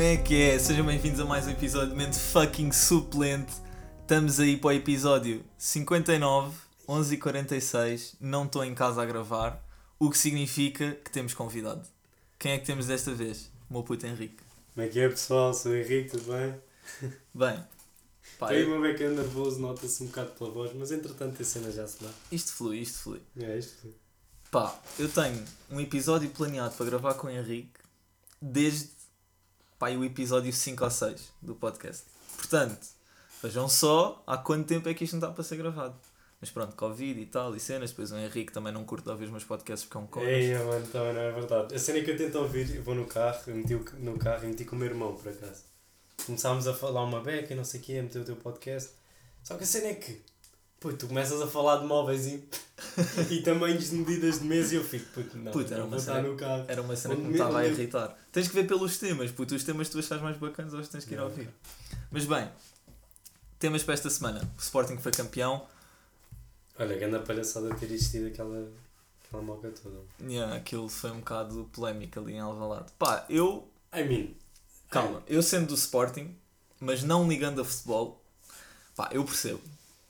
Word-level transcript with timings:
Como 0.00 0.08
é 0.08 0.16
que 0.16 0.34
é? 0.34 0.58
Sejam 0.58 0.86
bem-vindos 0.86 1.20
a 1.20 1.26
mais 1.26 1.46
um 1.46 1.50
episódio 1.50 1.90
de 1.90 1.94
Mente 1.94 2.18
Fucking 2.18 2.72
Suplente. 2.72 3.52
Estamos 4.00 4.40
aí 4.40 4.56
para 4.56 4.68
o 4.68 4.72
episódio 4.72 5.44
59, 5.58 6.56
11h46. 6.88 8.14
Não 8.18 8.46
estou 8.46 8.64
em 8.64 8.74
casa 8.74 9.02
a 9.02 9.04
gravar, 9.04 9.62
o 9.98 10.08
que 10.08 10.16
significa 10.16 10.92
que 11.04 11.10
temos 11.10 11.34
convidado. 11.34 11.86
Quem 12.38 12.52
é 12.52 12.58
que 12.58 12.64
temos 12.64 12.86
desta 12.86 13.12
vez? 13.12 13.50
O 13.68 13.74
meu 13.74 13.82
puto 13.82 14.06
Henrique. 14.06 14.42
Como 14.72 14.86
é 14.86 14.88
que 14.88 14.98
é 15.00 15.06
pessoal? 15.06 15.52
Sou 15.52 15.72
o 15.72 15.76
Henrique, 15.76 16.12
tudo 16.12 16.32
bem? 16.32 17.10
Bem, 17.34 17.62
pá, 18.38 18.48
Tenho 18.48 18.74
uma 18.74 18.80
beca 18.80 19.06
nervoso, 19.06 19.60
nota-se 19.60 20.02
um 20.02 20.06
bocado 20.06 20.30
pela 20.30 20.50
voz, 20.50 20.72
mas 20.74 20.90
entretanto 20.90 21.42
a 21.42 21.44
cena 21.44 21.70
já 21.70 21.86
se 21.86 22.02
dá. 22.02 22.08
isto 22.32 22.54
flui, 22.54 22.78
isto 22.78 23.00
flui. 23.00 23.20
É 23.38 23.58
isto. 23.58 23.94
Pá, 24.50 24.80
eu 24.98 25.10
tenho 25.10 25.44
um 25.70 25.78
episódio 25.78 26.30
planeado 26.30 26.74
para 26.74 26.86
gravar 26.86 27.12
com 27.12 27.26
o 27.26 27.30
Henrique 27.30 27.78
desde 28.40 28.99
aí 29.88 29.96
o 29.96 30.04
episódio 30.04 30.52
5 30.52 30.84
ou 30.84 30.90
6 30.90 31.32
do 31.42 31.54
podcast. 31.54 32.04
Portanto, 32.36 32.86
vejam 33.42 33.68
só 33.68 34.22
há 34.26 34.36
quanto 34.38 34.66
tempo 34.66 34.88
é 34.88 34.94
que 34.94 35.04
isto 35.04 35.14
não 35.14 35.20
está 35.20 35.32
para 35.34 35.44
ser 35.44 35.56
gravado. 35.56 35.94
Mas 36.40 36.50
pronto, 36.50 36.74
Covid 36.74 37.20
e 37.20 37.26
tal, 37.26 37.54
e 37.54 37.60
cenas. 37.60 37.90
Depois 37.90 38.10
o 38.12 38.16
Henrique 38.16 38.50
também 38.52 38.72
não 38.72 38.82
curte 38.84 39.06
ouvir 39.10 39.24
os 39.26 39.30
meus 39.30 39.44
podcasts 39.44 39.86
porque 39.86 39.98
é 39.98 40.00
um 40.00 40.06
cona. 40.06 40.26
Ei, 40.30 40.56
mano, 40.58 40.86
também 40.86 41.12
não 41.12 41.20
é 41.20 41.32
verdade. 41.32 41.74
A 41.74 41.78
cena 41.78 41.98
é 41.98 42.02
que 42.02 42.10
eu 42.10 42.16
tento 42.16 42.38
ouvir, 42.38 42.74
eu 42.74 42.82
vou 42.82 42.94
no 42.94 43.04
carro, 43.06 43.38
eu 43.46 43.54
meti 43.56 43.74
no 43.98 44.18
carro 44.18 44.44
e 44.44 44.46
meti 44.46 44.64
com 44.64 44.74
o 44.74 44.78
meu 44.78 44.88
irmão, 44.88 45.14
por 45.14 45.28
acaso. 45.30 45.64
Começámos 46.24 46.66
a 46.66 46.72
falar 46.72 47.02
uma 47.04 47.20
beca 47.20 47.52
e 47.52 47.56
não 47.56 47.64
sei 47.64 47.80
o 47.80 47.82
quê, 47.82 47.98
a 47.98 48.02
meter 48.02 48.22
o 48.22 48.24
teu 48.24 48.36
podcast. 48.36 48.90
Só 49.42 49.56
que 49.58 49.64
a 49.64 49.66
cena 49.66 49.88
é 49.88 49.94
que, 49.94 50.22
pô, 50.78 50.90
tu 50.94 51.08
começas 51.08 51.40
a 51.42 51.46
falar 51.46 51.76
de 51.78 51.86
móveis 51.86 52.26
e, 52.26 52.42
e 53.30 53.42
tamanhos 53.42 53.90
de 53.90 53.96
medidas 53.96 54.38
de 54.40 54.44
mesa 54.46 54.74
e 54.74 54.76
eu 54.78 54.84
fico, 54.84 55.06
puto, 55.12 55.36
não, 55.36 55.52
Puto, 55.52 55.66
era 55.74 55.78
não 55.82 55.88
uma 55.88 55.90
vou 55.90 55.98
estar 55.98 56.14
cena- 56.16 56.28
no 56.28 56.36
carro. 56.36 56.64
Era 56.68 56.80
uma 56.82 56.96
cena 56.96 57.16
que 57.16 57.22
me 57.22 57.32
estava 57.32 57.58
a 57.58 57.66
irritar. 57.66 58.18
Tens 58.32 58.46
que 58.48 58.54
ver 58.54 58.66
pelos 58.66 58.98
temas, 58.98 59.30
puto. 59.32 59.54
Os 59.54 59.64
temas 59.64 59.88
que 59.88 59.92
tu 59.94 59.98
achas 59.98 60.20
mais 60.22 60.36
bacanas 60.36 60.72
que 60.72 60.92
tens 60.92 61.04
que 61.04 61.14
ir 61.14 61.16
Não. 61.16 61.24
ouvir. 61.24 61.48
Mas 62.10 62.24
bem, 62.26 62.48
temas 63.58 63.82
para 63.82 63.94
esta 63.94 64.08
semana. 64.10 64.40
O 64.56 64.60
Sporting 64.60 64.98
foi 64.98 65.12
campeão. 65.12 65.66
Olha, 66.78 66.96
grande 66.96 67.18
palhaçada 67.26 67.74
ter 67.74 67.90
existido 67.90 68.28
aquela, 68.28 68.70
aquela 69.26 69.42
moca 69.42 69.70
toda. 69.70 69.98
Yeah, 70.22 70.54
aquilo 70.56 70.88
foi 70.88 71.10
um 71.10 71.18
bocado 71.18 71.68
polémico 71.72 72.20
ali 72.20 72.34
em 72.34 72.40
Alvalade. 72.40 72.86
Pá, 72.98 73.26
eu 73.28 73.68
I 73.94 74.04
mean, 74.04 74.34
Calma, 74.88 75.22
eu 75.26 75.42
sendo 75.42 75.66
do 75.68 75.74
Sporting, 75.74 76.34
mas 76.80 77.02
não 77.02 77.28
ligando 77.28 77.60
a 77.60 77.64
futebol, 77.64 78.22
pá, 78.96 79.08
eu 79.12 79.24
percebo. 79.24 79.60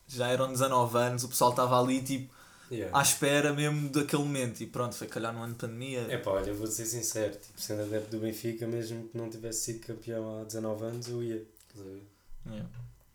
Já 0.07 0.29
eram 0.29 0.51
19 0.53 0.99
anos, 0.99 1.25
o 1.25 1.29
pessoal 1.29 1.51
estava 1.51 1.81
ali 1.81 2.03
tipo 2.03 2.33
yeah. 2.71 2.97
à 2.97 3.03
espera 3.03 3.53
mesmo 3.53 3.89
daquele 3.89 4.23
momento 4.23 4.61
e 4.61 4.67
pronto, 4.67 4.95
foi 4.95 5.07
calhar 5.07 5.33
no 5.33 5.43
ano 5.43 5.53
de 5.53 5.59
pandemia. 5.59 6.01
É 6.09 6.19
pá, 6.19 6.31
olha, 6.33 6.53
vou 6.53 6.67
ser 6.67 6.87
sincero, 6.87 7.33
tipo, 7.33 7.61
sendo 7.61 7.83
adepto 7.83 8.11
do 8.11 8.19
Benfica, 8.21 8.67
mesmo 8.67 9.09
que 9.09 9.17
não 9.19 9.29
tivesse 9.29 9.61
sido 9.61 9.87
campeão 9.87 10.41
há 10.41 10.45
19 10.45 10.85
anos, 10.85 11.09
eu 11.09 11.23
ia. 11.23 11.43
Yeah, 12.47 12.69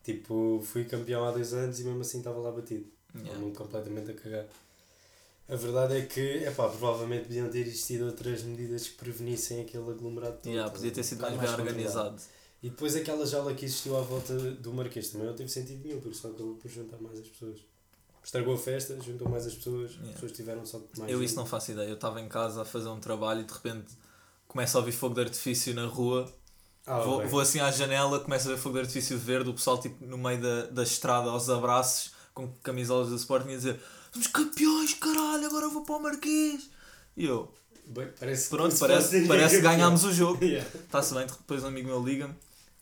Tipo, 0.03 0.62
fui 0.64 0.86
campeão 0.86 1.25
há 1.25 1.31
2 1.31 1.53
anos 1.53 1.80
e 1.80 1.84
mesmo 1.84 2.02
assim 2.02 2.20
estava 2.20 2.39
lá 2.39 2.52
batido. 2.52 2.86
yeah. 3.16 3.30
Estava-me 3.31 3.56
completamente 3.56 4.12
a 4.12 4.14
cagar. 4.14 4.45
A 5.47 5.56
verdade 5.56 5.97
é 5.97 6.02
que, 6.06 6.44
é 6.44 6.52
pá, 6.52 6.67
provavelmente 6.67 7.25
podiam 7.25 7.50
ter 7.50 7.59
existido 7.62 8.06
outras 8.06 8.44
medidas 8.44 8.88
que 8.88 8.95
prevenissem 8.95 9.62
aquele 9.62 9.90
aglomerado 9.90 10.38
todo. 10.38 10.52
Yeah, 10.52 10.72
podia 10.72 10.92
ter 10.92 11.03
sido 11.03 11.19
bocado 11.19 11.38
mais 11.38 11.50
bem 11.52 11.58
controlado. 11.66 11.90
organizado. 11.90 12.22
E 12.64 12.69
depois 12.69 12.95
aquela 12.95 13.25
jaula 13.28 13.53
que 13.53 13.66
existiu 13.66 13.95
à 13.95 14.02
volta 14.02 14.34
do 14.34 14.73
Marquês 14.73 15.09
também 15.09 15.28
não 15.28 15.36
teve 15.36 15.52
sentido 15.52 15.86
nenhum, 15.86 16.00
porque 16.00 16.17
só 16.17 16.30
acabou 16.30 16.56
por 16.56 16.69
juntar 16.69 16.97
mais 16.97 17.19
as 17.19 17.28
pessoas. 17.28 17.59
Estragou 18.26 18.56
a 18.56 18.58
festa, 18.58 18.98
juntou 19.02 19.30
mais 19.30 19.45
as 19.45 19.54
pessoas, 19.54 19.92
Yeah. 19.92 20.08
as 20.08 20.14
pessoas 20.16 20.31
tiveram 20.31 20.66
só 20.66 20.80
mais. 20.98 21.12
Eu 21.12 21.20
gente. 21.20 21.28
isso 21.28 21.36
não 21.36 21.45
faço 21.45 21.72
ideia. 21.72 21.88
Eu 21.88 21.94
estava 21.94 22.20
em 22.20 22.28
casa 22.28 22.64
a 22.64 22.66
fazer 22.66 22.90
um 22.90 23.00
trabalho 23.00 23.42
e 23.42 23.44
de 23.44 23.54
repente 23.54 23.94
começo 24.47 24.75
a 24.75 24.80
ouvir 24.80 24.91
fogo 24.94 25.13
de 25.13 25.22
artifício 25.22 25.74
na 25.75 25.86
rua. 25.86 26.28
Ah, 26.88 27.00
vou, 27.02 27.19
bem. 27.19 27.28
vou 27.28 27.40
assim 27.40 27.59
à 27.59 27.69
janela, 27.72 28.19
começo 28.19 28.47
a 28.50 28.56
ver 28.56 28.58
fogo 28.59 28.74
de 28.75 28.81
artifício 28.81 29.18
verde, 29.18 29.50
o 29.50 29.53
pessoal 29.53 29.80
tipo 29.80 30.03
no 30.06 30.18
meio 30.18 30.41
da, 30.41 30.66
da 30.68 30.84
estrada 30.84 31.30
aos 31.30 31.50
abraços 31.50 32.12
com 32.34 32.52
camisolas 32.63 33.09
do 33.09 33.16
Sporting 33.16 33.50
a 33.53 33.56
dizer 33.58 33.80
somos 34.12 34.28
campeões, 34.28 34.94
caralho, 34.96 35.46
agora 35.46 35.69
vou 35.69 35.84
para 35.84 35.96
o 35.96 36.02
Marquês. 36.02 36.69
E 37.16 37.25
eu, 37.25 37.53
Bem, 37.88 38.07
parece 38.19 38.50
Pronto, 38.50 38.74
que 38.74 38.80
parece, 38.80 39.28
parece 39.28 39.56
que 39.57 39.62
ganhámos 39.62 40.03
o 40.03 40.12
jogo. 40.12 40.40
Yeah. 40.46 40.68
Está-se 40.74 41.13
bem, 41.13 41.28
depois 41.28 41.63
um 41.63 41.68
amigo 41.68 41.88
meu 41.90 42.03
liga-me. 42.03 42.34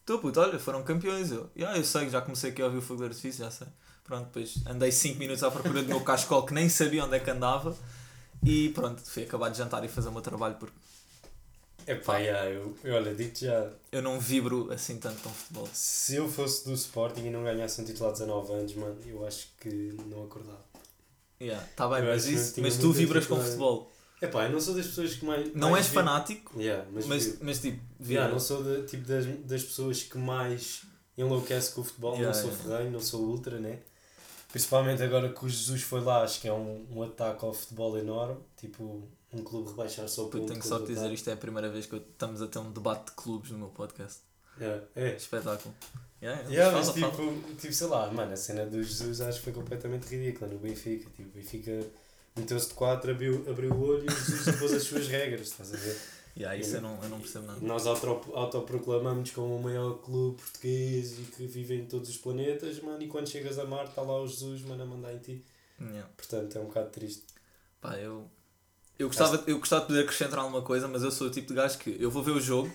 Tu, 0.05 0.17
puto, 0.19 0.39
olha, 0.39 0.57
foram 0.57 0.83
campeões. 0.83 1.31
Eu, 1.31 1.49
"Ya, 1.55 1.75
eu 1.77 1.83
sei, 1.83 2.09
já 2.09 2.21
comecei 2.21 2.51
aqui 2.51 2.61
a 2.61 2.65
ouvir 2.65 2.77
o 2.77 2.81
fogo 2.81 3.01
de 3.01 3.07
artifício, 3.09 3.43
já 3.43 3.51
sei. 3.51 3.67
Pronto, 4.03 4.25
depois 4.25 4.55
andei 4.67 4.91
5 4.91 5.17
minutos 5.17 5.43
à 5.43 5.49
procura 5.51 5.81
do 5.81 5.87
meu 5.87 6.01
cascol 6.01 6.45
que 6.45 6.53
nem 6.53 6.67
sabia 6.69 7.05
onde 7.05 7.15
é 7.15 7.19
que 7.19 7.29
andava. 7.29 7.75
E 8.45 8.69
pronto, 8.69 9.01
fui 9.05 9.23
acabar 9.23 9.49
de 9.49 9.57
jantar 9.57 9.83
e 9.85 9.87
fazer 9.87 10.09
o 10.09 10.11
meu 10.11 10.21
trabalho 10.21 10.55
porque 10.59 10.75
É 11.85 11.95
pá, 11.95 12.17
yeah, 12.17 12.49
eu, 12.49 12.75
eu, 12.83 12.95
olha, 12.95 13.15
digo-te 13.15 13.45
já, 13.45 13.69
eu 13.91 14.01
não 14.01 14.19
vibro 14.19 14.71
assim 14.71 14.97
tanto 14.97 15.21
com 15.21 15.29
futebol. 15.29 15.69
se 15.73 16.15
eu 16.15 16.27
fosse 16.29 16.65
do 16.65 16.73
Sporting 16.73 17.21
e 17.25 17.29
não 17.29 17.43
ganhasse 17.43 17.81
um 17.81 17.85
título 17.85 18.09
há 18.09 18.11
19 18.11 18.53
anos, 18.53 18.73
mano, 18.75 18.97
eu 19.05 19.25
acho 19.25 19.47
que 19.59 19.69
não 20.09 20.25
acordava. 20.25 20.61
Yeah, 21.41 21.65
tá 21.75 21.87
bem, 21.87 21.99
Eu 21.99 22.05
mas, 22.05 22.25
isso, 22.25 22.61
mas 22.61 22.77
tu 22.77 22.91
vibras 22.91 23.25
com 23.25 23.37
futebol. 23.41 23.91
É 24.21 24.27
pá, 24.27 24.45
eu 24.45 24.51
não 24.51 24.61
sou 24.61 24.73
das 24.75 24.87
pessoas 24.87 25.15
que 25.15 25.25
mais. 25.25 25.53
Não 25.53 25.71
mais 25.71 25.85
és 25.85 25.87
vi- 25.87 25.93
fanático, 25.95 26.59
Yeah, 26.61 26.85
mas, 26.93 27.05
mas, 27.05 27.25
vi- 27.25 27.37
mas 27.41 27.59
tipo, 27.59 27.77
Yeah, 28.01 28.27
vibras. 28.27 28.31
não 28.31 28.39
sou 28.39 28.63
de, 28.63 28.87
tipo 28.87 29.05
das, 29.07 29.25
das 29.45 29.63
pessoas 29.63 30.03
que 30.03 30.17
mais 30.17 30.83
enlouquece 31.17 31.73
com 31.73 31.81
o 31.81 31.83
futebol, 31.83 32.15
Yeah, 32.15 32.27
não 32.33 32.41
sou 32.41 32.49
yeah. 32.51 32.63
ferrenho, 32.69 32.91
não 32.91 32.99
sou 33.01 33.21
ultra, 33.25 33.59
né? 33.59 33.79
Principalmente 34.53 35.01
agora 35.03 35.29
que 35.33 35.43
o 35.45 35.49
Jesus 35.49 35.81
foi 35.81 35.99
lá, 36.01 36.21
acho 36.23 36.39
que 36.39 36.47
é 36.47 36.53
um, 36.53 36.85
um 36.91 37.01
ataque 37.03 37.43
ao 37.43 37.51
futebol 37.53 37.97
enorme, 37.97 38.37
tipo 38.55 39.03
um 39.33 39.43
clube 39.43 39.71
rebaixar 39.71 40.07
só 40.07 40.25
Puto, 40.25 40.43
um 40.43 40.45
tenho 40.45 40.63
só 40.63 40.77
de 40.77 40.85
dizer, 40.93 41.11
isto 41.11 41.27
é 41.29 41.33
a 41.33 41.37
primeira 41.37 41.67
vez 41.69 41.87
que 41.87 41.93
eu- 41.95 41.97
estamos 42.07 42.39
a 42.39 42.47
ter 42.47 42.59
um 42.59 42.71
debate 42.71 43.07
de 43.07 43.11
clubes 43.13 43.49
no 43.49 43.57
meu 43.57 43.69
podcast. 43.69 44.19
Yeah, 44.59 44.83
é. 44.95 45.15
Espetáculo. 45.15 45.73
Yeah, 46.21 46.47
Yeah, 46.49 46.71
mas 46.77 46.89
fala. 46.91 47.11
tipo, 47.11 47.55
tipo, 47.59 47.73
sei 47.73 47.87
lá, 47.87 48.11
mano, 48.11 48.31
a 48.31 48.37
cena 48.37 48.65
do 48.67 48.81
Jesus 48.81 49.19
acho 49.21 49.39
que 49.39 49.43
foi 49.45 49.53
completamente 49.53 50.05
ridícula 50.05 50.49
no 50.51 50.59
Benfica. 50.59 51.09
Tipo, 51.09 51.29
o 51.29 51.31
Benfica 51.31 51.85
meteu-se 52.35 52.67
de 52.69 52.73
4, 52.75 53.09
abriu, 53.11 53.43
abriu 53.49 53.73
o 53.73 53.81
olho 53.89 54.05
e 54.05 54.13
Jesus 54.13 54.47
impôs 54.55 54.71
as 54.71 54.83
suas 54.83 55.07
regras, 55.07 55.47
estás 55.47 55.73
a 55.73 55.77
ver? 55.77 55.99
Yeah, 56.35 56.57
isso 56.57 56.77
eu 56.77 56.81
não, 56.81 56.99
eu 57.03 57.09
não 57.09 57.19
percebo 57.19 57.45
nada. 57.45 57.59
Nós 57.61 57.85
auto- 57.85 58.31
autoproclamamos 58.33 59.29
como 59.31 59.55
o 59.55 59.61
maior 59.61 59.99
clube 59.99 60.41
português 60.41 61.19
e 61.19 61.21
que 61.23 61.45
vive 61.45 61.75
em 61.75 61.85
todos 61.85 62.09
os 62.09 62.17
planetas, 62.17 62.79
mano, 62.81 63.01
e 63.03 63.07
quando 63.07 63.29
chegas 63.29 63.59
a 63.59 63.65
Marte 63.65 63.89
está 63.89 64.01
lá 64.01 64.19
o 64.19 64.27
Jesus, 64.27 64.63
mano, 64.63 64.81
a 64.81 64.85
mandar 64.85 65.13
em 65.13 65.19
ti. 65.19 65.45
Yeah. 65.79 66.09
Portanto, 66.17 66.57
é 66.57 66.61
um 66.61 66.65
bocado 66.65 66.89
triste. 66.89 67.23
Pá, 67.79 67.97
eu, 67.97 68.27
eu, 68.97 69.07
gostava, 69.07 69.43
eu 69.45 69.59
gostava 69.59 69.81
de 69.81 69.87
poder 69.87 70.03
acrescentar 70.03 70.39
alguma 70.39 70.63
coisa, 70.63 70.87
mas 70.87 71.03
eu 71.03 71.11
sou 71.11 71.27
o 71.27 71.29
tipo 71.29 71.49
de 71.49 71.53
gajo 71.53 71.77
que 71.77 71.97
eu 71.99 72.09
vou 72.09 72.23
ver 72.23 72.31
o 72.31 72.41
jogo, 72.41 72.73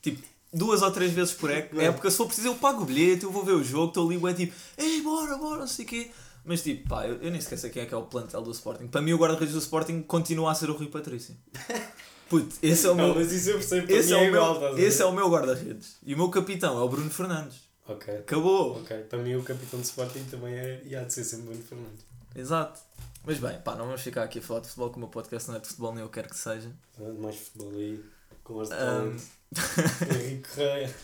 tipo, 0.00 0.22
duas 0.52 0.80
ou 0.82 0.90
três 0.92 1.12
vezes 1.12 1.34
por 1.34 1.50
época, 1.50 1.82
época 1.82 2.10
se 2.10 2.16
for 2.16 2.26
preciso 2.26 2.48
eu 2.48 2.54
pago 2.54 2.82
o 2.82 2.86
bilhete, 2.86 3.24
eu 3.24 3.32
vou 3.32 3.44
ver 3.44 3.52
o 3.52 3.64
jogo, 3.64 3.88
estou 3.88 4.08
ali, 4.08 4.24
é 4.30 4.34
tipo, 4.34 4.54
ei, 4.78 5.02
bora, 5.02 5.36
bora, 5.36 5.60
não 5.60 5.66
sei 5.66 5.84
o 5.84 5.88
quê. 5.88 6.10
Mas 6.44 6.62
tipo, 6.62 6.88
pá, 6.88 7.06
eu, 7.06 7.16
eu 7.16 7.30
nem 7.30 7.40
sei 7.40 7.70
quem 7.70 7.82
é 7.82 7.86
que 7.86 7.92
é 7.94 7.96
o 7.96 8.02
plantel 8.04 8.40
do 8.42 8.50
Sporting. 8.50 8.86
Para 8.86 9.02
mim 9.02 9.12
o 9.12 9.18
guarda-redes 9.18 9.52
do 9.54 9.60
Sporting 9.60 10.00
continua 10.02 10.52
a 10.52 10.54
ser 10.54 10.70
o 10.70 10.74
Rui 10.74 10.86
Patrício. 10.88 11.36
Puto, 12.30 12.54
esse 12.62 12.86
é 12.86 12.90
o 12.90 12.94
não, 12.94 13.06
meu... 13.06 13.14
mas 13.16 13.32
isso 13.32 13.50
eu 13.50 13.54
percebo, 13.56 13.92
Esse 13.92 14.14
é, 14.14 14.18
é, 14.18 14.28
igual, 14.28 14.60
meu, 14.60 14.78
esse 14.78 15.02
é 15.02 15.04
o 15.04 15.10
meu 15.12 15.28
guarda-redes. 15.28 15.96
E 16.04 16.14
o 16.14 16.16
meu 16.16 16.30
capitão 16.30 16.78
é 16.78 16.82
o 16.82 16.88
Bruno 16.88 17.10
Fernandes. 17.10 17.68
Ok, 17.88 18.18
Acabou. 18.18 18.80
ok. 18.80 18.96
Para 18.98 19.18
mim 19.18 19.34
o 19.34 19.42
capitão 19.42 19.80
de 19.80 19.86
Sporting 19.86 20.22
também 20.30 20.54
é, 20.54 20.80
e 20.84 20.94
há 20.94 21.02
de 21.02 21.12
ser 21.12 21.24
sempre 21.24 21.46
Bruno 21.46 21.62
Fernandes. 21.64 22.04
Exato. 22.36 22.80
Mas 23.24 23.38
bem, 23.38 23.58
pá, 23.60 23.74
não 23.74 23.86
vamos 23.86 24.00
ficar 24.00 24.22
aqui 24.22 24.38
a 24.38 24.42
falar 24.42 24.60
de 24.60 24.68
futebol, 24.68 24.90
que 24.90 24.96
o 24.96 25.00
meu 25.00 25.08
podcast 25.08 25.48
não 25.48 25.56
é 25.56 25.60
de 25.60 25.66
futebol, 25.66 25.92
nem 25.92 26.04
eu 26.04 26.08
quero 26.08 26.28
que 26.28 26.38
seja. 26.38 26.70
Pronto, 26.96 27.20
Mais 27.20 27.36
futebol 27.36 27.72
aí, 27.72 28.04
com 28.44 28.60
as 28.60 28.68
de 28.68 28.74
Ahm, 28.74 28.78
talento. 28.80 29.22
Henrique 30.14 30.48
Correia. 30.54 30.94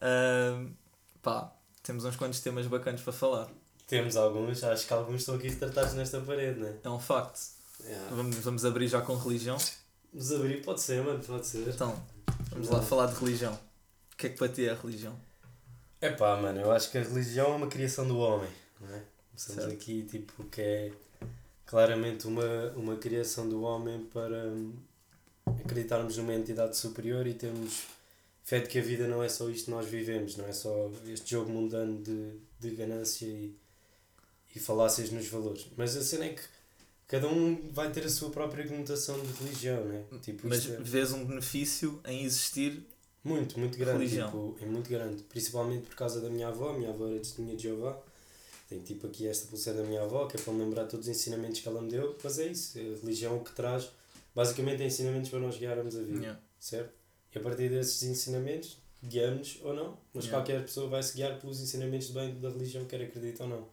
Ahm, 0.00 0.72
pá, 1.22 1.52
temos 1.84 2.04
uns 2.04 2.16
quantos 2.16 2.40
temas 2.40 2.66
bacanas 2.66 3.00
para 3.00 3.12
falar. 3.12 3.48
Temos 3.86 4.16
alguns, 4.16 4.64
acho 4.64 4.86
que 4.88 4.92
alguns 4.92 5.20
estão 5.20 5.36
aqui 5.36 5.54
tratados 5.54 5.94
nesta 5.94 6.20
parede, 6.20 6.58
né? 6.58 6.74
É 6.82 6.90
um 6.90 6.98
facto. 6.98 7.38
Yeah. 7.84 8.08
Vamos, 8.14 8.36
vamos 8.36 8.64
abrir 8.64 8.88
já 8.88 9.00
com 9.00 9.16
religião. 9.16 9.56
Nos 10.12 10.32
abrir, 10.32 10.62
pode 10.62 10.80
ser, 10.80 11.02
mano, 11.02 11.22
pode 11.24 11.46
ser. 11.46 11.66
Então, 11.68 11.98
vamos 12.50 12.68
lá 12.68 12.82
falar 12.82 13.06
de 13.06 13.18
religião. 13.18 13.54
O 14.12 14.16
que 14.16 14.26
é 14.26 14.30
que 14.30 14.36
para 14.36 14.48
ti 14.48 14.66
é 14.66 14.70
a 14.70 14.74
religião? 14.74 15.18
É 16.00 16.10
pá, 16.10 16.36
mano, 16.36 16.60
eu 16.60 16.70
acho 16.70 16.90
que 16.90 16.98
a 16.98 17.02
religião 17.02 17.52
é 17.52 17.56
uma 17.56 17.68
criação 17.68 18.06
do 18.06 18.18
homem, 18.18 18.50
não 18.80 18.94
é? 18.94 19.02
Estamos 19.34 19.64
Certo. 19.64 19.74
aqui, 19.74 20.02
tipo, 20.02 20.44
que 20.44 20.60
é 20.60 20.92
claramente 21.64 22.26
uma, 22.26 22.70
uma 22.76 22.96
criação 22.96 23.48
do 23.48 23.62
homem 23.62 24.04
para 24.12 24.48
hum, 24.48 24.74
acreditarmos 25.64 26.16
numa 26.18 26.34
entidade 26.34 26.76
superior 26.76 27.26
e 27.26 27.34
termos 27.34 27.86
fé 28.44 28.60
de 28.60 28.68
que 28.68 28.78
a 28.78 28.82
vida 28.82 29.06
não 29.08 29.22
é 29.22 29.28
só 29.28 29.48
isto 29.48 29.66
que 29.66 29.70
nós 29.70 29.86
vivemos, 29.86 30.36
não 30.36 30.46
é 30.46 30.52
só 30.52 30.90
este 31.06 31.30
jogo 31.30 31.50
mundano 31.50 32.02
de, 32.02 32.38
de 32.60 32.70
ganância 32.76 33.26
e, 33.26 33.56
e 34.54 34.60
falácias 34.60 35.10
nos 35.10 35.26
valores. 35.28 35.68
Mas 35.76 35.96
a 35.96 36.02
cena 36.02 36.26
é 36.26 36.30
que 36.30 36.42
cada 37.12 37.28
um 37.28 37.70
vai 37.72 37.92
ter 37.92 38.04
a 38.06 38.08
sua 38.08 38.30
própria 38.30 38.66
conotação 38.66 39.20
de 39.20 39.30
religião, 39.44 39.84
né? 39.84 40.02
Tipo, 40.22 40.48
Mas 40.48 40.66
é- 40.70 40.76
vês 40.80 41.12
um 41.12 41.26
benefício 41.26 42.00
em 42.06 42.24
existir. 42.24 42.86
muito, 43.22 43.58
muito 43.60 43.76
grande. 43.76 43.98
Religião. 43.98 44.28
Tipo, 44.30 44.56
é 44.62 44.66
muito 44.66 44.88
grande. 44.88 45.22
Principalmente 45.24 45.86
por 45.88 45.94
causa 45.94 46.22
da 46.22 46.30
minha 46.30 46.48
avó. 46.48 46.70
A 46.70 46.78
minha 46.78 46.88
avó 46.88 47.06
era 47.08 47.18
testemunha 47.18 47.54
de 47.54 47.64
Jeová. 47.64 48.00
Tenho 48.66 48.82
tipo 48.82 49.06
aqui 49.06 49.26
esta 49.28 49.46
pulseira 49.46 49.82
da 49.82 49.84
minha 49.86 50.00
avó, 50.02 50.26
que 50.26 50.38
é 50.38 50.40
para 50.40 50.52
me 50.54 50.60
lembrar 50.64 50.86
todos 50.86 51.06
os 51.06 51.14
ensinamentos 51.14 51.60
que 51.60 51.68
ela 51.68 51.82
me 51.82 51.90
deu. 51.90 52.16
Mas 52.24 52.38
é 52.38 52.46
isso. 52.46 52.78
A 52.78 52.82
religião 53.04 53.38
que 53.44 53.52
traz, 53.52 53.90
basicamente, 54.34 54.82
é 54.82 54.86
ensinamentos 54.86 55.28
para 55.28 55.38
nós 55.40 55.58
guiarmos 55.58 55.94
a 55.94 56.00
vida. 56.02 56.18
Yeah. 56.18 56.40
Certo? 56.58 56.92
E 57.34 57.38
a 57.38 57.40
partir 57.42 57.68
desses 57.68 58.02
ensinamentos, 58.04 58.78
guiamos 59.04 59.58
ou 59.62 59.74
não, 59.74 59.98
mas 60.14 60.24
Yeah. 60.24 60.30
qualquer 60.42 60.62
pessoa 60.64 60.88
vai 60.88 61.02
se 61.02 61.14
guiar 61.14 61.38
pelos 61.38 61.60
ensinamentos 61.60 62.08
bem 62.10 62.40
da 62.40 62.48
religião, 62.48 62.86
quer 62.86 63.02
acredita 63.02 63.42
ou 63.44 63.48
não. 63.50 63.68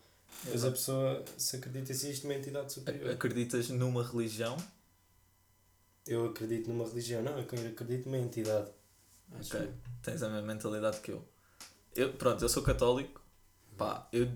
Mas 0.46 0.64
a 0.64 0.72
pessoa, 0.72 1.24
se 1.38 1.58
acredita 1.58 1.94
se 1.94 2.10
isto, 2.10 2.24
uma 2.26 2.34
entidade 2.34 2.72
superior. 2.72 3.12
Acreditas 3.12 3.70
numa 3.70 4.04
religião? 4.04 4.56
Eu 6.08 6.28
acredito 6.28 6.70
numa 6.70 6.88
religião, 6.88 7.22
não, 7.22 7.34
eu 7.38 7.42
acredito 7.42 8.06
numa 8.06 8.18
entidade. 8.18 8.72
Ok. 9.32 9.60
eu. 9.60 9.74
Tens 10.02 10.24
a 10.24 10.30
mesma 10.30 10.48
mentalidade 10.48 11.00
que 11.02 11.12
eu. 11.12 11.24
eu. 11.96 12.14
Pronto, 12.14 12.44
eu 12.44 12.50
sou 12.50 12.64
católico. 12.64 13.22
Pá, 13.78 14.08
eu, 14.12 14.28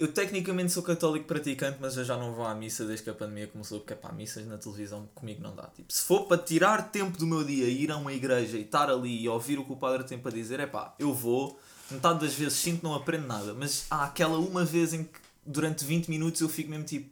eu 0.00 0.10
tecnicamente 0.10 0.72
sou 0.72 0.82
católico 0.82 1.26
praticante, 1.26 1.76
mas 1.78 1.94
eu 1.94 2.04
já 2.06 2.16
não 2.16 2.32
vou 2.32 2.46
à 2.46 2.54
missa 2.54 2.86
desde 2.86 3.04
que 3.04 3.10
a 3.10 3.14
pandemia 3.14 3.46
começou, 3.46 3.80
porque 3.80 3.94
pá, 3.94 4.10
missas 4.10 4.46
na 4.46 4.56
televisão 4.56 5.06
comigo 5.14 5.42
não 5.42 5.54
dá. 5.54 5.64
Tipo, 5.64 5.92
se 5.92 6.02
for 6.02 6.24
para 6.24 6.38
tirar 6.38 6.90
tempo 6.90 7.18
do 7.18 7.26
meu 7.26 7.44
dia, 7.44 7.68
ir 7.68 7.92
a 7.92 7.98
uma 7.98 8.10
igreja 8.10 8.56
e 8.56 8.62
estar 8.62 8.88
ali 8.88 9.20
e 9.20 9.28
ouvir 9.28 9.58
o 9.58 9.64
que 9.64 9.72
o 9.72 9.76
padre 9.76 10.02
tem 10.04 10.18
para 10.18 10.32
dizer, 10.32 10.58
é 10.58 10.66
pá, 10.66 10.94
eu 10.98 11.12
vou. 11.12 11.60
Metade 11.90 12.20
das 12.20 12.32
vezes 12.32 12.54
sinto 12.54 12.78
que 12.78 12.84
não 12.84 12.94
aprendo 12.94 13.26
nada, 13.26 13.52
mas 13.52 13.84
há 13.90 14.04
aquela 14.04 14.38
uma 14.38 14.64
vez 14.64 14.94
em 14.94 15.04
que 15.04 15.20
durante 15.44 15.84
20 15.84 16.08
minutos 16.08 16.40
eu 16.40 16.48
fico 16.48 16.70
mesmo 16.70 16.86
tipo, 16.86 17.10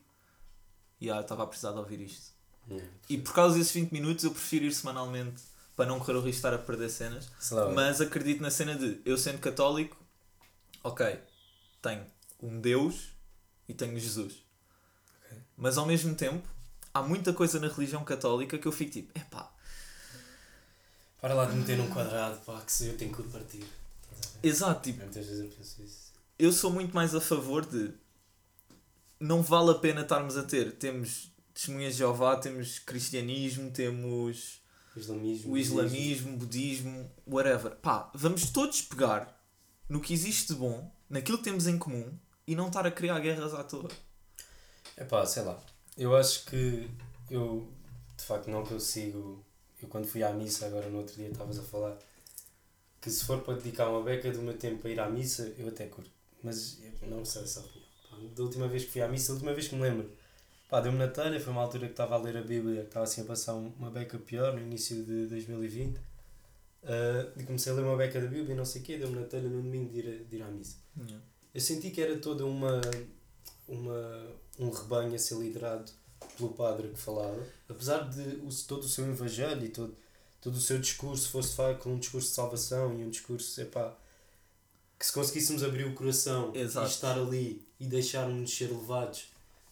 e 0.99 1.09
eu 1.09 1.21
estava 1.21 1.43
a 1.43 1.47
precisar 1.47 1.73
de 1.73 1.79
ouvir 1.79 2.01
isto. 2.01 2.33
Yeah. 2.71 2.89
E 3.11 3.19
por 3.19 3.35
causa 3.35 3.59
desses 3.59 3.73
20 3.73 3.93
minutos 3.93 4.25
eu 4.25 4.31
prefiro 4.31 4.65
ir 4.65 4.73
semanalmente 4.73 5.43
para 5.77 5.85
não 5.85 5.99
correr 5.99 6.15
o 6.15 6.21
risco 6.23 6.31
de 6.31 6.37
estar 6.37 6.55
a 6.55 6.59
perder 6.59 6.89
cenas. 6.89 7.29
Mas 7.75 8.01
acredito 8.01 8.41
na 8.41 8.51
cena 8.51 8.75
de 8.75 8.99
eu 9.05 9.19
sendo 9.19 9.41
católico, 9.41 9.95
ok, 10.83 11.21
tenho 11.83 12.03
um 12.41 12.61
Deus 12.61 13.09
e 13.69 13.75
tenho 13.75 13.99
Jesus. 13.99 14.45
Ok. 15.25 15.39
Mas 15.57 15.77
ao 15.79 15.87
mesmo 15.87 16.15
tempo, 16.15 16.47
há 16.95 17.03
muita 17.03 17.33
coisa 17.33 17.59
na 17.61 17.69
religião 17.69 18.05
católica 18.05 18.59
que 18.59 18.67
eu 18.67 18.73
fico 18.73 18.91
tipo, 18.93 19.19
epá, 19.19 19.53
Para 21.21 21.35
lá 21.35 21.45
de 21.47 21.57
meter 21.57 21.77
num 21.77 21.89
quadrado, 21.91 22.39
pá, 22.45 22.61
que 22.61 22.73
se 22.73 22.87
eu 22.87 22.97
tenho 22.97 23.13
que 23.15 23.21
o 23.23 23.25
partir. 23.25 23.65
Exato, 24.43 24.83
tipo, 24.83 25.01
Muitas 25.01 25.27
vezes 25.27 25.41
eu 25.45 25.51
penso 25.51 25.83
isso. 25.83 26.13
eu 26.39 26.53
sou 26.53 26.71
muito 26.73 26.95
mais 26.95 27.15
a 27.15 27.21
favor 27.21 27.67
de 27.67 27.93
não 29.21 29.43
vale 29.43 29.71
a 29.73 29.75
pena 29.75 30.03
estarmos 30.03 30.37
a 30.37 30.45
ter. 30.45 30.73
Temos 30.77 31.33
testemunhas 31.53 31.95
de 31.95 31.99
Jeová, 31.99 32.37
temos 32.37 32.79
cristianismo, 32.79 33.71
temos 33.73 34.61
O 34.95 34.99
islamismo. 35.01 35.53
o 35.53 35.59
islamismo, 35.59 36.37
budismo, 36.37 37.11
whatever. 37.27 37.75
Pá, 37.77 38.11
vamos 38.15 38.51
todos 38.51 38.81
pegar 38.83 39.37
no 39.89 40.01
que 40.01 40.15
existe 40.15 40.53
de 40.53 40.59
bom, 40.59 40.89
naquilo 41.11 41.39
que 41.39 41.45
temos 41.45 41.67
em 41.67 41.77
comum 41.77 42.17
e 42.49 42.57
não 42.57 42.69
estar 42.69 42.87
a 42.87 42.91
criar 42.91 43.19
guerras 43.21 43.55
à 43.55 43.63
toa. 43.63 43.89
É 44.97 45.05
pá, 45.05 45.25
sei 45.27 45.43
lá. 45.43 45.61
Eu 45.97 46.17
acho 46.17 46.45
que 46.47 46.89
eu 47.31 47.69
de 48.17 48.25
facto 48.25 48.49
não 48.51 48.65
consigo. 48.65 49.45
Eu 49.83 49.89
quando 49.89 50.07
fui 50.07 50.23
à 50.23 50.33
missa, 50.33 50.67
agora 50.67 50.89
no 50.89 50.99
outro 50.99 51.15
dia 51.15 51.29
estavas 51.29 51.59
a 51.59 51.63
falar 51.63 51.97
que 53.01 53.11
se 53.11 53.25
for 53.25 53.41
para 53.43 53.55
dedicar 53.55 53.89
uma 53.89 54.03
beca 54.03 54.31
do 54.33 54.43
meu 54.43 54.57
tempo 54.57 54.87
a 54.89 54.91
ir 54.91 54.99
à 54.99 55.09
missa, 55.09 55.53
eu 55.59 55.69
até 55.69 55.87
curto. 55.87 56.11
Mas 56.43 56.79
eu 57.03 57.09
não 57.09 57.25
sei 57.25 57.43
essa 57.43 57.61
opinião. 57.61 57.87
Pá, 58.11 58.17
Da 58.37 58.43
última 58.43 58.67
vez 58.67 58.85
que 58.85 58.91
fui 58.93 59.03
à 59.03 59.09
missa, 59.09 59.29
da 59.29 59.35
última 59.35 59.53
vez 59.55 59.69
que 59.69 59.75
me 59.77 59.83
lembro, 59.83 60.11
pá, 60.69 60.81
deu-me 60.81 60.99
na 60.99 61.09
telha, 61.09 61.39
foi 61.41 61.53
uma 61.53 61.63
altura 61.63 61.87
que 61.87 61.93
estava 61.93 62.15
a 62.15 62.19
ler 62.19 62.37
a 62.37 62.43
Bíblia, 62.43 62.81
que 62.83 62.89
estava 62.89 63.05
assim 63.05 63.21
a 63.21 63.25
passar 63.25 63.55
um- 63.55 63.73
uma 63.79 63.91
beca 63.91 64.19
pior 64.19 64.53
no 64.55 64.61
início 64.61 65.05
de 65.05 65.27
2020. 65.27 66.01
Ah, 66.85 67.31
e 67.37 67.45
comecei 67.45 67.73
a 67.73 67.77
ler 67.77 67.83
uma 67.85 67.97
beca 67.97 68.21
da 68.21 68.27
Bíblia 68.27 68.55
e 68.55 68.57
não 68.57 68.65
sei 68.65 68.81
o 68.83 68.85
quê, 68.85 68.99
deu-me 68.99 69.21
na 69.21 69.27
telha 69.27 69.49
no 69.49 69.63
domingo 69.63 69.91
de 69.93 69.99
ir, 70.01 70.09
a- 70.09 70.25
de 70.29 70.37
ir 70.37 70.43
à 70.43 70.47
missa. 70.49 70.77
Eu 71.59 71.63
senti 71.63 71.91
que 71.91 72.01
era 72.01 72.17
toda 72.17 72.47
uma, 72.47 72.81
uma 73.67 74.31
um 74.61 74.71
rebanho 74.71 75.13
a 75.13 75.19
ser 75.19 75.35
liderado 75.35 75.91
pelo 76.37 76.51
padre 76.51 76.87
que 76.87 76.97
falava, 76.97 77.45
apesar 77.69 78.09
de 78.09 78.21
o, 78.45 78.49
todo 78.69 78.85
o 78.85 78.89
seu 78.89 79.05
evangelho 79.11 79.67
e 79.67 79.69
todo, 79.69 79.93
todo 80.41 80.55
o 80.55 80.61
seu 80.61 80.79
discurso 80.79 81.29
fosse 81.29 81.49
de 81.51 81.57
facto 81.57 81.89
um 81.89 81.99
discurso 81.99 82.29
de 82.29 82.35
salvação 82.35 82.97
e 82.97 83.05
um 83.05 83.11
discurso, 83.11 83.61
epá, 83.61 83.93
que 84.97 85.05
se 85.05 85.13
conseguíssemos 85.13 85.65
abrir 85.65 85.85
o 85.85 85.97
coração 85.97 86.55
Exato. 86.55 86.87
e 86.87 86.91
estar 86.91 87.19
ali 87.19 87.67
e 87.81 87.89
deixarmos-nos 87.89 88.57
ser 88.57 88.71
levados, 88.71 89.25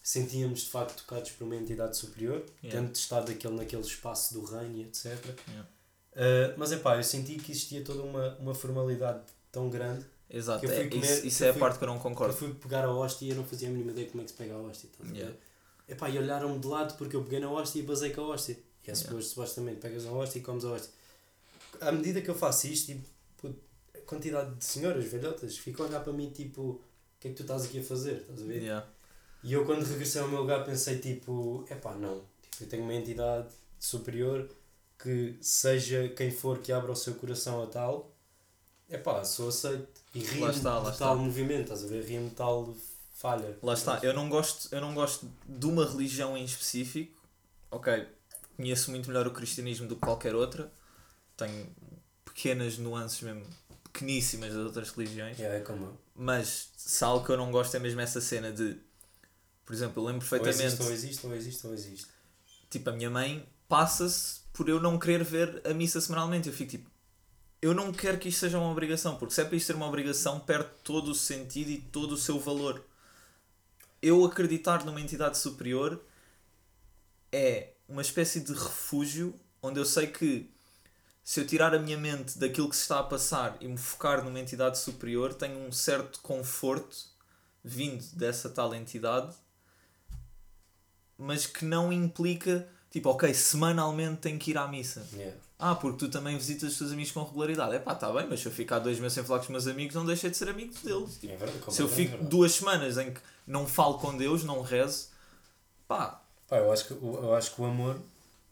sentíamos 0.03 0.63
de 0.63 0.71
facto 0.71 1.05
tocados 1.05 1.31
por 1.31 1.45
uma 1.45 1.55
entidade 1.55 1.97
superior, 1.97 2.45
Yeah. 2.65 2.83
tendo 2.83 2.97
estado 2.97 3.27
daquele, 3.27 3.55
naquele 3.55 3.83
espaço 3.83 4.35
do 4.35 4.45
reino 4.45 4.79
e 4.79 4.83
etc. 4.83 5.25
Yeah. 5.49 5.69
Uh, 6.15 6.59
mas 6.59 6.73
é 6.73 6.79
pá, 6.79 6.97
eu 6.97 7.05
senti 7.05 7.37
que 7.37 7.53
existia 7.53 7.85
toda 7.85 8.03
uma, 8.03 8.35
uma 8.39 8.57
formalidade 8.57 9.23
tão 9.53 9.71
grande 9.71 10.05
Exato, 10.29 10.65
eu 10.67 10.71
é, 10.73 10.89
comer- 10.89 11.05
isso, 11.05 11.27
isso 11.27 11.45
é 11.45 11.47
eu 11.47 11.51
a 11.51 11.53
fui- 11.55 11.61
parte 11.61 11.79
que 11.79 11.85
eu 11.85 11.89
não 11.89 11.95
eu 11.97 12.01
concordo. 12.01 12.35
fui 12.37 12.53
pegar 12.55 12.85
a 12.85 12.93
hóstia 12.93 13.27
e 13.27 13.31
eu 13.31 13.37
não 13.37 13.45
fazia 13.45 13.69
a 13.69 13.71
mínima 13.71 13.93
ideia 13.93 14.09
como 14.09 14.23
é 14.23 14.25
que 14.25 14.31
se 14.33 14.37
pega 14.37 14.55
a 14.55 14.59
hóstia. 14.59 14.89
ver? 15.01 15.17
Yeah. 15.17 15.37
Epá, 15.89 16.11
e 16.11 16.19
olharam-me 16.19 16.59
de 16.59 16.67
lado 16.67 16.97
porque 16.97 17.15
eu 17.15 17.23
peguei 17.23 17.39
na 17.41 17.51
hóstia 17.51 17.79
e 17.81 17.83
basei 17.85 18.11
com 18.11 18.23
a 18.23 18.29
hóstia. 18.29 18.59
E 18.87 18.91
é 18.91 18.95
Yeah. 18.95 19.23
supostamente, 19.23 19.81
pegas 19.81 20.05
a 20.07 20.11
hóstia 20.11 20.39
e 20.41 20.43
comes 20.43 20.65
a 20.65 20.73
hóstia. 20.73 20.91
À 21.81 21.93
medida 21.93 22.21
que 22.21 22.29
eu 22.29 22.35
faço 22.35 22.67
isto, 22.67 22.87
tipo, 22.87 23.55
a 23.95 23.99
quantidade 24.01 24.55
de 24.57 24.65
senhoras, 24.65 25.05
velhotas, 25.05 25.57
ficam 25.59 25.87
a 25.87 25.89
olhar 25.89 26.01
para 26.01 26.13
mim 26.13 26.31
tipo, 26.31 26.63
o 26.63 26.81
que 27.21 27.29
é 27.29 27.31
que 27.31 27.37
tu 27.37 27.43
estás 27.43 27.65
aqui 27.65 27.79
a 27.81 27.83
fazer? 27.83 28.17
Estás 28.19 28.43
a 28.43 28.45
ver? 28.45 28.63
Yeah. 28.63 28.87
E 29.45 29.53
eu 29.53 29.65
quando 29.65 29.85
regressei 29.85 30.21
ao 30.21 30.29
meu 30.29 30.41
lugar 30.41 30.65
pensei 30.65 30.99
tipo, 30.99 31.65
epá, 31.71 31.95
não. 31.95 32.25
Tipo, 32.43 32.65
eu 32.65 32.69
tenho 32.69 32.83
uma 32.83 32.95
entidade 32.95 33.49
superior 33.79 34.49
que 34.99 35.37
seja 35.41 36.09
quem 36.17 36.31
for 36.31 36.59
que 36.59 36.73
abra 36.73 36.91
o 36.91 36.97
seu 36.97 37.15
coração 37.15 37.63
a 37.63 37.67
tal, 37.67 38.11
epá, 38.89 39.25
sou 39.25 39.49
aceito. 39.51 39.96
E 40.17 40.21
rio-me 40.21 40.41
Lá 40.41 40.51
está, 40.51 40.79
lá 40.79 40.91
está. 40.91 41.05
tal 41.07 41.19
movimento, 41.19 41.63
estás 41.73 41.85
a 41.85 41.87
ver? 41.87 42.05
De 42.05 42.31
tal 42.31 42.75
falha. 43.15 43.59
Lá 43.63 43.75
está, 43.75 44.01
eu 44.03 44.15
não 44.15 44.29
gosto, 44.29 44.75
eu 44.75 44.81
não 44.81 44.95
gosto 44.95 45.31
de 45.47 45.67
uma 45.67 45.85
religião 45.85 46.37
em 46.37 46.45
específico. 46.45 47.15
Ok, 47.71 48.07
conheço 48.57 48.91
muito 48.91 49.09
melhor 49.09 49.27
o 49.27 49.31
cristianismo 49.33 49.87
do 49.87 49.95
que 49.97 50.01
qualquer 50.01 50.35
outra. 50.35 50.73
Tenho 51.37 51.69
pequenas 52.25 52.79
nuances 52.79 53.21
mesmo 53.21 53.45
pequeníssimas 53.93 54.53
das 54.55 54.65
outras 54.65 54.91
religiões. 54.91 55.39
Yeah, 55.39 55.59
é 55.59 55.61
como. 55.61 55.99
Mas 56.15 56.71
se 56.77 57.05
algo 57.05 57.25
que 57.25 57.33
eu 57.33 57.37
não 57.37 57.51
gosto 57.51 57.75
é 57.75 57.79
mesmo 57.79 58.01
essa 58.01 58.21
cena 58.21 58.51
de. 58.51 58.77
Por 59.65 59.75
exemplo, 59.75 60.03
eu 60.03 60.07
lembro 60.07 60.25
Ou 60.25 60.31
perfeitamente. 60.31 60.65
existe, 60.65 60.83
ou 60.83 60.93
existe, 60.93 61.27
ou 61.27 61.35
existe, 61.35 61.67
ou 61.67 61.75
existe. 61.75 62.07
Tipo, 62.71 62.91
a 62.91 62.93
minha 62.93 63.11
mãe 63.11 63.47
passa-se 63.69 64.41
por 64.53 64.69
eu 64.69 64.81
não 64.81 64.99
querer 64.99 65.23
ver 65.25 65.61
a 65.67 65.75
missa 65.75 66.01
semanalmente. 66.01 66.49
Eu 66.49 66.55
fico 66.55 66.71
tipo, 66.71 66.91
eu 67.67 67.75
não 67.75 67.93
quero 67.93 68.19
que 68.19 68.29
isto 68.29 68.41
seja 68.41 68.59
uma 68.59 68.71
obrigação, 68.71 69.17
porque 69.17 69.35
se 69.35 69.41
é 69.41 69.45
para 69.45 69.57
isto 69.57 69.67
ser 69.67 69.75
uma 69.75 69.87
obrigação, 69.87 70.39
perde 70.39 70.71
todo 70.85 71.11
o 71.11 71.15
sentido 71.15 71.71
e 71.71 71.79
todo 71.79 72.13
o 72.13 72.17
seu 72.17 72.39
valor. 72.39 72.85
Eu 74.01 74.25
acreditar 74.25 74.85
numa 74.85 75.01
entidade 75.01 75.37
superior 75.37 76.01
é 77.33 77.73
uma 77.89 78.03
espécie 78.03 78.41
de 78.41 78.53
refúgio 78.53 79.35
onde 79.61 79.81
eu 79.81 79.85
sei 79.85 80.07
que 80.07 80.49
se 81.25 81.41
eu 81.41 81.47
tirar 81.47 81.75
a 81.75 81.79
minha 81.81 81.99
mente 81.99 82.39
daquilo 82.39 82.69
que 82.71 82.77
se 82.77 82.83
está 82.83 83.01
a 83.01 83.03
passar 83.03 83.57
e 83.61 83.67
me 83.67 83.77
focar 83.77 84.23
numa 84.23 84.39
entidade 84.39 84.79
superior, 84.79 85.35
tenho 85.35 85.59
um 85.59 85.73
certo 85.73 86.21
conforto 86.21 86.97
vindo 87.65 88.05
dessa 88.15 88.49
tal 88.49 88.73
entidade, 88.77 89.35
mas 91.19 91.45
que 91.45 91.65
não 91.65 91.93
implica, 91.93 92.69
tipo, 92.99 93.09
ok, 93.11 93.33
semanalmente 93.35 94.21
tenho 94.21 94.39
que 94.39 94.51
ir 94.53 94.59
à 94.59 94.67
missa. 94.67 95.07
Yeah. 95.13 95.37
Ah, 95.59 95.75
porque 95.75 95.99
tu 95.99 96.11
também 96.11 96.37
visitas 96.37 96.73
os 96.73 96.79
teus 96.79 96.93
amigos 96.93 97.13
com 97.13 97.23
regularidade. 97.25 97.75
É 97.75 97.79
pá, 97.79 97.93
está 97.93 98.13
bem, 98.13 98.27
mas 98.29 98.41
se 98.41 98.47
eu 98.47 98.53
ficar 98.53 98.79
dois 98.79 98.99
meses 98.99 99.15
sem 99.15 99.25
falar 99.25 99.39
com 99.39 99.45
os 99.45 99.51
meus 99.51 99.67
amigos, 99.67 99.95
não 99.95 100.05
deixei 100.05 100.29
de 100.31 100.37
ser 100.37 100.49
amigo 100.49 100.75
deles. 100.85 101.19
É 101.25 101.37
verdade, 101.37 101.75
se 101.75 101.81
eu 101.83 101.89
fico 101.89 102.11
verdade. 102.11 102.31
duas 102.31 102.53
semanas 102.53 102.99
em 102.99 103.13
que 103.13 103.21
não 103.47 103.67
falo 103.67 103.99
com 103.99 104.17
Deus, 104.17 104.45
não 104.45 104.61
rezo, 104.63 105.09
pá, 105.89 106.23
Pá, 106.49 106.59
eu 106.59 106.71
acho 106.73 106.87
que, 106.87 106.93
o- 106.95 107.17
eu 107.23 107.35
acho 107.35 107.55
que 107.55 107.61
o 107.61 107.65
amor 107.65 108.01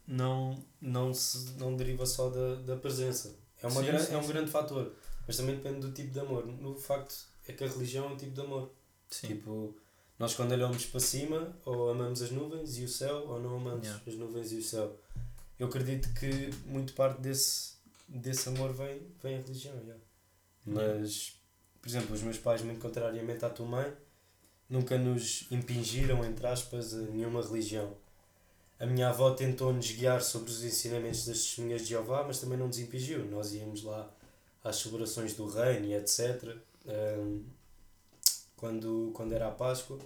não, 0.07 0.59
não, 0.81 1.15
se, 1.15 1.51
não 1.59 1.77
deriva 1.77 2.05
só 2.07 2.29
da, 2.29 2.55
da 2.57 2.77
presença. 2.77 3.35
É, 3.63 3.67
uma 3.69 3.81
Sim, 3.81 3.87
gran, 3.87 3.99
sim, 3.99 4.15
é 4.15 4.19
um 4.19 4.23
sim. 4.23 4.29
grande 4.29 4.51
fator, 4.51 4.93
mas 5.27 5.37
também 5.37 5.57
depende 5.57 5.81
do 5.81 5.93
tipo 5.93 6.11
de 6.11 6.21
amor. 6.21 6.47
No 6.47 6.75
facto 6.77 7.15
é 7.47 7.53
que 7.53 7.63
a 7.65 7.69
religião 7.69 8.07
é 8.07 8.09
um 8.09 8.17
tipo 8.17 8.33
de 8.33 8.41
amor. 8.41 8.71
sim. 9.11 9.29
Tipo, 9.29 9.77
nós 10.19 10.35
quando 10.35 10.53
olhamos 10.53 10.87
para 10.87 11.01
cima, 11.01 11.57
ou 11.65 11.91
amamos 11.91 12.23
as 12.23 12.31
nuvens 12.31 12.79
e 12.79 12.85
o 12.85 12.89
céu, 12.89 13.27
ou 13.29 13.41
não 13.41 13.57
amamos 13.57 13.87
Yeah. 13.87 14.03
as 14.07 14.15
nuvens 14.15 14.53
e 14.53 14.57
o 14.59 14.63
céu. 14.63 14.97
Eu 15.59 15.67
acredito 15.69 16.13
que 16.15 16.51
muito 16.67 16.93
parte 16.95 17.21
desse, 17.21 17.75
desse 18.09 18.49
amor 18.49 18.73
vem, 18.73 19.01
vem 19.23 19.37
a 19.37 19.41
religião. 19.41 19.75
yeah. 19.85 20.01
Mas, 20.67 21.35
por 21.81 21.89
exemplo, 21.89 22.15
os 22.15 22.23
meus 22.23 22.39
pais, 22.39 22.63
muito 22.63 22.81
contrariamente 22.81 23.45
à 23.45 23.51
tua 23.51 23.67
mãe, 23.67 23.93
nunca 24.69 24.97
nos 24.97 25.47
impingiram, 25.51 26.25
entre 26.25 26.47
aspas, 26.47 26.95
a 26.95 26.99
nenhuma 27.03 27.43
religião. 27.43 27.95
A 28.79 28.87
minha 28.87 29.09
avó 29.09 29.31
tentou-nos 29.33 29.91
guiar 29.93 30.21
sobre 30.23 30.51
os 30.51 30.65
ensinamentos 30.65 31.27
das 31.27 31.39
testemunhas 31.39 31.83
de 31.83 31.89
Jeová, 31.89 32.25
mas 32.27 32.41
também 32.41 32.59
não 32.59 32.67
nos 32.67 32.79
impingiu. 32.79 33.25
Nós 33.27 33.53
íamos 33.55 33.83
lá 33.85 34.11
às 34.63 34.77
celebrações 34.77 35.35
do 35.35 35.47
reino 35.47 35.87
e 35.87 35.95
etc. 35.95 36.57
hum, 36.87 37.45
quando, 38.57 39.11
quando 39.15 39.33
era 39.35 39.49
a 39.49 39.51
Páscoa, 39.53 39.99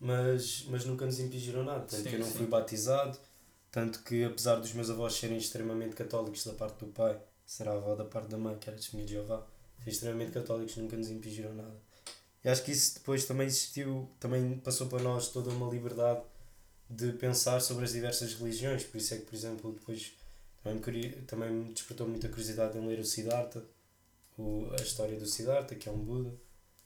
mas, 0.00 0.64
mas 0.68 0.84
nunca 0.84 1.06
nos 1.06 1.20
impingiram 1.20 1.64
nada. 1.64 1.84
Tanto 1.86 2.02
Sim, 2.02 2.08
que 2.08 2.16
eu 2.16 2.20
não 2.20 2.26
sim. 2.26 2.32
fui 2.32 2.46
batizado, 2.46 3.18
tanto 3.70 4.02
que 4.02 4.24
apesar 4.24 4.56
dos 4.56 4.72
meus 4.74 4.90
avós 4.90 5.14
serem 5.14 5.36
extremamente 5.38 5.94
católicos 5.96 6.44
da 6.44 6.52
parte 6.54 6.78
do 6.84 6.92
pai, 6.92 7.20
será 7.46 7.72
a 7.72 7.76
avó 7.76 7.94
da 7.94 8.04
parte 8.04 8.28
da 8.28 8.38
mãe, 8.38 8.56
que 8.58 8.68
era 8.68 8.76
testemunha 8.76 9.06
de 9.06 9.14
Jeová, 9.14 9.46
extremamente 9.86 10.32
católicos, 10.32 10.76
nunca 10.76 10.96
nos 10.96 11.10
impingiram 11.10 11.54
nada. 11.54 11.76
E 12.44 12.48
acho 12.48 12.64
que 12.64 12.72
isso 12.72 12.94
depois 12.94 13.24
também 13.24 13.46
existiu, 13.46 14.08
também 14.20 14.58
passou 14.58 14.88
para 14.88 15.00
nós 15.02 15.28
toda 15.28 15.50
uma 15.50 15.70
liberdade 15.70 16.22
de 16.90 17.12
pensar 17.12 17.60
sobre 17.60 17.84
as 17.84 17.92
diversas 17.92 18.34
religiões. 18.34 18.84
Por 18.84 18.98
isso 18.98 19.14
é 19.14 19.18
que, 19.18 19.24
por 19.26 19.34
exemplo, 19.34 19.72
depois 19.72 20.12
Também 20.62 20.78
me, 20.78 20.84
queria, 20.84 21.22
também 21.26 21.50
me 21.50 21.72
despertou 21.74 22.08
muita 22.08 22.28
curiosidade 22.28 22.78
em 22.78 22.86
ler 22.86 22.98
o 23.00 23.04
Siddhartha, 23.04 23.64
o, 24.38 24.68
a 24.78 24.82
história 24.82 25.18
do 25.18 25.26
Siddhartha, 25.26 25.74
que 25.74 25.88
é 25.88 25.92
um 25.92 25.98
Buda. 25.98 26.32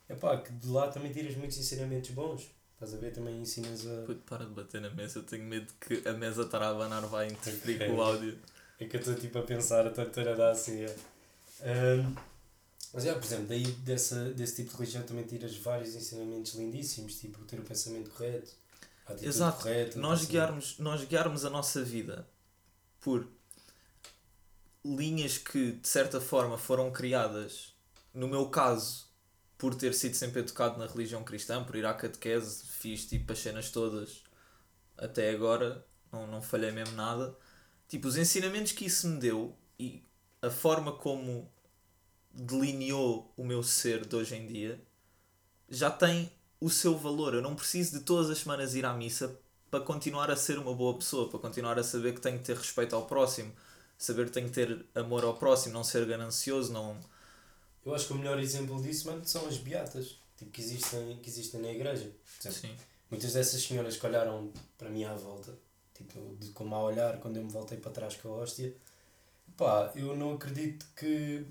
Epá, 0.08 0.36
que 0.38 0.52
de 0.52 0.68
lá 0.68 0.88
também 0.88 1.12
tiras 1.12 1.36
muitos 1.36 1.58
ensinamentos 1.58 2.10
bons. 2.10 2.50
Estás 2.74 2.94
a 2.94 2.98
ver? 2.98 3.12
Também 3.12 3.40
ensinas 3.40 3.86
a. 3.86 4.02
Puto, 4.04 4.20
para 4.26 4.44
de 4.44 4.52
bater 4.52 4.80
na 4.80 4.90
mesa, 4.90 5.18
eu 5.18 5.22
tenho 5.22 5.44
medo 5.44 5.72
que 5.80 6.06
a 6.06 6.12
mesa 6.12 6.42
estar 6.42 6.62
a 6.62 6.68
abanar 6.68 7.06
vai 7.06 7.26
interferir 7.28 7.86
com 7.86 7.96
o 7.96 8.00
áudio. 8.02 8.38
É 8.78 8.84
que 8.84 8.96
eu 8.96 9.00
estou 9.00 9.14
tipo 9.14 9.38
a 9.38 9.42
pensar, 9.42 9.86
a 9.86 9.90
estou 9.90 10.04
a 10.04 10.34
dar 10.34 10.50
assim. 10.50 10.82
É. 10.82 10.96
Ahm, 11.62 12.14
mas 12.92 13.06
é, 13.06 13.12
por 13.14 13.24
exemplo, 13.24 13.46
daí 13.46 13.64
dessa, 13.64 14.30
desse 14.30 14.56
tipo 14.56 14.70
de 14.70 14.76
religião 14.76 15.02
também 15.02 15.24
tiras 15.24 15.56
vários 15.56 15.94
ensinamentos 15.94 16.54
lindíssimos, 16.54 17.18
tipo 17.18 17.44
ter 17.44 17.58
o 17.58 17.62
pensamento 17.62 18.10
correto, 18.10 18.52
a 19.06 19.12
atitude 19.12 19.28
Exato. 19.28 19.62
correta. 19.62 19.98
Nós 19.98 20.20
estás 20.20 20.36
a 20.36 20.40
ver? 20.40 20.46
guiarmos, 20.46 20.78
nós 20.78 21.04
guiarmos 21.04 21.44
a 21.44 21.50
nossa 21.50 21.82
vida 21.82 22.28
por 23.00 23.26
linhas 24.84 25.38
que 25.38 25.72
de 25.72 25.88
certa 25.88 26.20
forma 26.20 26.56
foram 26.56 26.90
criadas, 26.90 27.74
no 28.14 28.28
meu 28.28 28.48
caso, 28.48 29.05
por 29.58 29.74
ter 29.74 29.94
sido 29.94 30.14
sempre 30.14 30.40
educado 30.40 30.78
na 30.78 30.86
religião 30.86 31.24
cristã, 31.24 31.64
por 31.64 31.76
ir 31.76 31.86
à 31.86 31.94
catequese, 31.94 32.66
fiz 32.66 33.06
tipo 33.06 33.32
as 33.32 33.38
cenas 33.38 33.70
todas 33.70 34.22
até 34.96 35.30
agora, 35.30 35.84
não, 36.12 36.26
não 36.26 36.42
falhei 36.42 36.70
mesmo 36.70 36.94
nada. 36.94 37.36
Tipo, 37.88 38.08
os 38.08 38.16
ensinamentos 38.16 38.72
que 38.72 38.86
isso 38.86 39.08
me 39.08 39.18
deu 39.18 39.56
e 39.78 40.02
a 40.42 40.50
forma 40.50 40.92
como 40.92 41.50
delineou 42.32 43.32
o 43.36 43.44
meu 43.44 43.62
ser 43.62 44.06
de 44.06 44.14
hoje 44.14 44.36
em 44.36 44.46
dia 44.46 44.80
já 45.68 45.90
tem 45.90 46.30
o 46.60 46.70
seu 46.70 46.96
valor. 46.96 47.34
Eu 47.34 47.42
não 47.42 47.54
preciso 47.54 47.98
de 47.98 48.04
todas 48.04 48.30
as 48.30 48.38
semanas 48.38 48.74
ir 48.74 48.84
à 48.84 48.92
missa 48.92 49.38
para 49.70 49.80
continuar 49.84 50.30
a 50.30 50.36
ser 50.36 50.58
uma 50.58 50.74
boa 50.74 50.96
pessoa, 50.96 51.28
para 51.28 51.38
continuar 51.38 51.78
a 51.78 51.82
saber 51.82 52.14
que 52.14 52.20
tenho 52.20 52.38
que 52.38 52.44
ter 52.44 52.56
respeito 52.56 52.94
ao 52.94 53.06
próximo, 53.06 53.52
saber 53.98 54.26
que 54.26 54.32
tenho 54.32 54.48
que 54.48 54.54
ter 54.54 54.86
amor 54.94 55.24
ao 55.24 55.36
próximo, 55.36 55.74
não 55.74 55.84
ser 55.84 56.06
ganancioso, 56.06 56.72
não. 56.72 56.98
Eu 57.86 57.94
acho 57.94 58.08
que 58.08 58.12
o 58.14 58.16
melhor 58.18 58.40
exemplo 58.40 58.82
disso, 58.82 59.06
mano, 59.06 59.24
são 59.24 59.46
as 59.46 59.58
beatas 59.58 60.18
tipo, 60.36 60.50
que, 60.50 60.60
existem, 60.60 61.18
que 61.22 61.30
existem 61.30 61.60
na 61.60 61.70
igreja. 61.70 62.10
Exemplo, 62.40 62.58
Sim. 62.60 62.74
Muitas 63.08 63.32
dessas 63.32 63.62
senhoras 63.62 63.96
que 63.96 64.04
olharam 64.04 64.50
para 64.76 64.90
mim 64.90 65.04
à 65.04 65.14
volta, 65.14 65.56
tipo, 65.94 66.36
de 66.40 66.48
como 66.50 66.74
a 66.74 66.82
olhar 66.82 67.18
quando 67.20 67.36
eu 67.36 67.44
me 67.44 67.50
voltei 67.50 67.78
para 67.78 67.92
trás 67.92 68.16
com 68.16 68.28
a 68.28 68.38
hóstia, 68.38 68.74
pá, 69.56 69.92
eu 69.94 70.16
não 70.16 70.34
acredito 70.34 70.84
que 70.96 71.46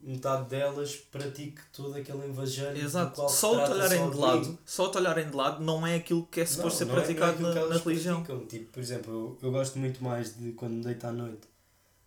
metade 0.00 0.48
delas 0.48 0.96
pratique 0.96 1.60
todo 1.72 1.94
aquele 1.96 2.24
evangelho 2.24 2.76
Exato. 2.82 3.16
Só 3.16 3.26
o 3.26 3.28
só 3.28 3.66
de 4.10 4.16
lado, 4.16 4.58
só 4.64 4.90
o 4.90 4.96
olharem 4.96 5.28
de 5.28 5.36
lado 5.36 5.62
não 5.62 5.86
é 5.86 5.96
aquilo 5.96 6.26
que 6.26 6.40
é 6.40 6.46
suposto 6.46 6.78
ser 6.78 6.84
não 6.86 6.92
é- 6.92 6.96
não 6.96 7.02
é 7.02 7.04
praticado 7.04 7.32
aquilo 7.32 7.52
que 7.52 7.60
na, 7.60 7.66
na 7.66 7.78
religião. 7.78 8.46
Tipo, 8.46 8.72
por 8.72 8.80
exemplo, 8.82 9.12
eu, 9.12 9.38
eu 9.42 9.52
gosto 9.52 9.78
muito 9.78 10.02
mais 10.02 10.36
de 10.38 10.52
quando 10.52 10.72
me 10.72 10.84
deito 10.84 11.06
à 11.06 11.12
noite 11.12 11.53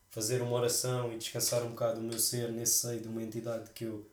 fazer 0.09 0.41
uma 0.41 0.53
oração 0.55 1.11
e 1.13 1.17
descansar 1.17 1.63
um 1.63 1.69
bocado 1.69 1.99
o 1.99 2.03
meu 2.03 2.17
ser 2.19 2.51
nesse 2.51 2.79
seio 2.79 2.99
de 3.01 3.07
uma 3.07 3.21
entidade 3.21 3.69
que 3.71 3.85
eu 3.85 4.05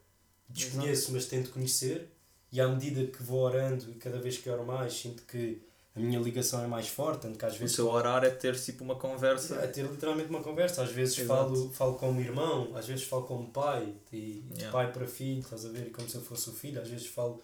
desconheço, 0.48 1.12
mas 1.12 1.26
tento 1.26 1.50
conhecer. 1.50 2.10
E 2.52 2.60
à 2.60 2.68
medida 2.68 3.04
que 3.06 3.22
vou 3.22 3.40
orando 3.40 3.90
e 3.90 3.94
cada 3.94 4.18
vez 4.18 4.38
que 4.38 4.48
oro 4.48 4.64
mais, 4.64 4.92
sinto 4.94 5.22
que 5.24 5.60
a 5.96 6.00
minha 6.00 6.18
ligação 6.20 6.62
é 6.62 6.66
mais 6.66 6.88
forte, 6.88 7.22
tanto 7.22 7.38
que 7.38 7.44
às 7.44 7.54
O 7.56 7.58
vezes 7.58 7.76
seu 7.76 7.88
orar 7.88 8.24
é 8.24 8.30
ter 8.30 8.54
tipo 8.60 8.82
uma 8.84 8.96
conversa. 8.96 9.56
é 9.56 9.66
ter 9.66 9.84
literalmente 9.84 10.28
uma 10.28 10.42
conversa. 10.42 10.82
Às 10.82 10.90
vezes 10.90 11.18
Exato. 11.18 11.48
falo, 11.54 11.70
falo 11.72 11.94
como 11.94 12.20
irmão, 12.20 12.70
às 12.76 12.86
vezes 12.86 13.04
falo 13.04 13.22
como 13.24 13.48
pai, 13.50 13.94
e 14.12 14.42
de 14.42 14.54
Yeah. 14.58 14.72
pai 14.72 14.92
para 14.92 15.06
filho, 15.06 15.40
estás 15.40 15.64
a 15.64 15.68
ver? 15.68 15.90
Como 15.90 16.08
se 16.08 16.16
eu 16.16 16.20
fosse 16.22 16.48
o 16.50 16.52
filho. 16.52 16.80
Às 16.80 16.88
vezes 16.88 17.06
falo 17.08 17.40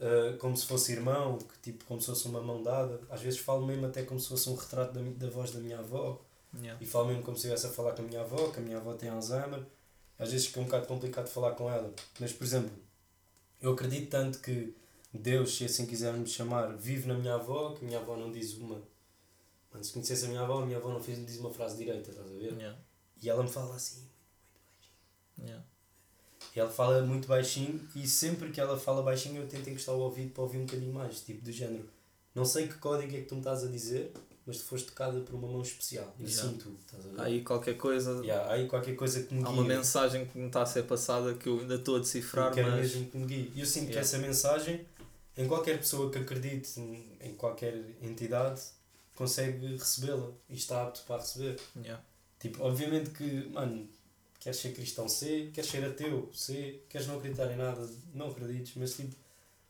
ah, 0.00 0.36
como 0.38 0.56
se 0.56 0.66
fosse 0.66 0.92
irmão, 0.92 1.38
que, 1.38 1.70
tipo, 1.70 1.84
como 1.84 2.00
se 2.00 2.06
fosse 2.06 2.26
uma 2.26 2.40
mão 2.40 2.62
dada. 2.62 3.00
Às 3.10 3.20
vezes 3.22 3.38
falo 3.40 3.64
mesmo 3.66 3.86
até 3.86 4.02
como 4.02 4.18
se 4.18 4.28
fosse 4.28 4.48
um 4.50 4.54
retrato 4.54 4.92
da, 4.94 5.00
da 5.26 5.30
voz 5.30 5.50
da 5.52 5.60
minha 5.60 5.78
avó. 5.78 6.20
Yeah. 6.54 6.82
E 6.82 6.86
falo 6.86 7.06
mesmo 7.06 7.22
como 7.22 7.36
se 7.36 7.46
estivesse 7.46 7.66
a 7.66 7.70
falar 7.70 7.92
com 7.92 8.02
a 8.02 8.04
minha 8.04 8.20
avó, 8.20 8.50
que 8.50 8.58
a 8.58 8.62
minha 8.62 8.78
avó 8.78 8.94
tem 8.94 9.08
Alzheimer. 9.08 9.64
Às 10.18 10.32
vezes 10.32 10.46
fica 10.46 10.60
um 10.60 10.64
bocado 10.64 10.86
complicado 10.86 11.28
falar 11.28 11.52
com 11.52 11.70
ela. 11.70 11.92
Mas, 12.18 12.32
por 12.32 12.44
exemplo, 12.44 12.70
eu 13.60 13.72
acredito 13.72 14.10
tanto 14.10 14.40
que 14.40 14.74
Deus, 15.12 15.56
se 15.56 15.64
assim 15.64 15.86
quisermos 15.86 16.30
chamar, 16.30 16.76
vive 16.76 17.08
na 17.08 17.14
minha 17.14 17.34
avó, 17.34 17.72
que 17.72 17.84
a 17.84 17.88
minha 17.88 18.00
avó 18.00 18.16
não 18.16 18.30
diz 18.30 18.54
uma. 18.54 18.82
Mano, 19.72 19.84
se 19.84 19.92
conhecesse 19.92 20.24
a 20.26 20.28
minha 20.28 20.40
avó, 20.40 20.62
a 20.62 20.66
minha 20.66 20.78
avó 20.78 20.92
não 20.92 21.02
fez, 21.02 21.24
diz 21.24 21.38
uma 21.38 21.50
frase 21.50 21.76
direita, 21.76 22.10
estás 22.10 22.26
a 22.26 22.34
ver? 22.34 22.52
Yeah. 22.52 22.78
E 23.22 23.30
ela 23.30 23.42
me 23.42 23.48
fala 23.48 23.74
assim. 23.74 24.04
Yeah. 25.38 25.64
E 26.54 26.60
ela 26.60 26.70
fala 26.70 27.02
muito 27.02 27.28
baixinho 27.28 27.88
e 27.94 28.06
sempre 28.08 28.50
que 28.50 28.60
ela 28.60 28.78
fala 28.78 29.02
baixinho 29.02 29.42
eu 29.42 29.48
tento 29.48 29.68
encostar 29.70 29.94
o 29.94 30.00
ouvido 30.00 30.32
para 30.32 30.42
ouvir 30.42 30.58
um 30.58 30.66
bocadinho 30.66 30.92
mais, 30.92 31.20
tipo 31.20 31.44
do 31.44 31.52
género. 31.52 31.88
Não 32.34 32.44
sei 32.44 32.66
que 32.66 32.74
código 32.74 33.14
é 33.14 33.20
que 33.20 33.26
tu 33.26 33.34
me 33.34 33.40
estás 33.40 33.64
a 33.64 33.68
dizer, 33.68 34.12
mas 34.50 34.58
tu 34.58 34.64
foste 34.64 34.88
tocada 34.88 35.20
por 35.20 35.34
uma 35.36 35.46
mão 35.46 35.62
especial. 35.62 36.12
E 36.18 36.24
Yeah. 36.24 36.52
ver? 36.52 37.20
Há 37.20 37.22
aí 37.24 37.42
qualquer 37.42 37.76
coisa, 37.76 38.20
Yeah, 38.24 38.50
há 38.50 38.54
aí 38.54 38.66
qualquer 38.66 38.96
coisa 38.96 39.22
que 39.22 39.32
me 39.32 39.44
há 39.44 39.48
uma 39.48 39.62
mensagem 39.64 40.26
que 40.26 40.36
me 40.36 40.46
está 40.48 40.62
a 40.62 40.66
ser 40.66 40.82
passada 40.84 41.34
que 41.34 41.48
eu 41.48 41.60
ainda 41.60 41.76
estou 41.76 41.94
a 41.94 41.98
Eu 41.98 42.02
decifrar, 42.02 42.52
quero 42.52 42.70
mas. 42.70 42.80
mesmo 42.80 43.10
que 43.10 43.16
me 43.16 43.26
guie. 43.26 43.52
E 43.54 43.60
eu 43.60 43.66
sinto 43.66 43.84
que 43.86 43.92
Yeah. 43.92 44.00
essa 44.00 44.18
mensagem, 44.18 44.84
em 45.36 45.46
qualquer 45.46 45.78
pessoa 45.78 46.10
que 46.10 46.18
acredite 46.18 46.80
em- 46.80 47.34
qualquer 47.36 47.74
entidade, 48.02 48.60
consegue 49.14 49.66
recebê-la 49.76 50.30
e 50.48 50.54
está 50.54 50.82
apto 50.82 51.02
para 51.06 51.20
receber. 51.20 51.58
Yeah. 51.76 52.02
Tipo, 52.38 52.64
obviamente 52.64 53.10
que, 53.10 53.48
mano, 53.50 53.88
queres 54.38 54.58
ser 54.58 54.72
cristão, 54.72 55.08
C, 55.08 55.50
queres 55.52 55.70
ser 55.70 55.84
ateu, 55.84 56.30
C, 56.34 56.80
queres 56.88 57.06
não 57.06 57.18
acreditar 57.18 57.50
em 57.52 57.56
nada, 57.56 57.88
não 58.14 58.30
acredites, 58.30 58.72
mas 58.76 58.94
tipo, 58.96 59.14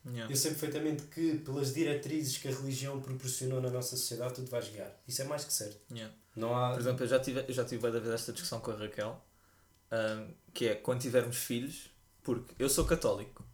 Yeah. 0.07 0.33
eu 0.33 0.37
sei 0.37 0.53
perfeitamente 0.53 1.03
que 1.05 1.39
pelas 1.39 1.75
diretrizes 1.75 2.39
que 2.39 2.49
a 2.49 2.51
religião 2.51 3.01
proporcionou 3.01 3.61
na 3.61 3.69
nossa 3.69 3.97
sociedade, 3.97 4.35
tu 4.35 4.45
te 4.45 4.51
vais 4.51 4.67
guiar. 4.69 4.91
Isso 5.07 5.21
é 5.21 5.25
mais 5.27 5.45
que 5.45 5.53
certo. 5.53 5.79
Yeah. 5.91 6.15
Não 6.35 6.57
há. 6.57 6.71
Por 6.71 6.81
exemplo, 6.81 7.05
eu 7.05 7.09
já 7.09 7.21
tive, 7.21 7.45
eu 7.47 7.53
já 7.53 7.65
tive 7.65 7.91
da 7.91 7.99
vez 7.99 8.15
esta 8.15 8.33
discussão 8.33 8.61
com 8.61 8.71
a 8.71 8.77
Raquel, 8.77 9.23
ahm, 9.91 10.29
que 10.55 10.69
é 10.69 10.75
quando 10.75 11.01
tivermos 11.01 11.37
filhos, 11.37 11.91
porque 12.23 12.55
eu 12.59 12.69
sou 12.71 12.85
católico, 12.87 13.45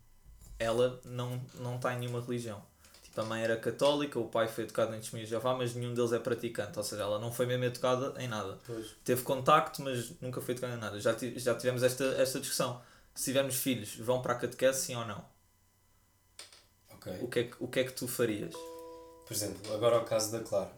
ela 0.59 1.01
não 1.05 1.41
não 1.55 1.77
está 1.77 1.95
em 1.95 1.99
nenhuma 1.99 2.21
religião. 2.21 2.63
Tipo, 3.03 3.23
a 3.23 3.25
mãe 3.25 3.43
era 3.43 3.57
católica, 3.57 4.19
o 4.19 4.29
pai 4.29 4.47
foi 4.47 4.65
educado 4.65 4.95
em 4.95 5.01
testemunhas 5.01 5.29
de 5.29 5.31
Jeová, 5.31 5.55
mas 5.55 5.75
nenhum 5.75 5.95
deles 5.95 6.13
é 6.13 6.19
praticante, 6.19 6.79
ou 6.79 6.85
seja, 6.85 7.03
ela 7.03 7.19
não 7.19 7.33
foi 7.33 7.47
mesmo 7.47 7.65
educada 7.65 8.15
em 8.23 8.29
nada. 8.29 8.59
Pois. 8.65 8.95
Teve 9.05 9.23
contacto, 9.23 9.83
mas 9.83 10.13
nunca 10.21 10.41
foi 10.41 10.53
educada 10.53 10.75
em 10.75 10.79
nada. 10.79 11.01
Já, 11.01 11.17
já 11.37 11.55
tivemos 11.57 11.83
esta, 11.83 12.05
esta 12.05 12.39
discussão. 12.39 12.81
Se 13.15 13.25
tivermos 13.25 13.57
filhos, 13.57 13.97
vão 13.97 14.21
para 14.21 14.35
a 14.35 14.37
catequese, 14.37 14.81
sim 14.83 14.95
ou 14.95 15.07
não? 15.07 15.25
Ok. 17.07 17.19
O 17.23 17.29
que 17.29 17.39
é 17.39 17.45
que, 17.45 17.57
o 17.61 17.69
que, 17.69 17.81
é 17.81 17.85
que 17.85 17.93
tu 17.93 18.09
farias? 18.09 18.55
Por 19.27 19.33
exemplo, 19.33 19.75
agora 19.75 19.97
ao 19.97 20.05
caso 20.05 20.33
da 20.33 20.41
Clara. 20.41 20.73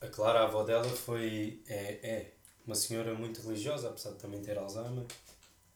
A 0.00 0.06
Clara, 0.06 0.40
a 0.40 0.44
avó 0.44 0.62
dela, 0.62 0.84
foi. 0.84 1.62
É, 1.68 1.98
é 2.02 2.32
uma 2.66 2.74
senhora 2.74 3.14
muito 3.14 3.40
religiosa, 3.42 3.88
apesar 3.88 4.10
de 4.10 4.16
também 4.16 4.40
ter 4.40 4.58
Alzheimer. 4.58 5.04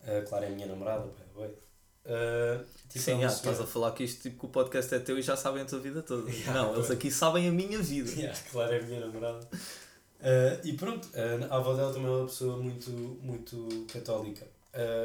A 0.03 0.23
Clara 0.23 0.47
é 0.47 0.49
a 0.49 0.53
minha 0.53 0.67
namorada, 0.67 1.07
by 1.35 1.49
the. 1.49 1.71
Uh, 2.03 2.65
tipo, 2.89 2.99
é 2.99 2.99
Sim, 2.99 3.15
uma 3.15 3.25
ah, 3.25 3.27
estás 3.27 3.61
a 3.61 3.67
falar 3.67 3.93
que 3.93 4.03
isto 4.03 4.23
tipo, 4.23 4.41
que 4.41 4.47
o 4.47 4.49
podcast 4.49 4.95
é 4.95 4.99
teu 4.99 5.19
e 5.19 5.23
já 5.23 5.37
sabem 5.37 5.63
a 5.63 5.67
tua 5.67 5.79
vida 5.79 6.03
toda. 6.03 6.29
Yeah, 6.33 6.55
não, 6.55 6.75
eles 6.75 6.91
aqui 6.91 7.11
sabem 7.11 7.49
a 7.49 7.53
minha 7.53 7.79
vida. 7.79 8.11
Yeah, 8.11 8.39
é 8.75 8.79
a 8.79 8.83
minha 8.83 9.01
namorada. 9.01 9.47
Uh, 9.47 10.65
e 10.67 10.73
pronto, 10.75 11.07
uh, 11.09 11.53
a 11.53 11.57
avó 11.57 11.75
dela 11.75 11.93
também 11.93 12.09
é 12.09 12.11
uma 12.11 12.27
pessoa 12.27 12.57
muito, 12.57 12.91
muito 12.91 13.87
católica. 13.93 14.47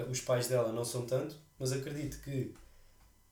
Os 0.10 0.22
pais 0.22 0.48
dela 0.48 0.72
não 0.72 0.86
são 0.86 1.06
tanto, 1.08 1.36
mas 1.60 1.72
acredito 1.72 2.22
que 2.22 2.54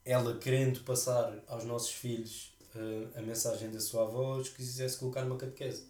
ela, 0.05 0.37
querendo 0.37 0.81
passar 0.81 1.33
aos 1.47 1.63
nossos 1.63 1.91
filhos 1.91 2.53
uh, 2.75 3.17
a 3.17 3.21
mensagem 3.21 3.71
da 3.71 3.79
sua 3.79 4.03
avó, 4.03 4.41
quisesse 4.41 4.97
colocar 4.97 5.23
numa 5.23 5.37
catequese. 5.37 5.85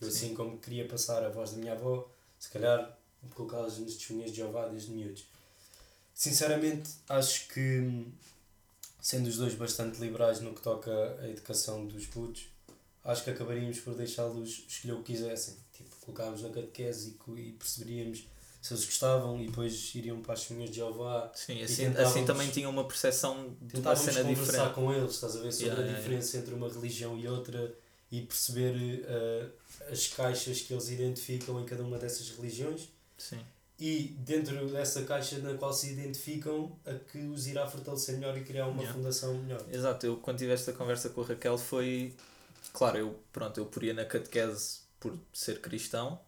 Eu, 0.00 0.10
Sim. 0.10 0.16
assim 0.16 0.34
como 0.34 0.58
queria 0.58 0.88
passar 0.88 1.22
a 1.22 1.28
voz 1.28 1.50
da 1.52 1.58
minha 1.58 1.72
avó, 1.72 2.10
se 2.38 2.48
calhar 2.50 2.98
colocá-las 3.34 3.78
nos 3.78 3.96
testemunhas 3.96 4.30
de 4.30 4.38
Jeová 4.38 4.66
desde 4.66 4.90
miúdos. 4.90 5.26
Sinceramente, 6.14 6.90
acho 7.08 7.48
que, 7.48 8.06
sendo 9.00 9.28
os 9.28 9.36
dois 9.36 9.54
bastante 9.54 10.00
liberais 10.00 10.40
no 10.40 10.54
que 10.54 10.62
toca 10.62 10.90
à 11.20 11.28
educação 11.28 11.86
dos 11.86 12.06
putos, 12.06 12.48
acho 13.04 13.24
que 13.24 13.30
acabaríamos 13.30 13.78
por 13.80 13.94
deixá-los 13.94 14.64
escolher 14.68 14.94
o 14.94 15.02
que 15.02 15.12
quisessem. 15.12 15.54
Tipo, 15.74 15.96
colocávamos 16.00 16.42
na 16.42 16.48
catequese 16.48 17.16
e, 17.28 17.40
e 17.40 17.52
perceberíamos 17.52 18.26
se 18.60 18.74
eles 18.74 18.84
gostavam 18.84 19.40
e 19.40 19.46
depois 19.46 19.94
iriam 19.94 20.20
para 20.20 20.34
as 20.34 20.40
testemunhas 20.40 20.70
de 20.70 20.76
Jeová. 20.76 21.30
Sim, 21.34 21.62
assim, 21.62 21.86
assim 21.96 22.24
também 22.24 22.48
tinha 22.50 22.68
uma 22.68 22.84
percepção 22.84 23.56
de 23.60 23.80
uma 23.80 23.96
cena 23.96 24.22
conversar 24.22 24.52
diferente. 24.52 24.74
com 24.74 24.92
eles, 24.92 25.12
estás 25.14 25.36
a 25.36 25.40
ver, 25.40 25.52
sobre 25.52 25.66
Yeah, 25.68 25.82
a 25.82 25.86
yeah, 25.86 26.00
diferença 26.02 26.36
entre 26.38 26.54
uma 26.54 26.68
religião 26.68 27.18
e 27.18 27.26
outra 27.26 27.74
e 28.12 28.22
perceber 28.22 29.04
eh, 29.06 29.46
as 29.90 30.08
caixas 30.08 30.60
que 30.60 30.72
eles 30.74 30.90
identificam 30.90 31.60
em 31.60 31.64
cada 31.64 31.82
uma 31.82 31.96
dessas 31.96 32.28
religiões 32.30 32.88
Sim. 33.16 33.38
e 33.78 34.14
dentro 34.18 34.68
dessa 34.68 35.04
caixa 35.04 35.38
na 35.38 35.54
qual 35.54 35.72
se 35.72 35.90
identificam 35.92 36.76
a 36.84 36.92
que 36.94 37.18
os 37.18 37.46
irá 37.46 37.66
fortalecer 37.68 38.16
melhor 38.16 38.36
e 38.36 38.42
criar 38.44 38.66
uma 38.66 38.82
Yeah. 38.82 38.92
fundação 38.98 39.34
melhor. 39.34 39.64
Exato, 39.72 40.04
eu 40.06 40.16
quando 40.16 40.38
tive 40.38 40.52
esta 40.52 40.72
conversa 40.72 41.08
com 41.10 41.22
a 41.22 41.26
Raquel 41.26 41.56
foi. 41.56 42.14
Claro, 42.72 42.98
eu, 42.98 43.20
pronto, 43.32 43.58
eu 43.58 43.66
poria 43.66 43.94
na 43.94 44.04
catequese 44.04 44.80
por 44.98 45.16
ser 45.32 45.60
cristão, 45.60 46.20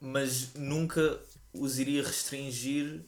mas 0.00 0.54
nunca 0.54 1.20
os 1.54 1.78
iria 1.78 2.02
restringir 2.02 3.04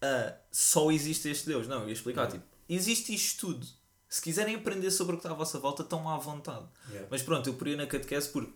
a 0.00 0.34
só 0.50 0.90
existe 0.90 1.28
este 1.28 1.46
Deus. 1.46 1.66
Não, 1.66 1.82
eu 1.82 1.88
ia 1.88 1.92
explicar, 1.92 2.26
tipo, 2.28 2.44
existe 2.68 3.14
isto 3.14 3.46
tudo. 3.46 3.66
Se 4.08 4.22
quiserem 4.22 4.54
aprender 4.54 4.90
sobre 4.90 5.14
o 5.14 5.18
que 5.18 5.20
está 5.20 5.30
à 5.30 5.36
vossa 5.36 5.58
volta, 5.58 5.82
estão 5.82 6.08
à 6.08 6.16
vontade. 6.16 6.66
Yeah. 6.88 7.08
Mas 7.10 7.22
pronto, 7.22 7.48
eu 7.48 7.54
poria 7.54 7.76
na 7.76 7.86
catequese 7.86 8.28
porque 8.28 8.52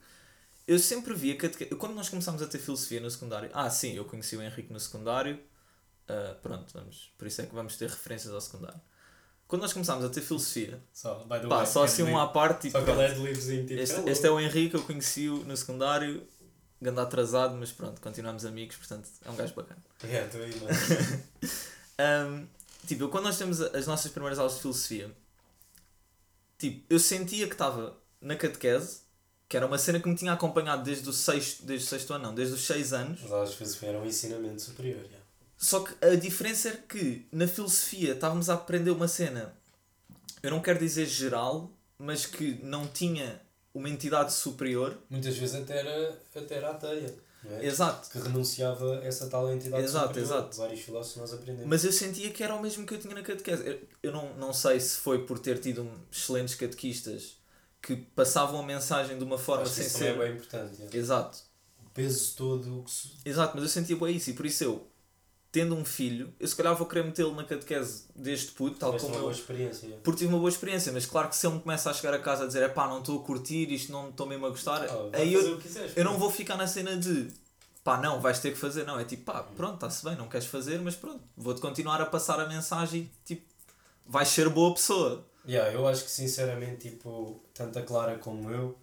eu 0.66 0.78
sempre 0.78 1.14
via 1.14 1.36
catequese. 1.36 1.74
Quando 1.74 1.94
nós 1.94 2.08
começámos 2.08 2.40
a 2.42 2.46
ter 2.46 2.58
filosofia 2.58 3.00
no 3.00 3.10
secundário, 3.10 3.50
ah, 3.52 3.68
sim, 3.68 3.94
eu 3.94 4.04
conheci 4.04 4.36
o 4.36 4.42
Henrique 4.42 4.72
no 4.72 4.78
secundário, 4.78 5.40
ah, 6.08 6.36
pronto, 6.40 6.72
vamos, 6.72 7.12
por 7.18 7.26
isso 7.26 7.40
é 7.40 7.46
que 7.46 7.54
vamos 7.54 7.76
ter 7.76 7.88
referências 7.88 8.32
ao 8.32 8.40
secundário. 8.40 8.80
Quando 9.48 9.62
nós 9.62 9.72
começámos 9.72 10.04
a 10.04 10.08
ter 10.08 10.20
filosofia, 10.20 10.80
Só, 10.92 11.14
pá, 11.28 11.38
way, 11.40 11.66
só 11.66 11.82
assim 11.82 12.04
de 12.04 12.10
um 12.12 12.16
à 12.16 12.28
parte, 12.28 12.68
tipo, 12.68 12.78
Só 12.78 12.84
que 12.84 12.90
ele 12.92 13.02
é 13.02 13.12
de 13.12 13.66
tipo. 13.66 13.80
Este, 13.80 14.08
este 14.08 14.26
é 14.26 14.30
o 14.30 14.38
Henrique, 14.38 14.76
eu 14.76 14.82
conheci-o 14.84 15.38
no 15.38 15.56
secundário, 15.56 16.24
ganda 16.80 17.02
atrasado, 17.02 17.56
mas 17.56 17.70
pronto, 17.72 18.00
continuamos 18.00 18.44
amigos, 18.44 18.76
portanto 18.76 19.08
é 19.24 19.30
um 19.30 19.36
gajo 19.36 19.54
bacana. 19.54 19.80
É, 20.04 20.24
estou 20.24 20.42
aí, 20.42 20.54
mano. 20.60 20.78
Um, 22.00 22.46
tipo, 22.86 23.08
quando 23.08 23.24
nós 23.24 23.36
temos 23.36 23.60
as 23.60 23.86
nossas 23.86 24.10
primeiras 24.10 24.38
aulas 24.38 24.54
de 24.54 24.62
filosofia, 24.62 25.14
tipo, 26.58 26.84
eu 26.88 26.98
sentia 26.98 27.46
que 27.46 27.52
estava 27.52 27.96
na 28.20 28.36
catequese, 28.36 29.00
que 29.48 29.56
era 29.56 29.66
uma 29.66 29.76
cena 29.76 30.00
que 30.00 30.08
me 30.08 30.14
tinha 30.14 30.32
acompanhado 30.32 30.82
desde 30.82 31.08
o 31.08 31.12
sexto, 31.12 31.64
desde 31.64 31.86
o 31.86 31.88
sexto 31.88 32.14
ano, 32.14 32.24
não, 32.28 32.34
desde 32.34 32.54
os 32.54 32.64
seis 32.64 32.92
anos. 32.92 33.22
As 33.24 33.30
aulas 33.30 33.50
de 33.50 33.56
filosofia 33.56 33.88
eram 33.90 34.00
um 34.02 34.06
ensinamento 34.06 34.62
superior. 34.62 35.02
já. 35.10 35.18
Só 35.58 35.80
que 35.80 35.92
a 36.02 36.14
diferença 36.14 36.68
era 36.70 36.78
que 36.78 37.26
na 37.30 37.46
filosofia 37.46 38.12
estávamos 38.12 38.48
a 38.48 38.54
aprender 38.54 38.90
uma 38.90 39.08
cena, 39.08 39.54
eu 40.42 40.50
não 40.50 40.62
quero 40.62 40.78
dizer 40.78 41.04
geral, 41.04 41.70
mas 41.98 42.24
que 42.24 42.58
não 42.62 42.86
tinha 42.86 43.42
uma 43.74 43.88
entidade 43.88 44.32
superior. 44.32 44.96
Muitas 45.08 45.36
vezes 45.36 45.54
até 45.54 45.78
era, 45.78 46.18
até 46.34 46.54
era 46.56 46.70
ateia. 46.70 47.14
É? 47.42 47.64
Exato. 47.66 48.10
Que 48.10 48.18
renunciava 48.18 48.98
a 49.00 49.04
essa 49.04 49.26
tal 49.28 49.50
entidade 49.50 49.82
Exato, 49.82 50.08
superior. 50.08 50.26
exato. 50.26 50.56
Vários 50.58 50.80
filósofos 50.80 51.16
nós 51.22 51.32
aprendemos. 51.32 51.66
Mas 51.70 51.84
eu 51.84 51.92
sentia 51.92 52.30
que 52.30 52.42
era 52.44 52.54
o 52.54 52.60
mesmo 52.60 52.84
que 52.86 52.92
eu 52.94 52.98
tinha 52.98 53.14
na 53.14 53.22
catequese. 53.22 53.66
Eu, 53.66 53.80
eu 54.02 54.12
não, 54.12 54.34
não 54.36 54.52
sei 54.52 54.78
se 54.78 54.96
foi 54.96 55.24
por 55.24 55.38
ter 55.38 55.58
tido 55.58 55.90
excelentes 56.12 56.54
catequistas 56.54 57.38
que 57.80 57.96
passavam 57.96 58.60
a 58.60 58.62
mensagem 58.62 59.16
de 59.16 59.24
uma 59.24 59.38
forma 59.38 59.62
Acho 59.62 59.72
sem 59.72 59.86
isso 59.86 59.98
ser. 59.98 60.14
é 60.14 60.18
bem 60.18 60.32
importante. 60.34 60.76
já. 60.76 60.98
Exato. 60.98 61.38
O 61.82 61.88
peso 61.94 62.34
todo 62.36 62.82
que 62.84 62.90
se- 62.90 63.08
Exato, 63.24 63.52
mas 63.54 63.62
eu 63.62 63.70
sentia 63.70 63.96
bem 63.96 64.16
isso 64.16 64.28
e 64.28 64.34
por 64.34 64.44
isso 64.44 64.62
eu, 64.62 64.86
tendo 65.52 65.74
um 65.74 65.84
filho, 65.84 66.32
eu 66.38 66.46
se 66.46 66.54
calhar 66.54 66.76
vou 66.76 66.86
querer 66.86 67.04
metê-lo 67.04 67.34
na 67.34 67.42
catequese 67.44 68.04
desde 68.14 68.52
puto, 68.52 68.78
tal 68.78 68.90
tiveste 68.90 69.06
como 69.06 69.14
uma 69.14 69.18
eu. 69.18 69.22
boa 69.22 69.32
experiência. 69.32 69.88
Porque 70.04 70.18
tive 70.18 70.28
uma 70.32 70.38
boa 70.38 70.48
experiência, 70.48 70.92
mas 70.92 71.06
claro 71.06 71.28
que 71.28 71.36
se 71.36 71.46
ele 71.46 71.56
me 71.56 71.60
começa 71.60 71.90
a 71.90 71.94
chegar 71.94 72.14
a 72.14 72.18
casa 72.20 72.44
a 72.44 72.46
dizer 72.46 72.62
é 72.62 72.68
pá, 72.68 72.86
não 72.86 73.00
estou 73.00 73.20
a 73.20 73.24
curtir, 73.24 73.70
isto 73.72 73.90
não 73.90 74.10
estou 74.10 74.26
mesmo 74.26 74.46
a 74.46 74.50
gostar, 74.50 74.84
Ah, 74.84 75.10
aí 75.12 75.32
eu, 75.32 75.58
quiseres, 75.58 75.96
eu 75.96 76.04
não 76.04 76.16
vou 76.18 76.30
ficar 76.30 76.56
na 76.56 76.66
cena 76.68 76.96
de 76.96 77.28
pá, 77.82 77.96
não, 77.96 78.20
vais 78.20 78.38
ter 78.38 78.52
que 78.52 78.58
fazer, 78.58 78.84
não, 78.84 79.00
é 79.00 79.04
tipo 79.04 79.24
pá, 79.24 79.42
pronto, 79.42 79.74
está-se 79.74 80.04
bem, 80.04 80.14
não 80.16 80.28
queres 80.28 80.46
fazer, 80.46 80.78
mas 80.80 80.94
pronto, 80.94 81.20
vou-te 81.36 81.60
continuar 81.60 82.00
a 82.00 82.06
passar 82.06 82.38
a 82.38 82.46
mensagem 82.46 83.00
e 83.02 83.10
tipo, 83.26 83.42
vais 84.06 84.28
ser 84.28 84.48
boa 84.48 84.72
pessoa. 84.74 85.26
Yeah, 85.48 85.72
eu 85.72 85.88
acho 85.88 86.04
que 86.04 86.10
sinceramente, 86.10 86.90
tipo, 86.90 87.42
tanto 87.54 87.78
a 87.78 87.82
Clara 87.82 88.18
como 88.18 88.50
eu, 88.50 88.76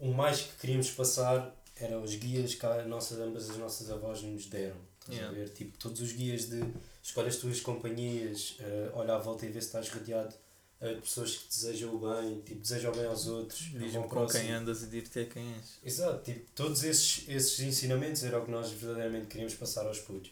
o 0.00 0.12
mais 0.12 0.40
que 0.40 0.56
queríamos 0.60 0.90
passar 0.90 1.54
eram 1.76 2.02
os 2.02 2.14
guias 2.14 2.54
que 2.54 2.64
a 2.66 2.82
nossa, 2.84 3.14
ambas 3.22 3.48
as 3.50 3.56
nossas 3.56 3.90
avós 3.90 4.22
nos 4.22 4.46
deram. 4.46 4.76
Estás 5.10 5.18
Yeah. 5.18 5.28
a 5.28 5.32
ver? 5.44 5.48
Tipo, 5.50 5.78
todos 5.78 6.00
os 6.00 6.12
guias 6.12 6.48
de 6.48 6.62
escolhe 7.02 7.28
as 7.28 7.36
tuas 7.36 7.60
companhias, 7.60 8.56
eh, 8.60 8.90
olha 8.94 9.14
à 9.14 9.18
volta 9.18 9.44
e 9.46 9.48
vê 9.48 9.60
se 9.60 9.66
estás 9.66 9.88
rodeado 9.88 10.34
eh, 10.80 10.94
de 10.94 11.00
pessoas 11.00 11.36
que 11.36 11.48
desejam 11.48 11.94
o 11.94 11.98
bem, 11.98 12.40
tipo, 12.40 12.60
desejam 12.60 12.92
o 12.92 12.94
bem 12.96 13.04
aos 13.06 13.26
outros. 13.26 13.58
Diz-me 13.60 14.08
com 14.08 14.26
quem 14.26 14.50
andas 14.52 14.82
e 14.82 14.86
dir-te 14.86 15.18
a 15.20 15.26
quem 15.26 15.52
és. 15.54 15.78
Exato, 15.84 16.22
tipo, 16.22 16.50
todos 16.54 16.82
esses, 16.84 17.24
esses 17.28 17.60
ensinamentos 17.60 18.22
era 18.24 18.38
o 18.40 18.44
que 18.44 18.50
nós 18.50 18.70
verdadeiramente 18.70 19.26
queríamos 19.26 19.54
passar 19.54 19.86
aos 19.86 19.98
putos. 19.98 20.30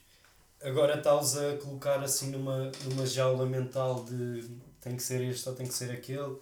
Agora 0.60 0.98
está-os 0.98 1.36
a 1.36 1.56
colocar 1.58 2.02
assim 2.02 2.30
numa, 2.30 2.70
numa 2.84 3.06
jaula 3.06 3.46
mental 3.46 4.04
de 4.04 4.48
tem 4.80 4.96
que 4.96 5.02
ser 5.02 5.20
este 5.22 5.48
ou 5.48 5.54
tem 5.54 5.66
que 5.66 5.74
ser 5.74 5.90
aquele. 5.90 6.36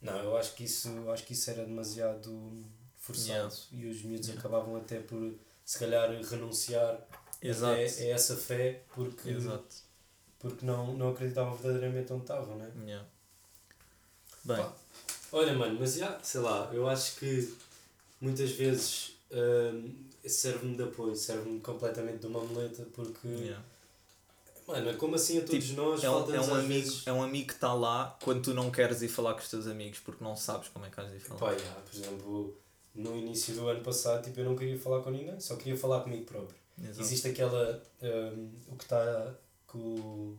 Não, 0.00 0.18
eu 0.18 0.36
acho 0.36 0.54
que 0.54 0.64
isso, 0.64 0.88
acho 1.10 1.24
que 1.24 1.32
isso 1.32 1.48
era 1.50 1.64
demasiado 1.64 2.58
forçado 2.96 3.28
Yeah. 3.28 3.54
e 3.72 3.86
os 3.86 4.02
miúdos 4.02 4.26
Yeah. 4.28 4.40
acabavam 4.40 4.76
até 4.76 4.98
por 4.98 5.34
se 5.64 5.78
calhar 5.78 6.10
renunciar 6.24 7.06
Exato. 7.42 7.74
a, 7.74 7.76
a 7.76 8.06
essa 8.08 8.36
fé 8.36 8.82
porque, 8.94 9.30
Exato. 9.30 9.76
porque 10.38 10.64
não, 10.64 10.94
não 10.94 11.10
acreditavam 11.10 11.56
verdadeiramente 11.56 12.12
onde 12.12 12.22
estavam, 12.22 12.56
né? 12.56 12.70
Yeah. 12.84 13.06
Bem, 14.44 14.56
Pá, 14.56 14.72
Olha, 15.32 15.54
mano, 15.54 15.78
mas 15.80 15.94
já, 15.94 16.20
sei 16.22 16.40
lá, 16.42 16.70
eu 16.74 16.86
acho 16.86 17.16
que 17.16 17.54
muitas 18.20 18.50
vezes 18.50 19.14
hum, 19.30 19.90
serve-me 20.26 20.76
de 20.76 20.82
apoio, 20.82 21.16
serve-me 21.16 21.58
completamente 21.60 22.18
de 22.18 22.26
uma 22.26 22.40
muleta, 22.40 22.86
porque, 22.92 23.26
yeah. 23.26 23.64
mano, 24.68 24.90
é 24.90 24.94
como 24.94 25.14
assim 25.14 25.38
a 25.38 25.44
todos 25.44 25.70
nós, 25.70 26.04
é, 26.04 26.10
um, 26.10 26.34
é, 26.34 26.40
um 26.40 26.54
amigo, 26.54 26.68
vezes. 26.68 27.06
é 27.06 27.12
um 27.12 27.22
amigo 27.22 27.46
que 27.46 27.54
está 27.54 27.72
lá 27.72 28.16
quando 28.22 28.42
tu 28.42 28.52
não 28.52 28.70
queres 28.70 29.00
ir 29.00 29.08
falar 29.08 29.32
com 29.32 29.40
os 29.40 29.48
teus 29.48 29.66
amigos 29.66 30.00
porque 30.00 30.22
não 30.22 30.36
sabes 30.36 30.68
como 30.68 30.84
é 30.84 30.90
que 30.90 31.02
de 31.02 31.16
ir 31.16 31.20
falar. 31.20 31.40
Pá, 31.40 31.52
já, 31.58 31.72
por 31.72 31.96
exemplo, 31.96 32.56
no 32.94 33.16
início 33.16 33.54
do 33.54 33.66
ano 33.68 33.82
passado, 33.82 34.22
tipo, 34.22 34.38
eu 34.38 34.44
não 34.44 34.54
queria 34.54 34.78
falar 34.78 35.00
com 35.00 35.10
ninguém, 35.10 35.40
só 35.40 35.56
queria 35.56 35.78
falar 35.78 36.02
comigo 36.02 36.24
próprio. 36.24 36.61
Exato. 36.80 37.00
Existe 37.00 37.28
aquela, 37.28 37.82
hum, 38.02 38.50
o 38.68 38.76
que 38.76 38.84
está, 38.84 39.34
que 39.70 39.76
o 39.76 40.36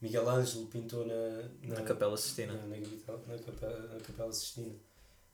Miguel 0.00 0.28
Ângelo 0.28 0.66
pintou 0.66 1.06
na, 1.06 1.48
Na 1.62 1.82
Capela 1.82 2.16
Sistina. 2.16 2.52
Na, 2.52 2.66
na, 2.66 2.76
na, 2.76 3.38
capela, 3.38 3.94
na 3.94 4.00
Capela 4.00 4.32
Sistina. 4.32 4.74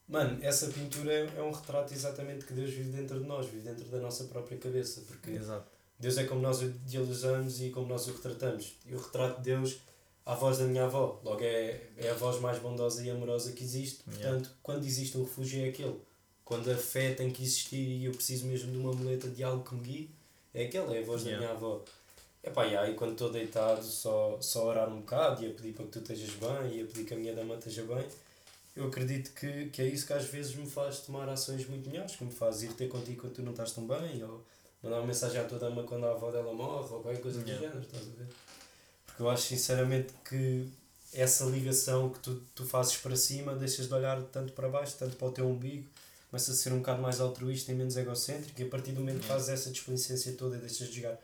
Mano, 0.07 0.39
essa 0.43 0.69
pintura 0.69 1.13
é, 1.13 1.33
é 1.37 1.43
um 1.43 1.51
retrato 1.51 1.95
exatamente 1.95 2.45
que 2.45 2.53
Deus 2.53 2.71
vive 2.71 2.91
dentro 2.91 3.19
de 3.21 3.27
nós, 3.27 3.47
vive 3.47 3.63
dentro 3.63 3.85
da 3.87 3.99
nossa 3.99 4.25
própria 4.25 4.59
cabeça, 4.59 5.01
porque 5.07 5.31
Exato. 5.31 5.71
Deus 5.99 6.19
é 6.19 6.25
como 6.25 6.43
nós 6.43 6.61
o 6.61 6.65
idealizamos 6.65 7.63
e 7.63 7.71
como 7.71 7.87
nós 7.87 8.07
o 8.07 8.13
retratamos. 8.13 8.77
E 8.85 8.95
o 8.95 8.99
retrato 8.99 9.39
de 9.39 9.45
Deus 9.45 9.79
à 10.27 10.35
voz 10.35 10.59
da 10.59 10.65
minha 10.65 10.85
avó, 10.85 11.21
logo 11.25 11.43
é, 11.43 11.89
é 11.97 12.11
a 12.11 12.15
voz 12.15 12.41
mais 12.41 12.59
bondosa 12.59 13.03
e 13.05 13.11
amorosa 13.11 13.53
que 13.53 13.63
existe, 13.65 14.03
Yeah. 14.07 14.29
portanto, 14.29 14.57
quando 14.63 14.85
existe 14.85 15.17
um 15.17 15.25
refúgio 15.25 15.65
é 15.65 15.69
aquele. 15.69 16.01
Quando 16.45 16.71
a 16.71 16.77
fé 16.77 17.15
tem 17.15 17.31
que 17.31 17.43
existir 17.43 17.77
e 17.77 18.05
eu 18.05 18.13
preciso 18.13 18.47
mesmo 18.47 18.71
de 18.71 18.79
uma 18.79 18.93
muleta 18.93 19.29
de 19.29 19.43
algo 19.43 19.65
que 19.65 19.75
me 19.75 19.81
guie, 19.81 20.11
é 20.53 20.65
aquela, 20.65 20.95
é 20.95 21.01
a 21.01 21.05
voz 21.05 21.23
Yeah. 21.23 21.47
da 21.47 21.53
minha 21.55 21.57
avó. 21.57 21.83
Epá, 22.43 22.67
e 22.67 22.95
quando 22.95 23.13
estou 23.13 23.31
deitado 23.31 23.83
só, 23.83 24.37
só 24.41 24.67
orar 24.67 24.89
um 24.93 25.01
bocado 25.01 25.43
e 25.43 25.47
a 25.51 25.55
pedir 25.55 25.73
para 25.73 25.87
que 25.87 25.93
tu 25.93 25.99
estejas 26.01 26.31
bem 26.35 26.77
e 26.77 26.83
a 26.83 26.85
pedir 26.85 27.05
que 27.07 27.15
a 27.15 27.17
minha 27.17 27.35
dama 27.35 27.55
esteja 27.55 27.83
bem, 27.85 28.07
eu 28.77 28.87
acredito 28.89 29.33
que, 29.33 29.71
que 29.71 29.81
é 29.81 29.87
isso 29.87 30.07
que 30.07 30.13
às 30.13 30.27
vezes 30.27 30.55
me 30.55 30.69
faz 30.69 31.01
tomar 31.01 31.27
ações 31.29 31.67
muito 31.67 31.89
melhores, 31.89 32.17
que 32.17 32.25
me 32.25 32.31
faz 32.31 32.63
ir 32.63 32.73
ter 32.75 32.89
contigo 32.89 33.23
quando 33.23 33.33
tu 33.35 33.43
não 33.43 33.53
estás 33.53 33.73
tão 33.73 33.87
bem, 33.87 34.23
ou 34.23 34.45
mandar 34.83 34.99
uma 34.99 35.07
mensagem 35.07 35.41
à 35.41 35.45
tua 35.45 35.59
dama 35.59 35.85
quando 35.85 36.05
a 36.05 36.11
avó 36.11 36.31
dela 36.31 36.53
morre, 36.53 36.93
ou 36.93 37.01
qualquer 37.01 37.23
coisa 37.23 37.41
Yeah. 37.41 37.57
do 37.57 37.63
género, 37.63 37.81
estás 37.81 38.03
a 38.03 38.11
ver? 38.11 38.27
Porque 39.07 39.23
eu 39.23 39.31
acho 39.31 39.43
sinceramente 39.45 40.13
que 40.29 40.69
essa 41.15 41.45
ligação 41.47 42.11
que 42.11 42.19
tu, 42.19 42.43
tu 42.55 42.67
fazes 42.67 42.97
para 42.99 43.17
cima, 43.17 43.55
deixas 43.55 43.87
de 43.89 43.95
olhar 43.95 44.21
tanto 44.25 44.53
para 44.53 44.69
baixo, 44.69 44.97
tanto 44.99 45.17
para 45.17 45.29
o 45.29 45.33
teu 45.33 45.49
umbigo, 45.49 45.89
começa 46.35 46.51
a 46.51 46.55
ser 46.55 46.73
um 46.73 46.79
bocado 46.79 47.01
mais 47.01 47.21
altruísta 47.21 47.71
e 47.71 47.77
menos 47.77 47.97
egocêntrico, 47.97 48.61
e 48.61 48.65
a 48.65 48.69
partir 48.69 48.91
do 48.91 48.99
momento 48.99 49.21
que 49.21 49.27
fazes 49.27 49.51
essa 49.51 49.71
displicência 49.71 50.33
toda 50.33 50.57
e 50.57 50.59
deixas 50.59 50.89
de 50.89 50.97
jogar 50.97 51.17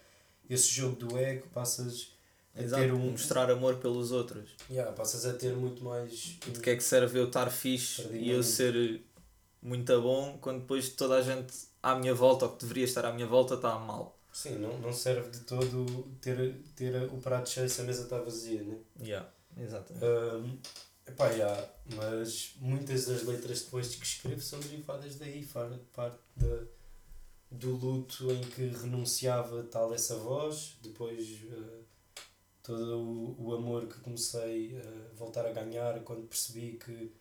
esse 0.49 0.68
jogo 0.68 0.94
do 0.94 1.18
ego, 1.18 1.49
passas 1.53 2.12
a 2.55 2.62
Exato. 2.62 2.81
ter 2.81 2.92
um. 2.92 3.11
Mostrar 3.11 3.51
amor 3.51 3.79
pelos 3.79 4.12
outros. 4.12 4.51
Yeah, 4.70 4.92
passas 4.92 5.27
a 5.27 5.33
ter 5.33 5.53
muito 5.57 5.83
mais. 5.83 6.38
De 6.46 6.61
que 6.61 6.70
é 6.70 6.77
que 6.77 6.85
serve 6.85 7.18
eu 7.18 7.27
estar 7.27 7.51
fixe 7.51 8.03
e 8.12 8.29
eu 8.29 8.35
muito. 8.35 8.44
ser 8.44 9.03
muito 9.61 10.01
bom 10.01 10.38
quando 10.40 10.61
depois 10.61 10.88
toda 10.90 11.16
a 11.16 11.23
gente 11.23 11.55
à 11.83 11.96
minha 11.96 12.14
volta, 12.14 12.44
ou 12.44 12.53
que 12.53 12.61
deveria 12.61 12.85
estar 12.85 13.05
à 13.05 13.12
minha 13.12 13.27
volta, 13.27 13.55
está 13.55 13.77
mal. 13.81 14.16
Sim, 14.33 14.59
não, 14.59 14.79
não 14.79 14.92
serve 14.92 15.29
de 15.31 15.40
todo 15.40 16.05
ter, 16.20 16.55
ter 16.77 16.94
o 17.12 17.16
prato 17.16 17.51
cheio 17.51 17.68
se 17.68 17.81
a 17.81 17.85
mesa 17.85 18.05
está 18.05 18.16
vazia, 18.20 18.62
né? 18.62 18.77
Yeah. 19.03 19.29
Exato. 19.59 19.92
Um, 19.92 20.57
epá, 21.11 21.29
yeah, 21.29 21.68
mas 21.96 22.55
muitas 22.61 23.07
das 23.07 23.23
letras 23.23 23.62
depois 23.62 23.90
de 23.90 23.99
que 23.99 24.07
escrevo 24.07 24.40
são 24.40 24.61
derivadas 24.61 25.16
daí, 25.16 25.46
parte 25.92 26.18
da, 26.37 26.62
do 27.51 27.73
luto 27.73 28.31
em 28.31 28.40
que 28.42 28.66
renunciava 28.68 29.62
tal 29.64 29.92
essa 29.92 30.16
voz, 30.16 30.77
depois 30.83 31.42
uh, 31.44 31.85
todo 32.62 32.99
o, 32.99 33.49
o 33.49 33.55
amor 33.55 33.87
que 33.87 33.99
comecei 34.01 34.79
a 34.79 35.14
voltar 35.16 35.46
a 35.46 35.53
ganhar 35.53 36.01
quando 36.01 36.29
percebi 36.29 36.79
que, 36.79 37.12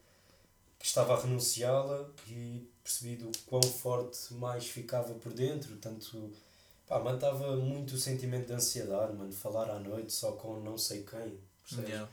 que 0.78 0.86
estava 0.86 1.16
a 1.16 1.22
renunciá-la 1.22 2.10
e 2.28 2.70
percebi 2.84 3.16
do 3.16 3.32
quão 3.48 3.64
forte 3.64 4.34
mais 4.36 4.68
ficava 4.68 5.14
por 5.16 5.34
dentro, 5.34 5.76
tanto 5.78 6.32
pá, 6.88 7.00
mantava 7.00 7.56
muito 7.56 7.96
o 7.96 7.98
sentimento 7.98 8.48
de 8.48 8.54
ansiedade, 8.54 9.16
mano, 9.16 9.34
falar 9.34 9.70
à 9.72 9.80
noite 9.80 10.14
só 10.14 10.34
com 10.34 10.60
não 10.60 10.78
sei 10.78 11.04
quem, 11.04 11.40
percebes? 11.64 11.90
Yeah. 11.90 12.10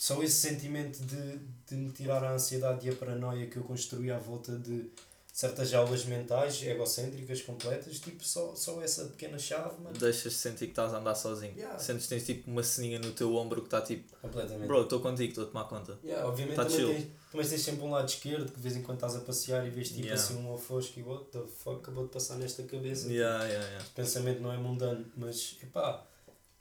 Só 0.00 0.22
esse 0.22 0.48
sentimento 0.48 0.98
de, 1.04 1.38
de 1.68 1.74
me 1.76 1.92
tirar 1.92 2.24
a 2.24 2.32
ansiedade 2.32 2.86
e 2.86 2.90
a 2.90 2.94
paranoia 2.96 3.46
que 3.48 3.58
eu 3.58 3.62
construí 3.64 4.10
à 4.10 4.16
volta 4.18 4.58
de 4.58 4.90
certas 5.30 5.68
jaulas 5.68 6.06
mentais 6.06 6.62
egocêntricas 6.62 7.42
completas, 7.42 8.00
tipo, 8.00 8.24
só, 8.24 8.54
só 8.54 8.80
essa 8.80 9.04
pequena 9.04 9.38
chave, 9.38 9.78
mano. 9.82 9.94
Deixas 9.98 10.32
de 10.32 10.38
sentir 10.38 10.64
que 10.64 10.72
estás 10.72 10.94
a 10.94 11.00
andar 11.00 11.14
sozinho. 11.14 11.52
Yeah. 11.54 11.78
Sentes 11.78 12.04
que 12.04 12.08
tens 12.08 12.24
tipo 12.24 12.50
uma 12.50 12.62
ceninha 12.62 12.98
no 12.98 13.12
teu 13.12 13.34
ombro 13.34 13.60
que 13.60 13.66
está 13.66 13.82
tipo, 13.82 14.16
Completamente. 14.22 14.66
bro, 14.66 14.84
estou 14.84 15.00
contigo, 15.00 15.28
estou 15.32 15.44
a 15.44 15.46
tomar 15.48 15.64
conta. 15.64 15.98
Yeah, 16.02 16.26
obviamente 16.26 16.56
Tá 16.56 16.64
também, 16.64 16.86
tens, 16.94 17.06
também 17.30 17.46
tens 17.46 17.60
sempre 17.60 17.84
um 17.84 17.90
lado 17.90 18.08
esquerdo 18.08 18.50
que 18.50 18.56
de 18.56 18.62
vez 18.62 18.76
em 18.76 18.82
quando 18.82 18.96
estás 18.96 19.16
a 19.16 19.20
passear 19.20 19.66
e 19.66 19.70
vês 19.70 19.88
tipo 19.88 20.00
Yeah. 20.06 20.14
assim 20.18 20.34
um 20.38 20.50
ofosco 20.50 20.98
e 20.98 21.02
what 21.02 21.26
the 21.26 21.40
fuck 21.62 21.76
acabou 21.82 22.04
de 22.06 22.10
passar 22.10 22.36
nesta 22.36 22.62
cabeça. 22.62 23.06
Yeah, 23.06 23.44
yeah, 23.44 23.66
yeah. 23.66 23.84
O 23.86 23.90
pensamento 23.90 24.40
não 24.40 24.50
é 24.50 24.56
mundano, 24.56 25.04
mas 25.14 25.58
epá, 25.62 26.06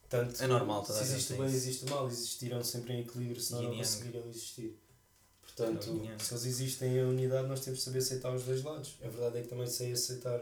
tanto 0.09 0.43
É 0.43 0.47
normal, 0.47 0.83
toda 0.83 0.97
se 0.97 1.13
existe 1.13 1.33
o 1.33 1.37
bem 1.37 1.45
existe 1.45 1.85
o 1.85 1.89
mal, 1.89 2.07
existirão 2.07 2.63
sempre 2.63 2.93
em 2.93 3.01
equilíbrio, 3.01 3.39
senão 3.41 3.61
Yin 3.61 3.69
não 3.69 3.77
conseguirão 3.77 4.29
existir. 4.29 4.77
Portanto, 5.43 5.89
yeah. 5.97 6.23
se 6.23 6.33
eles 6.33 6.45
existem 6.45 6.97
em 6.97 7.03
unidade, 7.03 7.47
nós 7.47 7.59
temos 7.61 7.79
de 7.79 7.85
saber 7.85 7.99
aceitar 7.99 8.33
os 8.33 8.43
dois 8.43 8.63
lados. 8.63 8.97
A 9.03 9.07
verdade 9.07 9.39
é 9.39 9.41
que 9.41 9.47
também 9.49 9.67
sei 9.67 9.91
aceitar 9.91 10.41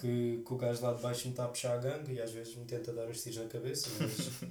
que, 0.00 0.42
que 0.44 0.52
o 0.52 0.56
gajo 0.56 0.82
lá 0.82 0.92
de 0.92 1.00
baixo 1.02 1.26
me 1.26 1.32
está 1.32 1.44
a 1.44 1.48
puxar 1.48 1.74
a 1.74 1.76
ganga 1.78 2.12
e 2.12 2.20
às 2.20 2.32
vezes 2.32 2.54
me 2.56 2.64
tenta 2.64 2.92
dar 2.92 3.08
uns 3.08 3.22
tiros 3.22 3.38
na 3.38 3.46
cabeça, 3.48 3.88
mas 3.98 4.50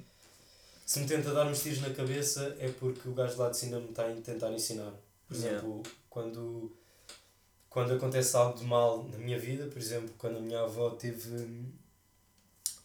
se 0.86 1.00
me 1.00 1.06
tenta 1.06 1.32
dar 1.32 1.46
uns 1.46 1.62
tiros 1.62 1.80
na 1.82 1.90
cabeça 1.90 2.56
é 2.58 2.68
porque 2.70 3.08
o 3.08 3.12
gajo 3.14 3.38
lá 3.38 3.50
de 3.50 3.56
cima 3.58 3.78
me 3.78 3.90
está 3.90 4.06
a 4.10 4.14
tentar 4.20 4.50
ensinar. 4.52 4.92
Por 5.28 5.36
Yeah. 5.36 5.58
exemplo, 5.58 5.82
quando, 6.08 6.72
quando 7.68 7.94
acontece 7.94 8.36
algo 8.36 8.58
de 8.58 8.64
mal 8.64 9.04
na 9.04 9.18
minha 9.18 9.38
vida, 9.38 9.66
por 9.66 9.78
exemplo, 9.78 10.14
quando 10.18 10.36
a 10.38 10.40
minha 10.40 10.60
avó 10.60 10.90
teve, 10.90 11.66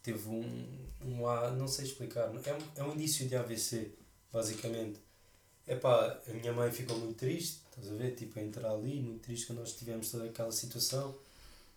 teve 0.01 0.27
um, 0.27 0.88
um 1.05 1.27
A, 1.27 1.51
não 1.51 1.67
sei 1.67 1.85
explicar, 1.85 2.31
é 2.45 2.53
um, 2.53 2.57
é 2.75 2.83
um 2.83 2.93
indício 2.93 3.27
de 3.27 3.35
AVC, 3.35 3.91
basicamente. 4.31 4.99
Epá, 5.67 6.19
a 6.27 6.33
minha 6.33 6.51
mãe 6.51 6.71
ficou 6.71 6.97
muito 6.97 7.17
triste, 7.17 7.61
estás 7.69 7.91
a 7.91 7.95
ver? 7.95 8.15
Tipo, 8.15 8.39
a 8.39 8.43
entrar 8.43 8.71
ali, 8.71 8.99
muito 8.99 9.21
triste 9.21 9.47
quando 9.47 9.59
nós 9.59 9.73
tivemos 9.73 10.09
toda 10.09 10.25
aquela 10.25 10.51
situação. 10.51 11.15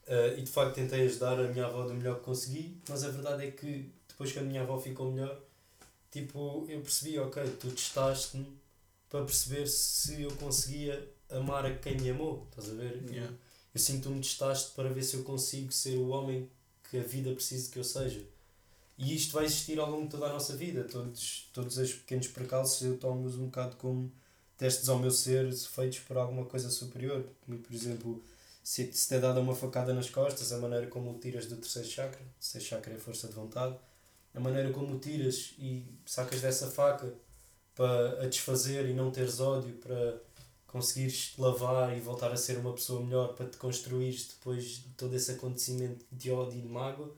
Uh, 0.06 0.36
e 0.36 0.42
de 0.42 0.50
facto 0.50 0.74
tentei 0.74 1.02
ajudar 1.06 1.38
a 1.38 1.46
minha 1.48 1.66
avó 1.66 1.86
do 1.86 1.94
melhor 1.94 2.18
que 2.18 2.24
consegui, 2.24 2.76
mas 2.88 3.04
a 3.04 3.10
verdade 3.10 3.46
é 3.46 3.50
que 3.52 3.88
depois 4.08 4.32
que 4.32 4.38
a 4.38 4.42
minha 4.42 4.62
avó 4.62 4.78
ficou 4.78 5.12
melhor, 5.12 5.40
tipo, 6.10 6.66
eu 6.68 6.80
percebi, 6.80 7.18
ok, 7.18 7.42
tu 7.60 7.70
testaste-me 7.70 8.46
para 9.08 9.24
perceber 9.24 9.66
se 9.66 10.22
eu 10.22 10.30
conseguia 10.32 11.08
amar 11.30 11.66
a 11.66 11.74
quem 11.76 11.96
me 11.98 12.10
amou, 12.10 12.46
estás 12.50 12.70
a 12.70 12.74
ver? 12.74 13.02
Yeah. 13.10 13.32
Eu 13.74 13.80
sinto 13.80 13.96
que 13.98 14.02
tu 14.04 14.10
me 14.10 14.20
testaste 14.20 14.72
para 14.74 14.88
ver 14.88 15.02
se 15.02 15.16
eu 15.16 15.22
consigo 15.22 15.72
ser 15.72 15.96
o 15.96 16.08
homem 16.08 16.50
que 16.90 16.98
a 16.98 17.02
vida 17.02 17.32
precisa 17.32 17.70
que 17.70 17.78
eu 17.78 17.84
seja. 17.84 18.22
E 19.02 19.16
isto 19.16 19.32
vai 19.32 19.46
existir 19.46 19.80
ao 19.80 19.90
longo 19.90 20.04
de 20.04 20.10
toda 20.10 20.26
a 20.26 20.32
nossa 20.32 20.56
vida. 20.56 20.84
Todos, 20.84 21.50
todos 21.52 21.76
os 21.76 21.92
pequenos 21.92 22.28
percalços 22.28 22.80
eu 22.82 22.96
tomo-os 22.96 23.36
um 23.36 23.46
bocado 23.46 23.74
como 23.76 24.12
testes 24.56 24.88
ao 24.88 24.96
meu 24.96 25.10
ser 25.10 25.52
feitos 25.52 25.98
por 25.98 26.16
alguma 26.16 26.44
coisa 26.44 26.70
superior. 26.70 27.24
Por 27.44 27.74
exemplo, 27.74 28.22
se 28.62 28.92
se 28.92 29.08
te 29.08 29.14
é 29.16 29.18
dada 29.18 29.40
uma 29.40 29.56
facada 29.56 29.92
nas 29.92 30.08
costas, 30.08 30.52
a 30.52 30.58
maneira 30.58 30.86
como 30.86 31.10
o 31.10 31.18
tiras 31.18 31.46
do 31.46 31.56
terceiro 31.56 31.88
chakra, 31.88 32.20
o 32.20 32.40
terceiro 32.40 32.64
chakra 32.64 32.94
é 32.94 32.96
força 32.96 33.26
de 33.26 33.34
vontade, 33.34 33.76
a 34.32 34.38
maneira 34.38 34.70
como 34.70 34.94
o 34.94 34.98
tiras 35.00 35.52
e 35.58 35.84
sacas 36.06 36.40
dessa 36.40 36.70
faca 36.70 37.12
para 37.74 38.22
a 38.22 38.26
desfazer 38.28 38.88
e 38.88 38.94
não 38.94 39.10
teres 39.10 39.40
ódio, 39.40 39.74
para 39.78 40.20
conseguires 40.68 41.32
lavar 41.38 41.96
e 41.96 42.00
voltar 42.00 42.30
a 42.30 42.36
ser 42.36 42.56
uma 42.56 42.72
pessoa 42.72 43.02
melhor, 43.04 43.34
para 43.34 43.46
te 43.48 43.56
construires 43.56 44.28
depois 44.28 44.64
de 44.64 44.88
todo 44.96 45.12
esse 45.16 45.32
acontecimento 45.32 46.04
de 46.12 46.30
ódio 46.30 46.60
e 46.60 46.62
de 46.62 46.68
mágoa, 46.68 47.12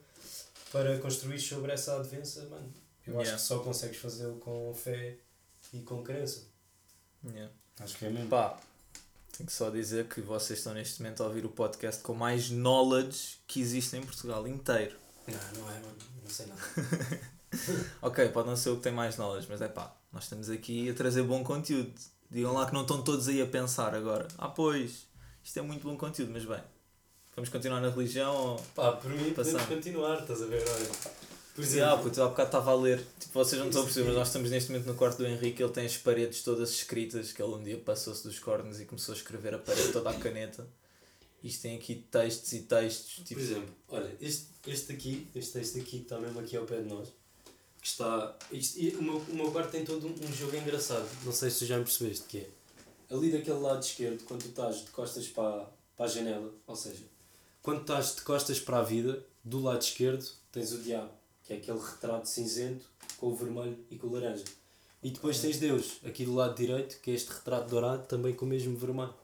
para 0.75 0.99
construir 0.99 1.39
sobre 1.39 1.71
essa 1.71 1.95
advença, 1.95 2.45
mano. 2.49 2.73
Eu 3.07 3.15
acho 3.21 3.29
Yeah. 3.29 3.37
que 3.37 3.43
só 3.47 3.59
consegues 3.61 3.97
fazê-lo 3.99 4.39
com 4.41 4.75
fé 4.75 5.19
e 5.73 5.81
com 5.83 6.03
crença. 6.03 6.49
Yeah. 7.25 7.53
Acho 7.79 7.97
que 7.97 8.07
é 8.07 8.11
mesmo. 8.11 8.29
Pá, 8.29 8.59
tenho 9.37 9.47
que 9.47 9.53
só 9.53 9.71
dizer 9.71 10.09
que 10.09 10.21
vocês 10.21 10.59
estão 10.59 10.75
neste 10.75 11.01
momento 11.01 11.23
a 11.23 11.27
ouvir 11.29 11.47
o 11.47 11.49
podcast 11.49 12.03
com 12.03 12.13
mais 12.13 12.51
knowledge 12.51 13.39
que 13.47 13.61
existe 13.61 13.97
em 13.97 14.03
Portugal 14.03 14.49
inteiro. 14.49 14.97
Não, 15.29 15.63
não 15.63 15.71
é, 15.71 15.75
mano. 15.75 15.97
Não 16.23 16.31
sei 16.31 16.47
nada. 16.47 16.61
Ok, 18.03 18.29
pode 18.31 18.49
não 18.49 18.57
ser 18.57 18.71
o 18.71 18.77
que 18.79 18.83
tem 18.83 18.93
mais 18.93 19.17
knowledge, 19.17 19.47
mas 19.49 19.63
é 19.63 19.69
pá, 19.69 19.97
nós 20.13 20.25
estamos 20.25 20.51
aqui 20.51 20.91
a 20.91 20.95
trazer 20.95 21.23
bom 21.23 21.45
conteúdo. 21.45 21.95
Digam 22.29 22.53
lá 22.53 22.67
que 22.67 22.75
não 22.75 22.83
estão 22.83 23.01
todos 23.01 23.29
aí 23.29 23.41
a 23.41 23.47
pensar 23.47 23.95
agora. 23.95 24.27
Ah, 24.37 24.49
pois, 24.49 25.07
isto 25.41 25.57
é 25.61 25.63
muito 25.63 25.87
bom 25.89 25.97
conteúdo, 25.97 26.33
mas 26.33 26.45
bem, 26.45 26.61
vamos 27.35 27.51
continuar 27.51 27.81
na 27.81 27.91
religião 27.91 28.35
ou. 28.35 28.57
Pá, 28.75 28.93
por 28.93 29.11
mim 29.11 29.33
podemos 29.33 29.63
continuar, 29.65 30.21
estás 30.21 30.43
a 30.43 30.47
ver? 30.47 30.63
Olha. 30.69 30.87
Por 31.55 31.63
Ah, 31.63 31.67
exemplo, 31.67 32.03
puto, 32.03 32.21
há 32.23 32.27
bocado 32.29 32.49
estava 32.49 32.71
a 32.73 32.75
ler. 32.75 32.99
Tipo, 33.21 33.33
vocês 33.35 33.61
não 33.61 33.69
estão 33.69 33.83
a 33.83 33.85
perceber, 33.85 34.07
mas 34.09 34.17
nós 34.17 34.27
estamos 34.27 34.51
neste 34.51 34.73
momento 34.73 34.87
no 34.87 34.95
quarto 34.97 35.19
do 35.19 35.27
Henrique. 35.27 35.63
Ele 35.63 35.73
tem 35.73 35.87
as 35.87 35.97
paredes 35.97 36.43
todas 36.43 36.71
escritas. 36.71 37.33
Que 37.33 37.41
ele 37.41 37.53
um 37.55 37.63
dia 37.63 37.79
passou-se 37.79 38.25
dos 38.25 38.39
cornos 38.41 38.81
e 38.81 38.85
começou 38.85 39.15
a 39.15 39.17
escrever 39.17 39.55
a 39.55 39.59
parede 39.59 39.93
toda 39.93 40.11
à 40.11 40.15
caneta. 40.15 40.67
Isto 41.45 41.63
tem 41.63 41.77
aqui 41.77 41.95
textos 42.11 42.53
e 42.55 42.61
textos. 42.63 43.15
por 43.17 43.25
Tipo, 43.25 43.41
exemplo, 43.41 43.75
olha, 43.89 44.17
este, 44.21 44.47
este 44.67 44.93
aqui, 44.93 45.29
este 45.35 45.53
texto 45.53 45.77
aqui 45.79 45.91
que 45.99 46.03
está 46.03 46.19
mesmo 46.19 46.41
aqui 46.41 46.57
ao 46.57 46.65
pé 46.65 46.81
de 46.81 46.89
nós, 46.89 47.09
que 47.81 47.87
está. 47.87 48.37
Isto, 48.51 48.79
e 48.81 48.89
o, 48.97 49.03
meu, 49.03 49.17
o 49.19 49.35
meu 49.35 49.51
quarto 49.53 49.71
tem 49.71 49.85
todo 49.85 50.09
um, 50.09 50.11
um 50.29 50.33
jogo 50.33 50.57
engraçado. 50.57 51.07
Não 51.25 51.33
sei 51.33 51.51
se 51.51 51.61
tu 51.61 51.67
já 51.67 51.79
me 51.79 51.85
percebeste 51.85 52.25
que 52.27 52.39
é. 52.39 52.49
Ali 53.15 53.31
daquele 53.31 53.59
lado 53.59 53.81
esquerdo, 53.81 54.25
quando 54.25 54.43
tu 54.43 54.49
estás 54.49 54.79
de 54.79 54.91
costas 54.91 55.29
para, 55.29 55.67
para 55.97 56.07
a 56.07 56.09
janela, 56.09 56.51
ou 56.67 56.75
seja, 56.75 57.05
quando 57.65 57.81
estás 57.81 58.15
de 58.15 58.21
costas 58.21 58.61
para 58.61 58.79
a 58.79 58.83
vida, 58.83 59.25
do 59.43 59.59
lado 59.61 59.81
esquerdo 59.81 60.25
tens 60.53 60.71
o 60.73 60.79
diabo, 60.83 61.11
que 61.43 61.55
é 61.55 61.57
aquele 61.57 61.79
retrato 61.79 62.29
cinzento 62.29 62.85
com 63.17 63.29
o 63.29 63.35
vermelho 63.35 63.79
e 63.91 63.97
com 63.97 64.07
o 64.07 64.13
laranja. 64.13 64.45
E 65.03 65.11
depois 65.11 65.41
tens 65.41 65.59
Deus, 65.59 65.99
aqui 66.05 66.25
do 66.27 66.35
lado 66.35 66.55
direito, 66.55 67.01
que 67.01 67.11
é 67.11 67.15
este 67.15 67.31
retrato 67.33 67.69
dourado, 67.71 68.07
também 68.07 68.35
com 68.35 68.45
o 68.45 68.49
mesmo 68.49 68.77
vermelho. 68.77 69.15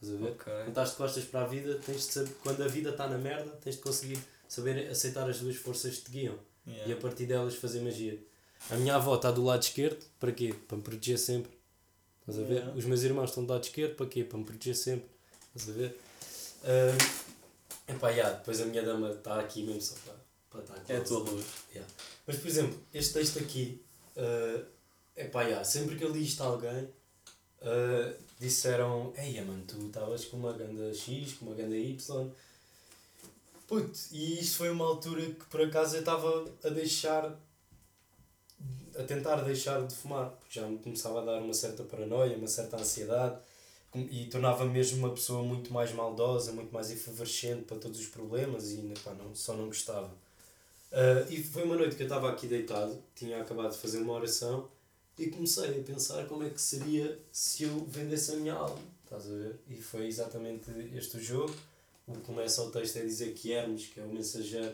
Estás 0.00 0.14
a 0.14 0.18
ver? 0.18 0.30
ok. 0.32 0.52
Quando 0.52 0.68
estás 0.68 0.90
de 0.90 0.96
costas 0.96 1.24
para 1.24 1.42
a 1.42 1.46
vida, 1.46 1.80
tens 1.84 2.06
de 2.06 2.12
saber, 2.12 2.34
quando 2.42 2.62
a 2.62 2.68
vida 2.68 2.90
está 2.90 3.06
na 3.08 3.16
merda, 3.18 3.50
tens 3.62 3.76
de 3.76 3.82
conseguir 3.82 4.18
saber 4.46 4.88
aceitar 4.90 5.28
as 5.28 5.40
duas 5.40 5.56
forças 5.56 5.96
que 5.96 6.04
te 6.04 6.10
guiam 6.10 6.34
e 6.66 6.70
a 6.70 6.74
Yeah. 6.84 7.00
partir 7.00 7.24
delas 7.24 7.54
fazer 7.54 7.80
magia. 7.80 8.18
A 8.70 8.76
minha 8.76 8.96
avó 8.96 9.14
está 9.16 9.30
do 9.30 9.42
lado 9.42 9.62
esquerdo, 9.62 10.04
para 10.20 10.30
quê? 10.32 10.54
Para 10.68 10.76
me 10.76 10.82
proteger 10.82 11.18
sempre. 11.18 11.52
Estás 12.20 12.38
a 12.38 12.42
ver? 12.46 12.54
Yeah. 12.58 12.74
Os 12.78 12.84
meus 12.84 13.02
irmãos 13.02 13.30
estão 13.30 13.44
do 13.44 13.50
lado 13.50 13.64
esquerdo, 13.64 13.94
para 13.96 14.06
quê? 14.06 14.24
Para 14.24 14.38
me 14.38 14.44
proteger 14.44 14.76
sempre. 14.76 15.08
Estás 15.56 15.74
a 15.74 15.78
ver? 15.78 15.98
Um, 16.64 17.27
epá, 17.86 18.10
yeah, 18.10 18.36
depois 18.36 18.60
a 18.60 18.66
minha 18.66 18.82
dama 18.82 19.10
está 19.10 19.40
aqui 19.40 19.62
mesmo 19.62 19.80
só 19.80 19.94
para, 20.04 20.14
para 20.50 20.60
estar 20.60 20.74
aqui. 20.74 20.92
É 20.92 20.96
a 20.96 21.04
tua 21.04 21.18
luz. 21.20 21.46
Yeah. 21.72 21.92
Mas, 22.26 22.36
por 22.36 22.48
exemplo, 22.48 22.80
este 22.92 23.14
texto 23.14 23.38
aqui, 23.38 23.82
uh, 24.16 24.64
epá, 25.16 25.42
yeah, 25.42 25.64
sempre 25.64 25.96
que 25.96 26.04
eu 26.04 26.12
li 26.12 26.24
isto 26.24 26.42
a 26.42 26.46
alguém, 26.46 26.84
uh, 27.62 28.14
disseram: 28.38 29.12
Ei, 29.16 29.40
mano, 29.42 29.64
tu 29.66 29.86
estavas 29.86 30.24
com 30.26 30.36
uma 30.36 30.52
ganda 30.52 30.92
X, 30.92 31.34
com 31.34 31.46
uma 31.46 31.54
ganda 31.54 31.76
Y. 31.76 32.30
Puto, 33.66 33.98
e 34.12 34.40
isto 34.40 34.56
foi 34.56 34.70
uma 34.70 34.86
altura 34.86 35.20
que 35.22 35.44
por 35.44 35.60
acaso 35.60 35.96
eu 35.96 36.00
estava 36.00 36.50
a 36.64 36.68
deixar, 36.70 37.38
a 38.98 39.02
tentar 39.02 39.36
deixar 39.42 39.86
de 39.86 39.94
fumar, 39.94 40.30
porque 40.30 40.58
já 40.58 40.66
me 40.66 40.78
começava 40.78 41.20
a 41.20 41.24
dar 41.24 41.42
uma 41.42 41.52
certa 41.52 41.82
paranoia, 41.82 42.34
uma 42.38 42.48
certa 42.48 42.78
ansiedade 42.78 43.38
e 43.94 44.26
tornava-me 44.26 44.70
mesmo 44.70 44.98
uma 44.98 45.14
pessoa 45.14 45.42
muito 45.42 45.72
mais 45.72 45.92
maldosa, 45.92 46.52
muito 46.52 46.72
mais 46.72 46.90
efervescente 46.90 47.62
para 47.64 47.78
todos 47.78 47.98
os 47.98 48.06
problemas 48.06 48.72
e 48.72 48.92
epá, 48.92 49.14
não, 49.14 49.34
só 49.34 49.54
não 49.54 49.66
gostava. 49.66 50.10
Ah, 50.92 51.26
e 51.28 51.42
foi 51.42 51.64
uma 51.64 51.76
noite 51.76 51.96
que 51.96 52.02
eu 52.02 52.06
estava 52.06 52.30
aqui 52.30 52.46
deitado, 52.46 52.98
tinha 53.14 53.40
acabado 53.40 53.70
de 53.72 53.78
fazer 53.78 53.98
uma 53.98 54.12
oração 54.12 54.68
e 55.18 55.28
comecei 55.28 55.80
a 55.80 55.82
pensar 55.82 56.26
como 56.26 56.44
é 56.44 56.50
que 56.50 56.60
seria 56.60 57.18
se 57.32 57.64
eu 57.64 57.84
vendesse 57.86 58.32
a 58.32 58.36
minha 58.36 58.54
alma. 58.54 58.78
Estás 59.04 59.26
a 59.26 59.34
ver? 59.34 59.58
E 59.68 59.76
foi 59.76 60.06
exatamente 60.06 60.70
este 60.94 61.16
o 61.16 61.22
jogo. 61.22 61.54
O 62.06 62.12
que 62.12 62.20
começa 62.20 62.62
o 62.62 62.70
texto 62.70 62.98
a 62.98 63.02
dizer 63.02 63.32
que 63.34 63.52
Hermes, 63.52 63.86
que 63.86 64.00
é 64.00 64.02
o 64.02 64.08
mensageiro 64.08 64.72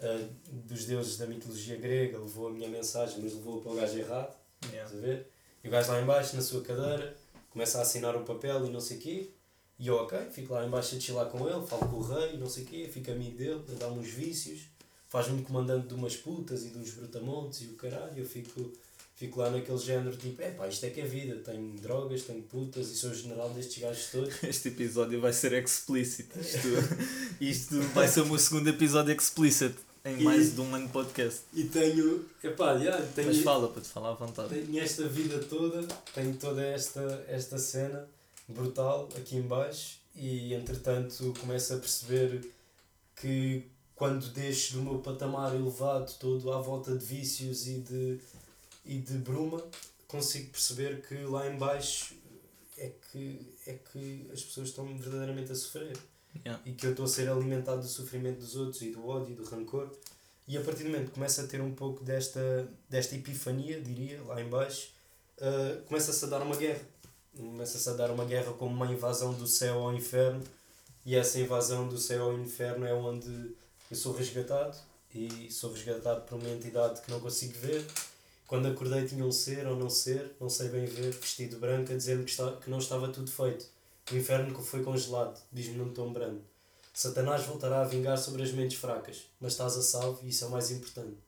ah, 0.00 0.28
dos 0.46 0.84
deuses 0.84 1.16
da 1.16 1.26
mitologia 1.26 1.76
grega, 1.76 2.18
levou 2.18 2.48
a 2.48 2.50
minha 2.50 2.68
mensagem, 2.68 3.20
mas 3.22 3.34
levou 3.34 3.60
para 3.60 3.72
o 3.72 3.74
gajo 3.76 3.98
errado. 3.98 4.36
Yeah. 4.66 4.84
Estás 4.84 5.04
a 5.04 5.06
ver? 5.06 5.26
E 5.62 5.68
o 5.68 5.70
gajo 5.70 5.90
lá 5.90 6.00
embaixo, 6.00 6.36
na 6.36 6.42
sua 6.42 6.62
cadeira, 6.62 7.16
começa 7.50 7.78
a 7.78 7.82
assinar 7.82 8.16
o 8.16 8.24
papel 8.24 8.66
e 8.66 8.70
não 8.70 8.80
sei 8.80 8.96
o 8.96 9.00
quê. 9.00 9.30
E 9.78 9.86
eu, 9.86 9.94
ok, 9.94 10.18
fico 10.32 10.54
lá 10.54 10.66
embaixo 10.66 10.96
a 10.96 11.00
chilar 11.00 11.26
com 11.26 11.48
ele, 11.48 11.64
falo 11.64 11.88
com 11.88 11.96
o 11.96 12.02
rei 12.02 12.34
e 12.34 12.36
não 12.36 12.48
sei 12.48 12.64
o 12.64 12.66
quê, 12.66 12.90
fico 12.92 13.12
amigo 13.12 13.36
dele, 13.38 13.62
ele 13.68 13.76
dá-me 13.78 14.00
uns 14.00 14.08
vícios, 14.08 14.62
faz-me 15.08 15.40
comandante 15.42 15.86
de 15.86 15.94
umas 15.94 16.16
putas 16.16 16.64
e 16.64 16.70
de 16.70 16.78
uns 16.78 16.90
brutamontes 16.90 17.62
e 17.62 17.66
o 17.66 17.74
caralho. 17.74 18.12
Eu 18.16 18.26
fico, 18.26 18.72
fico 19.14 19.38
lá 19.38 19.50
naquele 19.50 19.78
género 19.78 20.16
tipo, 20.16 20.42
é 20.42 20.50
pá, 20.50 20.66
isto 20.66 20.84
é 20.84 20.90
que 20.90 21.00
é 21.00 21.04
vida, 21.04 21.36
tenho 21.36 21.78
drogas, 21.78 22.22
tenho 22.22 22.42
putas 22.42 22.88
e 22.90 22.96
sou 22.96 23.10
o 23.10 23.14
general 23.14 23.50
destes 23.50 23.80
gajos 23.80 24.10
todos. 24.10 24.34
Este 24.42 24.68
episódio 24.68 25.20
vai 25.20 25.32
ser 25.32 25.52
explicit. 25.52 26.28
Isto, 26.40 26.68
isto 27.40 27.80
vai 27.94 28.08
ser 28.08 28.22
o 28.22 28.26
meu 28.26 28.38
segundo 28.38 28.68
episódio 28.68 29.14
explicit 29.14 29.76
em 30.08 30.20
E- 30.20 30.24
mais 30.24 30.54
de 30.54 30.60
um 30.60 30.74
ano 30.74 30.86
de 30.86 30.92
podcast. 30.92 31.40
E 31.52 31.64
tenho, 31.64 32.24
epá, 32.42 32.72
yeah, 32.74 33.04
tenho, 33.14 33.28
Mas 33.28 33.38
fala, 33.42 33.68
para 33.68 33.82
te 33.82 33.88
falar 33.88 34.10
à 34.10 34.14
vontade. 34.14 34.48
tenho 34.48 34.78
esta 34.82 35.06
vida 35.08 35.38
toda, 35.44 35.86
tenho 36.14 36.34
toda 36.36 36.62
esta, 36.62 37.24
esta 37.28 37.58
cena 37.58 38.08
brutal 38.48 39.08
aqui 39.16 39.36
em 39.36 39.42
baixo 39.42 39.98
e 40.16 40.54
entretanto 40.54 41.34
começo 41.40 41.74
a 41.74 41.76
perceber 41.78 42.50
que 43.16 43.64
quando 43.94 44.28
deixo 44.32 44.74
do 44.74 44.82
meu 44.82 44.98
patamar 45.00 45.54
elevado 45.54 46.12
todo 46.20 46.52
à 46.52 46.60
volta 46.60 46.96
de 46.96 47.04
vícios 47.04 47.66
e 47.66 47.78
de, 47.80 48.20
e 48.86 48.98
de 48.98 49.14
bruma, 49.18 49.62
consigo 50.06 50.50
perceber 50.50 51.02
que 51.06 51.14
lá 51.24 51.48
em 51.50 51.56
baixo 51.58 52.14
é 52.78 52.92
que, 53.10 53.40
é 53.66 53.72
que 53.92 54.26
as 54.32 54.40
pessoas 54.42 54.68
estão 54.68 54.86
verdadeiramente 54.96 55.50
a 55.50 55.54
sofrer 55.54 55.96
Yeah. 56.36 56.62
e 56.64 56.72
que 56.72 56.86
eu 56.86 56.90
estou 56.90 57.04
a 57.04 57.08
ser 57.08 57.28
alimentado 57.28 57.80
do 57.80 57.88
sofrimento 57.88 58.38
dos 58.38 58.54
outros 58.54 58.80
e 58.82 58.90
do 58.90 59.06
ódio 59.06 59.32
e 59.32 59.34
do 59.34 59.44
rancor 59.44 59.90
e 60.48 60.56
a 60.56 60.62
partir 60.62 60.84
do 60.84 60.90
momento 60.90 61.08
que 61.08 61.14
começo 61.14 61.42
a 61.42 61.46
ter 61.46 61.60
um 61.60 61.74
pouco 61.74 62.02
desta, 62.02 62.66
desta 62.88 63.14
epifania, 63.14 63.78
diria, 63.82 64.22
lá 64.22 64.40
em 64.40 64.48
baixo, 64.48 64.88
uh, 65.36 65.82
começa-se 65.82 66.24
a 66.24 66.28
dar 66.28 66.40
uma 66.40 66.56
guerra. 66.56 66.80
Começa-se 67.36 67.86
a 67.90 67.92
dar 67.92 68.10
uma 68.10 68.24
guerra 68.24 68.52
como 68.54 68.74
uma 68.74 68.90
invasão 68.90 69.34
do 69.34 69.46
céu 69.46 69.80
ao 69.80 69.94
inferno 69.94 70.42
e 71.04 71.14
essa 71.14 71.38
invasão 71.38 71.86
do 71.86 71.98
céu 71.98 72.24
ao 72.24 72.38
inferno 72.38 72.86
é 72.86 72.94
onde 72.94 73.54
eu 73.90 73.96
sou 73.96 74.14
resgatado 74.14 74.76
e 75.14 75.50
sou 75.50 75.70
resgatado 75.70 76.22
por 76.22 76.38
uma 76.38 76.48
entidade 76.48 77.02
que 77.02 77.10
não 77.10 77.20
consigo 77.20 77.54
ver 77.58 77.86
Quando 78.46 78.68
acordei 78.68 79.06
tinha 79.06 79.24
um 79.24 79.30
ser 79.30 79.66
ou 79.66 79.76
não 79.76 79.90
ser, 79.90 80.34
não 80.40 80.48
sei 80.48 80.70
bem 80.70 80.86
ver, 80.86 81.12
vestido 81.12 81.58
branco, 81.58 81.92
a 81.92 81.96
dizer-me 81.96 82.24
que, 82.24 82.30
está, 82.30 82.50
que 82.52 82.70
não 82.70 82.78
estava 82.78 83.08
tudo 83.08 83.30
feito. 83.30 83.66
O 84.10 84.16
inferno 84.16 84.54
que 84.54 84.62
foi 84.62 84.82
congelado, 84.82 85.38
diz-me 85.52 85.76
num 85.76 85.92
tom 85.92 86.12
brando. 86.12 86.42
Satanás 86.94 87.44
voltará 87.44 87.82
a 87.82 87.84
vingar 87.84 88.18
sobre 88.18 88.42
as 88.42 88.50
mentes 88.52 88.78
fracas, 88.78 89.26
mas 89.38 89.52
estás 89.52 89.76
a 89.76 89.82
salvo 89.82 90.20
e 90.24 90.30
isso 90.30 90.44
é 90.44 90.48
o 90.48 90.50
mais 90.50 90.70
importante. 90.70 91.18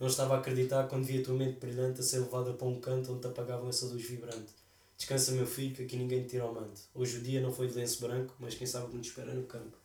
Não 0.00 0.08
estava 0.08 0.34
a 0.34 0.38
acreditar 0.38 0.88
quando 0.88 1.04
vi 1.04 1.20
a 1.20 1.24
tua 1.24 1.34
mente 1.34 1.60
brilhante 1.60 2.00
a 2.00 2.02
ser 2.02 2.18
levada 2.18 2.52
para 2.54 2.66
um 2.66 2.80
canto 2.80 3.12
onde 3.12 3.20
te 3.20 3.26
apagavam 3.28 3.68
essa 3.68 3.86
luz 3.86 4.04
vibrante. 4.04 4.52
Descansa, 4.96 5.32
meu 5.32 5.46
filho, 5.46 5.74
que 5.74 5.82
aqui 5.82 5.96
ninguém 5.96 6.22
te 6.22 6.30
tira 6.30 6.46
o 6.46 6.54
manto. 6.54 6.80
Hoje 6.94 7.18
o 7.18 7.20
dia 7.20 7.40
não 7.40 7.52
foi 7.52 7.68
de 7.68 7.74
lenço 7.74 8.00
branco, 8.00 8.34
mas 8.40 8.54
quem 8.54 8.66
sabe 8.66 8.86
o 8.86 8.88
que 8.88 8.96
nos 8.96 9.06
espera 9.06 9.32
no 9.32 9.44
campo. 9.44 9.76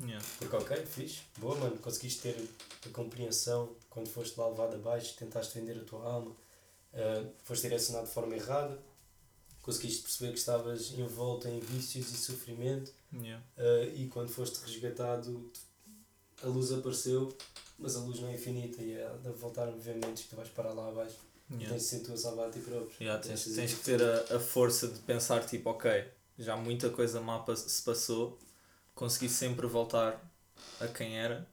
Yeah. 0.00 0.24
Porque, 0.38 0.56
ok, 0.56 0.84
fixe, 0.84 1.22
boa, 1.38 1.54
mano, 1.56 1.78
conseguiste 1.78 2.22
ter 2.22 2.48
a 2.84 2.88
compreensão 2.90 3.70
quando 3.88 4.08
foste 4.08 4.38
lá 4.38 4.48
levado 4.48 4.74
abaixo, 4.74 5.14
tentaste 5.16 5.58
vender 5.58 5.78
a 5.78 5.84
tua 5.84 6.02
alma, 6.04 6.30
uh, 6.30 7.32
foste 7.44 7.62
direcionado 7.62 8.06
de 8.06 8.12
forma 8.12 8.34
errada, 8.34 8.78
conseguiste 9.62 10.02
perceber 10.02 10.32
que 10.32 10.38
estavas 10.38 10.90
envolto 10.92 11.48
em 11.48 11.60
vícios 11.60 12.10
e 12.12 12.16
sofrimento, 12.16 12.92
Yeah. 13.12 13.42
uh, 13.58 13.94
e 13.94 14.08
quando 14.08 14.30
foste 14.30 14.58
resgatado, 14.64 15.50
a 16.42 16.46
luz 16.46 16.72
apareceu, 16.72 17.36
mas 17.78 17.94
a 17.94 18.00
luz 18.00 18.20
não 18.20 18.28
é 18.28 18.34
infinita 18.34 18.82
e 18.82 18.92
é 18.94 19.08
de 19.22 19.28
voltar 19.30 19.66
mentes 19.66 20.24
que 20.24 20.30
tu 20.30 20.36
vais 20.36 20.48
parar 20.48 20.72
lá 20.72 20.88
abaixo. 20.88 21.16
E 21.50 21.54
Yeah. 21.54 21.68
tens 21.70 21.82
de 21.82 21.88
ser 21.88 22.00
tu 22.00 22.12
a 22.14 22.16
salvar 22.16 22.48
a 22.48 22.50
ti 22.50 22.60
próprio. 22.60 22.90
Yeah, 23.00 23.22
tens, 23.22 23.44
Tens 23.44 23.56
tens 23.56 23.74
que 23.74 23.84
ter 23.84 24.02
a, 24.02 24.36
a 24.36 24.40
força 24.40 24.88
de 24.88 24.98
pensar 25.00 25.44
tipo, 25.44 25.68
ok, 25.70 26.08
já 26.38 26.56
muita 26.56 26.88
coisa 26.88 27.20
má 27.20 27.44
se 27.54 27.82
passou, 27.82 28.38
consegui 28.94 29.28
sempre 29.28 29.66
voltar 29.66 30.18
a 30.80 30.88
quem 30.88 31.18
era, 31.18 31.46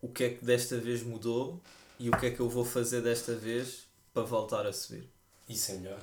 o 0.00 0.08
que 0.08 0.24
é 0.24 0.30
que 0.34 0.44
desta 0.44 0.78
vez 0.78 1.02
mudou 1.02 1.60
e 1.98 2.08
o 2.08 2.16
que 2.16 2.26
é 2.26 2.30
que 2.30 2.40
eu 2.40 2.48
vou 2.48 2.64
fazer 2.64 3.02
desta 3.02 3.34
vez 3.34 3.84
para 4.12 4.22
voltar 4.22 4.66
a 4.66 4.72
subir. 4.72 5.08
Isso 5.48 5.72
é 5.72 5.74
melhor, 5.74 6.00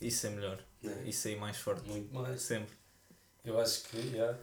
Isso 0.00 0.26
é 0.26 0.30
melhor. 0.30 0.64
Né? 0.84 1.04
Isso 1.06 1.28
aí 1.28 1.36
mais 1.36 1.56
forte. 1.56 1.88
muito 1.88 2.12
mais. 2.14 2.40
Sempre. 2.42 2.74
Eu 3.44 3.58
acho 3.60 3.84
que, 3.84 3.96
yeah. 3.98 4.38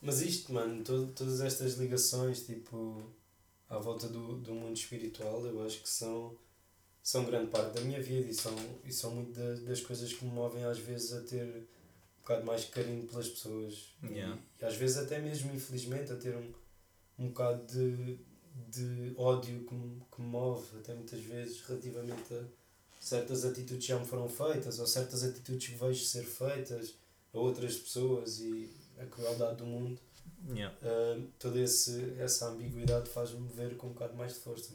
Mas 0.00 0.20
isto, 0.22 0.52
mano, 0.52 0.82
to- 0.84 1.08
todas 1.14 1.40
estas 1.40 1.74
ligações, 1.74 2.46
tipo, 2.46 3.02
à 3.68 3.78
volta 3.78 4.08
do, 4.08 4.36
do 4.36 4.54
mundo 4.54 4.76
espiritual, 4.76 5.44
eu 5.46 5.64
acho 5.66 5.82
que 5.82 5.88
são, 5.88 6.36
são 7.02 7.24
grande 7.24 7.50
parte 7.50 7.74
da 7.74 7.80
minha 7.82 8.00
vida 8.02 8.28
e 8.30 8.34
são, 8.34 8.54
e 8.84 8.92
são 8.92 9.10
muito 9.14 9.32
da- 9.38 9.54
das 9.68 9.80
coisas 9.80 10.12
que 10.12 10.24
me 10.24 10.30
movem 10.32 10.64
às 10.64 10.78
vezes 10.78 11.12
a 11.12 11.20
ter 11.22 11.44
um 11.44 12.20
bocado 12.22 12.46
mais 12.46 12.64
carinho 12.66 13.06
pelas 13.06 13.28
pessoas. 13.28 13.94
E- 14.02 14.06
Yeah. 14.14 14.38
E, 14.60 14.64
às 14.64 14.76
vezes 14.76 14.96
até 14.96 15.18
mesmo, 15.20 15.52
infelizmente, 15.54 16.12
a 16.12 16.16
ter 16.16 16.34
um, 16.36 16.52
um 17.18 17.28
bocado 17.28 17.66
de, 17.66 18.18
de 18.68 19.12
ódio 19.18 19.64
que 19.66 19.74
me, 19.74 20.00
que 20.10 20.22
me 20.22 20.28
move, 20.28 20.78
até 20.78 20.94
muitas 20.94 21.20
vezes, 21.20 21.60
relativamente 21.62 22.32
a 22.34 22.44
certas 23.00 23.44
atitudes 23.44 23.86
que 23.86 23.92
já 23.92 23.98
me 23.98 24.04
foram 24.06 24.28
feitas 24.28 24.78
ou 24.78 24.86
certas 24.86 25.24
atitudes 25.24 25.66
que 25.68 25.74
vejo 25.74 26.04
ser 26.04 26.22
feitas 26.24 26.94
a 27.34 27.38
outras 27.38 27.76
pessoas 27.76 28.38
e 28.40 28.70
a 29.00 29.06
crueldade 29.06 29.56
do 29.56 29.66
mundo, 29.66 29.98
Yeah. 30.48 30.74
uh, 30.82 31.22
toda 31.38 31.58
esse, 31.60 32.14
essa 32.18 32.46
ambiguidade 32.48 33.10
faz-me 33.10 33.46
ver 33.48 33.76
com 33.76 33.88
um 33.88 33.92
bocado 33.92 34.14
mais 34.16 34.34
de 34.34 34.40
força, 34.40 34.72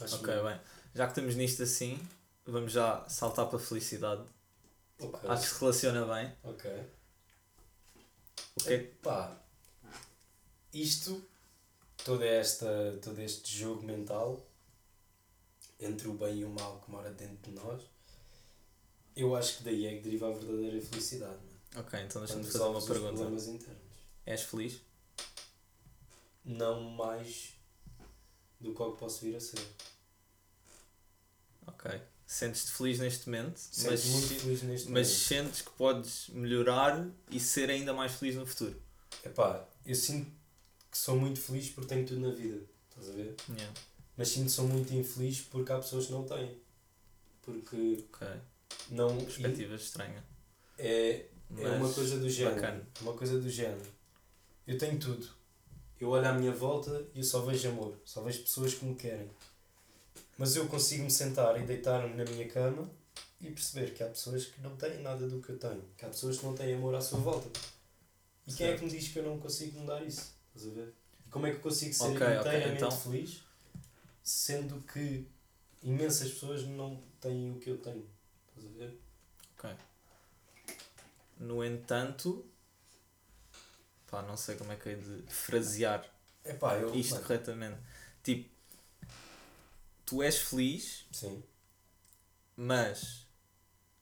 acho 0.00 0.16
Ok, 0.16 0.34
bem. 0.42 0.60
Já 0.94 1.04
que 1.06 1.12
estamos 1.12 1.34
nisto 1.36 1.62
assim, 1.62 2.00
vamos 2.44 2.72
já 2.72 3.08
saltar 3.08 3.46
para 3.46 3.58
a 3.58 3.60
felicidade. 3.62 4.22
Ok, 5.00 5.20
Acho 5.28 5.42
que 5.42 5.54
se 5.54 5.60
relaciona 5.60 6.04
bem. 6.14 6.32
ok. 6.42 6.70
O 8.56 8.64
que 8.64 8.72
é 8.72 8.78
que. 8.78 8.84
Pá, 8.96 9.36
isto, 10.72 11.22
toda 12.04 12.24
esta, 12.26 12.98
todo 13.02 13.20
este 13.20 13.56
jogo 13.56 13.82
mental 13.84 14.44
entre 15.80 16.08
o 16.08 16.14
bem 16.14 16.40
e 16.40 16.44
o 16.44 16.50
mal 16.50 16.80
que 16.80 16.90
mora 16.90 17.10
dentro 17.10 17.50
de 17.50 17.50
nós, 17.52 17.82
eu 19.16 19.34
acho 19.36 19.58
que 19.58 19.64
daí 19.64 19.86
é 19.86 19.96
que 19.96 20.02
deriva 20.02 20.28
a 20.28 20.32
verdadeira 20.32 20.80
felicidade, 20.80 21.36
mano. 21.36 21.58
Ok, 21.86 22.00
então 22.00 22.22
deixa-me 22.22 22.44
fazer 22.44 22.58
uma 22.64 22.80
pergunta. 22.84 23.12
problemas 23.14 23.46
internos. 23.46 23.82
És 24.26 24.42
feliz? 24.42 24.80
Não 26.44 26.82
mais 26.82 27.54
do 28.60 28.74
que 28.74 28.82
o 28.82 28.92
que 28.92 28.98
posso 28.98 29.20
vir 29.24 29.36
a 29.36 29.40
ser. 29.40 29.58
Ok. 31.66 32.00
Sentes-te 32.26 32.72
feliz 32.72 32.98
neste 32.98 33.26
momento, 33.26 33.58
Sinto 33.58 33.90
mas, 33.90 34.04
muito 34.06 34.34
feliz 34.40 34.62
neste 34.62 34.90
mas 34.90 35.08
momento. 35.08 35.18
sentes 35.28 35.62
que 35.62 35.70
podes 35.70 36.28
melhorar 36.28 37.08
e 37.30 37.40
ser 37.40 37.70
ainda 37.70 37.94
mais 37.94 38.12
feliz 38.12 38.34
no 38.36 38.46
futuro. 38.46 38.80
Epá, 39.24 39.66
eu 39.86 39.94
sinto 39.94 40.30
que 40.90 40.98
sou 40.98 41.16
muito 41.18 41.40
feliz 41.40 41.70
porque 41.70 41.88
tenho 41.88 42.06
tudo 42.06 42.20
na 42.20 42.30
vida. 42.30 42.60
Estás 42.90 43.08
a 43.08 43.12
ver? 43.12 43.34
Yeah. 43.48 43.80
Mas 44.18 44.28
sinto 44.28 44.46
que 44.46 44.50
sou 44.50 44.66
muito 44.68 44.92
infeliz 44.92 45.40
porque 45.42 45.72
há 45.72 45.76
pessoas 45.78 46.06
que 46.06 46.12
não 46.12 46.24
têm. 46.24 46.60
Porque 47.40 48.04
Ok. 48.12 48.26
não. 48.90 49.16
Perspectiva 49.16 49.74
estranha. 49.76 50.22
É, 50.76 51.26
Mas 51.48 51.64
é 51.64 51.68
uma 51.76 51.92
coisa 51.92 52.18
do 52.18 52.28
género. 52.28 52.56
bacana. 52.56 52.86
Uma 53.00 53.12
coisa 53.14 53.38
do 53.40 53.48
género. 53.48 53.90
Eu 54.66 54.76
tenho 54.76 54.98
tudo. 54.98 55.26
Eu 56.00 56.10
olho 56.10 56.28
à 56.28 56.32
minha 56.32 56.52
volta 56.52 57.06
e 57.14 57.18
eu 57.18 57.24
só 57.24 57.40
vejo 57.42 57.68
amor. 57.68 57.96
Só 58.04 58.20
vejo 58.22 58.42
pessoas 58.42 58.74
que 58.74 58.84
me 58.84 58.94
querem. 58.94 59.30
Mas 60.36 60.54
eu 60.56 60.66
consigo 60.68 61.04
me 61.04 61.10
sentar 61.10 61.60
e 61.60 61.64
deitar-me 61.64 62.14
na 62.14 62.24
minha 62.24 62.46
cama 62.48 62.88
e 63.40 63.50
perceber 63.50 63.94
que 63.94 64.02
há 64.02 64.08
pessoas 64.08 64.46
que 64.46 64.60
não 64.60 64.76
têm 64.76 65.00
nada 65.00 65.26
do 65.28 65.40
que 65.40 65.50
eu 65.50 65.58
tenho. 65.58 65.82
Que 65.96 66.04
há 66.04 66.08
pessoas 66.08 66.38
que 66.38 66.44
não 66.44 66.54
têm 66.54 66.74
amor 66.74 66.94
à 66.94 67.00
sua 67.00 67.18
volta. 67.20 67.48
E 68.46 68.52
quem 68.52 68.66
é 68.68 68.76
que 68.76 68.84
me 68.84 68.90
diz 68.90 69.08
que 69.08 69.18
eu 69.18 69.22
não 69.24 69.38
consigo 69.38 69.78
mudar 69.80 70.02
isso? 70.04 70.32
Estás 70.54 70.70
a 70.72 70.74
ver? 70.74 70.94
E 71.26 71.30
como 71.30 71.46
é 71.46 71.50
que 71.50 71.56
eu 71.56 71.60
consigo 71.60 71.92
ser 71.94 72.04
Ok, 72.04 72.14
ok, 72.26 72.38
inteiramente 72.38 72.76
então- 72.76 72.90
feliz 72.90 73.42
sendo 74.28 74.80
que 74.82 75.26
imensas 75.82 76.30
pessoas 76.32 76.62
não 76.64 77.02
têm 77.20 77.52
o 77.52 77.58
que 77.58 77.70
eu 77.70 77.78
tenho? 77.78 78.06
Estás 78.56 78.66
a 78.74 78.78
ver? 78.78 79.00
No 81.40 81.64
entanto, 81.64 82.44
pá, 84.10 84.22
não 84.22 84.36
sei 84.36 84.56
como 84.56 84.72
é 84.72 84.76
que 84.76 84.88
é 84.88 84.94
de 84.96 85.22
frasear 85.32 86.04
Epá, 86.44 86.76
eu. 86.76 86.92
isto 86.96 87.12
mano, 87.14 87.22
corretamente. 87.26 87.78
Tipo, 88.24 88.50
tu 90.04 90.20
és 90.20 90.36
feliz, 90.36 91.06
Sim. 91.12 91.40
mas 92.56 93.24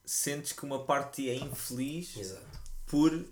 sentes 0.04 0.52
que 0.52 0.64
uma 0.64 0.86
parte 0.86 1.28
é 1.28 1.34
infeliz 1.34 2.16
Exato. 2.16 2.58
por 2.86 3.22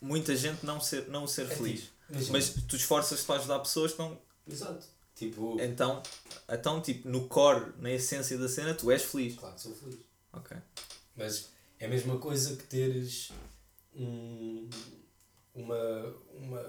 muita 0.00 0.34
gente 0.34 0.66
não 0.66 0.80
ser, 0.80 1.06
não 1.08 1.24
ser 1.28 1.46
É 1.50 1.54
feliz. 1.54 1.80
tipo. 1.82 2.32
Mas 2.32 2.50
tu 2.66 2.74
esforças-te 2.74 3.24
para 3.24 3.36
ajudar 3.38 3.60
pessoas 3.60 3.92
que 3.92 3.98
não. 4.00 4.20
Exato. 4.48 4.84
Tipo, 5.18 5.56
Então, 5.60 6.00
então, 6.48 6.80
tipo, 6.80 7.08
no 7.08 7.26
core, 7.26 7.72
na 7.78 7.90
essência 7.90 8.38
da 8.38 8.48
cena, 8.48 8.72
tu 8.74 8.90
és 8.90 9.02
feliz. 9.02 9.34
claro 9.36 9.54
que 9.54 9.60
sou 9.60 9.74
feliz. 9.74 9.98
Ok. 10.32 10.56
Mas 11.16 11.48
é 11.80 11.86
a 11.86 11.88
mesma 11.88 12.18
coisa 12.18 12.54
que 12.56 12.62
teres 12.64 13.32
um, 13.96 14.68
uma, 15.54 16.14
uma, 16.32 16.62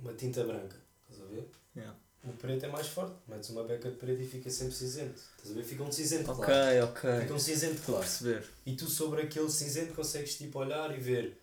uma 0.00 0.14
tinta 0.14 0.42
branca. 0.44 0.76
Estás 1.10 1.22
a 1.28 1.30
ver? 1.34 1.50
Yeah. 1.76 1.98
O 2.24 2.32
preto 2.34 2.64
é 2.64 2.68
mais 2.68 2.86
forte. 2.86 3.14
Metes 3.28 3.50
uma 3.50 3.64
beca 3.64 3.90
de 3.90 3.96
preto 3.96 4.22
e 4.22 4.26
fica 4.26 4.48
sempre 4.48 4.74
cinzento. 4.74 5.20
Estás 5.36 5.50
a 5.50 5.54
ver? 5.54 5.64
Fica 5.64 5.82
um 5.82 5.90
cinzento 5.92 6.30
Ok, 6.30 6.44
claro. 6.46 6.84
ok. 6.86 7.20
Fica 7.22 7.34
um 7.34 7.38
cinzento 7.38 7.82
claro. 7.82 8.00
perceber. 8.00 8.44
E 8.64 8.74
tu 8.76 8.86
sobre 8.86 9.22
aquele 9.22 9.50
cinzento 9.50 9.92
consegues 9.92 10.36
tipo 10.38 10.58
olhar 10.60 10.96
e 10.96 11.00
ver 11.00 11.36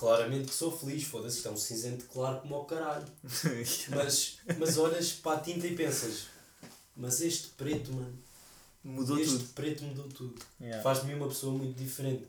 claramente 0.00 0.48
que 0.48 0.54
sou 0.54 0.76
feliz. 0.76 1.04
Foda-se, 1.04 1.36
isto 1.36 1.48
é 1.48 1.50
um 1.52 1.56
cinzento 1.56 2.04
claro 2.06 2.40
como 2.40 2.54
ao 2.54 2.64
caralho. 2.64 3.06
Mas, 3.94 4.38
mas 4.58 4.78
olhas 4.78 5.12
para 5.12 5.36
a 5.36 5.40
tinta 5.40 5.66
e 5.66 5.76
pensas, 5.76 6.26
mas 6.96 7.20
este 7.20 7.48
preto, 7.48 7.92
mano, 7.92 8.18
Mudou 8.82 9.18
este 9.20 9.36
tudo. 9.36 9.48
preto 9.54 9.84
mudou 9.84 10.08
tudo. 10.08 10.40
Yeah. 10.58 10.82
Faz 10.82 11.02
de 11.02 11.06
mim 11.06 11.14
uma 11.14 11.28
pessoa 11.28 11.52
muito 11.52 11.76
diferente. 11.78 12.26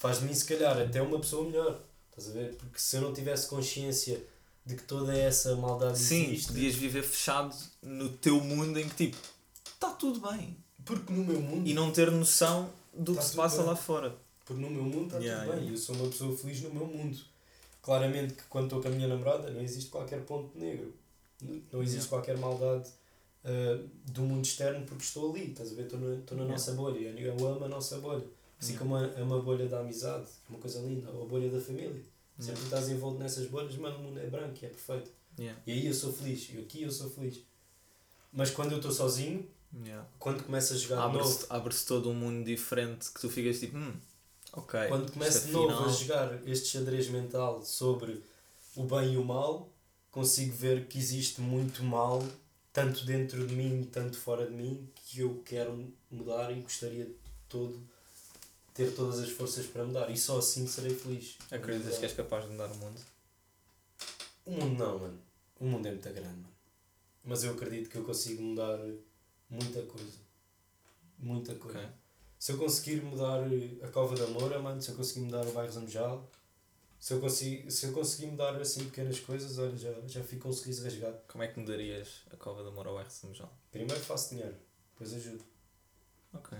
Faz 0.00 0.18
de 0.18 0.24
mim, 0.24 0.34
se 0.34 0.44
calhar, 0.44 0.76
até 0.80 1.00
uma 1.00 1.20
pessoa 1.20 1.44
melhor. 1.46 1.80
Estás 2.10 2.28
a 2.30 2.32
ver? 2.32 2.54
Porque 2.56 2.78
se 2.78 2.96
eu 2.96 3.02
não 3.02 3.14
tivesse 3.14 3.46
consciência 3.46 4.20
de 4.64 4.74
que 4.74 4.82
toda 4.82 5.16
essa 5.16 5.54
maldade 5.54 5.96
Sim, 5.98 6.24
existe. 6.32 6.48
podias 6.48 6.74
viver 6.74 7.04
fechado 7.04 7.54
no 7.80 8.08
teu 8.08 8.40
mundo 8.40 8.80
em 8.80 8.88
que 8.88 8.96
tipo, 9.06 9.16
está 9.74 9.90
tudo 9.90 10.28
bem. 10.28 10.56
Porque 10.84 11.12
no 11.12 11.24
meu 11.24 11.40
mundo. 11.40 11.68
E 11.68 11.72
não 11.72 11.92
ter 11.92 12.10
noção 12.10 12.68
do 12.92 13.14
Tá 13.14 13.20
que 13.20 13.26
se 13.28 13.36
passa 13.36 13.58
bem. 13.58 13.66
lá 13.66 13.76
fora. 13.76 14.16
Porque 14.46 14.62
no 14.62 14.70
meu 14.70 14.82
mundo 14.84 15.06
está 15.06 15.18
Yeah, 15.18 15.42
tudo 15.44 15.52
bem. 15.52 15.60
yeah. 15.64 15.74
Eu 15.76 15.78
sou 15.78 15.94
uma 15.96 16.08
pessoa 16.08 16.34
feliz 16.36 16.62
no 16.62 16.70
meu 16.72 16.86
mundo. 16.86 17.18
Claramente 17.82 18.32
que 18.34 18.44
quando 18.44 18.64
estou 18.64 18.80
com 18.80 18.88
a 18.88 18.90
minha 18.92 19.06
namorada 19.08 19.50
não 19.50 19.60
existe 19.60 19.90
qualquer 19.90 20.22
ponto 20.24 20.56
negro. 20.58 20.94
Não 21.70 21.82
existe 21.82 22.06
Yeah. 22.06 22.08
qualquer 22.08 22.38
maldade 22.38 22.88
ah, 23.44 23.78
do 24.12 24.22
mundo 24.22 24.44
externo 24.44 24.86
porque 24.86 25.02
estou 25.04 25.30
ali. 25.34 25.50
Estás 25.50 25.72
a 25.72 25.74
ver? 25.74 25.82
Estou 25.82 25.98
na, 26.00 26.14
estou 26.14 26.38
na 26.38 26.44
nossa 26.46 26.72
bolha. 26.72 26.98
Eu 27.18 27.32
amo 27.46 27.64
a 27.64 27.68
nossa 27.68 27.98
bolha. 27.98 28.24
Assim 28.58 28.74
como 28.76 28.96
a, 28.96 29.02
uma 29.22 29.40
bolha 29.42 29.66
da 29.68 29.80
amizade, 29.80 30.24
que 30.46 30.50
é 30.52 30.56
uma 30.56 30.58
coisa 30.60 30.80
linda, 30.80 31.10
ou 31.10 31.24
a 31.24 31.26
bolha 31.26 31.50
da 31.50 31.60
família. 31.60 32.00
Sempre 32.38 32.62
estás 32.64 32.88
envolto 32.88 33.18
nessas 33.18 33.46
bolhas, 33.48 33.74
mano, 33.76 33.98
o 33.98 34.02
mundo 34.02 34.18
é 34.20 34.26
branco 34.26 34.56
e 34.62 34.66
é 34.66 34.68
perfeito. 34.68 35.10
E 35.38 35.72
aí 35.72 35.86
eu 35.86 35.92
sou 35.94 36.12
feliz, 36.12 36.48
e 36.54 36.58
aqui 36.58 36.82
eu 36.82 36.90
sou 36.90 37.10
feliz. 37.10 37.40
Mas 38.32 38.50
quando 38.50 38.72
eu 38.72 38.76
estou 38.78 38.92
sozinho, 38.92 39.46
Yeah. 39.84 40.06
quando 40.18 40.42
começo 40.44 40.72
a 40.72 40.76
jogar 40.76 40.96
de 41.08 41.12
novo, 41.14 41.18
Abre-se 41.28 41.46
abre-se 41.50 41.86
todo 41.86 42.08
um 42.08 42.14
mundo 42.14 42.44
diferente 42.46 43.10
que 43.12 43.20
tu 43.20 43.28
ficas 43.28 43.58
tipo, 43.60 43.76
hum, 43.76 43.92
ok. 44.56 44.88
quando 44.88 45.12
começo 45.12 45.36
isto 45.38 45.46
de 45.46 45.52
novo 45.52 45.70
afinal- 45.72 45.88
a 45.88 45.92
jogar 45.92 46.48
este 46.48 46.68
xadrez 46.68 47.08
mental 47.08 47.62
sobre 47.62 48.22
o 48.74 48.82
bem 48.84 49.14
e 49.14 49.16
o 49.16 49.24
mal, 49.24 49.68
consigo 50.10 50.54
ver 50.56 50.86
que 50.86 50.98
existe 50.98 51.40
muito 51.40 51.82
mal 51.84 52.22
tanto 52.72 53.04
dentro 53.06 53.46
de 53.46 53.54
mim, 53.54 53.88
tanto 53.90 54.18
fora 54.18 54.46
de 54.46 54.52
mim, 54.52 54.86
que 55.06 55.20
eu 55.20 55.42
quero 55.44 55.90
mudar 56.10 56.50
e 56.50 56.60
gostaria 56.60 57.06
de 57.06 57.14
todo 57.48 57.80
ter 58.74 58.94
todas 58.94 59.18
as 59.18 59.30
forças 59.30 59.64
para 59.66 59.82
mudar. 59.84 60.10
E 60.10 60.16
só 60.18 60.38
assim 60.38 60.66
serei 60.66 60.94
feliz. 60.94 61.38
Acreditas 61.50 61.96
que 61.96 62.04
és 62.04 62.12
capaz 62.12 62.44
de 62.44 62.50
mudar 62.50 62.66
o 62.70 62.76
mundo? 62.76 63.00
O 64.44 64.50
mundo 64.52 64.78
não, 64.84 64.98
mano. 64.98 65.18
O 65.58 65.64
mundo 65.64 65.86
é 65.86 65.90
muito 65.90 66.02
grande, 66.10 66.20
mano. 66.20 66.48
Mas 67.24 67.42
eu 67.44 67.52
acredito 67.52 67.88
que 67.88 67.96
eu 67.96 68.04
consigo 68.04 68.42
mudar 68.42 68.78
muita 69.48 69.80
coisa. 69.82 70.18
Muita 71.18 71.54
coisa. 71.54 71.78
Ok. 71.78 71.88
Se 72.46 72.52
eu 72.52 72.58
conseguir 72.58 73.02
mudar 73.02 73.40
a 73.82 73.88
Cova 73.88 74.14
da 74.14 74.24
Moura, 74.28 74.60
mano, 74.60 74.80
se 74.80 74.88
eu 74.92 74.94
conseguir 74.94 75.18
mudar 75.18 75.44
o 75.44 75.50
bairro 75.50 75.72
Zamujal, 75.72 76.30
se 76.96 77.12
eu, 77.12 77.18
consigo, 77.18 77.68
se 77.68 77.86
eu 77.86 77.92
conseguir 77.92 78.26
mudar 78.26 78.54
assim 78.60 78.84
pequenas 78.84 79.18
coisas, 79.18 79.58
olha, 79.58 79.76
já, 79.76 79.92
já 80.06 80.22
fico 80.22 80.48
um 80.48 80.52
sorriso 80.52 80.84
rasgado. 80.84 81.18
Como 81.26 81.42
é 81.42 81.48
que 81.48 81.58
mudarias 81.58 82.22
a 82.30 82.36
cova 82.36 82.62
da 82.62 82.70
Moura 82.70 82.90
ao. 82.90 83.10
São 83.10 83.34
João? 83.34 83.50
Primeiro 83.72 84.00
faço 84.00 84.30
dinheiro, 84.30 84.54
depois 84.92 85.12
ajudo. 85.12 85.42
Ok. 86.34 86.56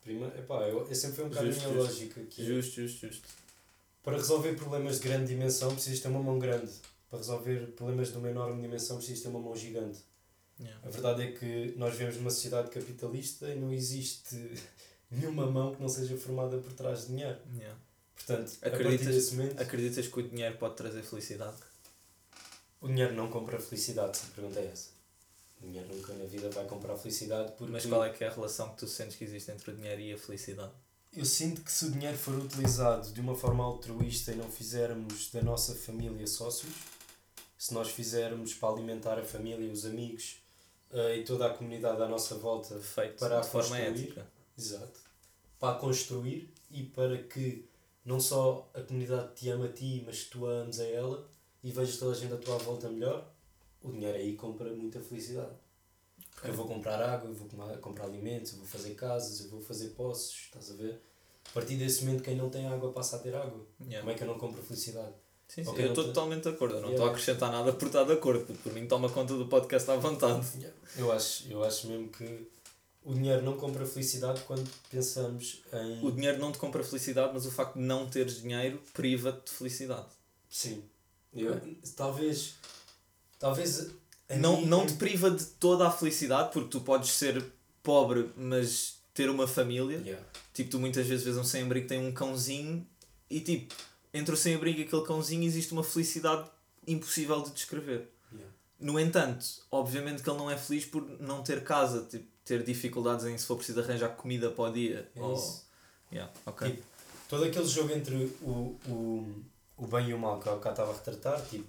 Primeiro, 0.00 0.38
epá, 0.38 0.62
eu, 0.62 0.88
eu 0.88 0.94
sempre 0.94 1.16
foi 1.16 1.24
um 1.26 1.28
bocado 1.28 1.48
a 1.48 1.52
minha 1.52 1.68
justo. 1.68 1.78
lógica. 1.78 2.22
Que 2.22 2.42
Justo, 2.42 2.80
justo, 2.80 3.06
justo. 3.06 3.28
Para 4.02 4.16
resolver 4.16 4.54
problemas 4.54 5.00
de 5.00 5.06
grande 5.06 5.26
dimensão, 5.26 5.70
precisas 5.74 6.00
ter 6.00 6.08
uma 6.08 6.22
mão 6.22 6.38
grande. 6.38 6.72
Para 7.10 7.18
resolver 7.18 7.72
problemas 7.72 8.10
de 8.10 8.16
uma 8.16 8.30
enorme 8.30 8.62
dimensão, 8.62 8.96
precisas 8.96 9.22
ter 9.22 9.28
uma 9.28 9.40
mão 9.40 9.54
gigante. 9.54 9.98
Yeah. 10.58 10.80
A 10.82 10.90
verdade 10.90 11.22
é 11.24 11.32
que 11.32 11.74
nós 11.76 11.92
vivemos 11.92 12.16
numa 12.16 12.30
sociedade 12.30 12.70
capitalista 12.70 13.50
e 13.50 13.60
não 13.60 13.70
existe 13.70 14.54
nenhuma 15.10 15.46
mão 15.46 15.74
que 15.74 15.80
não 15.82 15.88
seja 15.88 16.16
formada 16.16 16.56
por 16.58 16.72
trás 16.72 17.02
de 17.02 17.06
dinheiro. 17.08 17.38
Yeah. 17.56 17.78
Portanto, 18.14 18.52
a 18.62 18.68
Acreditas- 18.68 19.32
momento, 19.32 19.60
Acreditas 19.60 20.06
que 20.08 20.18
o 20.20 20.28
dinheiro 20.28 20.56
pode 20.58 20.76
trazer 20.76 21.02
felicidade? 21.02 21.56
o 22.80 22.88
dinheiro 22.88 23.14
não 23.14 23.28
compra 23.28 23.58
felicidade, 23.60 24.16
se 24.16 24.26
a 24.26 24.34
pergunta 24.34 24.58
é 24.60 24.66
essa. 24.66 24.90
O 25.60 25.66
dinheiro 25.66 25.94
nunca 25.94 26.14
na 26.14 26.24
vida 26.24 26.48
vai 26.50 26.64
comprar 26.66 26.96
felicidade 26.96 27.52
porque 27.58 27.72
Mas 27.72 27.84
qual 27.84 28.02
é 28.04 28.10
que 28.10 28.24
é 28.24 28.28
a 28.28 28.32
relação 28.32 28.70
que 28.70 28.76
tu 28.78 28.86
sentes 28.86 29.16
que 29.16 29.24
existe 29.24 29.50
entre 29.50 29.70
o 29.70 29.74
dinheiro 29.76 30.00
e 30.00 30.12
a 30.12 30.18
felicidade? 30.18 30.72
eu 31.12 31.24
sinto 31.24 31.62
que 31.62 31.72
se 31.72 31.86
o 31.86 31.90
dinheiro 31.90 32.16
for 32.16 32.34
utilizado 32.36 33.10
de 33.12 33.20
uma 33.20 33.34
forma 33.34 33.64
altruísta 33.64 34.30
e 34.32 34.36
não 34.36 34.48
fizermos 34.50 35.30
da 35.32 35.42
nossa 35.42 35.74
família 35.74 36.24
sócios, 36.26 36.72
se 37.58 37.74
nós 37.74 37.88
fizermos 37.90 38.54
para 38.54 38.72
alimentar 38.74 39.18
a 39.18 39.24
família, 39.24 39.70
os 39.72 39.84
amigos 39.84 40.40
eh, 40.92 41.16
e 41.18 41.24
toda 41.24 41.46
a 41.46 41.50
comunidade 41.50 42.00
à 42.00 42.06
nossa 42.08 42.36
volta 42.36 42.78
Feito 42.80 43.18
Para 43.18 43.40
de 43.40 43.48
forma 43.48 43.76
ética. 43.78 44.24
Exato. 44.60 45.00
Para 45.58 45.78
construir 45.78 46.52
e 46.70 46.82
para 46.84 47.16
que 47.22 47.64
não 48.04 48.20
só 48.20 48.68
a 48.74 48.80
comunidade 48.82 49.34
te 49.34 49.48
ama 49.50 49.66
a 49.66 49.72
ti, 49.72 50.02
mas 50.06 50.24
que 50.24 50.30
tu 50.30 50.46
a 50.46 50.50
ames 50.62 50.80
a 50.80 50.84
ela 50.86 51.28
e 51.62 51.70
vejas 51.70 51.96
toda 51.98 52.12
a 52.12 52.14
gente 52.14 52.32
à 52.32 52.36
tua 52.36 52.58
volta 52.58 52.88
melhor, 52.88 53.26
o 53.82 53.90
dinheiro 53.90 54.16
aí 54.18 54.34
compra 54.36 54.70
muita 54.72 55.00
felicidade. 55.00 55.52
Eu 56.44 56.52
vou 56.54 56.66
comprar 56.66 57.00
água, 57.02 57.28
eu 57.28 57.34
vou 57.34 57.48
comprar 57.80 58.04
alimentos, 58.04 58.52
eu 58.52 58.58
vou 58.58 58.66
fazer 58.66 58.94
casas, 58.94 59.40
eu 59.40 59.48
vou 59.50 59.60
fazer 59.60 59.88
poços, 59.90 60.34
estás 60.46 60.70
a 60.70 60.74
ver? 60.74 61.00
A 61.50 61.52
partir 61.52 61.76
desse 61.76 62.04
momento, 62.04 62.22
quem 62.22 62.36
não 62.36 62.48
tem 62.48 62.66
água 62.66 62.92
passa 62.92 63.16
a 63.16 63.18
ter 63.18 63.34
água. 63.34 63.66
Yeah. 63.80 64.00
Como 64.00 64.10
é 64.10 64.14
que 64.14 64.22
eu 64.22 64.28
não 64.28 64.38
compro 64.38 64.62
felicidade? 64.62 65.12
Sim, 65.48 65.64
sim, 65.64 65.70
Ok, 65.70 65.84
eu 65.84 65.88
estou 65.88 66.04
te- 66.04 66.08
totalmente 66.08 66.44
de 66.44 66.48
acordo. 66.50 66.76
Eu 66.76 66.80
não 66.82 66.88
Yeah. 66.90 66.94
estou 66.96 67.08
a 67.08 67.10
acrescentar 67.10 67.50
nada 67.52 67.72
por 67.72 67.86
estar 67.86 68.04
de 68.04 68.12
acordo. 68.12 68.54
Por 68.62 68.72
mim, 68.72 68.86
toma 68.86 69.10
conta 69.10 69.34
do 69.36 69.46
podcast 69.48 69.90
à 69.90 69.96
vontade. 69.96 70.46
Eu 70.96 71.10
acho, 71.12 71.50
eu 71.50 71.62
acho 71.64 71.88
mesmo 71.88 72.08
que 72.08 72.46
o 73.04 73.14
dinheiro 73.14 73.42
não 73.42 73.56
compra 73.56 73.86
felicidade 73.86 74.40
quando 74.42 74.68
pensamos 74.90 75.62
em. 75.72 76.04
O 76.06 76.10
dinheiro 76.10 76.38
não 76.38 76.52
te 76.52 76.58
compra 76.58 76.82
felicidade, 76.84 77.30
mas 77.32 77.46
o 77.46 77.50
facto 77.50 77.74
de 77.74 77.80
não 77.84 78.06
teres 78.08 78.42
dinheiro 78.42 78.82
priva-te 78.92 79.46
de 79.46 79.50
felicidade. 79.52 80.08
Sim. 80.48 80.82
Eu, 81.32 81.60
talvez. 81.96 82.54
Talvez. 83.38 83.90
a 84.28 84.36
Não, 84.36 84.60
mim- 84.60 84.66
não 84.66 84.86
te 84.86 84.94
priva 84.94 85.30
de 85.30 85.44
toda 85.44 85.86
a 85.88 85.90
felicidade, 85.90 86.52
porque 86.52 86.68
tu 86.68 86.80
podes 86.80 87.10
ser 87.12 87.42
pobre, 87.82 88.30
mas 88.36 88.98
ter 89.14 89.30
uma 89.30 89.46
família. 89.48 89.98
Yeah. 89.98 90.26
Tipo, 90.52 90.70
tu 90.70 90.78
muitas 90.80 91.06
vezes 91.06 91.24
vês 91.24 91.36
um 91.36 91.44
sem-abrigo 91.44 91.86
que 91.86 91.94
tem 91.94 92.06
um 92.06 92.12
cãozinho 92.12 92.86
e 93.30 93.40
tipo, 93.40 93.74
entre 94.12 94.34
o 94.34 94.36
sem-abrigo 94.36 94.80
e 94.80 94.82
aquele 94.82 95.02
cãozinho 95.04 95.44
existe 95.44 95.72
uma 95.72 95.82
felicidade 95.84 96.50
impossível 96.86 97.40
de 97.42 97.52
descrever. 97.52 98.10
Yeah. 98.32 98.52
No 98.78 98.98
entanto, 99.00 99.46
obviamente 99.70 100.22
que 100.22 100.28
ele 100.28 100.38
não 100.38 100.50
é 100.50 100.56
feliz 100.58 100.84
por 100.84 101.02
não 101.20 101.42
ter 101.42 101.62
casa, 101.64 102.06
tipo, 102.10 102.26
ter 102.50 102.64
dificuldades 102.64 103.24
em 103.26 103.38
se 103.38 103.46
for 103.46 103.56
preciso 103.56 103.78
arranjar 103.80 104.08
comida 104.16 104.50
para 104.50 104.64
o 104.64 104.72
dia. 104.72 105.08
É 105.14 105.20
ou- 105.22 105.34
isso. 105.34 105.64
Yeah, 106.12 106.32
ok. 106.44 106.68
Tipo, 106.68 106.82
todo 107.28 107.44
aquele 107.44 107.66
jogo 107.68 107.92
entre 107.92 108.16
o, 108.42 108.76
o, 108.88 109.42
o 109.76 109.86
bem 109.86 110.08
e 110.08 110.14
o 110.14 110.18
mal 110.18 110.40
que 110.40 110.48
eu 110.48 110.58
cá 110.58 110.70
estava 110.70 110.90
a 110.90 110.94
retratar, 110.94 111.40
tipo, 111.46 111.64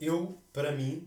eu, 0.00 0.36
para 0.52 0.72
mim, 0.72 1.06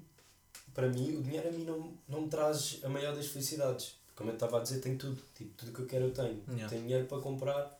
para 0.73 0.87
mim, 0.87 1.17
o 1.17 1.21
dinheiro 1.21 1.49
a 1.49 1.51
mim 1.51 1.65
não, 1.65 1.91
não 2.07 2.21
me 2.21 2.29
traz 2.29 2.79
a 2.81 2.87
maior 2.87 3.13
das 3.13 3.27
felicidades. 3.27 3.95
Como 4.15 4.29
eu 4.29 4.35
estava 4.35 4.57
a 4.59 4.63
dizer, 4.63 4.79
tenho 4.79 4.97
tudo. 4.97 5.21
Tipo, 5.35 5.51
tudo 5.57 5.71
que 5.73 5.79
eu 5.81 5.85
quero 5.85 6.05
eu 6.05 6.11
tenho. 6.13 6.41
Yeah. 6.47 6.69
Tenho 6.69 6.83
dinheiro 6.83 7.05
para 7.05 7.19
comprar 7.21 7.77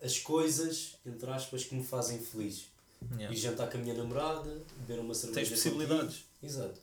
as 0.00 0.18
coisas, 0.18 0.96
entre 1.04 1.28
aspas, 1.30 1.64
que 1.64 1.74
me 1.74 1.82
fazem 1.84 2.20
feliz. 2.20 2.66
Yeah. 3.16 3.34
E 3.34 3.36
jantar 3.36 3.68
com 3.68 3.78
a 3.78 3.80
minha 3.80 3.94
namorada, 3.94 4.50
beber 4.78 5.00
uma 5.00 5.14
cerveja 5.14 5.40
Tens 5.40 5.50
possibilidades. 5.50 6.02
contigo. 6.18 6.26
Exato. 6.44 6.80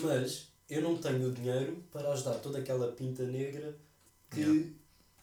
Mas 0.00 0.47
eu 0.68 0.82
não 0.82 0.96
tenho 0.98 1.28
o 1.28 1.32
dinheiro 1.32 1.82
para 1.92 2.12
ajudar 2.12 2.34
toda 2.34 2.58
aquela 2.58 2.92
pinta 2.92 3.22
negra 3.24 3.74
que, 4.30 4.40
Yeah. 4.40 4.70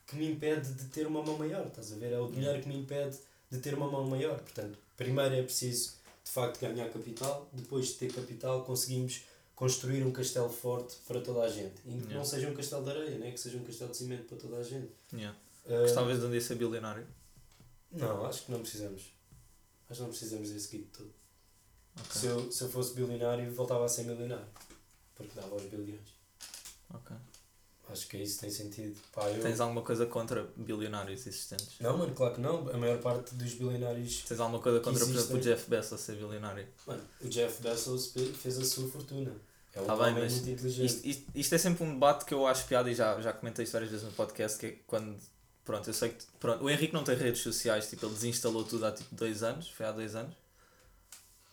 que 0.07 0.15
me 0.15 0.31
impede 0.31 0.73
de 0.73 0.85
ter 0.85 1.05
uma 1.07 1.21
mão 1.21 1.37
maior. 1.37 1.67
Estás 1.67 1.91
a 1.93 1.95
ver? 1.95 2.11
É 2.13 2.19
o 2.19 2.27
dinheiro 2.31 2.61
que 2.61 2.67
me 2.67 2.75
impede 2.77 3.17
de 3.51 3.59
ter 3.59 3.73
uma 3.75 3.89
mão 3.89 4.05
maior. 4.07 4.39
Portanto, 4.39 4.77
primeiro 4.97 5.35
é 5.35 5.43
preciso 5.43 5.93
de 6.23 6.31
facto 6.31 6.59
ganhar 6.59 6.89
capital, 6.89 7.47
depois 7.53 7.87
de 7.89 7.93
ter 7.95 8.11
capital 8.13 8.63
conseguimos 8.65 9.21
construir 9.55 10.03
um 10.03 10.11
castelo 10.11 10.49
forte 10.49 10.95
para 11.07 11.21
toda 11.21 11.41
a 11.43 11.49
gente. 11.49 11.75
E 11.85 11.89
que 11.91 11.97
Yeah. 11.97 12.15
não 12.15 12.25
seja 12.25 12.49
um 12.49 12.53
castelo 12.55 12.83
de 12.83 12.89
areia, 12.89 13.17
né? 13.19 13.31
que 13.31 13.39
seja 13.39 13.57
um 13.57 13.63
castelo 13.63 13.91
de 13.91 13.97
cimento 13.97 14.23
para 14.25 14.37
toda 14.37 14.57
a 14.57 14.63
gente. 14.63 14.89
Yeah. 15.13 15.37
Ah, 15.67 15.81
Gostavas 15.81 16.19
de 16.19 16.25
um 16.25 16.31
dia 16.31 16.41
ser 16.41 16.55
bilionário? 16.55 17.05
não, 17.91 18.25
acho 18.25 18.45
que 18.45 18.51
não 18.51 18.59
precisamos. 18.59 19.13
Acho 19.89 19.97
que 19.99 20.01
não 20.01 20.09
precisamos 20.09 20.49
desse 20.49 20.67
kit 20.67 20.83
todo. 20.91 21.11
Ok. 21.97 22.11
Se, 22.21 22.25
eu, 22.27 22.51
se 22.51 22.63
eu 22.63 22.69
fosse 22.69 22.93
bilionário, 22.93 23.49
voltava 23.53 23.85
a 23.85 23.87
ser 23.87 24.03
milionário. 24.03 24.45
Porque 25.15 25.31
dava 25.35 25.53
aos 25.53 25.63
bilhões. 25.63 25.99
ok. 26.93 27.15
Acho 27.87 28.07
que 28.07 28.17
isso 28.17 28.39
tem 28.39 28.49
sentido. 28.49 28.99
Pá, 29.13 29.29
eu... 29.29 29.39
Tens 29.43 29.59
alguma 29.59 29.83
coisa 29.83 30.07
contra 30.07 30.43
bilionários 30.57 31.27
existentes? 31.27 31.75
Não, 31.79 31.95
mano, 31.95 32.15
claro 32.15 32.33
que 32.33 32.41
não. 32.41 32.67
A 32.71 32.77
maior 32.77 32.97
parte 32.99 33.35
dos 33.35 33.53
bilionários. 33.53 34.23
Tens 34.27 34.39
alguma 34.39 34.59
coisa 34.59 34.79
contra, 34.79 34.99
por 35.05 35.11
Existem. 35.11 35.19
exemplo, 35.21 35.37
o 35.37 35.41
Jeff 35.41 35.69
Bezos 35.69 36.01
ser 36.01 36.15
bilionário? 36.15 36.67
Mano, 36.87 37.03
o 37.21 37.27
Jeff 37.29 37.61
Bezos 37.61 38.07
fe- 38.11 38.33
fez 38.33 38.57
a 38.57 38.65
sua 38.65 38.87
fortuna. 38.89 39.31
É 39.71 39.81
um 39.81 39.85
Tá 39.85 39.95
bem, 39.97 40.13
mas 40.15 40.33
muito 40.33 40.49
inteligente. 40.49 40.85
Isto, 40.87 41.07
isto, 41.07 41.25
isto 41.35 41.53
é 41.55 41.57
sempre 41.59 41.83
um 41.83 41.93
debate 41.93 42.25
que 42.25 42.33
eu 42.33 42.47
acho 42.47 42.65
piada 42.65 42.89
e 42.89 42.95
já, 42.95 43.21
já 43.21 43.31
comentei 43.31 43.63
isto 43.63 43.73
várias 43.73 43.91
vezes 43.91 44.03
no 44.05 44.11
podcast, 44.13 44.57
que 44.57 44.65
é 44.65 44.71
quando, 44.87 45.15
pronto, 45.63 45.87
eu 45.87 45.93
sei 45.93 46.09
que, 46.09 46.25
pronto, 46.39 46.63
o 46.63 46.69
Henrique 46.69 46.93
não 46.93 47.03
tem 47.03 47.15
redes 47.15 47.41
sociais, 47.41 47.87
tipo, 47.87 48.03
ele 48.07 48.13
desinstalou 48.15 48.63
tudo 48.63 48.83
há 48.87 48.91
tipo 48.93 49.13
dois 49.13 49.43
anos, 49.43 49.69
foi 49.69 49.85
há 49.85 49.91
dois 49.91 50.15
anos. 50.15 50.33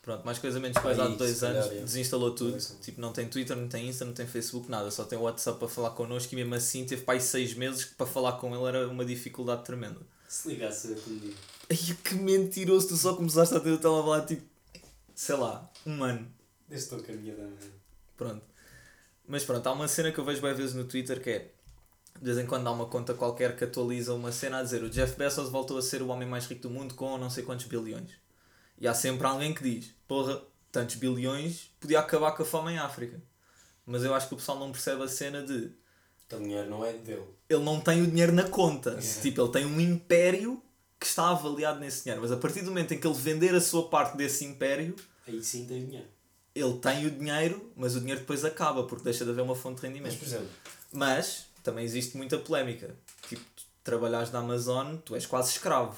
Pronto, 0.03 0.25
mais 0.25 0.37
coisa 0.37 0.59
menos 0.59 0.77
coisa 0.77 1.03
há 1.03 1.07
Aí, 1.07 1.15
dois 1.15 1.41
anos, 1.43 1.65
é. 1.67 1.79
desinstalou 1.79 2.35
tudo, 2.35 2.51
Parece. 2.51 2.75
tipo, 2.81 2.99
não 2.99 3.13
tem 3.13 3.25
Twitter, 3.29 3.55
não 3.55 3.69
tem 3.69 3.87
Insta, 3.87 4.03
não 4.03 4.11
tem 4.11 4.27
Facebook, 4.27 4.69
nada, 4.69 4.91
só 4.91 5.05
tem 5.05 5.17
WhatsApp 5.17 5.57
para 5.57 5.67
falar 5.69 5.91
connosco 5.91 6.33
e 6.33 6.35
mesmo 6.35 6.53
assim 6.55 6.85
teve 6.85 7.03
para 7.03 7.13
aí 7.13 7.21
seis 7.21 7.53
meses 7.53 7.85
que 7.85 7.95
para 7.95 8.05
falar 8.05 8.33
com 8.33 8.53
ele 8.53 8.65
era 8.65 8.87
uma 8.89 9.05
dificuldade 9.05 9.63
tremenda. 9.63 10.01
Se 10.27 10.49
ligasse 10.49 10.91
a 10.91 10.95
comigo. 10.97 11.33
Ai, 11.69 11.77
que 12.03 12.15
mentiroso, 12.15 12.89
tu 12.89 12.97
só 12.97 13.15
começaste 13.15 13.55
a 13.55 13.61
ter 13.61 13.71
o 13.71 13.77
telemóvel 13.77 14.11
há 14.13 14.21
tipo, 14.25 14.43
sei 15.15 15.37
lá, 15.37 15.71
um 15.85 16.03
ano. 16.03 16.27
Desde 16.67 16.85
estou 16.85 17.01
com 17.01 17.11
a 17.11 17.15
minha 17.15 17.33
dama. 17.35 17.55
Pronto. 18.17 18.43
Mas 19.25 19.45
pronto, 19.45 19.65
há 19.67 19.71
uma 19.71 19.87
cena 19.87 20.11
que 20.11 20.19
eu 20.19 20.25
vejo 20.25 20.41
bem 20.41 20.53
vezes 20.53 20.75
no 20.75 20.83
Twitter 20.83 21.21
que 21.21 21.29
é 21.29 21.51
de 22.19 22.25
vez 22.25 22.37
em 22.37 22.45
quando 22.45 22.67
há 22.67 22.71
uma 22.71 22.87
conta 22.87 23.13
qualquer 23.13 23.55
que 23.55 23.63
atualiza 23.63 24.13
uma 24.13 24.31
cena 24.33 24.59
a 24.59 24.63
dizer 24.63 24.83
o 24.83 24.89
Jeff 24.89 25.17
Bezos 25.17 25.49
voltou 25.49 25.77
a 25.77 25.81
ser 25.81 26.01
o 26.01 26.09
homem 26.09 26.27
mais 26.27 26.45
rico 26.45 26.63
do 26.63 26.69
mundo 26.69 26.93
com 26.93 27.17
não 27.17 27.29
sei 27.29 27.43
quantos 27.43 27.65
bilhões. 27.67 28.11
E 28.79 28.87
há 28.87 28.93
sempre 28.93 29.25
alguém 29.27 29.53
que 29.53 29.63
diz, 29.63 29.91
porra, 30.07 30.41
tantos 30.71 30.95
bilhões 30.95 31.71
podia 31.79 31.99
acabar 31.99 32.31
com 32.33 32.43
a 32.43 32.45
fome 32.45 32.73
em 32.73 32.77
África. 32.77 33.21
Mas 33.85 34.03
eu 34.03 34.13
acho 34.13 34.27
que 34.27 34.33
o 34.33 34.37
pessoal 34.37 34.59
não 34.59 34.71
percebe 34.71 35.03
a 35.03 35.07
cena 35.07 35.43
de 35.43 35.71
O 36.31 36.37
dinheiro 36.39 36.69
não 36.69 36.83
é 36.85 36.93
dele. 36.93 37.25
ele 37.49 37.63
não 37.63 37.79
tem 37.79 38.01
o 38.01 38.07
dinheiro 38.07 38.31
na 38.33 38.43
conta. 38.49 38.91
Yeah. 38.91 39.21
Tipo, 39.21 39.41
ele 39.41 39.51
tem 39.51 39.65
um 39.65 39.79
império 39.79 40.61
que 40.99 41.05
está 41.05 41.29
avaliado 41.29 41.79
nesse 41.79 42.03
dinheiro. 42.03 42.21
Mas 42.21 42.31
a 42.31 42.37
partir 42.37 42.61
do 42.61 42.67
momento 42.67 42.93
em 42.93 42.99
que 42.99 43.05
ele 43.05 43.13
vender 43.15 43.53
a 43.53 43.61
sua 43.61 43.87
parte 43.89 44.15
desse 44.17 44.43
império, 44.45 44.95
Aí 45.27 45.41
sim 45.43 45.65
tem 45.65 45.85
dinheiro. 45.85 46.07
ele 46.55 46.73
tem 46.79 47.05
o 47.05 47.11
dinheiro, 47.11 47.71
mas 47.75 47.95
o 47.95 47.99
dinheiro 47.99 48.21
depois 48.21 48.43
acaba 48.45 48.83
porque 48.83 49.03
deixa 49.03 49.23
de 49.25 49.31
haver 49.31 49.41
uma 49.41 49.55
fonte 49.55 49.81
de 49.81 49.87
Mas, 49.87 49.93
rendimento. 49.93 50.17
por 50.19 50.25
exemplo, 50.25 50.49
Mas 50.91 51.45
também 51.61 51.83
existe 51.85 52.15
muita 52.17 52.37
polémica. 52.39 52.95
Tipo, 53.27 53.43
trabalhares 53.83 54.31
na 54.31 54.39
Amazon, 54.39 54.95
tu 54.97 55.13
és 55.13 55.25
quase 55.25 55.51
escravo. 55.51 55.97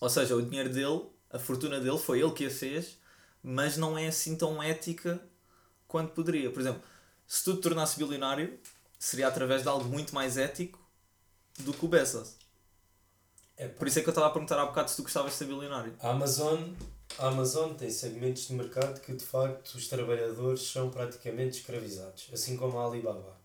Ou 0.00 0.10
seja, 0.10 0.34
o 0.36 0.42
dinheiro 0.42 0.68
dele, 0.70 1.02
a 1.34 1.38
fortuna 1.38 1.80
dele, 1.80 1.98
foi 1.98 2.20
ele 2.20 2.30
que 2.30 2.46
a 2.46 2.50
fez, 2.50 2.96
mas 3.42 3.76
não 3.76 3.98
é 3.98 4.06
assim 4.06 4.36
tão 4.36 4.62
ética 4.62 5.20
quanto 5.88 6.12
poderia. 6.12 6.50
Por 6.50 6.60
exemplo, 6.60 6.82
se 7.26 7.42
tu 7.42 7.56
te 7.56 7.62
tornasse 7.62 7.98
bilionário, 7.98 8.58
seria 8.98 9.26
através 9.26 9.62
de 9.62 9.68
algo 9.68 9.84
muito 9.84 10.14
mais 10.14 10.36
ético 10.36 10.78
do 11.58 11.72
que 11.72 11.84
o 11.84 11.88
Bezos. 11.88 12.36
é 13.56 13.66
Por 13.66 13.88
isso 13.88 13.98
é 13.98 14.02
que 14.02 14.08
eu 14.08 14.12
estava 14.12 14.28
a 14.28 14.30
perguntar 14.30 14.60
há 14.60 14.66
bocado 14.66 14.90
se 14.90 14.96
tu 14.96 15.02
gostavas 15.02 15.32
de 15.32 15.38
ser 15.38 15.46
bilionário. 15.46 15.94
A 16.00 16.10
Amazon 16.10 16.72
a 17.18 17.28
Amazon 17.28 17.74
tem 17.74 17.90
segmentos 17.90 18.48
de 18.48 18.54
mercado 18.54 19.00
que 19.00 19.12
de 19.12 19.24
facto 19.24 19.74
os 19.74 19.86
trabalhadores 19.86 20.62
são 20.62 20.90
praticamente 20.90 21.58
escravizados, 21.58 22.28
assim 22.32 22.56
como 22.56 22.78
a 22.78 22.86
Alibaba. 22.86 23.36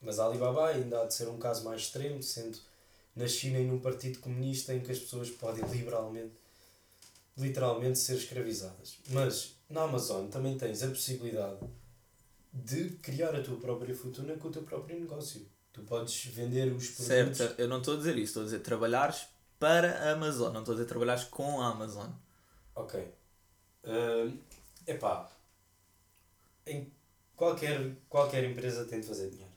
Mas 0.00 0.18
a 0.18 0.26
Alibaba 0.26 0.68
ainda 0.68 1.00
há 1.00 1.04
de 1.04 1.14
ser 1.14 1.28
um 1.28 1.38
caso 1.38 1.64
mais 1.64 1.82
extremo, 1.82 2.22
sendo 2.22 2.58
na 3.14 3.26
China 3.26 3.58
e 3.58 3.64
num 3.64 3.80
partido 3.80 4.18
comunista 4.20 4.72
em 4.72 4.80
que 4.80 4.92
as 4.92 4.98
pessoas 4.98 5.30
podem 5.30 5.64
liberalmente, 5.66 6.41
literalmente 7.36 7.98
ser 7.98 8.16
escravizadas. 8.16 8.98
Mas 9.10 9.56
na 9.68 9.82
Amazon 9.82 10.28
também 10.28 10.56
tens 10.56 10.82
a 10.82 10.88
possibilidade 10.88 11.58
de 12.52 12.90
criar 12.96 13.34
a 13.34 13.42
tua 13.42 13.58
própria 13.58 13.94
fortuna 13.94 14.36
com 14.36 14.48
o 14.48 14.52
teu 14.52 14.62
próprio 14.62 14.98
negócio. 15.00 15.46
Tu 15.72 15.82
podes 15.82 16.26
vender 16.26 16.70
os 16.72 16.88
produtos. 16.90 17.38
Certo, 17.38 17.60
eu 17.60 17.66
não 17.66 17.78
estou 17.78 17.94
a 17.94 17.96
dizer 17.96 18.16
isso, 18.16 18.24
estou 18.24 18.42
a 18.42 18.44
dizer 18.44 18.60
trabalhares 18.60 19.26
para 19.58 19.98
a 20.00 20.12
Amazon, 20.12 20.52
não 20.52 20.60
estou 20.60 20.74
a 20.74 20.76
dizer 20.76 20.88
trabalhares 20.88 21.24
com 21.24 21.60
a 21.62 21.68
Amazon. 21.68 22.10
Ok. 22.74 23.00
Uh, 23.84 24.38
epá, 24.86 25.30
em 26.66 26.92
qualquer, 27.34 27.96
qualquer 28.08 28.44
empresa 28.44 28.84
tem 28.84 29.00
de 29.00 29.06
fazer 29.06 29.30
dinheiro, 29.30 29.52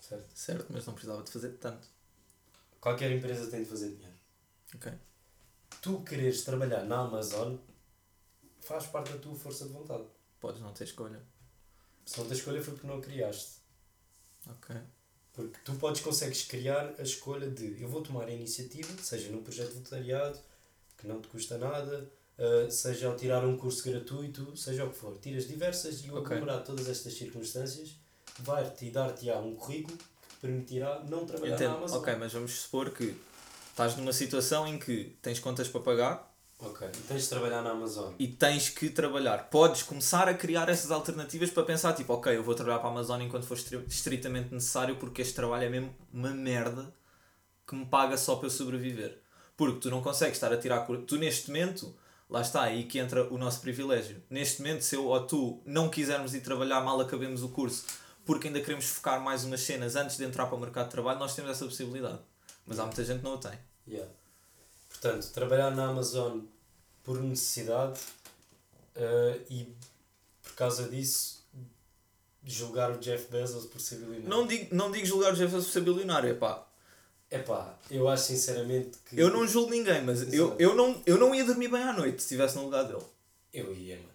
certo? 0.00 0.26
Certo, 0.34 0.66
mas 0.70 0.84
não 0.84 0.94
precisava 0.94 1.22
de 1.22 1.30
fazer 1.30 1.50
tanto. 1.58 1.88
Qualquer 2.80 3.12
empresa 3.12 3.50
tem 3.50 3.62
de 3.62 3.68
fazer 3.68 3.90
dinheiro. 3.90 4.16
Ok. 4.74 4.92
Tu 5.80 6.00
quereres 6.02 6.44
trabalhar 6.44 6.84
na 6.84 6.98
Amazon 7.00 7.56
faz 8.60 8.86
parte 8.86 9.12
da 9.12 9.18
tua 9.18 9.34
força 9.34 9.64
de 9.66 9.72
vontade. 9.72 10.04
Podes 10.38 10.60
não 10.60 10.72
ter 10.72 10.84
escolha. 10.84 11.20
Se 12.04 12.18
não 12.18 12.26
tens 12.26 12.38
escolha 12.38 12.62
foi 12.62 12.74
porque 12.74 12.86
não 12.86 12.98
a 12.98 13.00
criaste. 13.00 13.60
Ok. 14.46 14.76
Porque 15.32 15.58
tu 15.64 15.74
podes, 15.74 16.00
consegues 16.02 16.42
criar 16.44 16.94
a 16.98 17.02
escolha 17.02 17.48
de 17.48 17.80
eu 17.80 17.88
vou 17.88 18.02
tomar 18.02 18.26
a 18.26 18.30
iniciativa, 18.32 18.88
seja 19.02 19.30
num 19.30 19.42
projeto 19.42 19.68
de 19.68 19.74
voluntariado, 19.74 20.38
que 20.98 21.06
não 21.06 21.20
te 21.20 21.28
custa 21.28 21.56
nada, 21.56 22.10
uh, 22.38 22.70
seja 22.70 23.06
ao 23.08 23.16
tirar 23.16 23.44
um 23.44 23.56
curso 23.56 23.84
gratuito, 23.88 24.56
seja 24.56 24.84
o 24.84 24.90
que 24.90 24.98
for. 24.98 25.16
Tiras 25.18 25.46
diversas 25.46 26.04
e 26.04 26.10
o 26.10 26.16
Ok. 26.18 26.36
aglomerar 26.36 26.60
de 26.60 26.66
todas 26.66 26.88
estas 26.88 27.14
circunstâncias 27.14 27.96
vai-te 28.40 28.90
dar-te-á 28.90 29.38
um 29.38 29.54
currículo 29.54 29.96
que 29.96 30.28
te 30.28 30.36
permitirá 30.40 31.02
não 31.04 31.24
trabalhar 31.24 31.50
na 31.50 31.56
Entendo. 31.56 31.76
Amazon. 31.76 31.98
Ok, 32.00 32.16
mas 32.16 32.32
vamos 32.32 32.52
supor 32.52 32.90
que 32.90 33.14
estás 33.84 33.96
numa 33.96 34.12
situação 34.12 34.66
em 34.66 34.78
que 34.78 35.16
tens 35.22 35.38
contas 35.40 35.68
para 35.68 35.80
pagar 35.80 36.30
Ok. 36.62 36.86
E 36.86 37.00
tens 37.08 37.22
de 37.22 37.28
trabalhar 37.30 37.62
na 37.62 37.70
Amazon. 37.70 38.12
e 38.18 38.28
tens 38.28 38.68
que 38.68 38.90
trabalhar. 38.90 39.48
Podes 39.48 39.82
começar 39.82 40.28
a 40.28 40.34
criar 40.34 40.68
essas 40.68 40.90
alternativas 40.90 41.48
para 41.48 41.62
pensar, 41.62 41.94
tipo, 41.94 42.12
ok, 42.12 42.36
eu 42.36 42.42
vou 42.44 42.54
trabalhar 42.54 42.80
para 42.80 42.88
a 42.88 42.92
Amazon 42.92 43.18
enquanto 43.22 43.46
for 43.46 43.56
estri- 43.56 43.82
estritamente 43.88 44.52
necessário 44.52 44.96
porque 44.96 45.22
este 45.22 45.32
trabalho 45.34 45.64
é 45.64 45.68
mesmo 45.70 45.94
uma 46.12 46.28
merda 46.28 46.92
que 47.66 47.74
me 47.74 47.86
paga 47.86 48.18
só 48.18 48.36
para 48.36 48.44
eu 48.46 48.50
sobreviver. 48.50 49.22
Porque 49.56 49.80
tu 49.80 49.88
não 49.90 50.02
consegues 50.02 50.36
estar 50.36 50.52
a 50.52 50.56
tirar... 50.58 50.80
Tu 51.06 51.16
neste 51.16 51.48
momento, 51.48 51.96
lá 52.28 52.42
está, 52.42 52.60
aí 52.64 52.84
que 52.84 52.98
entra 52.98 53.32
o 53.32 53.38
nosso 53.38 53.62
privilégio. 53.62 54.22
Neste 54.28 54.60
momento, 54.60 54.82
se 54.82 54.94
eu 54.96 55.06
ou 55.06 55.26
tu 55.26 55.62
não 55.64 55.88
quisermos 55.88 56.34
ir 56.34 56.42
trabalhar, 56.42 56.82
mal 56.82 57.00
acabemos 57.00 57.42
o 57.42 57.48
curso, 57.48 57.86
porque 58.26 58.48
ainda 58.48 58.60
queremos 58.60 58.84
focar 58.84 59.18
mais 59.18 59.44
umas 59.44 59.62
cenas 59.62 59.96
antes 59.96 60.18
de 60.18 60.24
entrar 60.24 60.44
para 60.44 60.56
o 60.56 60.60
mercado 60.60 60.86
de 60.86 60.90
trabalho, 60.90 61.18
nós 61.18 61.34
temos 61.34 61.50
essa 61.52 61.64
possibilidade. 61.64 62.18
Mas 62.66 62.78
há 62.78 62.84
muita 62.84 63.02
gente 63.02 63.20
que 63.20 63.24
não 63.24 63.36
o 63.36 63.38
tem. 63.38 63.58
Yeah. 63.86 64.10
Portanto, 64.88 65.30
trabalhar 65.32 65.70
na 65.70 65.86
Amazon 65.86 66.40
por 67.02 67.20
necessidade 67.22 68.00
eh, 68.94 69.40
e 69.48 69.74
por 70.42 70.54
causa 70.54 70.88
disso 70.88 71.40
julgar 72.44 72.90
o 72.90 72.98
Jeff 72.98 73.30
Bezos 73.30 73.66
por 73.66 73.80
ser 73.80 73.96
bilionário. 73.96 74.28
Não 74.28 74.46
digo, 74.46 74.74
não 74.74 74.90
digo 74.90 75.06
julgar 75.06 75.32
o 75.32 75.36
Jeff 75.36 75.52
Bezos 75.52 75.66
por 75.66 75.72
ser 75.72 75.80
bilionário, 75.80 76.30
epá. 76.30 76.66
Epá, 77.30 77.78
eu 77.88 78.08
acho 78.08 78.24
sinceramente 78.24 78.98
que. 79.06 79.18
Eu 79.18 79.30
não 79.30 79.46
julgo 79.46 79.70
ninguém, 79.70 80.02
mas 80.02 80.32
eu, 80.32 80.46
Exato. 80.46 80.62
eu, 80.62 80.74
não, 80.74 81.00
eu 81.06 81.16
não 81.16 81.32
ia 81.32 81.44
dormir 81.44 81.68
bem 81.68 81.82
à 81.82 81.92
noite 81.92 82.20
se 82.20 82.26
estivesse 82.26 82.56
no 82.56 82.64
lugar 82.64 82.84
dele. 82.84 83.04
Eu 83.52 83.72
ia, 83.72 83.96
mano. 83.96 84.08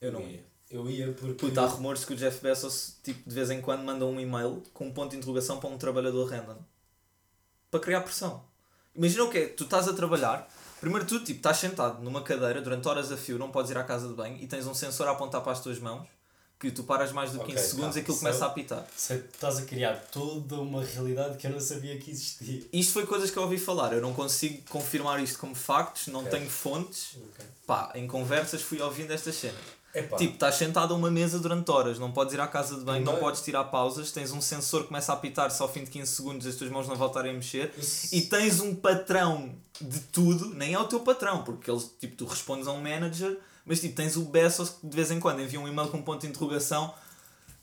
Eu 0.00 0.12
não 0.12 0.20
ia. 0.22 0.42
Eu 0.70 0.90
ia 0.90 1.12
porque. 1.12 1.46
Puta, 1.46 1.62
há 1.62 1.66
rumores 1.66 2.04
que 2.04 2.14
o 2.14 2.16
Jeff 2.16 2.40
Bezos, 2.42 2.96
tipo, 3.02 3.28
de 3.28 3.34
vez 3.34 3.50
em 3.50 3.60
quando 3.60 3.84
manda 3.84 4.06
um 4.06 4.18
e-mail 4.18 4.62
com 4.72 4.86
um 4.86 4.92
ponto 4.92 5.10
de 5.10 5.18
interrogação 5.18 5.60
para 5.60 5.68
um 5.68 5.76
trabalhador 5.76 6.30
random. 6.30 6.56
Para 7.70 7.80
criar 7.80 8.00
pressão. 8.00 8.42
Imagina 8.96 9.24
o 9.24 9.30
que 9.30 9.38
é, 9.38 9.46
tu 9.46 9.64
estás 9.64 9.86
a 9.88 9.92
trabalhar, 9.92 10.48
primeiro 10.80 11.04
tu, 11.06 11.18
tipo, 11.20 11.38
estás 11.38 11.58
sentado 11.58 12.02
numa 12.02 12.22
cadeira 12.22 12.60
durante 12.62 12.86
horas 12.88 13.12
a 13.12 13.16
fio, 13.16 13.38
não 13.38 13.50
podes 13.50 13.70
ir 13.70 13.78
à 13.78 13.84
casa 13.84 14.08
de 14.08 14.14
banho 14.14 14.36
e 14.40 14.46
tens 14.46 14.66
um 14.66 14.74
sensor 14.74 15.06
a 15.08 15.12
apontar 15.12 15.40
para 15.42 15.52
as 15.52 15.60
tuas 15.60 15.78
mãos, 15.78 16.06
que 16.58 16.70
tu 16.70 16.84
paras 16.84 17.12
mais 17.12 17.32
do 17.32 17.40
que 17.40 17.46
15 17.46 17.58
Ok, 17.58 17.68
segundos 17.70 17.94
tá. 17.94 17.98
e 17.98 18.02
aquilo 18.02 18.16
começa 18.18 18.38
é- 18.38 18.42
a 18.42 18.46
apitar. 18.46 18.86
Se 18.96 19.14
estás 19.14 19.58
a 19.58 19.62
criar 19.62 19.94
toda 20.10 20.56
uma 20.56 20.82
realidade 20.82 21.36
que 21.36 21.46
eu 21.46 21.50
não 21.50 21.60
sabia 21.60 21.98
que 21.98 22.10
existia. 22.10 22.62
Isto 22.72 22.94
foi 22.94 23.04
coisas 23.06 23.30
que 23.30 23.36
eu 23.36 23.42
ouvi 23.42 23.58
falar, 23.58 23.92
eu 23.92 24.00
não 24.00 24.14
consigo 24.14 24.62
confirmar 24.70 25.22
isto 25.22 25.38
como 25.38 25.54
factos, 25.54 26.06
não 26.06 26.20
Ok. 26.20 26.30
tenho 26.30 26.48
fontes. 26.48 27.16
Ok. 27.16 27.44
Pá, 27.66 27.92
em 27.94 28.06
conversas 28.06 28.62
fui 28.62 28.80
ouvindo 28.80 29.12
estas 29.12 29.34
cenas. 29.34 29.60
Epá, 29.98 30.16
Tipo, 30.16 30.34
estás 30.34 30.56
sentado 30.56 30.92
a 30.92 30.96
uma 30.96 31.10
mesa 31.10 31.38
durante 31.38 31.70
horas, 31.70 31.98
não 31.98 32.12
podes 32.12 32.34
ir 32.34 32.40
à 32.40 32.46
casa 32.46 32.74
de 32.76 32.82
banho, 32.84 32.98
não 32.98 33.12
Primeiro- 33.14 33.20
podes 33.24 33.40
tirar 33.42 33.64
pausas, 33.64 34.10
tens 34.12 34.30
um 34.30 34.40
sensor 34.42 34.82
que 34.82 34.88
começa 34.88 35.10
a 35.12 35.14
apitar 35.14 35.50
só 35.50 35.64
ao 35.64 35.72
fim 35.72 35.84
de 35.84 35.90
15 35.90 36.12
segundos 36.16 36.46
as 36.46 36.54
tuas 36.56 36.70
mãos 36.70 36.86
não 36.86 36.94
voltarem 36.96 37.30
a 37.30 37.34
mexer 37.34 37.72
isso- 37.78 38.14
e 38.14 38.20
tens 38.22 38.60
um 38.60 38.74
patrão 38.74 39.54
de 39.80 40.00
tudo, 40.00 40.50
nem 40.54 40.74
é 40.74 40.78
o 40.78 40.84
teu 40.84 41.00
patrão, 41.00 41.42
porque 41.44 41.70
eles, 41.70 41.90
tipo, 41.98 42.14
tu 42.16 42.26
respondes 42.26 42.66
a 42.68 42.72
um 42.72 42.80
manager, 42.80 43.38
mas 43.64 43.80
tipo, 43.80 43.94
tens 43.96 44.16
o 44.16 44.22
Bezos 44.22 44.68
que 44.70 44.86
de 44.86 44.94
vez 44.96 45.10
em 45.10 45.18
quando 45.18 45.40
envia 45.40 45.58
um 45.60 45.66
e-mail 45.66 45.88
com 45.88 45.96
um 45.98 46.02
ponto 46.02 46.20
de 46.20 46.26
interrogação 46.26 46.92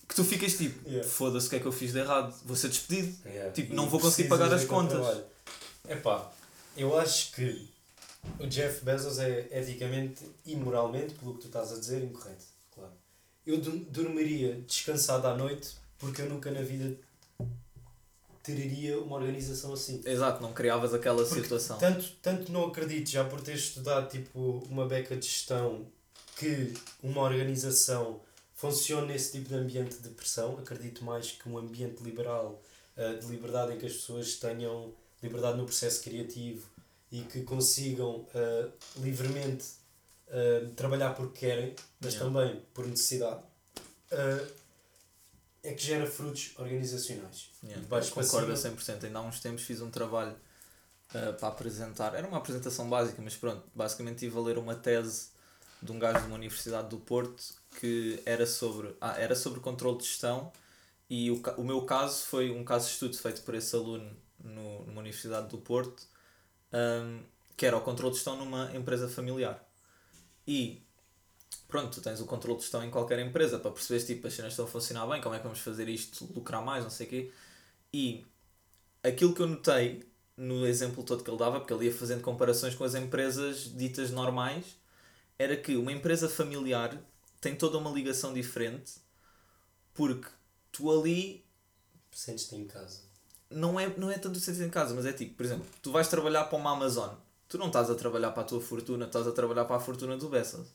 que 0.07 0.15
tu 0.15 0.23
ficas 0.23 0.53
tipo, 0.53 0.87
Yeah. 0.89 1.07
foda-se 1.07 1.47
o 1.47 1.49
que 1.51 1.55
é 1.55 1.59
que 1.59 1.65
eu 1.65 1.71
fiz 1.71 1.93
de 1.93 1.99
errado, 1.99 2.33
vou 2.45 2.55
ser 2.55 2.67
despedido. 2.69 3.15
Yeah. 3.25 3.51
Tipo, 3.51 3.73
E 3.73 3.75
não 3.75 3.87
vou 3.89 3.99
conseguir 3.99 4.27
pagar 4.27 4.51
as 4.53 4.65
contas. 4.65 4.93
trabalho. 4.99 5.23
Epá, 5.87 6.31
eu 6.75 6.97
acho 6.99 7.31
que 7.33 7.67
o 8.39 8.47
Jeff 8.47 8.83
Bezos 8.83 9.19
é 9.19 9.47
eticamente 9.51 10.23
e 10.45 10.55
moralmente, 10.55 11.13
pelo 11.15 11.35
que 11.35 11.41
tu 11.41 11.47
estás 11.47 11.71
a 11.71 11.79
dizer, 11.79 12.03
incorreto. 12.03 12.45
Claro. 12.73 12.91
Eu 13.45 13.57
dormiria 13.59 14.61
descansado 14.67 15.27
à 15.27 15.35
noite 15.35 15.75
porque 15.97 16.21
eu 16.21 16.29
nunca 16.29 16.51
na 16.51 16.61
vida 16.61 16.97
teria 18.41 18.99
uma 18.99 19.15
organização 19.15 19.73
assim. 19.73 20.01
Exato, 20.05 20.41
não 20.41 20.53
criavas 20.53 20.93
aquela 20.93 21.23
Porque 21.23 21.41
situação. 21.41 21.77
Tanto, 21.77 22.11
tanto 22.21 22.51
não 22.51 22.65
acredito, 22.65 23.09
já 23.09 23.23
por 23.23 23.39
ter 23.39 23.55
estudado 23.55 24.09
tipo, 24.09 24.63
uma 24.69 24.85
beca 24.85 25.15
de 25.15 25.25
gestão, 25.25 25.85
que 26.35 26.73
uma 27.01 27.21
organização 27.21 28.19
funcione 28.53 29.07
nesse 29.07 29.31
tipo 29.31 29.49
de 29.49 29.55
ambiente 29.55 29.97
de 29.97 30.09
pressão. 30.09 30.57
Acredito 30.57 31.03
mais 31.05 31.31
que 31.31 31.47
um 31.47 31.57
ambiente 31.57 32.03
liberal, 32.03 32.61
eh, 32.97 33.13
de 33.13 33.25
liberdade, 33.27 33.73
em 33.73 33.77
que 33.77 33.85
as 33.85 33.93
pessoas 33.93 34.35
tenham 34.35 34.93
liberdade 35.21 35.57
no 35.57 35.65
processo 35.65 36.03
criativo 36.03 36.72
e 37.13 37.21
que 37.21 37.43
consigam 37.43 38.25
eh, 38.33 38.69
livremente 38.97 39.65
eh, 40.29 40.65
trabalhar 40.75 41.13
porque 41.13 41.41
querem, 41.41 41.75
mas 42.01 42.15
Yeah. 42.15 42.25
também 42.25 42.59
por 42.73 42.87
necessidade, 42.87 43.39
eh, 44.09 44.47
é 45.61 45.73
que 45.73 45.83
gera 45.83 46.07
frutos 46.07 46.53
organizacionais. 46.57 47.51
Yeah, 47.63 47.87
concordo 48.09 48.51
a 48.51 48.55
cima. 48.57 48.75
100%. 48.75 49.03
Ainda 49.05 49.19
há 49.19 49.21
uns 49.21 49.39
tempos 49.39 49.61
fiz 49.63 49.79
um 49.79 49.91
trabalho 49.91 50.35
uh, 51.13 51.33
para 51.39 51.47
apresentar. 51.47 52.15
Era 52.15 52.27
uma 52.27 52.37
apresentação 52.37 52.89
básica, 52.89 53.21
mas 53.21 53.35
pronto. 53.35 53.63
Basicamente 53.73 54.17
tive 54.17 54.37
a 54.37 54.41
ler 54.41 54.57
uma 54.57 54.75
tese 54.75 55.27
de 55.81 55.91
um 55.91 55.99
gajo 55.99 56.19
de 56.19 56.25
uma 56.25 56.35
universidade 56.35 56.89
do 56.89 56.97
Porto 56.97 57.41
que 57.79 58.21
era 58.25 58.45
sobre, 58.45 58.93
ah, 58.99 59.17
era 59.17 59.35
sobre 59.35 59.59
controle 59.61 59.99
de 59.99 60.03
gestão 60.05 60.51
e 61.09 61.31
o, 61.31 61.41
o 61.57 61.63
meu 61.63 61.85
caso 61.85 62.25
foi 62.25 62.51
um 62.51 62.65
caso 62.65 62.87
de 62.87 62.93
estudo 62.93 63.17
feito 63.17 63.41
por 63.43 63.55
esse 63.55 63.73
aluno 63.75 64.11
no, 64.43 64.85
numa 64.85 64.99
universidade 64.99 65.47
do 65.47 65.59
Porto 65.59 66.03
um, 66.73 67.23
que 67.57 67.65
era 67.65 67.77
o 67.77 67.81
controle 67.81 68.11
de 68.11 68.17
gestão 68.17 68.37
numa 68.37 68.75
empresa 68.75 69.07
familiar. 69.07 69.63
E 70.47 70.81
pronto, 71.67 71.95
tu 71.95 72.01
tens 72.01 72.19
o 72.21 72.25
controle 72.25 72.57
de 72.57 72.63
gestão 72.63 72.83
em 72.83 72.91
qualquer 72.91 73.19
empresa 73.19 73.59
para 73.59 73.71
perceberes 73.71 74.05
tipo 74.05 74.27
as 74.27 74.33
cenas 74.33 74.53
estão 74.53 74.65
a 74.65 74.67
funcionar 74.67 75.07
bem, 75.07 75.21
como 75.21 75.35
é 75.35 75.39
que 75.39 75.43
vamos 75.43 75.59
fazer 75.59 75.87
isto, 75.89 76.25
lucrar 76.33 76.63
mais, 76.63 76.83
não 76.83 76.91
sei 76.91 77.07
o 77.07 77.09
quê. 77.09 77.31
E 77.93 78.25
aquilo 79.03 79.33
que 79.33 79.41
eu 79.41 79.47
notei 79.47 80.03
no 80.37 80.65
exemplo 80.65 81.03
todo 81.03 81.23
que 81.23 81.29
ele 81.29 81.37
dava, 81.37 81.59
porque 81.59 81.73
ele 81.73 81.85
ia 81.85 81.93
fazendo 81.93 82.21
comparações 82.21 82.75
com 82.75 82.83
as 82.83 82.95
empresas 82.95 83.65
ditas 83.75 84.11
normais, 84.11 84.77
era 85.39 85.55
que 85.57 85.75
uma 85.77 85.91
empresa 85.91 86.29
familiar 86.29 86.97
tem 87.41 87.55
toda 87.55 87.77
uma 87.77 87.91
ligação 87.91 88.33
diferente 88.33 88.93
porque 89.93 90.27
tu 90.71 90.91
ali 90.91 91.43
Sentes-te 92.13 92.55
em 92.55 92.65
casa. 92.65 93.02
Não 93.53 93.79
é, 93.79 93.87
não 93.97 94.09
é 94.11 94.17
tanto 94.17 94.39
sentir 94.39 94.63
em 94.63 94.69
casa, 94.69 94.93
mas 94.93 95.05
é 95.05 95.13
tipo, 95.13 95.35
por 95.35 95.45
exemplo, 95.45 95.65
tu 95.81 95.91
vais 95.91 96.07
trabalhar 96.07 96.45
para 96.45 96.57
uma 96.57 96.71
Amazon, 96.71 97.13
tu 97.47 97.57
não 97.57 97.67
estás 97.67 97.89
a 97.89 97.95
trabalhar 97.95 98.31
para 98.31 98.43
a 98.43 98.45
tua 98.45 98.61
fortuna, 98.61 99.05
estás 99.05 99.27
a 99.27 99.31
trabalhar 99.31 99.65
para 99.65 99.75
a 99.75 99.79
fortuna 99.79 100.17
do 100.17 100.29
Bezos. 100.29 100.67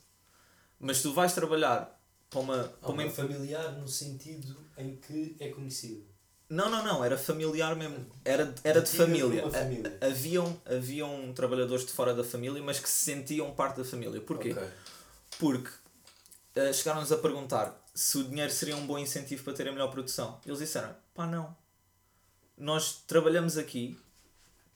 Mas 0.79 1.01
tu 1.01 1.13
vais 1.13 1.33
trabalhar 1.33 1.99
para 2.29 2.39
uma, 2.39 2.63
para 2.63 2.91
uma 2.91 3.09
familiar 3.09 3.73
no 3.73 3.87
sentido 3.87 4.55
em 4.77 4.95
que 4.95 5.35
é 5.39 5.49
conhecido. 5.49 6.05
Não, 6.49 6.69
não, 6.69 6.83
não, 6.83 7.05
era 7.05 7.15
familiar 7.17 7.75
mesmo. 7.75 8.07
Era, 8.25 8.53
era 8.63 8.81
de 8.81 8.89
família. 8.89 9.47
família. 9.51 9.97
Haviam, 10.01 10.59
haviam 10.65 11.31
trabalhadores 11.33 11.85
de 11.85 11.91
fora 11.91 12.13
da 12.13 12.23
família, 12.23 12.61
mas 12.63 12.79
que 12.79 12.89
se 12.89 13.05
sentiam 13.05 13.51
parte 13.53 13.77
da 13.77 13.83
família. 13.83 14.19
Porquê? 14.19 14.51
Ok. 14.51 14.67
Porque 15.37 15.69
eh, 16.55 16.73
chegaram-nos 16.73 17.11
a 17.11 17.17
perguntar 17.17 17.79
se 17.93 18.17
o 18.17 18.23
dinheiro 18.23 18.51
seria 18.51 18.75
um 18.75 18.87
bom 18.87 18.97
incentivo 18.97 19.43
para 19.43 19.53
ter 19.53 19.67
a 19.67 19.71
melhor 19.71 19.91
produção. 19.91 20.39
Eles 20.43 20.57
disseram: 20.59 20.95
pá, 21.13 21.27
não. 21.27 21.55
Nós 22.59 23.01
trabalhamos 23.07 23.57
aqui, 23.57 23.97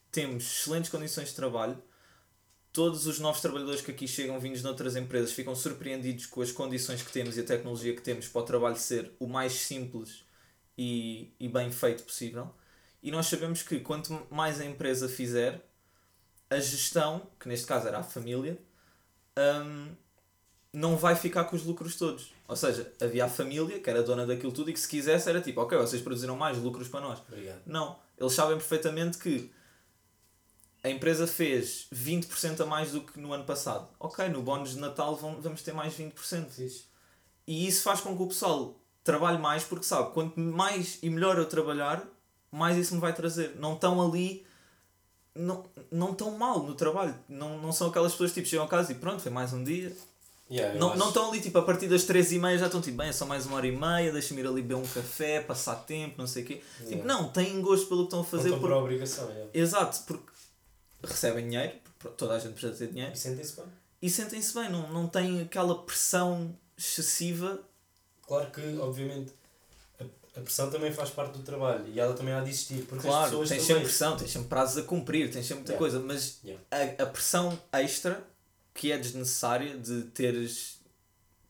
temos 0.09 0.43
excelentes 0.45 0.89
condições 0.89 1.29
de 1.29 1.35
trabalho, 1.35 1.77
todos 2.71 3.05
os 3.05 3.19
novos 3.19 3.41
trabalhadores 3.41 3.81
que 3.81 3.91
aqui 3.91 4.07
chegam 4.07 4.39
vindos 4.39 4.61
de 4.61 4.67
outras 4.67 4.95
empresas 4.95 5.33
ficam 5.33 5.53
surpreendidos 5.53 6.25
com 6.25 6.41
as 6.41 6.51
condições 6.51 7.03
que 7.03 7.11
temos 7.11 7.35
e 7.35 7.41
a 7.41 7.43
tecnologia 7.43 7.93
que 7.93 8.01
temos 8.01 8.27
para 8.29 8.41
o 8.41 8.45
trabalho 8.45 8.77
ser 8.77 9.11
o 9.19 9.27
mais 9.27 9.51
simples 9.51 10.23
e, 10.77 11.33
e 11.37 11.49
bem 11.49 11.69
feito 11.71 12.03
possível. 12.03 12.49
E 13.01 13.11
nós 13.11 13.27
sabemos 13.27 13.61
que 13.61 13.81
quanto 13.81 14.27
mais 14.31 14.61
a 14.61 14.65
empresa 14.65 15.09
fizer, 15.09 15.61
a 16.49 16.59
gestão, 16.59 17.29
que 17.37 17.49
neste 17.49 17.67
caso 17.67 17.87
era 17.87 17.99
a 17.99 18.03
família, 18.03 18.57
hum, 19.37 19.93
não 20.73 20.97
vai 20.97 21.15
ficar 21.15 21.43
com 21.45 21.55
os 21.55 21.63
lucros 21.63 21.95
todos. 21.95 22.33
Ou 22.47 22.55
seja, 22.55 22.91
havia 22.99 23.25
a 23.25 23.29
família, 23.29 23.79
que 23.79 23.89
era 23.89 24.01
dona 24.01 24.25
daquilo 24.25 24.51
tudo, 24.51 24.71
e 24.71 24.73
que 24.73 24.79
se 24.79 24.87
quisesse 24.87 25.29
era 25.29 25.39
tipo, 25.39 25.61
ok, 25.61 25.77
vocês 25.77 26.01
produziram 26.01 26.35
mais 26.35 26.57
lucros 26.57 26.87
para 26.87 27.01
nós. 27.01 27.19
Obrigado. 27.27 27.61
Não, 27.65 27.97
eles 28.17 28.33
sabem 28.33 28.57
perfeitamente 28.57 29.19
que 29.19 29.51
a 30.83 30.89
empresa 30.89 31.25
fez 31.25 31.87
20% 31.93 32.59
a 32.59 32.65
mais 32.65 32.91
do 32.91 33.01
que 33.01 33.19
no 33.19 33.31
ano 33.31 33.45
passado. 33.45 33.87
Ok, 33.99 34.27
no 34.29 34.41
bónus 34.41 34.71
de 34.71 34.79
Natal 34.79 35.15
vamos 35.15 35.61
ter 35.61 35.73
mais 35.73 35.93
20%. 35.93 36.49
Fixe. 36.49 36.85
E 37.47 37.67
isso 37.67 37.83
faz 37.83 38.01
com 38.01 38.15
que 38.15 38.23
o 38.23 38.27
pessoal 38.27 38.75
trabalhe 39.03 39.37
mais 39.37 39.63
porque 39.63 39.85
sabe, 39.85 40.11
quanto 40.11 40.39
mais 40.39 40.97
e 41.01 41.09
melhor 41.09 41.37
eu 41.37 41.45
trabalhar, 41.45 42.03
mais 42.51 42.77
isso 42.77 42.95
me 42.95 43.01
vai 43.01 43.13
trazer. 43.13 43.55
Não 43.57 43.75
estão 43.75 44.01
ali, 44.01 44.45
não, 45.35 45.65
não 45.91 46.11
estão 46.11 46.31
mal 46.31 46.63
no 46.63 46.75
trabalho. 46.75 47.15
Não, 47.29 47.57
não 47.61 47.71
são 47.71 47.89
aquelas 47.89 48.11
pessoas 48.11 48.33
tipo 48.33 48.47
chegam 48.47 48.65
a 48.65 48.69
casa 48.69 48.91
e 48.91 48.95
pronto, 48.95 49.21
foi 49.21 49.31
mais 49.31 49.53
um 49.53 49.63
dia. 49.63 49.95
Yeah, 50.55 50.77
Não, 50.79 50.89
acho- 50.89 50.99
não 50.99 51.07
estão 51.07 51.29
ali 51.29 51.41
tipo 51.41 51.57
a 51.57 51.61
partir 51.63 51.87
das 51.87 52.03
3 52.03 52.31
e 52.33 52.37
meia 52.39 52.57
já 52.57 52.67
estão 52.67 52.79
tipo, 52.81 52.97
bem, 52.97 53.07
é 53.09 53.11
só 53.13 53.25
mais 53.25 53.45
uma 53.47 53.55
hora 53.55 53.65
e 53.67 53.71
meia, 53.75 54.11
deixa-me 54.11 54.41
ir 54.41 54.47
ali 54.47 54.61
beber 54.61 54.75
um 54.75 54.85
café, 54.85 55.41
passar 55.41 55.75
tempo, 55.77 56.15
não 56.17 56.27
sei 56.27 56.43
o 56.43 56.45
quê. 56.45 56.61
Tipo, 56.77 56.89
Yeah. 56.91 57.05
não, 57.13 57.29
têm 57.29 57.59
gosto 57.61 57.87
pelo 57.87 58.01
que 58.01 58.05
estão 58.07 58.19
a 58.19 58.23
Não 58.23 58.29
fazer. 58.29 58.43
estão 58.49 58.59
por 58.59 58.69
Por... 58.69 58.77
obrigação, 58.77 59.27
yeah. 59.29 59.49
Exato, 59.53 59.99
porque 60.05 60.31
recebem 61.03 61.45
dinheiro, 61.49 61.73
porque 61.97 62.15
toda 62.17 62.35
a 62.35 62.39
gente 62.39 62.53
precisa 62.53 62.73
ter 62.77 62.91
dinheiro, 62.91 63.13
E 63.13 63.17
sentem-se 63.17 63.55
bem. 63.55 63.65
e 64.01 64.09
sentem-se 64.09 64.53
bem, 64.53 64.69
não, 64.69 64.91
não 64.93 65.07
têm 65.07 65.41
aquela 65.41 65.75
pressão 65.83 66.55
excessiva. 66.77 67.59
Claro 68.27 68.51
que, 68.51 68.77
obviamente, 68.79 69.31
a, 70.37 70.39
pressão 70.41 70.69
também 70.69 70.91
faz 70.93 71.09
parte 71.09 71.37
do 71.37 71.43
trabalho 71.43 71.85
e 71.87 71.99
ela 71.99 72.13
também 72.13 72.33
há 72.33 72.41
de 72.41 72.49
existir. 72.49 72.83
Porque 72.85 73.07
as 73.07 73.13
Claro, 73.13 73.29
pessoas 73.31 73.49
tens 73.49 73.57
também... 73.61 73.67
sempre 73.67 73.83
pressão, 73.83 74.17
tens 74.17 74.31
sempre 74.31 74.47
prazos 74.49 74.77
a 74.77 74.83
cumprir, 74.83 75.31
tens 75.31 75.45
sempre 75.45 75.63
muita 75.63 75.73
Yeah. 75.73 75.79
coisa, 75.79 75.99
mas 75.99 76.39
Yeah. 76.43 76.63
a, 76.71 77.03
a 77.03 77.05
pressão 77.07 77.59
extra 77.73 78.23
que 78.73 78.91
é 78.91 78.97
desnecessária 78.97 79.77
de 79.77 80.03
teres, 80.05 80.81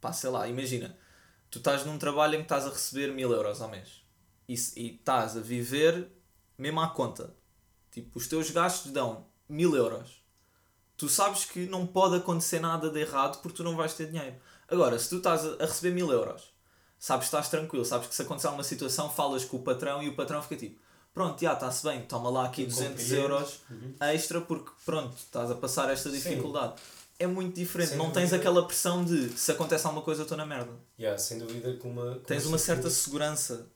pá, 0.01 0.11
sei 0.11 0.29
lá, 0.29 0.47
imagina, 0.47 0.97
tu 1.49 1.59
estás 1.59 1.85
num 1.85 1.97
trabalho 1.97 2.35
em 2.35 2.39
que 2.39 2.43
estás 2.43 2.65
a 2.65 2.69
receber 2.69 3.13
mil 3.13 3.31
euros 3.31 3.61
ao 3.61 3.69
mês 3.69 4.03
e, 4.47 4.53
e 4.53 4.95
estás 4.95 5.37
a 5.37 5.39
viver 5.39 6.09
mesmo 6.57 6.81
à 6.81 6.87
conta. 6.89 7.33
Tipo, 7.91 8.17
os 8.17 8.27
teus 8.27 8.49
gastos 8.51 8.91
dão 8.91 9.25
mil 9.47 9.75
euros. 9.75 10.21
Tu 10.97 11.07
sabes 11.09 11.45
que 11.45 11.65
não 11.67 11.85
pode 11.87 12.15
acontecer 12.15 12.59
nada 12.59 12.89
de 12.89 12.99
errado 12.99 13.41
porque 13.41 13.57
tu 13.57 13.63
não 13.63 13.75
vais 13.75 13.93
ter 13.93 14.07
dinheiro. 14.11 14.35
Agora, 14.67 14.97
se 14.97 15.09
tu 15.09 15.17
estás 15.17 15.45
a 15.45 15.65
receber 15.65 15.93
mil 15.93 16.11
euros, 16.11 16.53
sabes 16.99 17.25
que 17.29 17.35
estás 17.35 17.49
tranquilo, 17.49 17.83
sabes 17.85 18.07
que 18.07 18.15
se 18.15 18.21
acontecer 18.21 18.47
alguma 18.47 18.63
situação, 18.63 19.09
falas 19.09 19.43
com 19.45 19.57
o 19.57 19.63
patrão 19.63 20.01
e 20.01 20.09
o 20.09 20.15
patrão 20.15 20.41
fica 20.41 20.55
tipo, 20.55 20.79
pronto, 21.13 21.39
já 21.41 21.53
está-se 21.53 21.83
bem, 21.83 22.01
toma 22.03 22.29
lá 22.29 22.45
aqui 22.45 22.61
Eu 22.63 22.67
200 22.67 22.89
compreendo. 23.03 23.21
euros 23.21 23.59
Uhum. 23.69 23.95
extra 24.01 24.41
porque 24.41 24.71
pronto, 24.85 25.15
estás 25.17 25.51
a 25.51 25.55
passar 25.55 25.89
esta 25.91 26.09
Sim. 26.09 26.41
É 27.19 27.27
muito 27.27 27.55
diferente, 27.55 27.89
Sem 27.89 27.97
não 27.97 28.11
tens 28.11 28.29
dúvida. 28.31 28.37
aquela 28.37 28.65
pressão 28.67 29.05
de 29.05 29.29
se 29.37 29.51
acontece 29.51 29.85
alguma 29.85 30.03
coisa 30.03 30.21
eu 30.21 30.23
estou 30.23 30.37
na 30.37 30.45
merda. 30.45 30.71
Yeah, 30.99 31.17
sem 31.17 31.37
dúvida 31.39 31.73
que 31.77 31.87
uma, 31.87 32.15
com 32.15 32.19
Tens 32.21 32.45
uma 32.45 32.57
certa 32.57 32.89
segurança. 32.89 33.67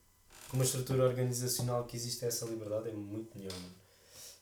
com 0.50 0.58
uma 0.58 0.64
estrutura 0.66 1.04
organizacional 1.06 1.84
que 1.86 1.96
existe 1.96 2.26
essa 2.26 2.46
liberdade 2.46 2.90
é 2.90 2.94
muito 2.94 3.38
melhor. 3.38 3.54
mano. 3.54 3.76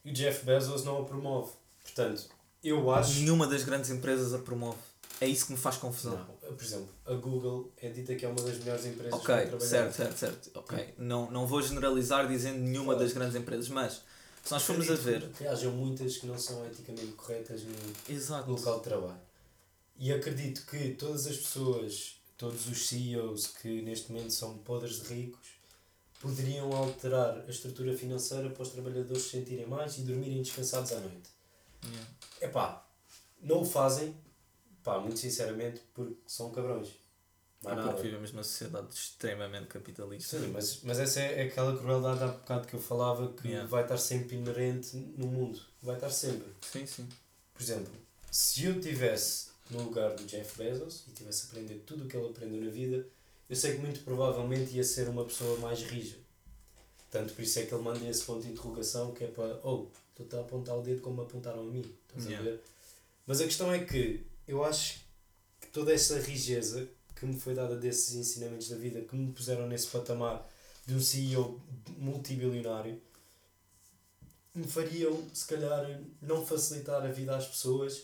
E 0.03 0.11
o 0.11 0.13
Jeff 0.13 0.45
Bezos 0.45 0.83
não 0.85 1.01
a 1.01 1.05
promove. 1.05 1.51
Portanto, 1.83 2.23
eu 2.63 2.89
acho. 2.91 3.19
Nenhuma 3.19 3.45
das 3.47 3.63
grandes 3.63 3.89
empresas 3.89 4.33
a 4.33 4.39
promove. 4.39 4.77
É 5.21 5.27
isso 5.27 5.45
que 5.45 5.51
me 5.53 5.57
faz 5.57 5.77
confusão. 5.77 6.17
Não, 6.43 6.53
por 6.55 6.63
exemplo, 6.63 6.89
a 7.05 7.13
Google 7.13 7.71
é 7.77 7.89
dita 7.89 8.15
que 8.15 8.25
é 8.25 8.27
uma 8.27 8.41
das 8.41 8.57
melhores 8.59 8.85
empresas 8.85 9.13
Ok, 9.13 9.25
para 9.33 9.45
trabalhar. 9.45 9.59
certo, 9.69 9.93
certo, 9.95 10.17
certo. 10.17 10.51
Ok. 10.55 10.93
Não, 10.97 11.29
não 11.31 11.47
vou 11.47 11.61
generalizar 11.61 12.27
dizendo 12.27 12.59
nenhuma 12.59 12.93
Claro. 12.93 12.99
das 12.99 13.13
grandes 13.13 13.35
empresas, 13.35 13.69
mas 13.69 14.01
se 14.45 14.51
nós 14.51 14.63
formos 14.63 14.91
a 14.91 14.95
ver. 14.95 15.27
Que 15.31 15.47
hajam 15.47 15.71
muitas 15.71 16.17
que 16.17 16.27
não 16.27 16.37
são 16.37 16.63
eticamente 16.67 17.13
corretas 17.13 17.63
no, 17.63 17.73
Exato. 18.07 18.51
local 18.51 18.77
de 18.77 18.83
trabalho. 18.83 19.21
E 19.97 20.13
acredito 20.13 20.65
que 20.67 20.91
todas 20.91 21.25
as 21.25 21.37
pessoas, 21.37 22.21
todos 22.37 22.67
os 22.67 22.87
CEOs 22.87 23.47
que 23.47 23.81
neste 23.81 24.11
momento 24.11 24.31
são 24.31 24.57
podres 24.59 25.01
de 25.01 25.13
ricos, 25.13 25.47
poderiam 26.19 26.71
alterar 26.73 27.39
a 27.39 27.49
estrutura 27.49 27.97
financeira 27.97 28.49
para 28.51 28.61
os 28.61 28.69
trabalhadores 28.69 29.23
se 29.23 29.29
sentirem 29.31 29.65
mais 29.65 29.97
e 29.97 30.01
dormirem 30.01 30.43
descansados 30.43 30.91
à 30.91 30.99
noite. 30.99 31.29
Yeah. 31.83 32.09
Epá, 32.41 32.87
não 33.41 33.61
o 33.61 33.65
fazem, 33.65 34.15
pá, 34.83 34.99
muito 34.99 35.17
sinceramente, 35.17 35.81
porque 35.93 36.17
são 36.27 36.51
cabrões. 36.51 36.89
Nada. 37.74 37.84
porque 37.89 38.03
vivemos 38.03 38.32
numa 38.32 38.43
sociedade 38.43 38.88
extremamente 38.93 39.68
capitalista. 39.68 40.39
Sim, 40.39 40.47
mas, 40.47 40.80
mas 40.84 40.99
essa 40.99 41.20
é 41.22 41.43
aquela 41.43 41.76
crueldade 41.78 42.24
há 42.24 42.28
bocado 42.28 42.68
que 42.68 42.74
eu 42.76 42.82
falava 42.82 43.32
que 43.34 43.47
Yeah. 43.47 43.68
vai 43.70 43.84
estar 43.84 43.97
sempre 43.97 44.36
inerente 44.36 44.95
no 45.18 45.28
mundo. 45.28 45.59
Vai 45.82 45.95
estar 45.95 46.09
sempre. 46.09 46.47
Sim, 46.61 46.86
sim. 46.86 47.07
Por 47.53 47.61
exemplo, 47.63 47.91
se 48.32 48.66
eu 48.66 48.80
tivesse 48.82 49.47
no 49.72 49.84
lugar 49.84 50.13
do 50.16 50.24
Jeff 50.26 50.57
Bezos 50.61 51.03
e 51.07 51.11
tivesse 51.11 51.45
aprendido 51.47 51.80
tudo 51.86 52.03
o 52.05 52.07
que 52.07 52.16
ele 52.18 52.28
aprendeu 52.28 52.61
na 52.61 52.70
vida, 52.70 53.05
eu 53.49 53.55
sei 53.55 53.74
que 53.74 53.80
muito 53.80 54.01
provavelmente 54.01 54.76
ia 54.76 54.84
ser 54.84 55.07
uma 55.09 55.24
pessoa 55.26 55.57
mais 55.59 55.82
rija. 55.84 56.18
Tanto 57.09 57.34
por 57.34 57.41
isso 57.43 57.59
é 57.59 57.66
que 57.66 57.74
ele 57.74 57.82
manda 57.84 58.05
esse 58.09 58.24
ponto 58.24 58.41
de 58.43 58.51
interrogação 58.51 59.11
que 59.13 59.24
é 59.24 59.28
para, 59.28 59.59
oh, 59.63 59.88
tu 60.16 60.28
a 60.36 60.41
apontar 60.41 60.78
o 60.78 60.82
dedo 60.82 61.01
como 61.01 61.22
apontaram 61.22 61.61
a 61.61 61.63
mim. 61.63 61.86
Estás 62.09 62.26
Yeah. 62.26 62.39
a 62.39 62.51
ver? 62.51 62.61
Mas 63.26 63.41
a 63.41 63.45
questão 63.45 63.72
é 63.74 63.80
que 63.84 64.26
eu 64.47 64.63
acho 64.63 64.99
que 65.61 65.68
toda 65.68 65.93
essa 65.93 66.20
rijeza 66.20 66.88
que 67.16 67.26
me 67.26 67.39
foi 67.39 67.53
dada 67.53 67.76
desses 67.76 68.16
ensinamentos 68.16 68.70
da 68.70 68.76
vida, 68.76 69.01
que 69.01 69.16
me 69.16 69.32
puseram 69.32 69.68
nesse 69.68 69.88
patamar 69.88 70.47
de 70.86 70.93
um 70.93 70.99
CEO 70.99 71.61
multibilionário, 71.97 73.01
me 74.53 74.68
fariam, 74.68 75.22
se 75.34 75.45
calhar, 75.47 76.01
não 76.22 76.45
facilitar 76.45 77.03
a 77.03 77.11
vida 77.11 77.36
às 77.36 77.47
pessoas, 77.47 78.03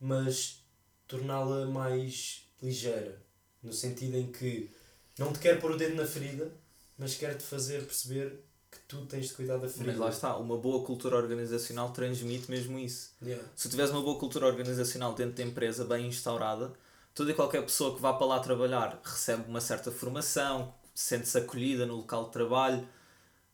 mas 0.00 0.62
torná-la 1.06 1.66
mais 1.66 2.46
ligeira. 2.62 3.20
No 3.62 3.72
sentido 3.72 4.16
em 4.16 4.32
que 4.32 4.70
não 5.18 5.32
te 5.32 5.38
quer 5.38 5.60
pôr 5.60 5.72
o 5.72 5.76
dedo 5.76 5.96
na 5.96 6.06
ferida, 6.06 6.50
mas 6.96 7.14
quer-te 7.14 7.42
fazer 7.42 7.84
perceber 7.84 8.42
que 8.70 8.78
tu 8.88 9.04
tens 9.04 9.28
de 9.28 9.34
cuidar 9.34 9.58
da 9.58 9.68
ferida. 9.68 9.92
Mas 9.92 9.98
lá 9.98 10.08
está, 10.08 10.36
uma 10.36 10.56
boa 10.56 10.84
cultura 10.86 11.16
organizacional 11.16 11.92
transmite 11.92 12.50
mesmo 12.50 12.78
isso. 12.78 13.12
Yeah. 13.22 13.44
Se 13.54 13.68
tiveres 13.68 13.90
uma 13.90 14.00
boa 14.00 14.18
cultura 14.18 14.46
organizacional 14.46 15.14
dentro 15.14 15.34
da 15.34 15.42
empresa, 15.42 15.84
bem 15.84 16.06
instaurada, 16.06 16.72
toda 17.20 17.32
e 17.32 17.34
qualquer 17.34 17.60
pessoa 17.60 17.94
que 17.94 18.00
vá 18.00 18.14
para 18.14 18.26
lá 18.26 18.40
trabalhar 18.40 18.98
recebe 19.04 19.46
uma 19.46 19.60
certa 19.60 19.92
formação, 19.92 20.72
sente-se 20.94 21.36
acolhida 21.36 21.84
no 21.84 21.96
local 21.96 22.24
de 22.24 22.32
trabalho. 22.32 22.88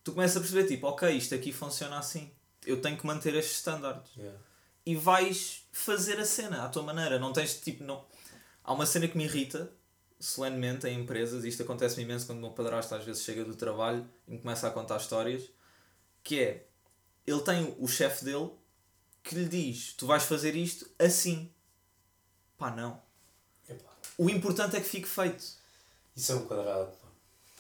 Tu 0.05 0.13
começas 0.13 0.37
a 0.37 0.41
perceber, 0.41 0.69
tipo, 0.69 0.87
ok, 0.87 1.11
isto 1.11 1.35
aqui 1.35 1.53
funciona 1.53 1.99
assim. 1.99 2.31
Eu 2.65 2.81
tenho 2.81 2.97
que 2.97 3.05
manter 3.05 3.35
estes 3.35 3.57
standards. 3.57 4.09
Yeah. 4.17 4.39
E 4.87 4.95
vais 4.95 5.67
fazer 5.73 6.21
a 6.21 6.25
cena 6.25 6.65
à 6.65 6.69
tua 6.69 6.85
maneira. 6.85 7.19
Não 7.19 7.33
tens, 7.33 7.61
tipo, 7.61 7.83
não... 7.83 8.05
Há 8.63 8.73
uma 8.73 8.87
cena 8.87 9.09
que 9.09 9.19
me 9.19 9.25
irrita, 9.25 9.69
solenemente, 10.21 10.87
em 10.87 11.01
empresas, 11.01 11.45
e 11.45 11.49
isto 11.49 11.65
acontece-me 11.65 12.05
imenso 12.05 12.25
quando 12.25 12.39
o 12.39 12.43
meu 12.43 12.53
padrasto 12.53 12.95
às 12.95 13.05
vezes 13.05 13.25
chega 13.25 13.45
do 13.45 13.57
trabalho 13.57 14.09
e 14.29 14.31
me 14.31 14.39
começa 14.39 14.69
a 14.69 14.71
contar 14.71 14.99
histórias, 14.99 15.43
que 16.23 16.39
é, 16.39 16.69
ele 17.27 17.41
tem 17.41 17.75
o 17.81 17.89
chefe 17.89 18.25
dele 18.25 18.49
que 19.25 19.35
lhe 19.35 19.49
diz, 19.49 19.93
tu 19.95 20.07
vais 20.07 20.23
fazer 20.23 20.55
isto 20.55 20.89
assim. 21.01 21.53
Pá, 22.57 22.71
não. 22.71 23.05
O 24.19 24.31
importante 24.31 24.77
é 24.77 24.81
que 24.81 24.87
fique 24.89 25.07
feito. 25.09 25.45
Isso 26.15 26.33
é 26.33 26.35
um 26.35 26.47
quadrado. 26.47 26.91
pá. 26.93 27.07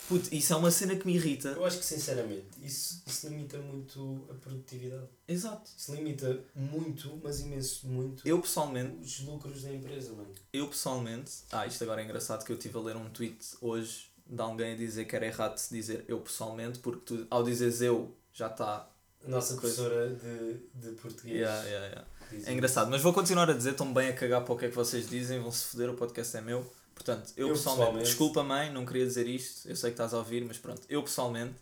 Puto, 0.08 0.32
isso 0.32 0.52
é 0.52 0.56
uma 0.56 0.70
cena 0.70 0.94
que 0.94 1.04
me 1.06 1.14
irrita. 1.16 1.48
Eu 1.48 1.64
acho 1.64 1.78
que, 1.78 1.84
sinceramente, 1.84 2.46
isso, 2.62 3.02
isso 3.06 3.28
limita 3.28 3.58
muito 3.58 4.24
a 4.30 4.34
produtividade. 4.34 5.08
Exato. 5.26 5.68
Isso 5.76 5.92
limita 5.94 6.38
muito, 6.54 7.18
mas 7.24 7.40
imenso 7.40 7.88
muito, 7.88 8.26
Eu 8.26 8.40
pessoalmente, 8.40 8.96
os 9.02 9.20
lucros 9.20 9.62
da 9.62 9.72
empresa, 9.72 10.12
mano. 10.12 10.32
eu 10.52 10.68
pessoalmente, 10.68 11.32
ah, 11.50 11.66
isto 11.66 11.82
agora 11.82 12.00
é 12.02 12.04
engraçado 12.04 12.44
que 12.44 12.52
eu 12.52 12.56
estive 12.56 12.76
a 12.78 12.80
ler 12.80 12.96
um 12.96 13.10
tweet 13.10 13.38
hoje 13.60 14.08
de 14.28 14.40
alguém 14.40 14.74
a 14.74 14.76
dizer 14.76 15.06
que 15.06 15.16
era 15.16 15.26
errado 15.26 15.56
se 15.58 15.74
dizer 15.74 16.04
eu 16.06 16.20
pessoalmente, 16.20 16.78
porque 16.78 17.00
tu, 17.04 17.26
ao 17.30 17.42
dizeres 17.42 17.80
eu 17.80 18.14
já 18.32 18.46
está. 18.46 18.88
A 19.24 19.28
nossa 19.28 19.56
Coisa. 19.56 19.82
professora 19.82 20.14
de, 20.14 20.60
de 20.88 20.94
português. 21.00 21.36
Yeah, 21.40 21.62
yeah, 21.64 21.86
yeah. 21.86 22.08
É 22.44 22.52
engraçado, 22.52 22.90
mas 22.90 23.00
vou 23.02 23.12
continuar 23.12 23.48
a 23.48 23.52
dizer, 23.52 23.70
estão 23.72 23.92
bem 23.92 24.08
a 24.08 24.12
cagar 24.12 24.44
para 24.44 24.54
o 24.54 24.56
que 24.58 24.66
é 24.66 24.68
que 24.68 24.74
vocês 24.74 25.08
dizem, 25.08 25.40
vão 25.40 25.50
se 25.52 25.64
foder, 25.66 25.90
o 25.90 25.94
podcast 25.94 26.36
é 26.36 26.40
meu. 26.40 26.70
Portanto, 26.94 27.32
eu, 27.36 27.48
Eu 27.48 27.54
pessoalmente, 27.54 27.78
pessoalmente- 27.84 28.04
desculpa 28.08 28.42
mãe, 28.42 28.72
não 28.72 28.86
queria 28.86 29.06
dizer 29.06 29.26
isto, 29.28 29.68
eu 29.68 29.76
sei 29.76 29.90
que 29.90 29.94
estás 29.94 30.14
a 30.14 30.18
ouvir, 30.18 30.44
mas 30.44 30.58
pronto, 30.58 30.80
eu 30.88 31.02
pessoalmente, 31.02 31.54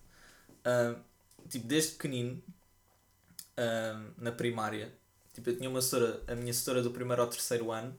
ah, 0.64 0.94
tipo, 1.48 1.66
desde 1.66 1.92
pequenino, 1.92 2.40
ah, 3.56 4.00
na 4.16 4.32
primária, 4.32 4.92
tipo, 5.32 5.50
eu 5.50 5.56
tinha 5.56 5.68
uma 5.68 5.82
setora, 5.82 6.22
a 6.28 6.34
minha 6.34 6.52
setora 6.52 6.82
do 6.82 6.90
primeiro 6.90 7.22
ao 7.22 7.28
terceiro 7.28 7.70
ano, 7.72 7.96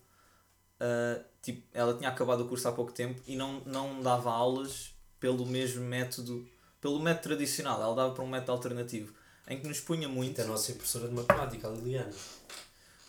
ah, 0.79 1.19
tipo, 1.41 1.61
ela 1.73 1.93
tinha 1.97 2.09
acabado 2.09 2.41
o 2.41 2.47
curso 2.47 2.67
há 2.67 2.71
pouco 2.71 2.91
tempo 2.91 3.21
e 3.27 3.35
não, 3.35 3.61
não 3.65 4.01
dava 4.01 4.31
aulas 4.31 4.93
pelo 5.19 5.45
mesmo 5.45 5.83
método, 5.83 6.47
pelo 6.81 6.99
método 6.99 7.23
tradicional, 7.23 7.81
ela 7.81 7.95
dava 7.95 8.13
para 8.13 8.23
um 8.23 8.27
método 8.27 8.51
alternativo, 8.53 9.13
em 9.47 9.59
que 9.59 9.67
nos 9.67 9.79
punha 9.79 10.07
muito. 10.07 10.41
A 10.41 10.45
nossa 10.45 10.73
professora 10.73 11.07
de 11.07 11.13
matemática, 11.13 11.67
a 11.67 11.71
Liliana. 11.71 12.13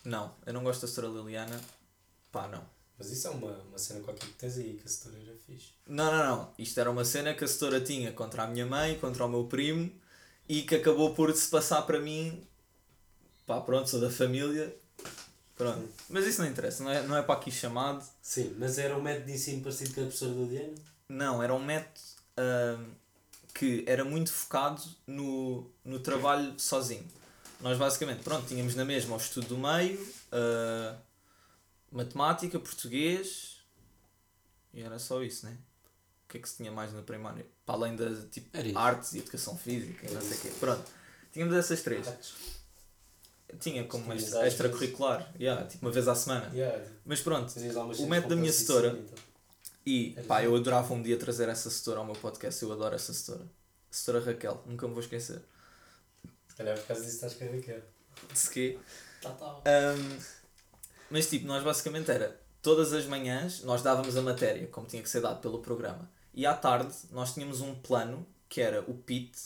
Não, 0.04 0.34
eu 0.44 0.52
não 0.52 0.62
gosto 0.62 0.82
da 0.82 0.88
setora 0.88 1.08
Liliana. 1.08 1.60
Pá, 2.30 2.48
não. 2.48 2.64
Mas 2.98 3.10
isso 3.10 3.26
é 3.26 3.30
uma, 3.30 3.52
uma 3.68 3.78
cena 3.78 4.00
qualquer 4.00 4.26
que 4.26 4.34
tens 4.34 4.56
aí, 4.56 4.74
que 4.74 4.86
a 4.86 4.88
setora 4.88 5.16
era 5.22 5.36
fixe. 5.46 5.72
Não, 5.86 6.10
não, 6.10 6.24
não. 6.24 6.54
Isto 6.58 6.80
era 6.80 6.90
uma 6.90 7.04
cena 7.04 7.34
que 7.34 7.44
a 7.44 7.48
setora 7.48 7.80
tinha 7.80 8.12
contra 8.12 8.44
a 8.44 8.46
minha 8.46 8.64
mãe, 8.64 8.98
contra 8.98 9.24
o 9.24 9.28
meu 9.28 9.44
primo 9.44 9.90
e 10.48 10.62
que 10.62 10.76
acabou 10.76 11.14
por 11.14 11.34
se 11.34 11.48
passar 11.48 11.82
para 11.82 12.00
mim. 12.00 12.46
Pá, 13.46 13.60
pronto, 13.60 13.88
sou 13.88 14.00
da 14.00 14.10
família. 14.10 14.74
Pronto. 15.56 15.88
Mas 16.08 16.26
isso 16.26 16.42
não 16.42 16.48
interessa, 16.48 16.84
não 16.84 16.90
é, 16.90 17.02
não 17.02 17.16
é 17.16 17.22
para 17.22 17.34
aqui 17.34 17.50
chamado. 17.50 18.04
Sim, 18.20 18.54
mas 18.58 18.78
era 18.78 18.96
um 18.96 19.02
método 19.02 19.26
de 19.26 19.32
ensino 19.32 19.62
parecido 19.62 19.94
com 19.94 20.00
a 20.00 20.04
professora 20.04 20.32
do 20.32 20.46
Diana? 20.46 20.74
Não, 21.08 21.42
era 21.42 21.54
um 21.54 21.64
método 21.64 22.00
ahm, 22.36 22.90
que 23.58 23.84
era 23.86 24.04
muito 24.04 24.30
focado 24.32 24.82
no, 25.06 25.70
no 25.84 25.98
trabalho 25.98 26.54
sozinho. 26.58 27.06
Nós 27.60 27.78
basicamente, 27.78 28.22
pronto, 28.22 28.46
tínhamos 28.46 28.74
na 28.74 28.84
mesma 28.84 29.14
o 29.14 29.18
estudo 29.18 29.48
do 29.48 29.56
meio, 29.58 29.98
ah, 30.30 30.94
matemática, 31.90 32.58
português 32.60 33.56
e 34.74 34.82
era 34.82 34.98
só 34.98 35.22
isso, 35.22 35.46
né? 35.46 35.56
O 36.26 36.28
que 36.28 36.36
é 36.36 36.40
que 36.40 36.48
se 36.48 36.56
tinha 36.58 36.70
mais 36.70 36.92
na 36.92 37.00
primária? 37.00 37.46
Para 37.64 37.76
além 37.76 37.96
da 37.96 38.10
tipo, 38.30 38.48
artes 38.76 39.14
e 39.14 39.18
educação 39.20 39.56
física 39.56 40.06
não 40.10 40.20
sei 40.20 40.36
o 40.36 40.40
quê. 40.40 40.52
Pronto, 40.60 40.84
tínhamos 41.32 41.54
essas 41.56 41.80
três. 41.82 42.06
Tinha 43.60 43.84
como 43.84 44.12
extra- 44.12 44.46
extracurricular, 44.48 45.32
yeah, 45.40 45.64
tipo 45.66 45.86
uma 45.86 45.92
vez 45.92 46.08
à 46.08 46.14
semana. 46.14 46.50
Mas 47.06 47.20
pronto, 47.20 47.50
O 48.04 48.06
método 48.10 48.34
da 48.34 48.36
minha 48.36 48.52
setora- 48.52 48.88
então. 48.98 49.14
E 49.86 50.14
Era 50.16 50.26
pá, 50.26 50.42
eu 50.42 50.54
adorava 50.56 50.92
um 50.92 51.02
dia 51.02 51.16
trazer 51.16 51.48
essa 51.48 51.70
setora 51.70 52.00
ao 52.00 52.04
meu 52.04 52.16
podcast, 52.16 52.60
eu 52.62 52.72
adoro 52.72 52.94
essa 52.94 53.14
setora. 53.14 53.46
Setora 53.90 54.24
Raquel, 54.24 54.62
nunca 54.66 54.86
me 54.88 54.92
vou 54.92 55.02
esquecer. 55.02 55.40
Calhar 56.56 56.76
por 56.76 56.86
causa 56.86 57.02
disso 57.02 57.14
estás 57.14 57.34
com 57.34 57.44
a 57.44 57.48
Raquel. 57.48 57.82
De 58.32 58.50
quê? 58.50 58.78
Tá, 59.22 59.30
tá. 59.30 59.60
Ahm, 59.64 60.18
mas 61.10 61.28
tipo, 61.28 61.46
nós 61.46 61.62
basicamente 61.62 62.10
era 62.10 62.40
todas 62.60 62.92
as 62.92 63.06
manhãs 63.06 63.62
nós 63.62 63.82
dávamos 63.82 64.16
a 64.16 64.22
matéria, 64.22 64.66
como 64.66 64.86
tinha 64.86 65.02
que 65.02 65.08
ser 65.08 65.20
dado 65.20 65.40
pelo 65.40 65.60
programa. 65.60 66.10
E 66.34 66.44
à 66.44 66.54
tarde 66.54 66.94
nós 67.10 67.34
tínhamos 67.34 67.60
um 67.60 67.74
plano 67.74 68.26
que 68.48 68.60
era 68.60 68.80
o 68.88 68.94
PIT, 68.94 69.38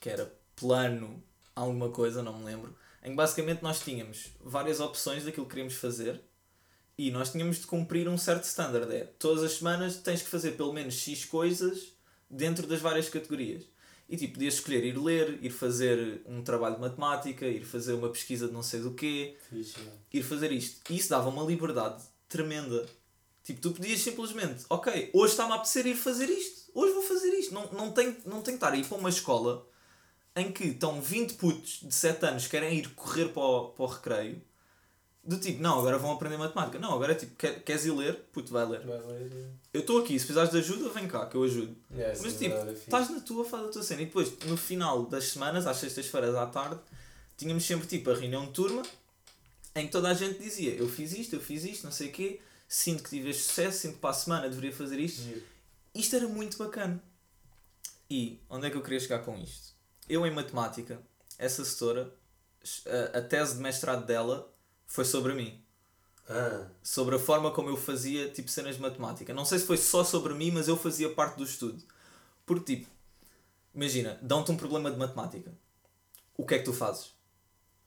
que 0.00 0.10
era 0.10 0.30
plano 0.54 1.22
alguma 1.54 1.88
coisa, 1.90 2.22
não 2.22 2.38
me 2.38 2.44
lembro, 2.44 2.76
em 3.02 3.10
que 3.10 3.16
basicamente 3.16 3.62
nós 3.62 3.80
tínhamos 3.80 4.28
várias 4.40 4.80
opções 4.80 5.24
daquilo 5.24 5.46
que 5.46 5.50
queríamos 5.50 5.74
fazer 5.74 6.20
e 6.96 7.10
nós 7.10 7.32
tínhamos 7.32 7.58
de 7.58 7.66
cumprir 7.66 8.08
um 8.08 8.16
certo 8.16 8.44
standard. 8.44 8.92
É, 8.92 9.04
todas 9.18 9.42
as 9.42 9.54
semanas 9.54 9.96
tens 9.96 10.22
que 10.22 10.28
fazer 10.28 10.52
pelo 10.52 10.72
menos 10.72 10.94
X 10.94 11.24
coisas 11.24 11.92
dentro 12.30 12.66
das 12.66 12.80
várias 12.80 13.08
categorias. 13.08 13.64
E 14.08 14.16
tipo, 14.16 14.34
podias 14.34 14.54
escolher 14.54 14.84
ir 14.84 14.98
ler, 14.98 15.38
ir 15.42 15.50
fazer 15.50 16.22
um 16.26 16.42
trabalho 16.42 16.74
de 16.74 16.80
matemática, 16.82 17.46
ir 17.46 17.64
fazer 17.64 17.94
uma 17.94 18.10
pesquisa 18.10 18.46
de 18.46 18.52
não 18.52 18.62
sei 18.62 18.80
do 18.80 18.92
quê, 18.92 19.36
Fixe, 19.48 19.78
yeah. 19.78 20.00
ir 20.12 20.22
fazer 20.22 20.52
isto. 20.52 20.80
E 20.92 20.96
isso 20.96 21.08
dava 21.08 21.28
uma 21.30 21.42
liberdade 21.42 22.02
tremenda. 22.28 22.86
Tipo, 23.42 23.60
tu 23.60 23.72
podias 23.72 24.00
simplesmente, 24.00 24.64
ok, 24.68 25.10
hoje 25.12 25.32
está-me 25.32 25.52
a 25.52 25.56
apetecer 25.56 25.86
ir 25.86 25.94
fazer 25.94 26.28
isto, 26.28 26.70
hoje 26.74 26.92
vou 26.92 27.02
fazer 27.02 27.30
isto. 27.34 27.54
Não, 27.54 27.70
não, 27.72 27.92
tenho, 27.92 28.16
não 28.24 28.42
tenho 28.42 28.58
que 28.58 28.64
estar 28.64 28.72
a 28.72 28.76
ir 28.76 28.86
para 28.86 28.98
uma 28.98 29.08
escola 29.08 29.66
em 30.36 30.52
que 30.52 30.64
estão 30.64 31.00
20 31.00 31.34
putos 31.34 31.80
de 31.82 31.94
7 31.94 32.26
anos 32.26 32.44
que 32.44 32.50
querem 32.50 32.78
ir 32.78 32.94
correr 32.94 33.28
para 33.28 33.42
o, 33.42 33.68
para 33.70 33.84
o 33.84 33.88
recreio. 33.88 34.42
Do 35.26 35.38
tipo, 35.38 35.62
não, 35.62 35.78
agora 35.78 35.96
vão 35.96 36.12
aprender 36.12 36.36
matemática. 36.36 36.78
Não, 36.78 36.92
agora 36.92 37.12
é 37.12 37.14
tipo, 37.14 37.34
quer, 37.36 37.62
queres 37.62 37.86
ir 37.86 37.92
ler? 37.92 38.14
Puto, 38.30 38.52
vai 38.52 38.66
ler. 38.66 38.80
Vai 38.80 38.98
ler, 38.98 39.32
yeah. 39.32 39.50
Eu 39.72 39.80
estou 39.80 40.00
aqui, 40.00 40.18
se 40.18 40.26
precisares 40.26 40.50
de 40.50 40.58
ajuda, 40.58 40.90
vem 40.90 41.08
cá, 41.08 41.24
que 41.26 41.34
eu 41.34 41.42
ajudo. 41.42 41.74
Yeah, 41.90 42.18
Mas 42.22 42.34
é 42.34 42.38
tipo, 42.38 42.54
é 42.54 42.72
estás 42.72 43.08
na 43.08 43.20
tua, 43.20 43.44
faz 43.44 43.64
a 43.64 43.68
tua 43.68 43.82
cena. 43.82 44.02
E 44.02 44.06
depois, 44.06 44.36
no 44.44 44.56
final 44.56 45.06
das 45.06 45.24
semanas, 45.28 45.66
às 45.66 45.78
sextas-feiras 45.78 46.34
à 46.34 46.46
tarde, 46.46 46.78
tínhamos 47.38 47.64
sempre 47.64 47.86
tipo 47.86 48.10
a 48.10 48.14
reunião 48.14 48.44
de 48.44 48.52
turma 48.52 48.82
em 49.74 49.86
que 49.86 49.92
toda 49.92 50.08
a 50.08 50.14
gente 50.14 50.38
dizia: 50.38 50.74
Eu 50.74 50.88
fiz 50.88 51.12
isto, 51.12 51.36
eu 51.36 51.40
fiz 51.40 51.64
isto, 51.64 51.84
não 51.84 51.92
sei 51.92 52.08
o 52.08 52.12
quê, 52.12 52.40
sinto 52.68 53.02
que 53.02 53.10
tive 53.10 53.30
este 53.30 53.44
sucesso, 53.44 53.78
sinto 53.78 53.94
que 53.94 54.00
para 54.00 54.10
a 54.10 54.14
semana 54.14 54.48
deveria 54.48 54.72
fazer 54.72 55.00
isto. 55.00 55.22
Giro. 55.22 55.42
Isto 55.94 56.16
era 56.16 56.28
muito 56.28 56.58
bacana. 56.58 57.02
E 58.10 58.40
onde 58.50 58.66
é 58.66 58.70
que 58.70 58.76
eu 58.76 58.82
queria 58.82 59.00
chegar 59.00 59.20
com 59.20 59.38
isto? 59.38 59.74
Eu, 60.08 60.26
em 60.26 60.30
matemática, 60.30 61.00
essa 61.38 61.64
setora, 61.64 62.12
a, 63.14 63.18
a 63.18 63.22
tese 63.22 63.56
de 63.56 63.62
mestrado 63.62 64.04
dela 64.04 64.53
foi 64.86 65.04
sobre 65.04 65.34
mim 65.34 65.60
Ah, 66.28 66.68
sobre 66.82 67.16
a 67.16 67.18
forma 67.18 67.50
como 67.52 67.68
eu 67.70 67.76
fazia 67.76 68.30
tipo 68.30 68.50
cenas 68.50 68.76
de 68.76 68.82
matemática. 68.82 69.34
Não 69.34 69.44
sei 69.44 69.58
se 69.58 69.66
foi 69.66 69.76
só 69.76 70.04
sobre 70.04 70.34
mim, 70.34 70.50
mas 70.50 70.68
eu 70.68 70.76
fazia 70.76 71.12
parte 71.14 71.36
do 71.36 71.44
estudo. 71.44 71.82
Porque 72.46 72.76
tipo, 72.76 72.90
imagina, 73.74 74.18
dão-te 74.22 74.52
um 74.52 74.56
problema 74.56 74.90
de 74.90 74.98
matemática. 74.98 75.52
O 76.36 76.46
que 76.46 76.54
é 76.56 76.58
que 76.58 76.64
tu 76.64 76.72
fazes? 76.72 77.14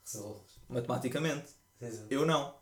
resolves. 0.05 0.59
Matematicamente. 0.69 1.47
Eu 2.09 2.25
não. 2.25 2.55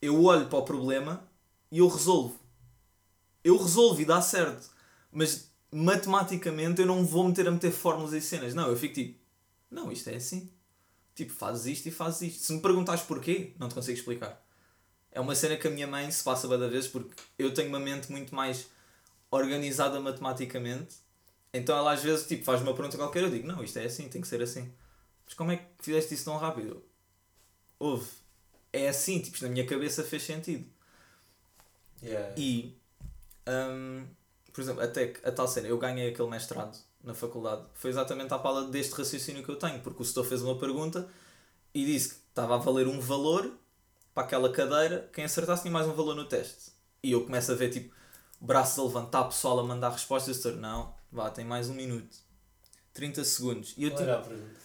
Eu 0.00 0.22
olho 0.24 0.48
para 0.48 0.58
o 0.58 0.64
problema 0.64 1.28
e 1.70 1.78
eu 1.78 1.88
resolvo. 1.88 2.38
Eu 3.42 3.56
resolvo 3.58 4.00
e 4.00 4.04
dá 4.04 4.20
certo. 4.22 4.70
Mas 5.12 5.50
matematicamente 5.70 6.80
eu 6.80 6.86
não 6.86 7.04
vou 7.04 7.26
meter 7.28 7.46
a 7.48 7.50
meter 7.50 7.72
fórmulas 7.72 8.12
e 8.12 8.20
cenas. 8.20 8.54
Não, 8.54 8.68
eu 8.68 8.76
fico 8.76 8.94
tipo, 8.94 9.20
não, 9.70 9.92
isto 9.92 10.08
é 10.10 10.16
assim. 10.16 10.50
Tipo, 11.14 11.32
fazes 11.32 11.66
isto 11.66 11.86
e 11.86 11.90
fazes 11.90 12.22
isto. 12.22 12.44
Se 12.44 12.52
me 12.52 12.60
perguntares 12.60 13.02
porquê, 13.02 13.52
não 13.58 13.68
te 13.68 13.74
consigo 13.74 13.96
explicar. 13.96 14.42
É 15.12 15.20
uma 15.20 15.34
cena 15.34 15.56
que 15.56 15.68
a 15.68 15.70
minha 15.70 15.86
mãe 15.86 16.10
se 16.10 16.24
passa 16.24 16.48
cada 16.48 16.68
vez 16.68 16.88
porque 16.88 17.14
eu 17.38 17.54
tenho 17.54 17.68
uma 17.68 17.78
mente 17.78 18.10
muito 18.10 18.34
mais 18.34 18.66
organizada 19.30 20.00
matematicamente. 20.00 20.96
Então 21.52 21.76
ela 21.76 21.92
às 21.92 22.02
vezes 22.02 22.26
tipo, 22.26 22.44
faz 22.44 22.60
uma 22.60 22.74
pergunta 22.74 22.96
qualquer 22.96 23.22
eu 23.22 23.30
digo, 23.30 23.46
não, 23.46 23.62
isto 23.62 23.78
é 23.78 23.84
assim, 23.84 24.08
tem 24.08 24.20
que 24.20 24.26
ser 24.26 24.42
assim. 24.42 24.72
Mas 25.24 25.34
como 25.34 25.52
é 25.52 25.56
que 25.56 25.64
fizeste 25.80 26.14
isso 26.14 26.24
tão 26.24 26.36
rápido? 26.36 26.84
Houve. 27.78 28.08
É 28.72 28.88
assim, 28.88 29.20
tipo, 29.20 29.40
na 29.42 29.48
minha 29.48 29.64
cabeça 29.64 30.02
fez 30.02 30.24
sentido. 30.24 30.66
Yeah. 32.02 32.34
E, 32.36 32.76
hum, 33.48 34.04
por 34.52 34.60
exemplo, 34.60 34.82
até 34.82 35.08
que 35.08 35.26
a 35.26 35.30
tal 35.30 35.46
cena, 35.46 35.68
eu 35.68 35.78
ganhei 35.78 36.10
aquele 36.10 36.28
mestrado 36.28 36.76
na 37.04 37.14
faculdade, 37.14 37.62
foi 37.74 37.90
exatamente 37.90 38.32
à 38.32 38.38
pala 38.38 38.64
deste 38.68 38.94
raciocínio 38.94 39.44
que 39.44 39.50
eu 39.50 39.56
tenho, 39.56 39.80
porque 39.80 40.02
o 40.02 40.04
setor 40.04 40.24
fez 40.24 40.42
uma 40.42 40.58
pergunta 40.58 41.06
e 41.72 41.84
disse 41.84 42.10
que 42.10 42.14
estava 42.30 42.54
a 42.54 42.58
valer 42.58 42.88
um 42.88 42.98
valor 42.98 43.52
para 44.14 44.24
aquela 44.24 44.50
cadeira, 44.50 45.08
quem 45.12 45.24
acertasse 45.24 45.62
tinha 45.62 45.72
mais 45.72 45.86
um 45.86 45.92
valor 45.92 46.14
no 46.14 46.24
teste. 46.24 46.72
E 47.02 47.12
eu 47.12 47.24
começo 47.24 47.52
a 47.52 47.54
ver, 47.54 47.68
tipo, 47.70 47.94
braços 48.40 48.78
a 48.78 48.82
levantar, 48.84 49.24
pessoal 49.24 49.58
a 49.60 49.64
mandar 49.64 49.90
respostas, 49.90 50.28
e 50.28 50.38
o 50.38 50.42
setor, 50.42 50.58
não, 50.58 50.94
vá, 51.12 51.30
tem 51.30 51.44
mais 51.44 51.68
um 51.68 51.74
minuto. 51.74 52.16
30 52.94 53.24
segundos. 53.24 53.74
E 53.76 53.84
eu, 53.84 53.90
Qual 53.90 53.98
tipo, 53.98 54.10
era 54.10 54.20
a 54.20 54.22
pergunta? 54.22 54.64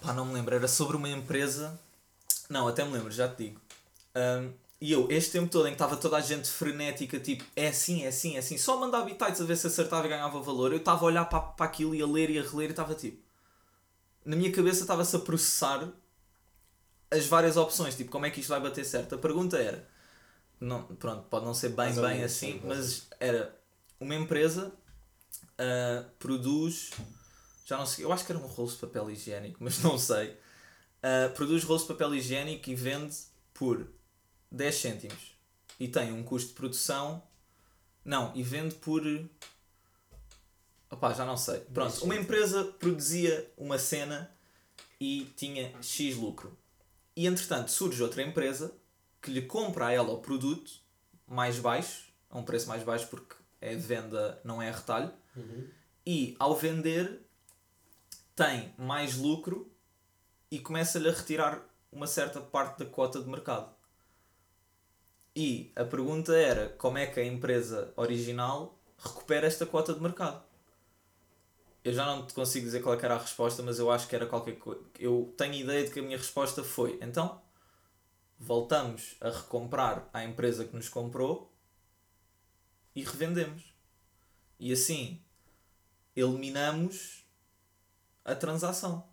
Pá, 0.00 0.12
não 0.12 0.24
me 0.24 0.32
lembro, 0.32 0.54
era 0.54 0.68
sobre 0.68 0.96
uma 0.96 1.08
empresa. 1.08 1.78
Não, 2.48 2.68
até 2.68 2.84
me 2.84 2.92
lembro, 2.92 3.10
já 3.10 3.28
te 3.28 3.44
digo. 3.44 3.60
Ahm, 4.14 4.52
e 4.80 4.92
eu, 4.92 5.08
este 5.10 5.32
tempo 5.32 5.50
todo 5.50 5.66
em 5.66 5.70
que 5.70 5.74
estava 5.74 5.96
toda 5.96 6.16
a 6.16 6.20
gente 6.20 6.48
frenética, 6.48 7.18
tipo, 7.18 7.44
é 7.56 7.68
assim, 7.68 8.04
é 8.04 8.08
assim, 8.08 8.36
é 8.36 8.38
assim, 8.38 8.56
só 8.56 8.78
mandar 8.78 9.02
bitites 9.02 9.40
a 9.40 9.44
ver 9.44 9.56
se 9.56 9.66
acertava 9.66 10.06
e 10.06 10.10
ganhava 10.10 10.40
valor, 10.40 10.70
eu 10.72 10.78
estava 10.78 11.00
a 11.00 11.06
olhar 11.06 11.24
para, 11.24 11.40
para 11.40 11.66
aquilo 11.66 11.94
e 11.94 12.02
a 12.02 12.06
ler 12.06 12.30
e 12.30 12.38
a 12.38 12.42
reler 12.42 12.68
e 12.68 12.70
estava 12.70 12.94
tipo. 12.94 13.20
Na 14.24 14.36
minha 14.36 14.52
cabeça 14.52 14.82
estava-se 14.82 15.16
a 15.16 15.18
processar 15.18 15.88
as 17.10 17.26
várias 17.26 17.56
opções, 17.56 17.96
tipo, 17.96 18.10
como 18.10 18.26
é 18.26 18.30
que 18.30 18.40
isto 18.40 18.50
vai 18.50 18.60
bater 18.60 18.84
certo. 18.84 19.14
A 19.14 19.18
pergunta 19.18 19.56
era, 19.56 19.88
não, 20.60 20.84
pronto, 20.84 21.24
pode 21.28 21.44
não 21.44 21.54
ser 21.54 21.70
bem, 21.70 21.92
bem 21.92 22.02
menos, 22.02 22.24
assim, 22.24 22.52
sim, 22.52 22.60
mas 22.64 23.08
era 23.18 23.56
uma 23.98 24.14
empresa 24.14 24.72
ah, 25.58 26.04
produz, 26.20 26.90
já 27.66 27.76
não 27.76 27.84
sei, 27.84 28.04
eu 28.04 28.12
acho 28.12 28.24
que 28.24 28.30
era 28.30 28.40
um 28.40 28.46
rolo 28.46 28.70
de 28.70 28.76
papel 28.76 29.10
higiênico, 29.10 29.58
mas 29.60 29.82
não 29.82 29.98
sei. 29.98 30.36
Ah, 31.02 31.30
produz 31.34 31.64
rolos 31.64 31.82
de 31.82 31.88
papel 31.88 32.14
higiênico 32.14 32.70
e 32.70 32.74
vende 32.76 33.16
por 33.52 33.88
10 34.50 34.74
cêntimos. 34.74 35.36
E 35.78 35.86
tem 35.88 36.12
um 36.12 36.22
custo 36.22 36.48
de 36.48 36.54
produção. 36.54 37.22
Não, 38.04 38.34
e 38.34 38.42
vende 38.42 38.74
por. 38.76 39.02
Opá, 40.90 41.12
já 41.12 41.24
não 41.24 41.36
sei. 41.36 41.60
Pronto, 41.60 41.90
10 41.90 42.02
uma 42.02 42.16
empresa 42.16 42.64
produzia 42.64 43.52
uma 43.56 43.78
cena 43.78 44.30
e 45.00 45.30
tinha 45.36 45.74
X 45.82 46.16
lucro. 46.16 46.56
E 47.14 47.26
entretanto 47.26 47.70
surge 47.70 48.02
outra 48.02 48.22
empresa 48.22 48.72
que 49.20 49.30
lhe 49.30 49.42
compra 49.42 49.86
a 49.88 49.92
ela 49.92 50.12
o 50.12 50.18
produto 50.20 50.70
mais 51.26 51.58
baixo, 51.58 52.04
a 52.30 52.38
um 52.38 52.42
preço 52.44 52.68
mais 52.68 52.82
baixo 52.82 53.06
porque 53.08 53.34
é 53.60 53.74
venda, 53.74 54.40
não 54.44 54.62
é 54.62 54.70
retalho 54.70 55.12
Uhum. 55.36 55.68
e 56.04 56.34
ao 56.40 56.56
vender 56.56 57.20
tem 58.34 58.74
mais 58.76 59.16
lucro 59.16 59.70
e 60.50 60.58
começa-lhe 60.58 61.08
a 61.08 61.12
retirar 61.12 61.62
uma 61.92 62.06
certa 62.08 62.40
parte 62.40 62.78
da 62.78 62.86
cota 62.86 63.20
de 63.22 63.28
mercado. 63.28 63.72
E 65.40 65.70
a 65.76 65.84
pergunta 65.84 66.36
era 66.36 66.70
como 66.70 66.98
é 66.98 67.06
que 67.06 67.20
a 67.20 67.24
empresa 67.24 67.92
original 67.94 68.76
recupera 68.98 69.46
esta 69.46 69.64
cota 69.64 69.94
de 69.94 70.00
mercado? 70.00 70.42
Eu 71.84 71.92
já 71.92 72.04
não 72.04 72.26
te 72.26 72.34
consigo 72.34 72.66
dizer 72.66 72.82
qual 72.82 72.98
é 72.98 73.04
era 73.04 73.14
a 73.14 73.18
resposta, 73.18 73.62
mas 73.62 73.78
eu 73.78 73.88
acho 73.88 74.08
que 74.08 74.16
era 74.16 74.26
qualquer 74.26 74.56
coisa. 74.58 74.82
Eu 74.98 75.32
tenho 75.36 75.54
ideia 75.54 75.84
de 75.84 75.92
que 75.92 76.00
a 76.00 76.02
minha 76.02 76.18
resposta 76.18 76.64
foi: 76.64 76.98
então, 77.00 77.40
voltamos 78.36 79.14
a 79.20 79.30
recomprar 79.30 80.10
à 80.12 80.24
empresa 80.24 80.64
que 80.64 80.74
nos 80.74 80.88
comprou 80.88 81.54
e 82.92 83.04
revendemos. 83.04 83.62
E 84.58 84.72
assim 84.72 85.22
eliminamos 86.16 87.24
a 88.24 88.34
transação. 88.34 89.08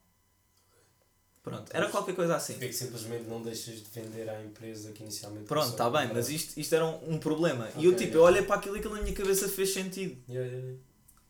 Pronto, 1.45 1.71
era 1.71 1.87
qualquer 1.89 2.15
coisa 2.15 2.35
assim. 2.35 2.53
Porque 2.53 2.65
é 2.65 2.69
que 2.69 2.75
simplesmente 2.75 3.23
não 3.29 3.41
deixas 3.41 3.75
de 3.75 3.89
vender 3.93 4.27
à 4.27 4.43
empresa 4.43 4.91
que 4.91 5.03
inicialmente 5.03 5.45
Pronto, 5.45 5.69
está 5.69 5.89
bem, 5.89 6.09
mas 6.11 6.27
isto, 6.27 6.59
isto 6.59 6.73
era 6.73 6.85
um, 6.85 7.13
um 7.13 7.17
problema. 7.19 7.69
e 7.75 7.77
Ok, 7.77 7.87
eu 7.87 7.91
tipo, 7.91 8.01
yeah. 8.01 8.17
eu 8.17 8.23
olhei 8.23 8.41
para 8.41 8.55
aquilo 8.55 8.75
e 8.75 8.79
aquilo 8.79 8.95
na 8.95 9.01
minha 9.03 9.13
cabeça 9.13 9.47
fez 9.47 9.71
sentido. 9.71 10.17
Yeah, 10.27 10.51
yeah. 10.51 10.77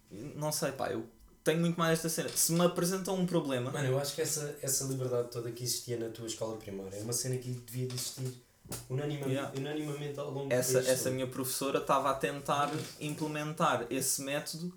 E 0.10 0.34
Não 0.38 0.52
sei, 0.54 0.72
pá, 0.72 0.90
eu 0.90 1.06
tenho 1.44 1.60
muito 1.60 1.78
mais 1.78 2.00
esta 2.00 2.08
cena. 2.08 2.30
Se 2.30 2.54
me 2.54 2.66
apresentam 2.66 3.14
um 3.16 3.26
problema, 3.26 3.72
Mano, 3.72 3.88
eu 3.90 4.00
acho 4.00 4.16
que 4.16 4.22
essa, 4.22 4.58
essa 4.62 4.86
liberdade 4.86 5.30
toda 5.30 5.52
que 5.52 5.64
existia 5.64 5.98
na 5.98 6.10
tua 6.10 6.28
escola 6.28 6.56
primária 6.58 6.96
é 6.98 7.02
uma 7.02 7.14
cena 7.14 7.38
que 7.38 7.52
devia 7.52 7.88
de 7.88 7.94
existir 7.96 8.34
unanimamente, 8.90 9.32
Yeah. 9.32 9.54
unanimamente 9.60 10.20
ao 10.20 10.32
longo 10.32 10.52
essa, 10.52 10.80
do 10.80 10.86
país 10.86 10.90
essa 11.00 11.12
minha 11.12 11.28
professora 11.28 11.80
estava 11.80 12.10
a 12.10 12.14
tentar 12.16 12.72
implementar 13.00 13.86
esse 13.92 14.22
método 14.24 14.74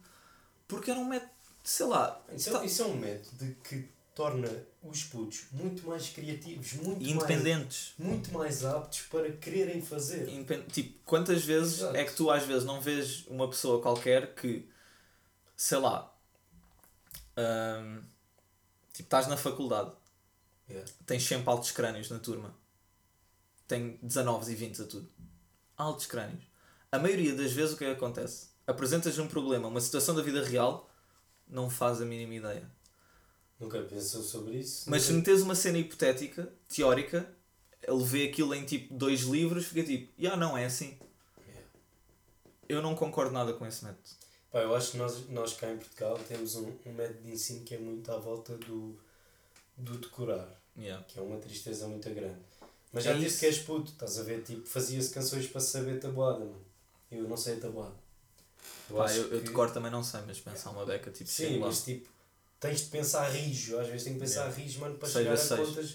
porque 0.66 0.91
era 0.91 1.01
um 1.01 1.07
método, 1.07 1.30
sei 1.62 1.86
lá, 1.86 2.20
Isso 2.34 2.55
é, 2.55 2.66
isso 2.66 2.82
é 2.82 2.84
um 2.86 2.97
método 2.97 3.57
que 3.64 3.89
torna 4.14 4.49
os 4.89 5.05
putos 5.05 5.45
muito 5.53 5.86
mais 5.86 6.09
criativos, 6.09 6.72
muito 6.74 7.05
independentes. 7.05 7.93
mais, 7.99 8.11
muito 8.11 8.32
mais 8.32 8.64
aptos 8.64 9.03
para 9.03 9.30
quererem 9.32 9.80
fazer. 9.82 10.28
Independ- 10.28 10.66
Tipo, 10.72 10.99
quantas 11.05 11.45
vezes 11.45 11.78
Exato. 11.80 11.97
é 11.97 12.05
que 12.05 12.14
tu 12.14 12.30
às 12.30 12.43
vezes 12.45 12.64
não 12.64 12.80
vês 12.80 13.24
uma 13.26 13.49
pessoa 13.49 13.80
qualquer 13.82 14.34
que, 14.34 14.68
sei 15.57 15.78
lá, 15.78 16.14
hum, 17.36 18.03
tipo, 18.93 19.07
estás 19.07 19.26
na 19.26 19.36
faculdade, 19.36 19.93
Yeah. 20.68 20.91
tens 21.07 21.22
sempre 21.24 21.49
altos 21.49 21.70
crânios 21.70 22.11
na 22.11 22.18
turma. 22.18 22.55
Tem 23.66 23.99
19 24.03 24.53
e 24.53 24.55
20 24.55 24.82
a 24.82 24.84
tudo. 24.84 25.11
Altos 25.76 26.05
crânios. 26.07 26.45
A 26.93 26.99
maioria 26.99 27.34
das 27.34 27.53
vezes 27.53 27.74
o 27.74 27.76
que 27.78 27.84
é 27.84 27.89
que 27.91 27.97
acontece? 27.97 28.49
Apresentas 28.66 29.18
um 29.18 29.26
problema, 29.26 29.66
uma 29.68 29.80
situação 29.80 30.14
da 30.14 30.20
vida 30.22 30.45
real, 30.45 30.91
não 31.47 31.70
faz 31.70 32.03
a 32.03 32.05
mínima 32.05 32.34
ideia. 32.34 32.70
Nunca 33.61 33.81
pensou 33.83 34.23
sobre 34.23 34.57
isso. 34.59 34.89
Mas 34.89 35.03
se 35.03 35.13
nunca... 35.13 35.31
metes 35.31 35.45
uma 35.45 35.55
cena 35.55 35.79
hipotética, 35.79 36.53
teórica, 36.69 37.29
ele 37.83 38.05
vê 38.05 38.29
aquilo 38.29 38.55
em 38.55 38.65
tipo 38.65 38.95
dois 38.95 39.21
livros, 39.23 39.67
fica 39.67 39.83
tipo, 39.83 40.13
já 40.19 40.37
não 40.37 40.57
é 40.57 40.65
assim. 40.67 40.97
Yeah. 41.47 41.67
Eu 42.69 42.83
não 42.83 42.95
concordo 42.95 43.33
nada 43.33 43.53
com 43.53 43.67
esse 43.67 43.85
método. 43.85 44.09
Pá, 44.53 44.61
eu 44.61 44.75
acho 44.75 44.93
que 44.93 44.97
nós, 44.97 45.29
nós 45.29 45.53
cá 45.55 45.71
em 45.73 45.77
Portugal 45.77 46.19
temos 46.29 46.55
um, 46.55 46.73
um 46.87 46.93
método 46.93 47.21
de 47.23 47.33
ensino 47.33 47.65
que 47.65 47.75
é 47.75 47.79
muito 47.79 48.11
à 48.13 48.17
volta 48.19 48.57
do, 48.59 48.99
do 49.77 49.99
decorar, 49.99 50.49
Yeah. 50.77 51.05
que 51.09 51.19
é 51.19 51.23
uma 51.23 51.39
tristeza 51.39 51.89
muito 51.89 52.09
grande. 52.11 52.39
Mas 52.93 53.05
É 53.05 53.13
já 53.13 53.19
disse 53.19 53.41
que 53.41 53.47
és 53.47 53.59
puto, 53.59 53.91
estás 53.91 54.19
a 54.19 54.23
ver? 54.23 54.43
Tipo, 54.45 54.65
fazia-se 54.67 55.11
canções 55.11 55.47
para 55.49 55.61
saber 55.61 55.99
tabuada, 55.99 56.39
mano. 56.39 56.65
Eu 57.11 57.25
não 57.29 57.37
sei 57.37 57.57
a 57.57 57.61
tabuada. 57.61 57.95
Eu 58.89 58.97
Pá, 58.97 59.13
eu, 59.13 59.25
eu 59.33 59.41
que- 59.41 59.47
decor 59.49 59.71
também 59.73 59.91
não 59.91 60.03
sei, 60.05 60.21
mas 60.27 60.39
pensar 60.39 60.71
uma 60.71 60.87
beca 60.87 61.11
tipo 61.11 61.29
Sim, 61.29 61.59
mas 61.59 61.83
tipo, 61.85 62.09
tens 62.61 62.81
de 62.81 62.87
pensar 62.87 63.29
rijo. 63.31 63.79
Às 63.79 63.87
vezes 63.89 64.05
tenho 64.05 64.17
que 64.17 64.23
pensar 64.23 64.41
Yeah. 64.47 64.57
rijo, 64.57 64.81
mano, 64.81 64.95
para 64.97 65.09
Seis 65.09 65.19
chegar 65.25 65.35
a 65.35 65.37
seis. 65.37 65.61
contas 65.69 65.95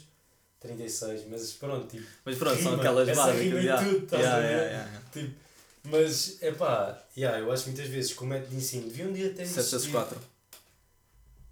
36. 0.59 1.21
Mas 1.29 1.51
pronto, 1.53 1.87
tipo, 1.87 2.07
Mas 2.25 2.37
pronto, 2.37 2.55
são 2.61 2.71
rima. 2.71 2.81
aquelas 2.83 3.07
Essa 3.09 3.21
básicas. 3.21 3.43
rima 3.43 3.59
yeah. 3.59 3.83
tudo, 3.89 4.03
estás 4.05 4.21
Yeah, 4.23 4.37
a 4.37 4.47
ver? 4.47 4.65
yeah, 4.71 5.01
tipo. 5.11 5.43
Mas, 5.85 6.37
é 6.41 6.51
pá, 6.53 7.03
yeah, 7.17 7.39
eu 7.39 7.51
acho 7.51 7.65
muitas 7.67 7.87
vezes 7.87 8.13
que 8.13 8.23
o 8.23 8.25
método 8.25 8.51
de 8.51 8.55
ensino 8.55 8.87
devia 8.87 9.05
um 9.05 9.11
dia 9.13 9.33
ter 9.33 9.45
7 9.45 9.71
vezes 9.71 9.87
4. 9.87 10.17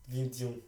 21. 0.08 0.62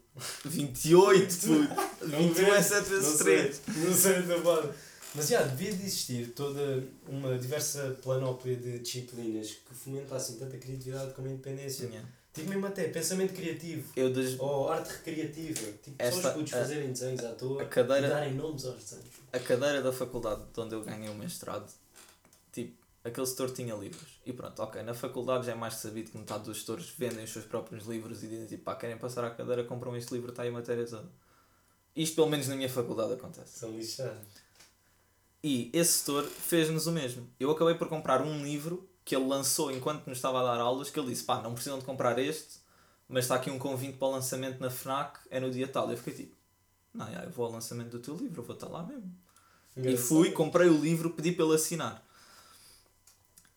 28, 0.45 1.35
puto. 1.37 2.07
Não 2.07 2.19
21 2.19 2.45
é 2.47 2.51
vês? 2.51 2.65
7 2.65 2.89
vezes 2.89 3.09
Não 3.11 3.17
3. 3.17 3.55
sei, 3.65 3.83
não 3.83 3.93
sei 3.93 4.15
a 4.17 4.21
tabuada. 4.23 4.75
Mas 5.15 5.27
já, 5.27 5.41
devia 5.43 5.71
de 5.73 5.85
existir 5.85 6.27
toda 6.35 6.83
uma 7.07 7.37
diversa 7.37 7.97
planóplia 8.01 8.55
de 8.55 8.79
disciplinas 8.79 9.47
que 9.51 9.73
fomentassem 9.75 10.35
tanto 10.37 10.55
a 10.55 10.59
criatividade 10.59 11.13
como 11.13 11.27
a 11.27 11.31
independência. 11.31 11.85
Yeah. 11.85 12.07
Tipo 12.33 12.49
mesmo 12.49 12.65
até 12.65 12.87
pensamento 12.87 13.33
criativo. 13.33 13.91
Eu 13.95 14.11
das, 14.11 14.39
Ou 14.39 14.69
arte 14.71 14.89
recreativa. 14.89 15.71
Tipo, 15.83 15.97
só 16.03 16.03
Esta- 16.09 16.29
os 16.29 16.33
putos 16.33 16.53
a- 16.53 16.57
fazerem 16.57 16.91
desenhos 16.91 17.23
à 17.23 17.31
toa 17.35 17.61
a 17.61 17.65
cadeira- 17.65 18.07
e 18.07 18.09
darem 18.09 18.33
nomes 18.33 18.65
aos 18.65 18.83
desenhos. 18.83 19.05
a 19.31 19.39
cadeira 19.39 19.81
da 19.83 19.93
faculdade 19.93 20.43
de 20.51 20.59
onde 20.59 20.73
eu 20.75 20.81
ganhei 20.83 21.09
o 21.09 21.13
mestrado, 21.15 21.71
tipo, 22.51 22.75
aquele 23.03 23.27
setor 23.27 23.51
tinha 23.51 23.75
livros. 23.75 24.19
E 24.25 24.33
pronto, 24.33 24.59
ok, 24.63 24.81
na 24.81 24.95
faculdade 24.95 25.45
já 25.45 25.51
é 25.51 25.55
mais 25.55 25.75
sabido 25.75 26.09
que 26.09 26.17
metade 26.17 26.45
dos 26.45 26.61
setores 26.61 26.89
vendem 26.97 27.23
os 27.23 27.29
seus 27.31 27.45
próprios 27.45 27.85
livros 27.85 28.23
e 28.23 28.27
dizem 28.27 28.47
tipo, 28.47 28.63
pá, 28.63 28.75
querem 28.75 28.97
passar 28.97 29.23
à 29.25 29.29
cadeira, 29.29 29.63
compram 29.63 29.95
este 29.95 30.11
livro, 30.13 30.31
está 30.31 30.41
aí 30.41 30.49
a 30.49 30.51
matéria 30.51 30.85
toda. 30.87 31.07
Isto 31.95 32.15
pelo 32.15 32.29
menos 32.29 32.47
na 32.47 32.55
minha 32.55 32.69
faculdade 32.69 33.13
acontece. 33.13 33.59
São 33.59 33.69
lixados. 33.77 34.41
E 35.43 35.69
esse 35.73 35.99
setor 35.99 36.23
fez-nos 36.23 36.87
o 36.87 36.91
mesmo. 36.91 37.29
Eu 37.39 37.51
acabei 37.51 37.75
por 37.75 37.87
comprar 37.89 38.21
um 38.23 38.41
livro 38.43 38.89
que 39.05 39.15
ele 39.15 39.25
lançou 39.25 39.71
enquanto 39.71 40.07
nos 40.07 40.17
estava 40.17 40.39
a 40.39 40.43
dar 40.43 40.61
aulas, 40.61 40.89
que 40.89 40.99
ele 40.99 41.09
disse, 41.09 41.23
pá, 41.23 41.41
não 41.41 41.53
precisam 41.53 41.79
de 41.79 41.85
comprar 41.85 42.17
este, 42.19 42.59
mas 43.07 43.25
está 43.25 43.35
aqui 43.35 43.51
um 43.51 43.59
convite 43.59 43.97
para 43.97 44.07
o 44.07 44.11
lançamento 44.11 44.59
na 44.59 44.69
FNAC, 44.69 45.19
é 45.29 45.39
no 45.39 45.51
dia 45.51 45.67
tal. 45.67 45.89
Eu 45.91 45.97
fiquei 45.97 46.13
tipo, 46.13 46.35
não, 46.93 47.11
já, 47.11 47.23
eu 47.23 47.31
vou 47.31 47.45
ao 47.45 47.51
lançamento 47.51 47.89
do 47.89 47.99
teu 47.99 48.15
livro, 48.15 48.41
eu 48.41 48.45
vou 48.45 48.55
estar 48.55 48.67
lá 48.67 48.83
mesmo. 48.83 49.13
E 49.75 49.97
fui, 49.97 50.31
comprei 50.31 50.69
o 50.69 50.77
livro, 50.79 51.09
pedi 51.09 51.31
para 51.31 51.45
ele 51.45 51.55
assinar. 51.55 52.05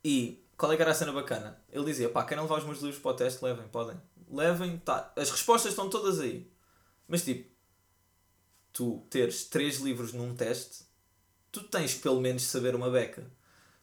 E 0.02 0.42
qual 0.56 0.72
é 0.72 0.76
que 0.76 0.82
era 0.82 0.90
a 0.90 0.94
cena 0.94 1.12
bacana? 1.12 1.60
Ele 1.70 1.84
dizia, 1.84 2.08
pá, 2.08 2.24
querem 2.24 2.42
levar 2.42 2.58
os 2.58 2.64
meus 2.64 2.80
livros 2.80 3.00
para 3.00 3.10
o 3.10 3.14
teste? 3.14 3.44
Levem, 3.44 3.68
podem. 3.68 4.00
Levem, 4.30 4.78
tá. 4.78 5.12
As 5.14 5.30
respostas 5.30 5.72
estão 5.72 5.90
todas 5.90 6.18
aí. 6.20 6.50
Mas 7.06 7.22
tipo, 7.24 7.48
tu 8.72 9.06
teres 9.10 9.44
três 9.44 9.78
livros 9.78 10.12
num 10.12 10.34
teste, 10.34 10.84
tu 11.52 11.62
tens 11.64 11.94
pelo 11.94 12.20
menos 12.20 12.42
saber 12.42 12.74
uma 12.74 12.90
beca. 12.90 13.30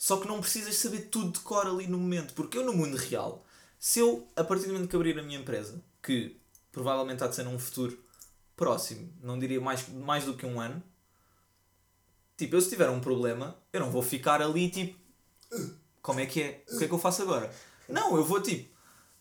Só 0.03 0.17
que 0.17 0.27
não 0.27 0.41
precisas 0.41 0.75
saber 0.75 1.07
tudo 1.09 1.31
de 1.31 1.39
cor 1.39 1.65
ali 1.65 1.87
no 1.87 1.97
momento. 1.97 2.33
Porque 2.33 2.57
eu 2.57 2.65
no 2.65 2.73
mundo 2.73 2.97
real, 2.97 3.45
se 3.79 3.99
eu, 3.99 4.27
a 4.35 4.43
partir 4.43 4.65
do 4.65 4.73
momento 4.73 4.89
que 4.89 4.95
abrir 4.97 5.17
a 5.17 5.23
minha 5.23 5.39
empresa, 5.39 5.81
que 6.01 6.35
provavelmente 6.73 7.23
há 7.23 7.27
de 7.27 7.35
ser 7.35 7.43
num 7.43 7.57
futuro 7.57 7.97
próximo, 8.53 9.13
não 9.21 9.39
diria 9.39 9.61
mais, 9.61 9.87
mais 9.87 10.25
do 10.25 10.33
que 10.33 10.45
um 10.45 10.59
ano, 10.59 10.83
Tipo, 12.35 12.57
eu 12.57 12.61
se 12.61 12.69
tiver 12.69 12.89
um 12.89 12.99
problema, 12.99 13.55
eu 13.71 13.79
não 13.79 13.91
vou 13.91 14.01
ficar 14.01 14.41
ali 14.41 14.69
tipo. 14.69 14.99
Como 16.01 16.19
é 16.19 16.25
que 16.25 16.41
é? 16.41 16.63
O 16.69 16.77
que 16.77 16.83
é 16.83 16.87
que 16.89 16.93
eu 16.93 16.99
faço 16.99 17.21
agora? 17.21 17.49
Não, 17.87 18.17
eu 18.17 18.25
vou 18.25 18.41
tipo. 18.41 18.73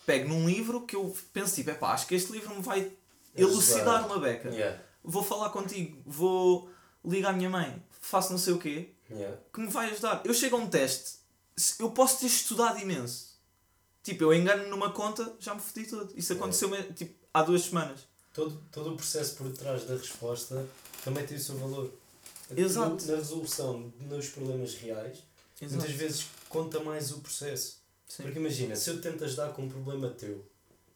Pego 0.05 0.29
num 0.29 0.49
livro 0.49 0.85
que 0.85 0.97
eu 0.97 1.15
penso 1.33 1.55
tipo, 1.55 1.71
epá, 1.71 1.93
acho 1.93 2.09
que 2.09 2.17
este 2.17 2.33
livro 2.33 2.53
me 2.53 2.63
vai 2.63 2.91
elucidar 3.37 4.05
uma 4.07 4.19
beca. 4.19 4.49
Yeah. 4.49 4.83
Vou 5.05 5.23
falar 5.23 5.51
contigo, 5.51 6.03
vou 6.05 6.69
ligar 7.05 7.31
à 7.31 7.33
minha 7.33 7.49
mãe, 7.49 7.81
faço 8.01 8.33
não 8.33 8.39
sei 8.39 8.55
o 8.55 8.59
quê, 8.59 8.93
Yeah. 9.15 9.39
que 9.53 9.61
me 9.61 9.69
vai 9.69 9.91
ajudar. 9.91 10.23
Eu 10.25 10.35
chego 10.35 10.57
a 10.57 10.59
um 10.59 10.69
teste, 10.69 11.19
eu 11.79 11.91
posso 11.91 12.21
ter 12.21 12.27
estudado 12.27 12.79
imenso. 12.81 13.33
Tipo, 14.03 14.25
eu 14.25 14.35
engano 14.35 14.69
numa 14.69 14.91
conta, 14.91 15.33
já 15.39 15.55
me 15.55 15.61
fodi 15.61 15.87
todo. 15.87 16.13
Isso 16.17 16.33
aconteceu 16.33 16.71
tipo, 16.95 17.15
há 17.33 17.43
duas 17.43 17.63
semanas. 17.63 18.01
Todo, 18.33 18.61
todo 18.73 18.95
o 18.95 18.97
processo 18.97 19.37
por 19.37 19.53
trás 19.53 19.85
da 19.85 19.95
resposta 19.95 20.67
também 21.05 21.25
tem 21.25 21.37
o 21.37 21.41
seu 21.41 21.57
valor. 21.57 21.93
Exato. 22.57 23.07
Na 23.07 23.17
resolução 23.17 23.93
dos 24.01 24.29
problemas 24.29 24.75
reais, 24.75 25.19
muitas 25.61 25.91
vezes 25.93 26.27
conta 26.49 26.81
mais 26.81 27.13
o 27.13 27.21
processo. 27.21 27.81
Sim. 28.09 28.25
Porque 28.25 28.39
imagina, 28.39 28.77
se 28.77 28.91
eu 28.91 29.01
tento 29.01 29.25
ajudar 29.25 29.53
com 29.53 29.63
um 29.63 29.69
problema 29.69 30.09
teu 30.11 30.45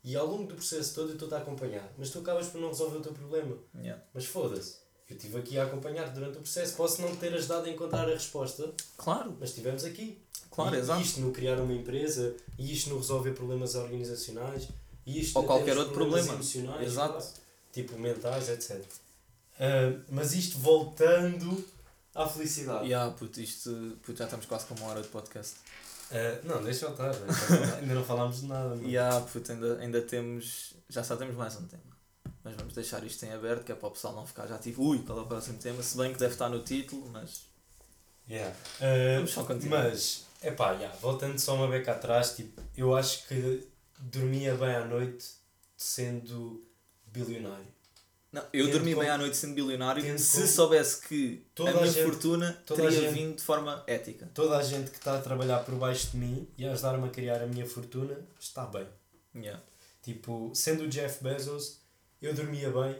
e 0.05 0.15
ao 0.15 0.27
longo 0.27 0.47
do 0.47 0.55
processo 0.55 0.95
todo 0.95 1.11
eu 1.11 1.15
estou 1.15 1.33
a 1.33 1.39
acompanhar, 1.41 1.91
mas 1.97 2.11
tu 2.11 2.19
acabas 2.19 2.49
por 2.49 2.61
não 2.61 2.69
resolver 2.69 2.99
o 2.99 3.01
teu 3.01 3.13
problema. 3.13 3.57
Yeah. 3.75 4.03
Mas 4.13 4.27
foda-se, 4.27 4.77
eu 5.09 5.17
estive 5.17 5.39
aqui 5.39 5.59
a 5.59 5.65
acompanhar 5.65 6.09
durante 6.11 6.39
o 6.39 6.41
processo, 6.41 6.75
posso 6.75 7.01
não 7.03 7.15
ter 7.17 7.33
ajudado 7.35 7.67
a 7.67 7.71
encontrar 7.71 8.09
a 8.09 8.13
resposta, 8.13 8.73
Claro, 8.97 9.37
mas 9.39 9.51
estivemos 9.51 9.85
aqui. 9.85 10.19
claro, 10.51 10.75
e, 10.75 10.79
exato. 10.79 11.01
isto 11.01 11.21
no 11.21 11.31
criar 11.33 11.61
uma 11.61 11.73
empresa, 11.73 12.35
e 12.59 12.73
isto 12.73 12.91
no 12.91 12.97
resolver 12.99 13.33
problemas 13.33 13.75
organizacionais, 13.75 14.69
e 15.07 15.21
isto 15.21 15.37
Ou 15.39 15.45
qualquer 15.45 15.77
outro 15.79 15.95
problema. 15.95 16.33
emocionais, 16.35 16.87
Exato. 16.87 17.13
claro, 17.15 17.27
tipo 17.73 17.99
mentais, 17.99 18.49
etc. 18.49 18.83
Ah, 19.61 19.99
mas 20.11 20.33
isto 20.35 20.59
voltando 20.59 21.65
à 22.15 22.27
felicidade. 22.29 22.85
Yeah, 22.87 23.13
puto, 23.13 23.41
isto, 23.41 23.97
puto, 24.03 24.19
já 24.19 24.25
estamos 24.25 24.47
quase 24.47 24.67
com 24.67 24.75
uma 24.75 24.87
hora 24.89 25.03
de 25.03 25.09
podcast. 25.09 25.55
Ah, 26.11 26.41
não, 26.45 26.63
deixa 26.63 26.87
eu 26.87 26.91
estar, 26.91 27.11
deixa 27.13 27.55
eu 27.55 27.63
estar. 27.65 27.77
ainda 27.79 27.95
não 27.95 28.05
falámos 28.05 28.41
de 28.41 28.47
nada. 28.47 28.71
mano. 28.71 28.87
Yeah, 28.89 29.21
puto, 29.21 29.53
ainda, 29.53 29.79
ainda 29.79 30.03
temos. 30.03 30.75
Já 30.89 31.03
só 31.05 31.15
temos 31.17 31.35
mais 31.37 31.55
um 31.57 31.65
tema. 31.67 31.96
Mas 32.47 32.55
vamos 32.55 32.75
deixar 32.75 33.03
isto 33.03 33.25
em 33.27 33.33
aberto, 33.33 33.65
que 33.65 33.73
é 33.73 33.75
para 33.75 33.89
o 33.89 33.91
pessoal 33.91 34.15
não 34.15 34.25
ficar 34.25 34.47
já 34.47 34.57
tipo, 34.57 34.81
ui, 34.81 35.01
qual 35.01 35.19
é 35.19 35.23
o 35.23 35.27
próximo 35.27 35.59
tema? 35.59 35.83
Se 35.83 35.97
bem 35.97 36.13
que 36.13 36.19
deve 36.21 36.33
estar 36.35 36.49
no 36.49 36.61
título, 36.63 37.09
mas. 37.11 37.41
Yeah. 38.31 38.55
Ah, 38.81 39.17
Vamos 39.17 39.33
só 39.33 39.43
continuar. 39.43 39.83
mas, 39.85 40.25
é 40.41 40.53
pá, 40.53 40.71
yeah, 40.73 40.97
voltando 40.99 41.41
só 41.41 41.57
uma 41.57 41.67
beca 41.67 41.91
atrás, 41.91 42.37
tipo, 42.37 42.63
eu 42.77 42.95
acho 42.97 43.27
que 43.27 43.67
dormia 43.99 44.55
bem 44.55 44.77
à 44.77 44.85
noite 44.85 45.27
sendo 45.77 46.65
bilionário. 47.07 47.67
Não, 48.33 48.45
eu 48.53 48.71
dormi 48.71 48.95
bem 48.95 49.09
à 49.09 49.19
noite 49.19 49.37
sendo 49.37 49.55
bilionário 49.55 50.17
se 50.19 50.47
soubesse 50.47 51.01
que 51.09 51.47
Toda 51.55 51.71
a 51.71 51.73
a 51.73 51.77
minha 51.81 51.93
gente- 51.93 52.05
fortuna 52.05 52.51
a 52.51 52.75
teria 52.75 52.91
gente- 52.91 53.13
vindo 53.15 53.37
de 53.37 53.43
forma 53.43 53.83
ética. 53.89 54.31
Toda 54.35 54.57
a 54.59 54.63
gente 54.63 54.91
que 54.91 54.99
está 54.99 55.17
a 55.19 55.21
trabalhar 55.23 55.65
por 55.65 55.75
baixo 55.77 56.09
de 56.13 56.17
mim 56.19 56.49
e 56.57 56.65
a 56.67 56.73
ajudar-me 56.73 57.07
a 57.09 57.11
criar 57.11 57.43
a 57.43 57.47
minha 57.47 57.67
fortuna 57.67 58.17
está 58.39 58.67
bem. 58.67 58.87
Yeah. 59.35 59.61
Tipo, 60.03 60.53
sendo 60.55 60.85
o 60.85 60.89
Jeff 60.89 61.23
Bezos, 61.25 61.79
eu 62.23 62.35
dormia 62.35 62.71
bem 62.71 62.97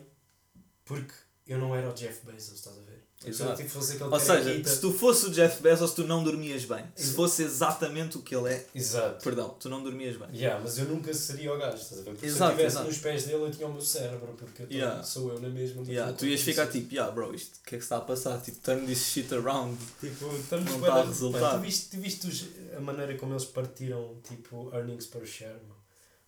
porque 0.85 1.13
eu 1.45 1.57
não 1.57 1.75
era 1.75 1.89
o 1.89 1.93
Jeff 1.93 2.25
Bezos, 2.25 2.55
estás 2.55 2.77
a 2.77 2.81
ver? 2.81 2.97
Exato. 3.25 3.57
tipo, 3.57 3.69
fosse 3.69 3.93
aquele 3.93 4.11
Ou 4.11 4.19
seja, 4.19 4.33
carequita. 4.43 4.69
se 4.69 4.79
tu 4.79 4.93
fosse 4.93 5.25
o 5.25 5.31
Jeff 5.31 5.59
Bezos, 5.59 5.91
tu 5.91 6.03
não 6.03 6.23
dormias 6.23 6.65
bem. 6.65 6.85
Se 6.95 7.03
Exa- 7.05 7.13
fosse 7.15 7.41
exatamente 7.43 8.15
o 8.15 8.21
que 8.21 8.35
ele 8.35 8.53
é, 8.53 8.67
Exato. 8.75 9.23
perdão, 9.23 9.49
tu 9.59 9.67
não 9.69 9.81
dormias 9.81 10.15
bem. 10.17 10.27
Yeah, 10.35 10.61
mas 10.63 10.77
eu 10.77 10.85
nunca 10.85 11.11
seria 11.15 11.51
o 11.51 11.57
gajo, 11.57 11.77
estás 11.77 11.93
a 12.01 12.03
ver? 12.03 12.11
Porque 12.11 12.27
se 12.29 12.35
Exato, 12.35 12.43
eu 12.43 12.55
estivesse 12.67 12.75
exato. 12.75 12.87
nos 12.87 12.97
pés 12.99 13.23
dele, 13.25 13.43
eu 13.43 13.51
tinha 13.51 13.67
o 13.67 13.71
meu 13.73 13.81
cérebro, 13.81 14.33
porque 14.37 14.61
eu 14.63 14.67
Yeah. 14.69 15.01
sou 15.03 15.31
eu 15.31 15.39
na 15.39 15.49
mesma. 15.49 15.77
mas 15.79 15.89
Yeah, 15.89 16.13
tu 16.13 16.27
ias 16.27 16.41
ficar 16.41 16.67
tipo, 16.67 16.93
yeah, 16.93 17.11
bro, 17.11 17.33
isto, 17.33 17.55
o 17.57 17.63
que 17.63 17.75
é 17.75 17.77
que 17.79 17.83
se 17.83 17.85
está 17.85 17.97
a 17.97 18.01
passar? 18.01 18.39
Tipo, 18.39 18.59
turn 18.59 18.85
this 18.85 18.99
shit 19.07 19.33
around. 19.33 19.75
Tipo, 19.99 20.35
estamos 20.37 20.71
Não 20.71 20.79
bué 20.79 20.87
tá 20.87 20.95
a 20.97 21.03
resultar. 21.05 21.53
Tu 21.55 21.59
viste, 21.61 21.89
tu 21.89 21.97
viste 21.97 22.51
a 22.77 22.79
maneira 22.79 23.17
como 23.17 23.33
eles 23.33 23.45
partiram, 23.45 24.15
tipo, 24.27 24.69
earnings 24.75 25.07
per 25.07 25.25
share, 25.25 25.53
mano? 25.67 25.76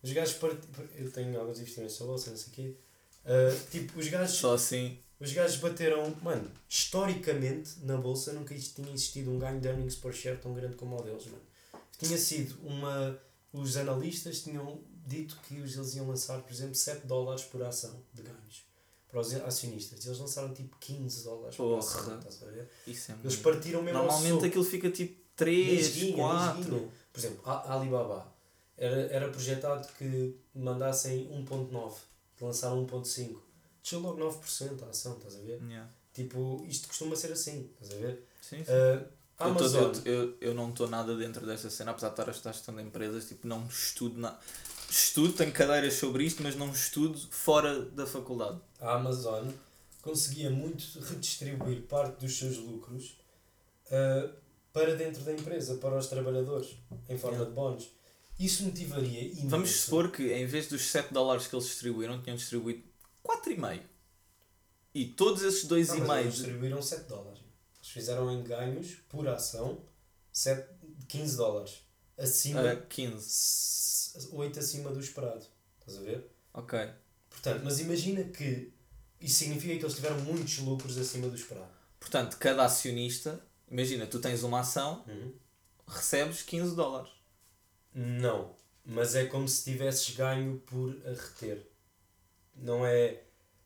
Os 0.02 0.12
gajos 0.12 0.34
partiram. 0.34 0.88
Eu 0.96 1.10
tenho 1.10 1.38
alguns 1.38 1.58
investimentos 1.58 1.98
na 2.00 2.06
bolsa, 2.06 2.30
não 2.30 2.36
sei 2.36 2.48
o 2.48 2.50
quê. 2.52 2.74
Ah, 3.24 3.56
tipo, 3.70 3.98
os 3.98 4.08
gajos, 4.08 4.36
Só 4.36 4.54
assim. 4.54 4.98
os 5.18 5.32
gajos 5.32 5.56
bateram. 5.58 6.14
Mano, 6.22 6.50
historicamente, 6.68 7.70
na 7.82 7.96
bolsa 7.96 8.32
nunca 8.32 8.54
tinha 8.54 8.92
existido 8.92 9.30
um 9.30 9.38
ganho 9.38 9.60
de 9.60 9.68
earnings 9.68 9.96
per 9.96 10.12
share 10.12 10.38
tão 10.38 10.54
grande 10.54 10.76
como 10.76 10.98
o 10.98 11.02
deles, 11.02 11.26
mano. 11.26 11.42
Tinha 11.98 12.16
sido 12.18 12.56
uma. 12.66 13.18
Os 13.52 13.76
analistas 13.76 14.42
tinham 14.42 14.80
dito 15.06 15.38
que 15.42 15.56
eles 15.56 15.74
iam 15.96 16.06
lançar, 16.06 16.40
por 16.40 16.52
exemplo, 16.52 16.74
7 16.74 17.06
dólares 17.06 17.42
por 17.44 17.62
ação 17.62 18.02
de 18.14 18.22
ganhos 18.22 18.64
para 19.08 19.20
os 19.20 19.34
acionistas. 19.34 20.06
Eles 20.06 20.18
lançaram 20.18 20.54
tipo 20.54 20.76
15 20.78 21.24
dólares 21.24 21.56
por 21.56 21.78
ação, 21.78 22.16
estás 22.18 22.42
a 22.42 22.46
ver? 22.46 22.70
Isso 22.86 23.10
é 23.10 23.16
Eles 23.24 23.36
partiram 23.36 23.82
mesmo 23.82 23.98
Normalmente 23.98 24.44
aquilo 24.46 24.64
fica 24.64 24.88
tipo 24.88 25.14
Nem 25.14 25.24
3, 25.36 25.80
esguinha, 25.80 26.06
nem 26.06 26.16
4. 26.16 26.60
esguinha. 26.60 26.88
Por 27.12 27.18
exemplo, 27.18 27.40
a 27.44 27.74
Alibaba 27.74 28.32
era, 28.80 29.02
era 29.12 29.28
projetado 29.28 29.86
que 29.98 30.34
mandassem 30.54 31.28
1.9, 31.48 31.94
que 32.36 32.42
lançaram 32.44 32.84
1.5. 32.86 33.36
Desceu 33.82 34.00
logo 34.00 34.18
9% 34.20 34.82
a 34.82 34.86
ação, 34.90 35.16
estás 35.16 35.36
a 35.36 35.40
ver? 35.40 35.60
Yeah. 35.62 35.88
Tipo, 36.12 36.64
isto 36.68 36.88
costuma 36.88 37.14
ser 37.14 37.32
assim, 37.32 37.70
estás 37.80 37.92
a 37.96 38.04
ver? 38.06 38.26
Sim, 38.42 38.64
sim. 38.64 38.72
Uh, 38.72 39.06
a 39.38 39.48
Eu, 39.48 39.54
tô- 39.54 39.60
Amazon. 39.64 39.92
eu, 40.04 40.12
eu, 40.12 40.36
eu 40.40 40.54
não 40.54 40.70
estou 40.70 40.88
nada 40.88 41.16
dentro 41.16 41.46
desta 41.46 41.70
cena, 41.70 41.92
apesar 41.92 42.08
de 42.08 42.14
estar 42.14 42.28
a 42.28 42.52
gestão 42.52 42.74
de 42.74 42.82
empresas, 42.82 43.28
tipo, 43.28 43.46
não 43.46 43.64
estudo 43.66 44.18
nada. 44.18 44.38
Estudo, 44.90 45.32
tenho 45.34 45.52
cadeiras 45.52 45.94
sobre 45.94 46.24
isto, 46.24 46.42
mas 46.42 46.56
não 46.56 46.70
estudo 46.72 47.16
fora 47.30 47.80
da 47.82 48.04
faculdade. 48.06 48.60
a 48.80 48.94
Amazon 48.96 49.48
conseguia 50.02 50.50
muito 50.50 50.98
redistribuir 51.00 51.82
parte 51.82 52.18
dos 52.20 52.36
seus 52.38 52.56
lucros 52.56 53.16
uh, 53.86 54.30
para 54.72 54.94
dentro 54.96 55.22
da 55.22 55.32
empresa, 55.32 55.76
para 55.76 55.96
os 55.96 56.06
trabalhadores, 56.08 56.76
em 57.08 57.16
forma 57.16 57.36
Yeah. 57.38 57.48
de 57.50 57.54
bónus. 57.54 57.90
Isso 58.40 58.62
motivaria 58.64 59.20
imenso. 59.24 59.48
Vamos 59.48 59.70
supor 59.70 60.10
que 60.10 60.32
em 60.32 60.46
vez 60.46 60.66
dos 60.68 60.82
7 60.90 61.12
dólares 61.12 61.46
que 61.46 61.54
eles 61.54 61.66
distribuíram, 61.66 62.22
tinham 62.22 62.36
distribuído 62.36 62.82
4,5. 63.22 63.82
E 64.94 65.04
todos 65.06 65.42
esses 65.42 65.64
Não, 65.64 65.76
mas 65.76 65.90
eles 65.90 65.98
2,5. 66.00 66.30
distribuíram 66.32 66.82
7 66.82 67.04
dólares. 67.06 67.38
Eles 67.78 67.90
fizeram 67.90 68.32
em 68.32 68.42
ganhos 68.42 68.96
por 69.08 69.28
ação 69.28 69.78
7, 70.32 70.66
15 71.06 71.36
dólares. 71.36 71.82
Acima, 72.18 72.70
a 72.70 72.76
15. 72.76 73.16
s- 73.26 74.28
8 74.32 74.58
acima 74.58 74.90
do 74.90 75.00
esperado. 75.00 75.44
Estás 75.78 75.98
a 75.98 76.00
ver? 76.02 76.26
Ok. 76.54 76.78
Portanto, 77.28 77.62
mas 77.64 77.78
imagina 77.78 78.24
que 78.24 78.72
isso 79.20 79.36
significa 79.36 79.76
que 79.76 79.84
eles 79.84 79.94
tiveram 79.94 80.18
muitos 80.20 80.58
lucros 80.58 80.96
acima 80.98 81.28
do 81.28 81.36
esperado. 81.36 81.70
Portanto, 81.98 82.36
cada 82.38 82.64
acionista, 82.64 83.40
imagina, 83.70 84.06
tu 84.06 84.18
tens 84.18 84.42
uma 84.42 84.60
ação, 84.60 85.04
recebes 85.86 86.42
15 86.42 86.74
dólares. 86.74 87.10
Não, 87.94 88.50
mas 88.84 89.14
é 89.14 89.24
como 89.26 89.48
se 89.48 89.64
tivesses 89.64 90.14
ganho 90.14 90.58
por 90.66 90.96
a 91.04 91.10
reter. 91.10 91.66
Não 92.56 92.84
é. 92.86 93.22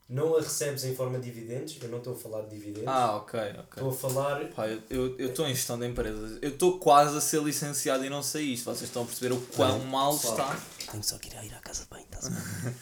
Não 0.07 0.37
a 0.37 0.41
recebes 0.41 0.85
em 0.85 0.95
forma 0.95 1.19
de 1.19 1.25
dividendos, 1.31 1.79
eu 1.81 1.89
não 1.89 1.97
estou 1.99 2.13
a 2.13 2.17
falar 2.17 2.43
de 2.43 2.51
dividendos. 2.51 2.89
Ah, 2.89 3.17
ok, 3.17 3.41
ok. 3.41 3.63
Estou 3.71 3.89
a 3.91 3.95
falar. 3.95 4.45
Pá, 4.51 4.67
eu 4.91 5.17
estou 5.19 5.47
em 5.49 5.55
gestão 5.55 5.79
de 5.79 5.87
empresas. 5.87 6.39
Eu 6.43 6.51
estou 6.51 6.79
quase 6.79 7.17
a 7.17 7.21
ser 7.23 7.43
licenciado 7.43 8.05
e 8.05 8.11
não 8.11 8.23
sei 8.23 8.45
isto. 8.53 8.65
Vocês 8.67 8.83
estão 8.83 9.03
a 9.03 9.07
perceber 9.07 9.33
o 9.35 9.41
quão 9.41 9.79
Não, 9.79 9.87
mal 9.87 10.13
pessoal. 10.13 10.53
está. 10.53 10.93
Tenho 10.93 11.03
só 11.03 11.17
que 11.19 11.29
ir, 11.31 11.45
ir 11.45 11.55
à 11.55 11.59
casa 11.61 11.85
de 11.85 11.89
banho, 11.89 12.05
estás 12.05 12.27
a 12.27 12.31
ver? 12.31 12.75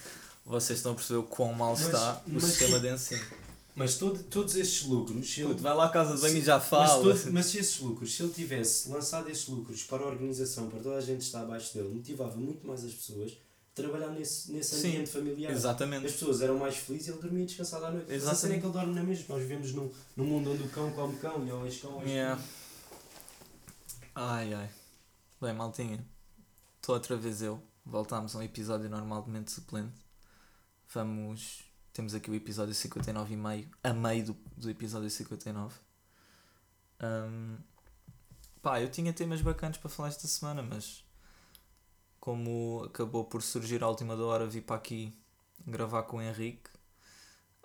Vocês 0.45 0.79
estão 0.81 0.93
a 0.93 0.95
perceber 0.97 1.21
o 1.21 1.23
quão 1.23 1.53
mal 1.53 1.71
Mas- 1.77 1.83
está 1.87 2.23
o 2.27 2.31
mas 2.33 2.43
sistema 2.45 2.81
que- 2.81 2.89
de 2.89 2.95
ensino. 2.95 3.25
Mas 3.75 3.97
todo, 3.97 4.23
todos 4.25 4.55
estes 4.55 4.85
lucros. 4.87 5.39
ele- 5.39 5.55
vai 5.55 5.75
lá 5.75 5.87
à 5.87 5.89
casa 5.89 6.15
de 6.15 6.21
banho 6.21 6.37
e 6.37 6.43
já 6.43 6.59
Mas, 6.59 6.67
fala. 6.69 7.03
todo- 7.03 7.33
mas 7.33 7.47
se 7.47 7.59
esses 7.59 7.81
lucros, 7.81 8.15
se 8.15 8.23
ele 8.23 8.33
tivesse 8.33 8.91
lançado 8.91 9.31
esses 9.31 9.49
lucros 9.49 9.83
para 9.85 10.03
a 10.05 10.07
organização, 10.09 10.69
para 10.69 10.79
toda 10.81 10.97
a 10.97 11.01
gente 11.01 11.19
que 11.19 11.25
está 11.25 11.41
abaixo 11.41 11.73
dele, 11.75 11.89
motivava 11.89 12.37
muito 12.37 12.67
mais 12.67 12.85
as 12.85 12.93
pessoas 12.93 13.33
a 13.33 13.75
trabalhar 13.75 14.09
nesse, 14.11 14.53
nesse 14.53 14.75
Sim, 14.79 14.89
ambiente 14.89 15.11
familiar. 15.11 15.51
As 15.53 15.57
Exatamente. 15.59 16.03
pessoas 16.03 16.43
eram 16.43 16.59
mais 16.59 16.77
felizes 16.77 17.09
e 17.09 17.11
ele 17.13 17.21
dormia 17.23 17.47
descansado 17.47 17.87
à 17.87 17.91
noite. 17.91 18.05
Mas 18.09 18.13
a 18.13 18.17
Exatamente. 18.17 18.41
cena 18.43 18.55
é 18.55 18.59
que 18.61 18.67
ele 18.67 18.73
dorme 18.75 18.95
na 18.95 19.03
mesma. 19.03 19.25
Nós 19.31 19.41
vivemos 19.41 19.73
num, 19.73 19.91
num 20.17 20.25
mundo 20.27 20.53
onde 20.53 20.63
o 20.65 20.69
cão 20.69 20.93
come 20.93 21.17
cão 21.17 21.47
e 21.47 21.51
o 21.51 21.65
ex-cão 21.65 21.99
ex 22.03 22.11
Yeah. 22.11 22.43
Ai 24.15 24.53
ai. 24.53 24.71
Bem, 25.41 25.55
maltinha. 25.55 26.05
Estou 26.77 26.95
outra 26.95 27.17
vez 27.17 27.41
eu. 27.41 27.63
Voltámos 27.87 28.35
a 28.37 28.39
um 28.39 28.43
episódio 28.43 28.91
normalmente 28.91 29.51
suplente. 29.51 29.95
Vamos. 30.93 31.61
Temos 31.93 32.15
aqui 32.15 32.31
o 32.31 32.35
episódio 32.35 32.75
59 32.75 33.35
e 33.35 33.37
meio. 33.37 33.71
A 33.83 33.93
meio 33.93 34.27
do, 34.27 34.37
do 34.57 34.71
episódio 34.71 35.11
59. 35.11 35.75
Ahm, 37.01 37.59
pá, 38.63 38.81
eu 38.81 38.91
tinha 38.91 39.13
temas 39.13 39.43
bacanas 39.43 39.77
para 39.77 39.91
falar 39.91 40.09
esta 40.09 40.27
semana, 40.27 40.63
mas 40.63 41.05
como 42.19 42.85
acabou 42.85 43.25
por 43.25 43.43
surgir 43.43 43.83
à 43.83 43.89
última 43.89 44.17
da 44.17 44.25
hora, 44.25 44.47
vir 44.47 44.63
para 44.63 44.77
aqui 44.77 45.13
gravar 45.67 46.05
com 46.05 46.17
o 46.19 46.23
Henrique. 46.23 46.71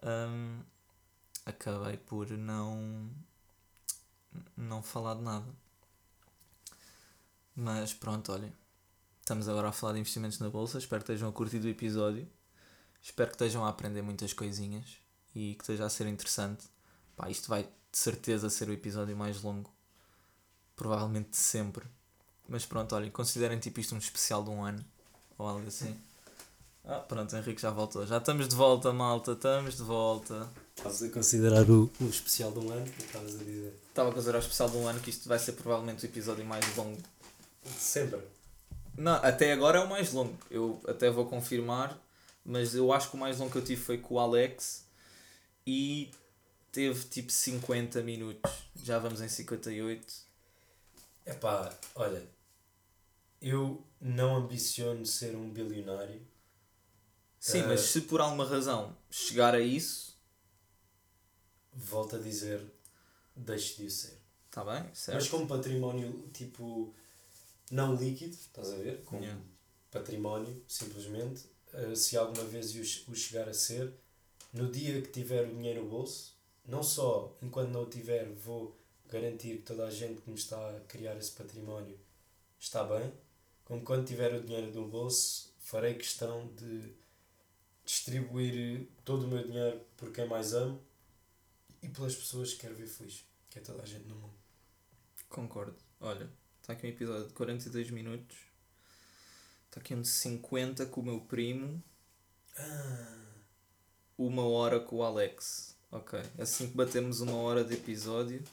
ahm, 0.01 0.61
acabei 1.45 1.97
por 1.97 2.29
não 2.31 3.09
não 4.55 4.83
falar 4.83 5.15
de 5.15 5.21
nada. 5.21 5.47
Mas 7.55 7.93
pronto, 7.93 8.31
olhem. 8.31 8.53
Estamos 9.21 9.47
agora 9.49 9.69
a 9.69 9.71
falar 9.71 9.93
de 9.93 9.99
investimentos 9.99 10.39
na 10.39 10.49
bolsa. 10.49 10.77
Espero 10.77 11.03
que 11.03 11.11
estejam 11.11 11.29
a 11.29 11.33
curtir 11.33 11.59
do 11.59 11.67
episódio. 11.67 12.27
Espero 13.01 13.29
que 13.29 13.35
estejam 13.35 13.65
a 13.65 13.69
aprender 13.69 14.01
muitas 14.01 14.33
coisinhas 14.33 14.97
e 15.35 15.55
que 15.55 15.63
esteja 15.63 15.85
a 15.85 15.89
ser 15.89 16.07
interessante. 16.07 16.65
Pá, 17.15 17.29
isto 17.29 17.47
vai 17.49 17.63
de 17.63 17.97
certeza 17.97 18.49
ser 18.49 18.69
o 18.69 18.73
episódio 18.73 19.15
mais 19.15 19.41
longo. 19.41 19.71
Provavelmente 20.75 21.31
de 21.31 21.37
sempre. 21.37 21.85
Mas 22.47 22.65
pronto, 22.65 22.95
olhem, 22.95 23.11
considerem 23.11 23.59
tipo 23.59 23.79
isto 23.79 23.95
um 23.95 23.97
especial 23.97 24.43
de 24.43 24.49
um 24.49 24.63
ano 24.63 24.83
ou 25.37 25.47
algo 25.47 25.67
assim. 25.67 25.95
Ah, 26.89 26.99
pronto, 26.99 27.35
Henrique 27.35 27.61
já 27.61 27.69
voltou. 27.69 28.07
Já 28.07 28.17
estamos 28.17 28.47
de 28.47 28.55
volta, 28.55 28.93
malta. 28.93 29.33
Estamos 29.33 29.75
de 29.75 29.83
volta. 29.83 30.49
Estás 30.73 31.03
a 31.03 31.09
considerar 31.09 31.69
o, 31.69 31.91
o 31.99 32.05
especial 32.05 32.49
de 32.53 32.59
um 32.59 32.71
ano? 32.71 32.85
Estavas 32.97 33.35
a 33.35 33.43
dizer? 33.43 33.77
Estava 33.89 34.09
a 34.09 34.13
considerar 34.13 34.37
o 34.37 34.39
especial 34.39 34.69
de 34.69 34.77
um 34.77 34.87
ano 34.87 35.01
que 35.01 35.09
isto 35.09 35.27
vai 35.27 35.37
ser 35.37 35.51
provavelmente 35.51 36.05
o 36.05 36.07
episódio 36.07 36.45
mais 36.45 36.63
longo 36.77 36.97
Sempre. 37.75 38.21
Não, 38.97 39.15
até 39.15 39.51
agora 39.51 39.79
é 39.79 39.81
o 39.81 39.89
mais 39.89 40.13
longo. 40.13 40.37
Eu 40.49 40.79
até 40.87 41.09
vou 41.09 41.25
confirmar, 41.25 41.97
mas 42.47 42.75
eu 42.75 42.93
acho 42.93 43.11
que 43.11 43.17
o 43.17 43.19
mais 43.19 43.39
longo 43.39 43.51
que 43.51 43.59
eu 43.59 43.65
tive 43.65 43.81
foi 43.81 43.99
com 43.99 44.15
o 44.15 44.19
Alex 44.19 44.87
e 45.67 46.11
teve 46.71 47.05
tipo 47.09 47.31
50 47.31 48.03
minutos. 48.03 48.51
Já 48.83 48.99
vamos 48.99 49.21
em 49.21 49.29
58. 49.29 50.13
Epá, 51.25 51.77
olha, 51.95 52.27
eu 53.41 53.83
não 53.99 54.35
ambiciono 54.35 55.05
ser 55.05 55.35
um 55.35 55.49
bilionário. 55.51 56.21
Sim, 57.39 57.63
Eh, 57.63 57.67
mas 57.67 57.81
se 57.81 58.01
por 58.01 58.21
alguma 58.21 58.45
razão 58.45 58.95
chegar 59.09 59.55
a 59.55 59.59
isso, 59.59 60.15
Volto 61.73 62.15
a 62.15 62.19
dizer, 62.19 62.61
deixe 63.35 63.75
de 63.77 63.85
o 63.87 63.91
ser. 63.91 64.17
está 64.47 64.63
bem, 64.65 64.83
Mas 64.83 64.97
certo? 64.97 65.29
como 65.29 65.47
património, 65.47 66.29
tipo, 66.33 66.93
não 67.71 67.95
líquido, 67.95 68.33
estás 68.33 68.71
a 68.71 68.77
ver? 68.77 69.03
Como 69.03 69.23
Yeah. 69.23 69.41
património, 69.91 70.63
simplesmente. 70.67 71.45
Eh, 71.77 71.95
se 71.95 72.17
alguma 72.17 72.45
vez 72.45 72.75
o, 72.75 72.83
che- 72.83 73.05
o 73.11 73.15
chegar 73.15 73.49
a 73.49 73.53
ser, 73.53 73.93
no 74.53 74.71
dia 74.71 75.01
que 75.01 75.09
tiver 75.09 75.45
o 75.47 75.53
dinheiro 75.55 75.83
no 75.83 75.89
bolso, 75.89 76.35
não 76.65 76.83
só 76.83 77.37
enquanto 77.41 77.69
não 77.71 77.83
o 77.83 77.89
tiver, 77.89 78.29
vou 78.33 78.77
garantir 79.09 79.57
que 79.57 79.63
toda 79.63 79.85
a 79.87 79.91
gente 79.91 80.21
que 80.21 80.29
me 80.29 80.35
está 80.37 80.57
a 80.77 80.81
criar 80.81 81.17
esse 81.17 81.31
património 81.31 81.97
está 82.59 82.83
bem, 82.83 83.13
como 83.65 83.83
quando 83.83 84.07
tiver 84.07 84.33
o 84.35 84.41
dinheiro 84.43 84.71
no 84.73 84.87
bolso, 84.87 85.53
farei 85.59 85.95
questão 85.95 86.47
de 86.55 86.93
distribuir 87.85 88.87
todo 89.05 89.23
o 89.25 89.27
meu 89.27 89.43
dinheiro 89.43 89.81
por 89.97 90.11
quem 90.11 90.27
mais 90.27 90.53
amo 90.53 90.81
e 91.81 91.87
pelas 91.89 92.15
pessoas 92.15 92.53
que 92.53 92.59
quero 92.61 92.75
ver 92.75 92.87
feliz, 92.87 93.25
que 93.49 93.59
é 93.59 93.61
toda 93.61 93.83
a 93.83 93.85
gente 93.85 94.05
no 94.07 94.15
mundo. 94.15 94.35
Concordo. 95.29 95.75
Olha, 96.01 96.29
está 96.61 96.73
aqui 96.73 96.87
um 96.87 96.89
episódio 96.89 97.27
de 97.27 97.33
42 97.33 97.89
minutos. 97.91 98.37
Aqui 99.77 99.95
de 99.95 100.07
50 100.07 100.85
com 100.87 101.01
o 101.01 101.03
meu 101.03 101.19
primo. 101.21 101.81
Uma 104.17 104.45
hora 104.47 104.79
com 104.79 104.97
o 104.97 105.03
Alex. 105.03 105.75
Ok. 105.91 106.19
Assim 106.39 106.67
que 106.67 106.75
batemos 106.75 107.21
uma 107.21 107.35
hora 107.37 107.63
de 107.63 107.75
episódio. 107.75 108.43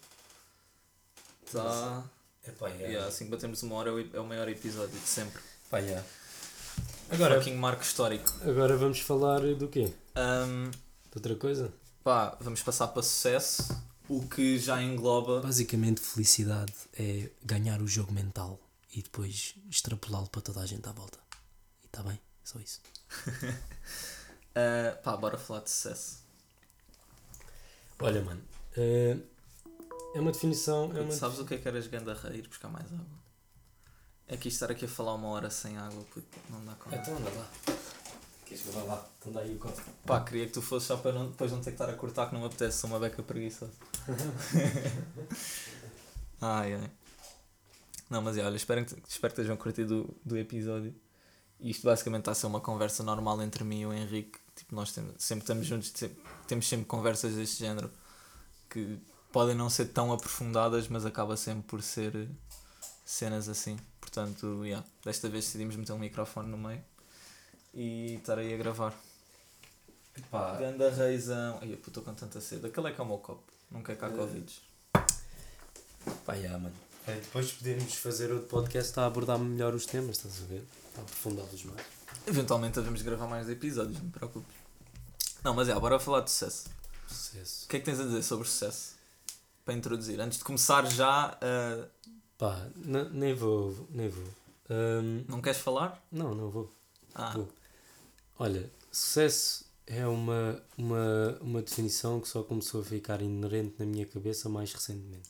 Está. 1.47 2.05
Epá, 2.47 2.68
é. 2.70 2.83
Yeah, 2.89 3.07
assim 3.09 3.25
que 3.25 3.31
batemos 3.31 3.62
uma 3.62 3.75
hora 3.77 3.91
é 3.91 3.93
o- 3.93 4.16
é 4.16 4.20
maior 4.27 4.49
episódio 4.49 4.99
de 4.99 5.07
sempre. 5.07 5.41
Pá, 5.70 5.79
yeah. 5.79 6.05
Agora, 7.11 7.14
Agora, 7.35 7.39
Fucking 7.41 7.57
marco 7.57 7.83
histórico. 7.83 8.31
agora 8.43 8.77
vamos 8.77 9.01
falar 9.01 9.41
do 9.55 9.68
quê? 9.68 9.93
Um, 10.16 10.70
De 10.70 11.16
outra 11.16 11.35
coisa? 11.37 11.72
pá, 12.03 12.37
vamos 12.41 12.62
passar 12.62 12.89
para 12.89 13.03
sucesso, 13.03 13.75
o 14.09 14.27
que 14.29 14.59
já 14.59 14.83
engloba. 14.83 15.41
Basicamente, 15.41 16.01
felicidade 16.01 16.72
é 16.99 17.31
ganhar 17.43 17.81
o 17.81 17.87
jogo 17.87 18.12
mental 18.12 18.59
e 18.95 19.03
depois 19.03 19.55
extrapolá-lo 19.69 20.29
para 20.29 20.41
toda 20.41 20.61
a 20.61 20.67
gente 20.67 20.89
à 20.89 20.93
volta. 20.93 21.19
E 21.83 21.87
está 21.87 22.03
bem, 22.03 22.21
só 22.45 22.61
isso. 22.61 22.81
Uh, 24.51 24.97
pá, 25.03 25.17
bora 25.17 25.37
falar 25.37 25.61
de 25.61 25.71
sucesso. 25.71 26.23
Olha, 27.99 28.23
mano, 28.23 28.43
eh, 28.77 29.17
é 30.15 30.21
uma 30.21 30.33
definição. 30.33 30.93
É 30.97 31.01
uma 31.01 31.13
Sabes 31.13 31.39
o 31.39 31.45
que 31.45 31.55
é 31.55 31.59
que 31.59 31.67
eras 31.67 31.87
ganda 31.87 32.15
rei? 32.15 32.39
Ir 32.39 32.49
buscar 32.49 32.69
mais 32.69 32.87
água. 32.93 33.25
É 34.27 34.37
que 34.37 34.49
isto 34.49 34.57
estar 34.57 34.71
aqui 34.71 34.85
a 34.85 34.89
falar 34.89 35.15
uma 35.15 35.29
hora 35.29 35.51
sem 35.51 35.77
água, 35.77 36.03
puto, 36.05 36.27
não 36.51 36.65
dá 36.65 36.75
conta. 36.75 36.97
Então 36.97 37.17
anda 37.17 37.31
lá. 37.31 37.51
Queres 38.47 38.63
que 38.63 38.71
lá? 38.71 39.07
Então 39.19 39.33
dá 39.33 39.41
aí 39.41 39.55
o 39.55 39.59
copo. 39.59 39.81
Pá, 40.05 40.21
queria 40.21 40.47
que 40.47 40.53
tu 40.53 40.63
fosses 40.63 40.87
só 40.89 40.97
para 40.97 41.13
não, 41.13 41.31
depois 41.31 41.51
não 41.51 41.59
ter 41.59 41.71
que 41.71 41.75
estar 41.75 41.89
a 41.89 41.97
cortar, 41.97 42.27
que 42.27 42.35
não 42.35 42.41
me 42.41 42.47
apetece, 42.47 42.79
sou 42.79 42.91
uma 42.91 42.99
beca 42.99 43.23
preguiçosa. 43.23 43.73
ai 46.41 46.75
ai. 46.75 46.91
Não, 48.15 48.23
mas 48.23 48.37
é, 48.37 48.45
olha, 48.45 48.55
espero 48.55 48.85
que, 48.85 48.93
espero 49.09 49.35
que 49.35 49.41
estejam 49.41 49.57
curtido 49.57 50.05
do, 50.05 50.17
do 50.25 50.39
episódio. 50.39 50.95
E 51.59 51.71
isto 51.71 51.83
basicamente 51.85 52.21
está 52.21 52.31
a 52.31 52.35
ser 52.37 52.47
uma 52.47 52.61
conversa 52.61 53.03
normal 53.03 53.43
entre 53.43 53.65
mim 53.65 53.81
e 53.81 53.87
o 53.87 53.93
Henrique. 53.93 54.39
Tipo, 54.55 54.73
nós 54.77 54.93
temos, 54.93 55.15
sempre 55.19 55.43
estamos 55.43 55.67
juntos, 55.67 55.91
sempre- 55.93 56.23
temos 56.47 56.69
sempre 56.69 56.87
conversas 56.87 57.35
deste 57.35 57.59
género 57.59 57.91
que 58.71 59.01
podem 59.33 59.57
não 59.57 59.69
ser 59.69 59.87
tão 59.87 60.12
aprofundadas, 60.12 60.87
mas 60.87 61.05
acaba 61.05 61.37
sempre 61.37 61.65
por 61.67 61.83
ser 61.83 62.15
eh, 62.15 62.29
cenas 63.05 63.49
assim. 63.49 63.77
Portanto, 64.01 64.65
yeah, 64.65 64.87
desta 65.05 65.29
vez 65.29 65.45
decidimos 65.47 65.75
meter 65.75 65.93
um 65.93 65.99
microfone 65.99 66.49
no 66.49 66.57
meio 66.57 66.85
e 67.75 68.15
estar 68.15 68.39
aí 68.39 68.55
a 68.55 68.57
gravar. 68.57 68.95
Pá, 70.31 70.55
Ganda 70.57 70.89
reizão. 70.91 71.59
Ai, 71.61 71.73
eu 71.73 71.75
estou 71.75 72.01
com 72.05 72.15
tanta 72.15 72.41
sede. 72.41 72.65
Aquele 72.65 72.89
é 72.89 72.93
que 72.93 73.01
é 73.01 73.03
o 73.05 73.07
meu 73.09 73.19
copo. 73.19 73.43
Não 73.73 73.83
quer 73.83 73.97
cá 73.97 74.07
Eh, 74.07 74.11
Covid. 74.17 74.53
pá, 76.25 76.37
já, 76.37 76.51
mano. 76.59 76.75
É, 77.07 77.15
depois 77.17 77.53
podemos 77.53 77.95
fazer 77.95 78.33
outro 78.33 78.49
podcast 78.49 78.99
a 78.99 79.07
abordar 79.07 79.39
melhor 79.39 79.75
os 79.75 79.85
temas, 79.85 80.17
estás 80.17 80.43
a 80.43 80.47
ver? 80.47 80.65
A 80.97 81.01
aprofundá-los 81.03 81.65
mais. 81.65 81.87
Eventualmente 82.27 82.75
devemos 82.77 83.03
gravar 83.03 83.27
mais 83.27 83.49
episódios, 83.49 83.99
não 84.01 84.09
te 84.09 84.13
preocupes. 84.19 84.55
Não, 85.43 85.53
mas 85.53 85.69
é, 85.69 85.75
bora 85.79 85.99
falar 85.99 86.21
de 86.23 86.31
sucesso. 86.31 86.65
Sucesso. 87.07 87.67
O 87.67 87.69
que 87.69 87.77
é 87.77 87.79
que 87.81 87.85
tens 87.85 88.01
a 88.01 88.05
dizer 88.05 88.23
sobre 88.23 88.49
sucesso? 88.49 88.95
Para 89.65 89.75
introduzir. 89.75 90.19
Antes 90.21 90.39
de 90.39 90.45
começar 90.45 90.87
já, 90.91 91.39
uh, 91.43 91.87
Pá, 92.39 92.67
n- 92.77 93.11
nem 93.13 93.35
vou, 93.35 93.87
nem 93.91 94.09
vou. 94.09 94.25
Ahm, 94.71 95.25
não 95.29 95.43
queres 95.43 95.61
falar? 95.61 96.03
não, 96.11 96.35
não 96.35 96.51
vou. 96.51 96.75
Ah, 97.15 97.33
Vou. 97.35 97.49
Olha, 98.39 98.69
sucesso 98.91 99.65
é 99.87 100.07
uma, 100.07 100.61
uma, 100.77 101.39
uma 101.41 101.63
definição 101.63 102.19
que 102.21 102.29
só 102.29 102.43
começou 102.43 102.81
a 102.81 102.85
ficar 102.85 103.21
inerente 103.21 103.75
na 103.79 103.85
minha 103.87 104.07
cabeça 104.07 104.49
mais 104.49 104.73
recentemente. 104.73 105.29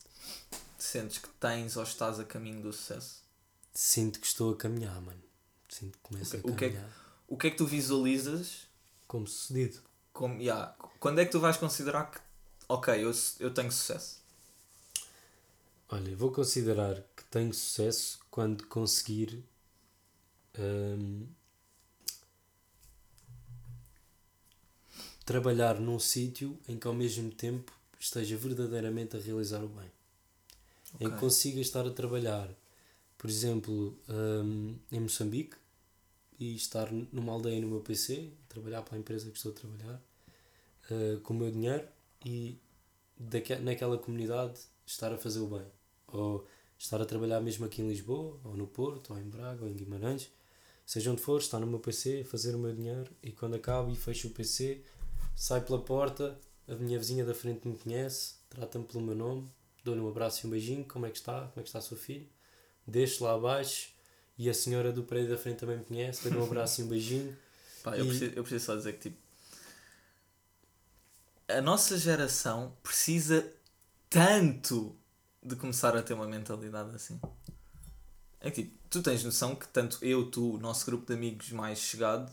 Sentes 0.83 1.19
que 1.19 1.29
tens 1.41 1.77
ou 1.77 1.83
estás 1.83 2.19
a 2.19 2.25
caminho 2.25 2.63
do 2.63 2.73
sucesso? 2.73 3.23
Sinto 3.73 4.21
que 4.21 4.27
estou 4.27 4.53
a 4.53 4.57
caminhar, 4.57 5.01
mano. 5.01 5.23
Sinto 5.69 5.99
que 5.99 6.03
começo 6.03 6.37
a 6.37 6.41
que- 6.41 6.51
o 6.51 6.55
que 6.57 6.65
é 6.65 6.69
que- 6.71 6.75
caminhar. 6.77 7.05
O 7.27 7.37
que 7.37 7.47
é 7.47 7.51
que 7.51 7.57
tu 7.57 7.67
visualizas? 7.67 8.69
Como 9.07 9.27
sucedido. 9.27 9.81
Como, 10.13 10.41
yeah, 10.41 10.77
quando 11.01 11.19
é 11.21 11.25
que 11.25 11.33
tu 11.33 11.41
vais 11.41 11.57
considerar 11.57 12.11
que, 12.11 12.21
ok, 12.69 12.95
eu, 13.05 13.13
eu 13.41 13.53
tenho 13.53 13.73
sucesso? 13.73 14.23
Olha, 15.89 16.15
vou 16.17 16.31
considerar 16.33 17.03
que 17.17 17.25
tenho 17.25 17.53
sucesso 17.53 18.19
quando 18.31 18.67
conseguir 18.67 19.45
hum, 20.59 21.27
trabalhar 25.25 25.81
num 25.81 25.99
sítio 25.99 26.59
em 26.69 26.79
que 26.79 26.87
ao 26.87 26.95
mesmo 26.95 27.31
tempo 27.31 27.73
esteja 27.99 28.37
verdadeiramente 28.37 29.17
a 29.17 29.21
realizar 29.21 29.63
o 29.65 29.69
bem. 29.69 29.91
Em 31.01 31.11
que 31.11 31.17
consiga 31.19 31.61
estar 31.61 31.87
a 31.87 31.91
trabalhar, 31.91 32.49
por 33.19 33.29
exemplo, 33.29 33.99
hum, 34.09 34.77
em 34.93 35.01
Moçambique 35.01 35.57
e 36.39 36.55
estar 36.57 36.91
numa 37.13 37.33
aldeia 37.33 37.61
no 37.61 37.69
meu 37.69 37.81
PC, 37.81 38.31
trabalhar 38.49 38.83
para 38.83 38.97
a 38.97 38.99
empresa 38.99 39.31
que 39.31 39.37
estou 39.37 39.53
a 39.53 39.55
trabalhar, 39.55 40.03
uh, 40.91 41.21
com 41.21 41.35
o 41.35 41.37
meu 41.37 41.51
dinheiro 41.51 41.87
e 42.25 42.59
daque- 43.19 43.57
naquela 43.57 43.99
comunidade 43.99 44.61
estar 44.87 45.13
a 45.13 45.19
fazer 45.19 45.41
o 45.41 45.47
bem. 45.47 45.67
Ou 46.09 46.47
estar 46.79 47.01
a 47.01 47.05
trabalhar 47.07 47.41
mesmo 47.41 47.65
aqui 47.67 47.83
em 47.83 47.89
Lisboa, 47.89 48.39
ou 48.45 48.57
no 48.57 48.67
Porto, 48.67 49.13
ou 49.13 49.19
em 49.19 49.25
Braga, 49.29 49.63
ou 49.65 49.69
em 49.69 49.75
Guimarães, 49.75 50.31
seja 50.87 51.11
onde 51.11 51.21
for, 51.23 51.41
estar 51.41 51.61
no 51.61 51.67
meu 51.67 51.81
PC, 51.81 52.21
a 52.23 52.25
fazer 52.25 52.55
o 52.55 52.59
meu 52.59 52.75
dinheiro 52.75 53.11
e 53.23 53.33
quando 53.33 53.55
acabo 53.55 53.91
e 53.93 53.97
fecho 53.97 54.29
o 54.29 54.31
PC, 54.31 54.83
saio 55.35 55.63
pela 55.65 55.81
porta, 55.81 56.39
a 56.69 56.75
minha 56.75 56.99
vizinha 56.99 57.25
da 57.25 57.35
frente 57.35 57.67
me 57.67 57.77
conhece, 57.77 58.35
trata-me 58.51 58.85
pelo 58.85 59.03
meu 59.05 59.15
nome, 59.15 59.49
dou-lhe 59.85 60.01
um 60.01 60.09
abraço 60.09 60.45
e 60.45 60.49
um 60.49 60.51
beijinho, 60.51 60.85
como 60.87 61.07
é 61.07 61.11
que 61.11 61.19
está, 61.19 61.41
como 61.49 61.61
é 61.61 61.63
que 61.63 61.69
está 61.69 61.79
a 61.79 61.83
sua 61.83 61.97
filha, 61.99 62.27
deixo 62.87 63.25
lá 63.25 63.35
abaixo 63.35 63.91
e 64.39 64.49
a 64.51 64.55
senhora 64.55 64.93
do 64.93 65.05
prédio 65.05 65.31
da 65.31 65.39
frente 65.39 65.59
também 65.59 65.79
me 65.79 65.85
conhece, 65.85 66.23
dou-lhe 66.25 66.39
um 66.39 66.45
abraço 66.45 66.81
e 66.81 66.85
um 66.85 66.89
beijinho. 66.89 67.37
Pá, 67.83 67.97
eu, 67.99 68.05
E- 68.05 68.09
preciso, 68.09 68.33
eu 68.35 68.43
preciso 68.43 68.65
só 68.67 68.77
dizer 68.77 68.95
que 68.95 69.11
tipo 69.11 69.19
a 71.49 71.61
nossa 71.61 71.97
geração 71.99 72.77
precisa 72.83 73.47
tanto 74.09 74.97
de 75.43 75.57
começar 75.57 75.97
a 75.97 76.03
ter 76.03 76.15
uma 76.15 76.27
mentalidade 76.27 76.95
assim. 76.95 77.21
É 78.41 78.51
que 78.51 78.65
tipo, 78.65 78.79
tu 78.91 79.03
tens 79.03 79.25
noção 79.25 79.55
que 79.57 79.67
tanto 79.69 79.99
eu, 80.03 80.31
tu, 80.31 80.55
o 80.55 80.59
nosso 80.59 80.85
grupo 80.87 81.07
de 81.07 81.15
amigos 81.15 81.51
mais 81.51 81.79
chegado, 81.79 82.33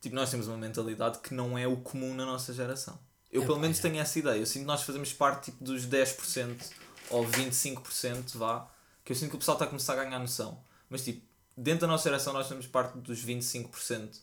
tipo, 0.00 0.14
nós 0.14 0.30
temos 0.30 0.46
uma 0.48 0.56
mentalidade 0.58 1.18
que 1.20 1.34
não 1.34 1.56
é 1.56 1.66
o 1.66 1.76
comum 1.78 2.14
na 2.14 2.24
nossa 2.26 2.52
geração. 2.52 2.98
Eu 3.30 3.42
É, 3.42 3.46
pelo 3.46 3.58
pá, 3.58 3.60
menos 3.60 3.78
é. 3.78 3.82
tenho 3.82 3.98
essa 3.98 4.18
ideia. 4.18 4.38
Eu 4.38 4.46
sinto 4.46 4.62
que 4.62 4.66
nós 4.66 4.82
fazemos 4.82 5.12
parte 5.12 5.46
tipo, 5.50 5.64
dos 5.64 5.86
10% 5.86 6.70
ou 7.10 7.24
25%, 7.26 8.36
vá, 8.36 8.70
que 9.04 9.12
eu 9.12 9.16
sinto 9.16 9.30
que 9.30 9.36
o 9.36 9.38
pessoal 9.38 9.56
está 9.56 9.64
a 9.64 9.68
começar 9.68 9.92
a 9.94 10.04
ganhar 10.04 10.18
noção. 10.18 10.58
Mas 10.88 11.04
tipo, 11.04 11.22
dentro 11.56 11.82
da 11.82 11.86
nossa 11.86 12.04
geração 12.04 12.32
nós 12.32 12.48
temos 12.48 12.66
parte 12.66 12.98
dos 12.98 13.24
25% 13.24 14.18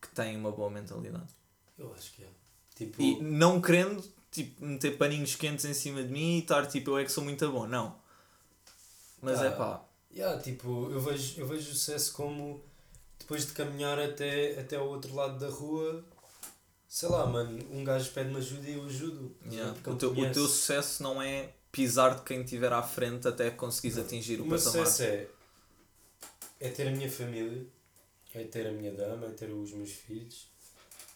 que 0.00 0.08
têm 0.08 0.36
uma 0.36 0.50
boa 0.52 0.70
mentalidade. 0.70 1.32
Eu 1.78 1.92
acho 1.94 2.12
que 2.12 2.22
é. 2.22 2.28
Tipo, 2.74 3.02
E 3.02 3.20
não 3.22 3.60
querendo 3.60 4.02
tipo, 4.30 4.64
meter 4.64 4.96
paninhos 4.98 5.34
quentes 5.34 5.64
em 5.64 5.74
cima 5.74 6.02
de 6.02 6.08
mim 6.10 6.36
e 6.36 6.38
estar 6.40 6.66
tipo, 6.66 6.90
eu 6.90 6.98
é 6.98 7.04
que 7.04 7.12
sou 7.12 7.24
muito 7.24 7.50
bom. 7.50 7.66
Não. 7.66 7.96
Mas 9.20 9.40
Ah. 9.40 9.46
é 9.46 9.50
pá. 9.50 9.82
Yeah, 10.14 10.40
tipo, 10.42 10.90
eu 10.90 11.00
vejo, 11.00 11.40
eu 11.40 11.46
vejo 11.46 11.70
o 11.70 11.74
sucesso 11.74 12.12
como 12.14 12.62
depois 13.18 13.44
de 13.46 13.52
caminhar 13.52 13.98
até, 13.98 14.58
até 14.58 14.76
ao 14.76 14.88
outro 14.88 15.14
lado 15.14 15.38
da 15.38 15.48
rua, 15.50 16.02
sei 16.88 17.08
lá, 17.08 17.26
mano, 17.26 17.58
um 17.70 17.84
gajo 17.84 18.10
pede-me 18.12 18.36
ajuda 18.38 18.68
e 18.68 18.74
eu 18.74 18.84
ajudo. 18.86 19.36
yeah, 19.50 19.74
O, 19.86 19.94
teu, 19.94 20.12
o 20.12 20.32
teu 20.32 20.46
sucesso 20.46 21.02
não 21.02 21.20
é 21.20 21.52
pisar 21.76 22.14
de 22.14 22.22
quem 22.22 22.40
estiver 22.40 22.72
à 22.72 22.82
frente 22.82 23.28
até 23.28 23.50
conseguires 23.50 23.98
atingir 23.98 24.40
o, 24.40 24.46
meu 24.46 24.56
patamar. 24.56 24.86
sucesso 24.86 25.02
é, 25.02 25.28
é 26.58 26.70
ter 26.70 26.88
a 26.88 26.90
minha 26.90 27.10
família, 27.10 27.66
é 28.34 28.44
ter 28.44 28.66
a 28.66 28.72
minha 28.72 28.92
dama, 28.92 29.26
é 29.26 29.30
ter 29.32 29.50
os 29.50 29.72
meus 29.72 29.92
filhos, 29.92 30.48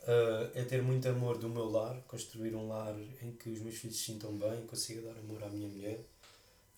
ah, 0.06 0.50
é 0.54 0.62
ter 0.62 0.82
muito 0.82 1.08
amor 1.08 1.38
do 1.38 1.48
meu 1.48 1.64
lar, 1.64 1.98
construir 2.06 2.54
um 2.54 2.68
lar 2.68 2.94
em 3.22 3.32
que 3.32 3.48
os 3.48 3.60
meus 3.60 3.76
filhos 3.76 3.96
se 3.96 4.12
sintam 4.12 4.36
bem, 4.36 4.66
consiga 4.66 5.00
dar 5.00 5.18
amor 5.18 5.42
à 5.42 5.48
minha 5.48 5.66
mulher, 5.66 5.98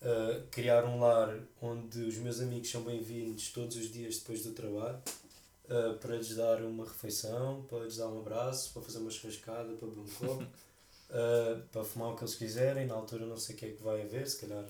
ah, 0.00 0.40
criar 0.52 0.84
um 0.84 1.00
lar 1.00 1.36
onde 1.60 2.02
os 2.02 2.16
meus 2.18 2.40
amigos 2.40 2.70
são 2.70 2.82
bem-vindos 2.82 3.50
todos 3.50 3.76
os 3.76 3.90
dias 3.90 4.18
depois 4.18 4.44
do 4.44 4.52
trabalho, 4.52 5.02
ah, 5.68 5.98
para 6.00 6.14
lhes 6.14 6.36
dar 6.36 6.62
uma 6.62 6.84
refeição, 6.84 7.64
para 7.68 7.80
lhes 7.80 7.96
dar 7.96 8.06
um 8.06 8.20
abraço, 8.20 8.72
para 8.72 8.82
fazer 8.82 8.98
uma 8.98 9.10
churrascada, 9.10 9.72
para 9.72 9.88
beber 9.88 10.02
um 10.02 10.06
copo. 10.06 10.46
Uh, 11.12 11.60
para 11.70 11.84
fumar 11.84 12.08
o 12.12 12.16
que 12.16 12.24
eles 12.24 12.34
quiserem, 12.34 12.86
na 12.86 12.94
altura 12.94 13.26
não 13.26 13.36
sei 13.36 13.54
o 13.54 13.58
que 13.58 13.66
é 13.66 13.70
que 13.72 13.82
vai 13.82 14.00
haver, 14.00 14.26
se 14.26 14.38
calhar 14.40 14.64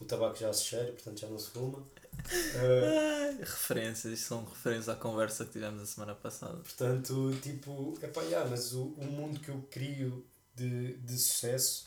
o 0.00 0.04
tabaco 0.04 0.36
já 0.36 0.52
se 0.52 0.64
cheira, 0.64 0.92
portanto 0.92 1.18
já 1.20 1.28
não 1.28 1.38
se 1.38 1.48
fuma. 1.50 1.78
Uh, 1.78 3.38
Referências, 3.40 4.12
isto 4.12 4.28
são 4.28 4.44
referências 4.44 4.88
à 4.90 4.96
conversa 4.96 5.44
que 5.46 5.52
tivemos 5.52 5.80
a 5.82 5.86
semana 5.86 6.14
passada. 6.14 6.56
portanto, 6.58 7.32
tipo, 7.42 7.96
é 8.02 8.06
pá, 8.06 8.20
yeah, 8.22 8.48
mas 8.48 8.74
o, 8.74 8.82
o 8.98 9.04
mundo 9.04 9.40
que 9.40 9.48
eu 9.48 9.62
crio 9.70 10.24
de, 10.54 10.94
de 10.98 11.18
sucesso 11.18 11.86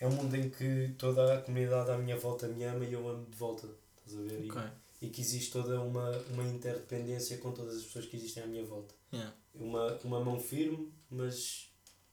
é 0.00 0.06
um 0.06 0.12
mundo 0.12 0.34
em 0.34 0.48
que 0.48 0.94
toda 0.96 1.34
a 1.38 1.42
comunidade 1.42 1.90
à 1.90 1.98
minha 1.98 2.16
volta 2.16 2.48
me 2.48 2.64
ama 2.64 2.84
e 2.84 2.92
eu 2.94 3.06
amo 3.08 3.26
de 3.26 3.36
volta, 3.36 3.68
estás 4.06 4.18
a 4.18 4.22
ver? 4.28 4.44
E- 4.44 4.50
Ok. 4.50 4.62
E, 5.00 5.08
que 5.10 5.20
existe 5.20 5.52
toda 5.52 5.80
uma, 5.80 6.10
uma 6.30 6.42
interdependência 6.42 7.38
com 7.38 7.52
todas 7.52 7.76
as 7.76 7.84
pessoas 7.84 8.06
que 8.06 8.16
existem 8.16 8.42
à 8.42 8.46
minha 8.48 8.64
volta. 8.64 8.92
Yeah. 9.12 9.32
uma, 9.54 9.92
uma 10.02 10.20
mão 10.24 10.40
firme, 10.40 10.92
mas 11.08 11.67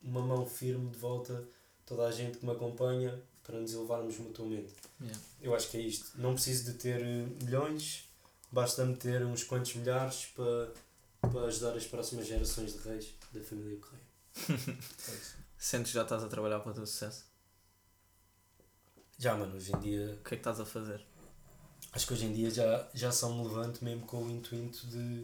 uma 0.05 0.21
mão 0.21 0.45
firme 0.45 0.89
de 0.89 0.97
volta, 0.97 1.47
toda 1.85 2.05
a 2.07 2.11
gente 2.11 2.37
que 2.37 2.45
me 2.45 2.51
acompanha 2.51 3.21
para 3.43 3.59
nos 3.59 3.73
elevarmos 3.73 4.17
mutuamente. 4.17 4.73
Yeah. 5.01 5.21
Eu 5.41 5.55
acho 5.55 5.69
que 5.69 5.77
é 5.77 5.81
isto. 5.81 6.11
Não 6.19 6.33
preciso 6.33 6.71
de 6.71 6.77
ter 6.77 7.01
eh, 7.01 7.25
milhões, 7.43 8.07
basta-me 8.51 8.95
ter 8.95 9.23
uns 9.25 9.43
quantos 9.43 9.75
milhares 9.75 10.27
para, 10.35 10.71
para 11.29 11.41
ajudar 11.47 11.75
as 11.75 11.85
próximas 11.85 12.25
gerações 12.27 12.73
de 12.73 12.79
reis 12.79 13.13
da 13.31 13.41
família 13.41 13.77
Correia. 13.77 14.79
Sentes 15.57 15.91
que 15.91 15.95
já 15.95 16.03
estás 16.03 16.23
a 16.23 16.27
trabalhar 16.27 16.59
para 16.59 16.71
o 16.71 16.75
teu 16.75 16.85
sucesso? 16.87 17.25
Já, 19.17 19.35
mano, 19.35 19.55
hoje 19.55 19.73
em 19.75 19.79
dia, 19.79 20.17
O 20.19 20.23
que 20.23 20.27
é 20.27 20.29
que 20.29 20.35
estás 20.35 20.59
a 20.59 20.65
fazer? 20.65 21.05
acho 21.93 22.07
que 22.07 22.13
hoje 22.13 22.25
em 22.25 22.33
dia 22.33 22.49
já, 22.49 22.89
já 22.93 23.09
só 23.11 23.29
me 23.29 23.41
levanto 23.47 23.81
mesmo 23.83 24.05
com 24.05 24.21
o 24.23 24.29
intuito 24.29 24.85
de, 24.87 25.23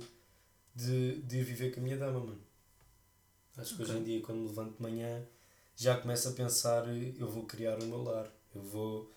de, 0.73 1.21
de 1.21 1.43
viver 1.43 1.73
com 1.73 1.81
a 1.81 1.83
minha 1.83 1.97
dama, 1.97 2.19
mano. 2.21 2.41
Acho 3.61 3.75
que 3.75 3.81
hoje 3.83 3.91
Ok. 3.91 4.01
em 4.01 4.03
dia, 4.03 4.21
quando 4.21 4.39
me 4.39 4.47
levanto 4.47 4.75
de 4.77 4.81
manhã, 4.81 5.23
já 5.75 5.95
começo 5.97 6.27
a 6.29 6.31
pensar, 6.31 6.83
eu 7.17 7.29
vou 7.29 7.45
criar 7.45 7.77
o 7.81 7.85
meu 7.85 8.01
lar, 8.03 8.27
eu 8.55 8.61
vou 8.61 9.11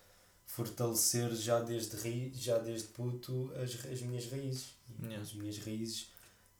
fortalecer 0.45 1.33
já 1.35 1.59
desde, 1.59 1.95
ri, 1.97 2.31
já 2.35 2.57
desde 2.59 2.87
puto 2.89 3.51
as, 3.55 3.73
as 3.91 4.01
minhas 4.01 4.29
raízes. 4.31 4.75
Yeah. 5.01 5.21
As 5.21 5.33
minhas 5.33 5.57
raízes 5.57 6.11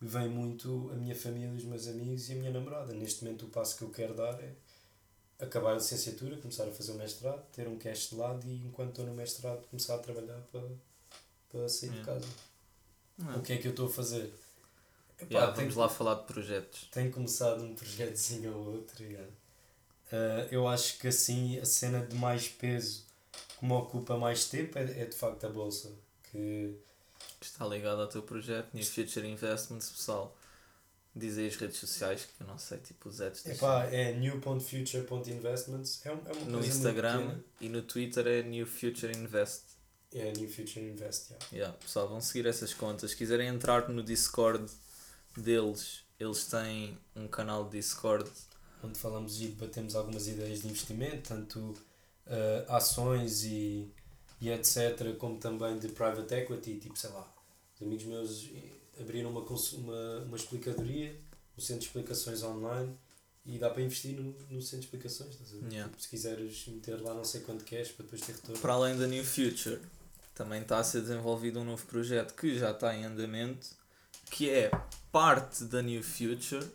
vem 0.01 0.27
muito 0.27 0.89
a 0.91 0.95
minha 0.95 1.15
família, 1.15 1.53
os 1.55 1.63
meus 1.63 1.87
amigos 1.87 2.27
e 2.29 2.33
a 2.33 2.35
minha 2.35 2.51
namorada. 2.51 2.93
Neste 2.93 3.23
momento 3.23 3.45
o 3.45 3.49
passo 3.49 3.77
que 3.77 3.83
eu 3.83 3.91
quero 3.91 4.15
dar 4.15 4.33
é 4.41 4.55
acabar 5.39 5.71
a 5.71 5.75
licenciatura, 5.75 6.37
começar 6.37 6.67
a 6.67 6.71
fazer 6.71 6.91
o 6.91 6.95
mestrado, 6.95 7.45
ter 7.51 7.67
um 7.67 7.77
cash 7.77 8.09
de 8.09 8.15
lado 8.15 8.47
e 8.47 8.65
enquanto 8.65 8.89
estou 8.89 9.05
no 9.05 9.13
mestrado 9.13 9.67
começar 9.67 9.95
a 9.95 9.99
trabalhar 9.99 10.39
para, 10.51 10.67
para 11.49 11.69
sair 11.69 11.89
de 11.89 11.97
Yeah. 11.97 12.13
casa. 12.19 12.27
Não. 13.17 13.37
O 13.37 13.41
que 13.43 13.53
é 13.53 13.57
que 13.57 13.67
eu 13.67 13.71
estou 13.71 13.87
a 13.87 13.89
fazer? 13.89 14.33
Epá, 15.25 15.33
Yeah, 15.39 15.51
vamos 15.53 15.75
lá 15.75 15.89
falar 15.89 16.15
de 16.15 16.23
projetos. 16.25 16.87
tem 16.91 17.09
começado 17.11 17.63
um 17.63 17.73
projetozinho 17.75 18.55
ou 18.55 18.73
outro. 18.75 19.03
yeah. 19.03 19.27
Ah, 20.11 20.47
eu 20.51 20.67
acho 20.67 20.97
que 20.99 21.07
assim 21.07 21.59
a 21.59 21.65
cena 21.65 22.05
de 22.05 22.15
mais 22.15 22.47
peso 22.47 23.05
que 23.59 23.65
me 23.65 23.73
ocupa 23.73 24.17
mais 24.17 24.45
tempo 24.45 24.77
é, 24.77 24.83
é 24.83 25.05
de 25.05 25.15
facto 25.15 25.45
a 25.45 25.49
bolsa. 25.49 25.91
Que 26.31 26.75
Que 27.39 27.45
está 27.45 27.65
ligado 27.67 28.01
ao 28.01 28.07
teu 28.07 28.21
projeto, 28.21 28.69
New 28.73 28.85
Future 28.85 29.27
Investments, 29.27 29.89
pessoal. 29.89 30.35
Diz 31.17 31.37
aí 31.37 31.47
as 31.47 31.55
redes 31.55 31.77
sociais, 31.77 32.25
que 32.25 32.43
eu 32.43 32.47
não 32.47 32.57
sei, 32.57 32.77
tipo 32.79 33.07
os 33.07 33.21
ads. 33.21 33.45
epá, 33.45 33.85
é 33.85 34.11
new.future.investments. 34.13 36.05
É, 36.05 36.11
um- 36.11 36.21
é 36.25 36.31
uma 36.33 36.45
no 36.45 36.59
Instagram 36.65 37.37
e 37.61 37.69
no 37.69 37.81
Twitter 37.81 38.27
é 38.27 38.43
New 38.43 38.65
Future 38.65 39.15
Invest. 39.17 39.63
É 40.13 40.31
New 40.33 40.47
Future 40.49 40.81
Invest. 40.85 41.31
Yeah. 41.31 41.45
Yeah, 41.53 41.77
pessoal, 41.77 42.07
vão 42.07 42.21
seguir 42.21 42.45
essas 42.47 42.73
contas. 42.73 43.11
Se 43.11 43.17
quiserem 43.17 43.47
entrar 43.47 43.89
no 43.89 44.03
Discord 44.03 44.69
deles, 45.41 46.03
eles 46.19 46.45
têm 46.45 46.97
um 47.15 47.27
canal 47.27 47.65
de 47.65 47.77
Discord. 47.77 48.29
Onde 48.83 48.99
falamos 48.99 49.41
e 49.41 49.47
debatemos 49.47 49.95
algumas 49.95 50.27
ideias 50.27 50.61
de 50.61 50.67
investimento, 50.67 51.29
tanto 51.29 51.73
ah, 52.27 52.77
ações 52.77 53.43
e, 53.43 53.91
e 54.41 54.49
etc., 54.49 55.15
como 55.17 55.37
também 55.37 55.77
de 55.79 55.89
private 55.89 56.33
equity. 56.33 56.79
Tipo, 56.79 56.97
sei 56.97 57.09
lá, 57.11 57.33
os 57.75 57.81
amigos 57.81 58.05
meus 58.05 58.49
abriram 58.99 59.29
uma, 59.31 59.41
uma, 59.41 60.19
uma 60.25 60.37
explicadoria, 60.37 61.19
um 61.57 61.61
centro 61.61 61.81
de 61.81 61.87
explicações 61.87 62.43
online 62.43 62.97
e 63.45 63.59
dá 63.59 63.69
para 63.69 63.81
investir 63.81 64.15
no, 64.15 64.33
no 64.49 64.61
centro 64.61 64.79
de 64.79 64.85
explicações. 64.85 65.31
Estás 65.31 65.53
a 65.53 65.57
ver? 65.57 65.71
Yeah. 65.71 65.89
Tipo, 65.89 66.01
se 66.01 66.09
quiseres 66.09 66.67
meter 66.67 67.01
lá 67.01 67.13
não 67.13 67.23
sei 67.23 67.41
quanto 67.41 67.63
queres 67.63 67.91
para 67.91 68.03
depois 68.03 68.21
ter 68.21 68.33
retorno. 68.33 68.59
Para 68.59 68.73
além 68.73 68.97
da 68.97 69.07
New 69.07 69.23
Future, 69.23 69.79
também 70.33 70.61
está 70.61 70.79
a 70.79 70.83
ser 70.83 71.01
desenvolvido 71.01 71.59
um 71.59 71.63
novo 71.63 71.85
projeto 71.85 72.33
que 72.33 72.57
já 72.57 72.71
está 72.71 72.95
em 72.95 73.05
andamento, 73.05 73.67
que 74.29 74.49
é 74.49 74.71
parte 75.11 75.63
da 75.65 75.81
New 75.81 76.03
Future, 76.03 76.65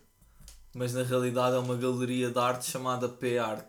mas 0.74 0.94
na 0.94 1.03
realidade 1.03 1.57
é 1.57 1.59
uma 1.59 1.76
galeria 1.76 2.30
de 2.30 2.38
arte 2.38 2.70
chamada 2.70 3.09
P-Art. 3.09 3.66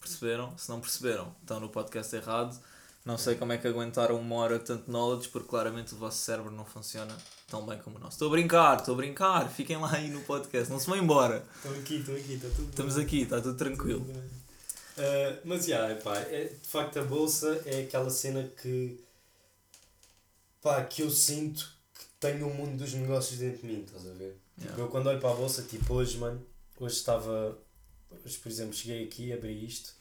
Perceberam? 0.00 0.56
Se 0.58 0.68
não 0.68 0.80
perceberam, 0.80 1.34
estão 1.40 1.60
no 1.60 1.68
podcast 1.68 2.14
errado. 2.14 2.58
Não 3.04 3.18
sei 3.18 3.34
como 3.34 3.52
é 3.52 3.58
que 3.58 3.68
aguentaram 3.68 4.18
uma 4.18 4.36
hora 4.36 4.58
tanto 4.58 4.90
knowledge, 4.90 5.28
porque 5.28 5.46
claramente 5.46 5.92
o 5.92 5.98
vosso 5.98 6.18
cérebro 6.18 6.50
não 6.50 6.64
funciona 6.64 7.14
tão 7.48 7.66
bem 7.66 7.78
como 7.78 7.96
o 7.96 8.00
nosso. 8.00 8.14
Estou 8.14 8.28
a 8.28 8.30
brincar, 8.30 8.78
estou 8.78 8.94
a 8.94 8.96
brincar. 8.96 9.50
Fiquem 9.50 9.76
lá 9.76 9.92
aí 9.92 10.08
no 10.08 10.22
podcast, 10.22 10.72
não 10.72 10.80
se 10.80 10.86
vão 10.86 10.96
embora. 10.96 11.44
Estou 11.56 11.72
aqui, 11.74 11.96
estou 11.96 12.16
aqui, 12.16 12.34
está 12.34 12.48
tudo 12.48 12.70
Estamos 12.70 12.96
aqui, 12.96 13.22
está 13.22 13.40
tudo 13.42 13.56
tranquilo. 13.58 14.00
Uh, 14.00 15.38
mas 15.44 15.66
já, 15.66 15.90
epá, 15.90 16.16
é, 16.16 16.44
de 16.60 16.68
facto 16.68 16.98
a 16.98 17.02
bolsa 17.02 17.60
é 17.66 17.82
aquela 17.82 18.08
cena 18.08 18.48
que 18.62 18.98
pá, 20.62 20.82
que 20.84 21.02
eu 21.02 21.10
sinto 21.10 21.73
tenho 22.24 22.48
o 22.48 22.54
mundo 22.54 22.78
dos 22.78 22.94
negócios 22.94 23.38
dentro 23.38 23.60
de 23.60 23.66
mim, 23.66 23.84
estás 23.84 24.06
a 24.06 24.12
ver? 24.14 24.32
Tipo, 24.32 24.44
Yeah. 24.66 24.82
eu 24.82 24.88
quando 24.88 25.08
olho 25.08 25.20
para 25.20 25.32
a 25.32 25.34
bolsa, 25.34 25.62
tipo 25.62 25.94
hoje, 25.94 26.16
mano, 26.16 26.40
hoje 26.78 26.94
estava, 26.96 27.58
hoje 28.24 28.38
por 28.38 28.48
exemplo, 28.48 28.72
cheguei 28.72 29.04
aqui, 29.04 29.32
abri 29.32 29.66
isto 29.66 29.92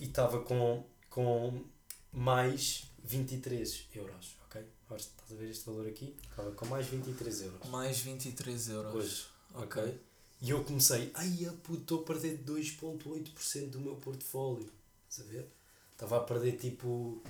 e 0.00 0.04
estava 0.06 0.40
com, 0.40 0.84
com 1.08 1.64
mais 2.12 2.84
23 3.04 3.86
euros, 3.94 4.36
ok? 4.44 4.60
Agora 4.86 5.00
estás 5.00 5.32
a 5.32 5.34
ver 5.36 5.48
este 5.50 5.64
valor 5.66 5.86
aqui? 5.86 6.14
Estava 6.28 6.50
com 6.50 6.66
mais 6.66 6.86
23 6.88 7.42
euros. 7.42 7.68
Mais 7.70 7.98
23 8.00 8.68
euros. 8.70 8.94
Hoje, 8.94 9.26
ok? 9.54 10.00
E 10.42 10.50
eu 10.50 10.62
comecei, 10.64 11.10
ai 11.14 11.48
puto, 11.62 11.80
estou 11.80 12.00
a 12.02 12.04
perder 12.04 12.38
2,8% 12.44 13.70
do 13.70 13.80
meu 13.80 13.94
portfólio. 13.96 14.70
Estás 15.08 15.26
a 15.26 15.32
ver? 15.32 15.48
Estava 15.92 16.16
a 16.18 16.20
perder 16.20 16.56
tipo 16.58 17.22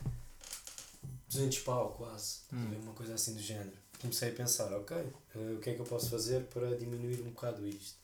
200 1.28 1.58
pau 1.60 1.90
quase. 1.96 2.38
Hum. 2.52 2.74
Uma 2.82 2.92
coisa 2.94 3.14
assim 3.14 3.34
do 3.34 3.42
género. 3.42 3.76
Comecei 4.00 4.30
a 4.30 4.32
pensar, 4.32 4.72
ok, 4.72 4.96
eh, 4.96 5.52
o 5.56 5.58
que 5.58 5.70
é 5.70 5.74
que 5.74 5.80
eu 5.80 5.86
posso 5.86 6.10
fazer 6.10 6.44
para 6.44 6.76
diminuir 6.76 7.20
um 7.22 7.30
bocado 7.30 7.66
isto? 7.66 7.98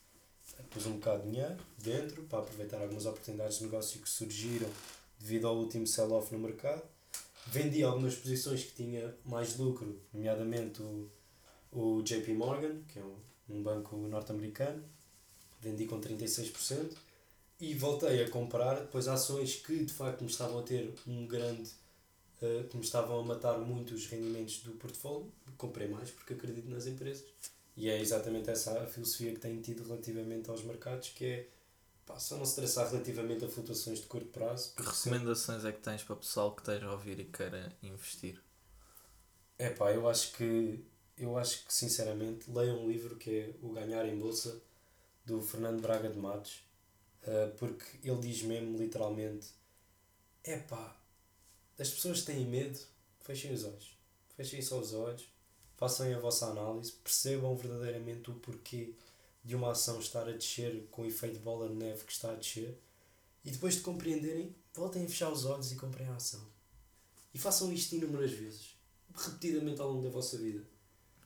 Pus 0.69 0.85
um 0.87 0.93
bocado 0.93 1.23
de 1.23 1.31
dinheiro 1.31 1.57
dentro 1.77 2.23
para 2.23 2.39
aproveitar 2.39 2.81
algumas 2.81 3.05
oportunidades 3.05 3.57
de 3.57 3.65
negócio 3.65 4.01
que 4.01 4.09
surgiram 4.09 4.69
devido 5.19 5.47
ao 5.47 5.55
último 5.57 5.85
sell-off 5.85 6.33
no 6.33 6.39
mercado. 6.39 6.81
Vendi 7.47 7.83
algumas 7.83 8.15
posições 8.15 8.63
que 8.63 8.71
tinha 8.71 9.15
mais 9.25 9.57
lucro, 9.57 9.99
nomeadamente 10.13 10.81
o, 10.81 11.09
o 11.71 12.01
JP 12.01 12.33
Morgan, 12.33 12.81
que 12.87 12.99
é 12.99 13.03
um, 13.03 13.15
um 13.49 13.63
banco 13.63 13.95
norte-americano, 13.95 14.83
vendi 15.61 15.85
com 15.85 15.99
36% 15.99 16.95
e 17.59 17.73
voltei 17.73 18.23
a 18.23 18.29
comprar 18.29 18.79
depois 18.81 19.07
ações 19.07 19.55
que 19.55 19.85
de 19.85 19.93
facto 19.93 20.23
me 20.23 20.29
estavam 20.29 20.59
a 20.59 20.63
ter 20.63 20.93
um 21.07 21.25
grande, 21.27 21.69
eh, 22.41 22.65
que 22.69 22.77
me 22.77 22.83
estavam 22.83 23.19
a 23.19 23.23
matar 23.23 23.57
muito 23.57 23.93
os 23.93 24.07
rendimentos 24.07 24.59
do 24.59 24.71
portfólio. 24.73 25.31
Comprei 25.57 25.87
mais 25.87 26.09
porque 26.11 26.33
acredito 26.33 26.69
nas 26.69 26.87
empresas. 26.87 27.25
E 27.75 27.89
é 27.89 27.99
exatamente 27.99 28.49
essa 28.49 28.83
a 28.83 28.87
filosofia 28.87 29.33
que 29.33 29.39
tenho 29.39 29.61
tido 29.61 29.83
relativamente 29.83 30.49
aos 30.49 30.63
mercados, 30.63 31.09
que 31.09 31.25
é 31.25 31.47
pá, 32.05 32.19
só 32.19 32.37
não 32.37 32.45
se 32.45 32.51
estressar 32.51 32.89
relativamente 32.89 33.45
a 33.45 33.49
flutuações 33.49 33.99
de 33.99 34.05
curto 34.05 34.27
prazo. 34.27 34.73
Que 34.75 34.83
recomendações 34.83 35.65
é 35.65 35.71
que 35.71 35.81
tens 35.81 36.03
para 36.03 36.13
o 36.13 36.17
pessoal 36.17 36.55
que 36.55 36.61
esteja 36.61 36.85
a 36.85 36.91
ouvir 36.91 37.19
e 37.19 37.25
queira 37.25 37.75
investir? 37.81 38.41
É 39.57 39.69
pá, 39.69 39.91
eu 39.91 40.07
acho 40.07 40.33
que 40.33 40.83
eu 41.17 41.37
acho 41.37 41.65
que 41.65 41.73
sinceramente 41.73 42.49
leiam 42.49 42.83
um 42.83 42.87
livro 42.89 43.15
que 43.15 43.29
é 43.29 43.55
O 43.61 43.71
Ganhar 43.71 44.05
em 44.05 44.17
Bolsa 44.17 44.59
do 45.25 45.41
Fernando 45.41 45.79
Braga 45.79 46.09
de 46.09 46.17
Matos 46.17 46.63
eh, 47.25 47.51
porque 47.57 47.85
ele 48.03 48.19
diz 48.19 48.41
mesmo 48.41 48.77
literalmente 48.77 49.47
é 50.43 50.57
pá, 50.57 50.95
as 51.79 51.89
pessoas 51.89 52.23
têm 52.23 52.45
medo, 52.45 52.79
fechem 53.21 53.53
os 53.53 53.63
olhos, 53.63 53.97
fechem 54.35 54.61
só 54.61 54.79
os 54.79 54.93
olhos, 54.93 55.27
façam 55.75 56.13
a 56.13 56.19
vossa 56.19 56.47
análise, 56.47 56.91
percebam 57.03 57.55
verdadeiramente 57.55 58.29
o 58.29 58.35
porquê 58.35 58.93
de 59.43 59.55
uma 59.55 59.71
ação 59.71 59.99
estar 59.99 60.27
a 60.27 60.31
descer 60.31 60.87
com 60.89 61.01
o 61.01 61.05
efeito 61.05 61.33
de 61.33 61.39
bola 61.39 61.67
de 61.67 61.75
neve 61.75 62.05
que 62.05 62.11
está 62.11 62.31
a 62.31 62.35
descer 62.35 62.77
e 63.43 63.51
depois 63.51 63.75
de 63.75 63.81
compreenderem, 63.81 64.55
voltem 64.73 65.05
a 65.05 65.07
fechar 65.07 65.31
os 65.31 65.45
olhos 65.45 65.71
e 65.71 65.75
comprem 65.75 66.07
a 66.07 66.15
ação. 66.15 66.41
E 67.33 67.37
façam 67.37 67.73
isto 67.73 67.95
inúmeras 67.95 68.31
vezes 68.31 68.77
repetidamente 69.13 69.81
ao 69.81 69.89
longo 69.91 70.03
da 70.03 70.09
vossa 70.09 70.37
vida. 70.37 70.63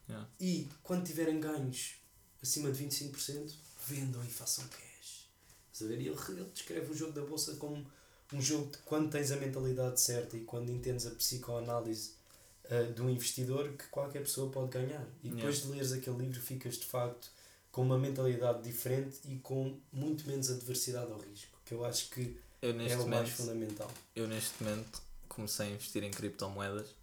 Yeah. 0.09 0.29
E 0.39 0.69
quando 0.81 1.05
tiverem 1.05 1.39
ganhos 1.39 1.95
acima 2.41 2.71
de 2.71 2.83
25%, 2.83 3.53
vendam 3.85 4.23
e 4.23 4.29
façam 4.29 4.67
cash. 4.67 5.29
Estás 5.71 5.83
a 5.83 5.95
ver? 5.95 6.01
Ele, 6.01 6.09
ele 6.09 6.49
descreve 6.53 6.91
o 6.91 6.95
jogo 6.95 7.13
da 7.13 7.21
bolsa 7.21 7.55
como 7.55 7.85
um 8.33 8.41
jogo 8.41 8.71
de 8.71 8.77
quando 8.79 9.09
tens 9.09 9.31
a 9.31 9.37
mentalidade 9.37 9.99
certa 10.01 10.35
e 10.35 10.41
quando 10.41 10.69
entendes 10.69 11.05
a 11.07 11.11
psicoanálise 11.11 12.11
uh, 12.65 12.91
do 12.93 13.09
investidor 13.09 13.69
que 13.69 13.87
qualquer 13.87 14.19
pessoa 14.21 14.51
pode 14.51 14.69
ganhar. 14.69 15.05
E 15.23 15.29
depois 15.29 15.61
de 15.61 15.69
leres 15.69 15.91
aquele 15.93 16.17
livro 16.17 16.41
ficas 16.41 16.75
de 16.77 16.85
facto 16.85 17.29
com 17.71 17.83
uma 17.83 17.97
mentalidade 17.97 18.63
diferente 18.63 19.19
e 19.25 19.35
com 19.37 19.77
muito 19.91 20.27
menos 20.27 20.49
adversidade 20.49 21.11
ao 21.11 21.19
risco, 21.19 21.57
que 21.63 21.73
eu 21.73 21.85
acho 21.85 22.09
que 22.09 22.37
Eu 22.61 22.71
é 22.71 22.73
o 22.73 22.77
mais 22.77 22.95
momento, 22.97 23.29
fundamental. 23.29 23.91
eu 24.15 24.27
neste 24.27 24.63
momento 24.63 25.01
comecei 25.29 25.67
a 25.67 25.69
investir 25.69 26.03
em 26.03 26.11
criptomoedas. 26.11 26.95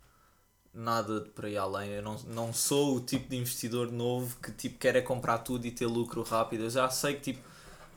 Nada 0.72 1.20
de 1.20 1.30
por 1.30 1.44
aí 1.44 1.56
além. 1.56 1.90
Eu 1.90 2.02
não, 2.02 2.18
não 2.24 2.52
sou 2.52 2.96
o 2.96 3.00
tipo 3.00 3.28
de 3.28 3.36
investidor 3.36 3.92
novo 3.92 4.36
que 4.40 4.50
tipo, 4.50 4.76
quer 4.76 4.96
é 4.96 5.00
comprar 5.00 5.38
tudo 5.38 5.64
e 5.64 5.70
ter 5.70 5.86
lucro 5.86 6.22
rápido. 6.24 6.64
Eu 6.64 6.70
já 6.70 6.90
sei 6.90 7.14
que 7.14 7.32
tipo, 7.32 7.48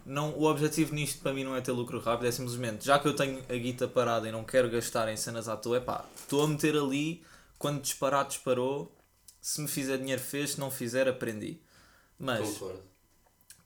não, 0.08 0.32
o 0.38 0.46
objetivo 0.46 0.94
nisto 0.96 1.22
para 1.22 1.34
mim 1.34 1.44
não 1.44 1.56
é 1.56 1.62
ter 1.62 1.72
lucro 1.72 2.00
rápido, 2.00 2.28
é 2.28 2.32
simplesmente 2.32 2.86
já 2.86 3.00
que 3.00 3.08
eu 3.08 3.16
tenho 3.16 3.40
a 3.50 3.54
guita 3.56 3.88
parada 3.88 4.28
e 4.28 4.32
não 4.32 4.44
quero 4.44 4.70
gastar 4.70 5.08
em 5.10 5.18
cenas 5.18 5.48
à 5.50 5.58
toa, 5.58 5.78
é 5.78 5.80
pá, 5.82 6.06
estou 6.16 6.44
a 6.44 6.48
meter 6.48 6.76
ali, 6.78 7.24
quando 7.60 7.82
disparar, 7.82 8.28
disparou. 8.28 8.92
Se 9.42 9.62
me 9.62 9.68
fizer 9.68 9.98
dinheiro, 9.98 10.22
fez, 10.22 10.52
se 10.52 10.60
não 10.60 10.70
fizer, 10.72 11.08
aprendi. 11.08 11.62
Mas. 12.20 12.66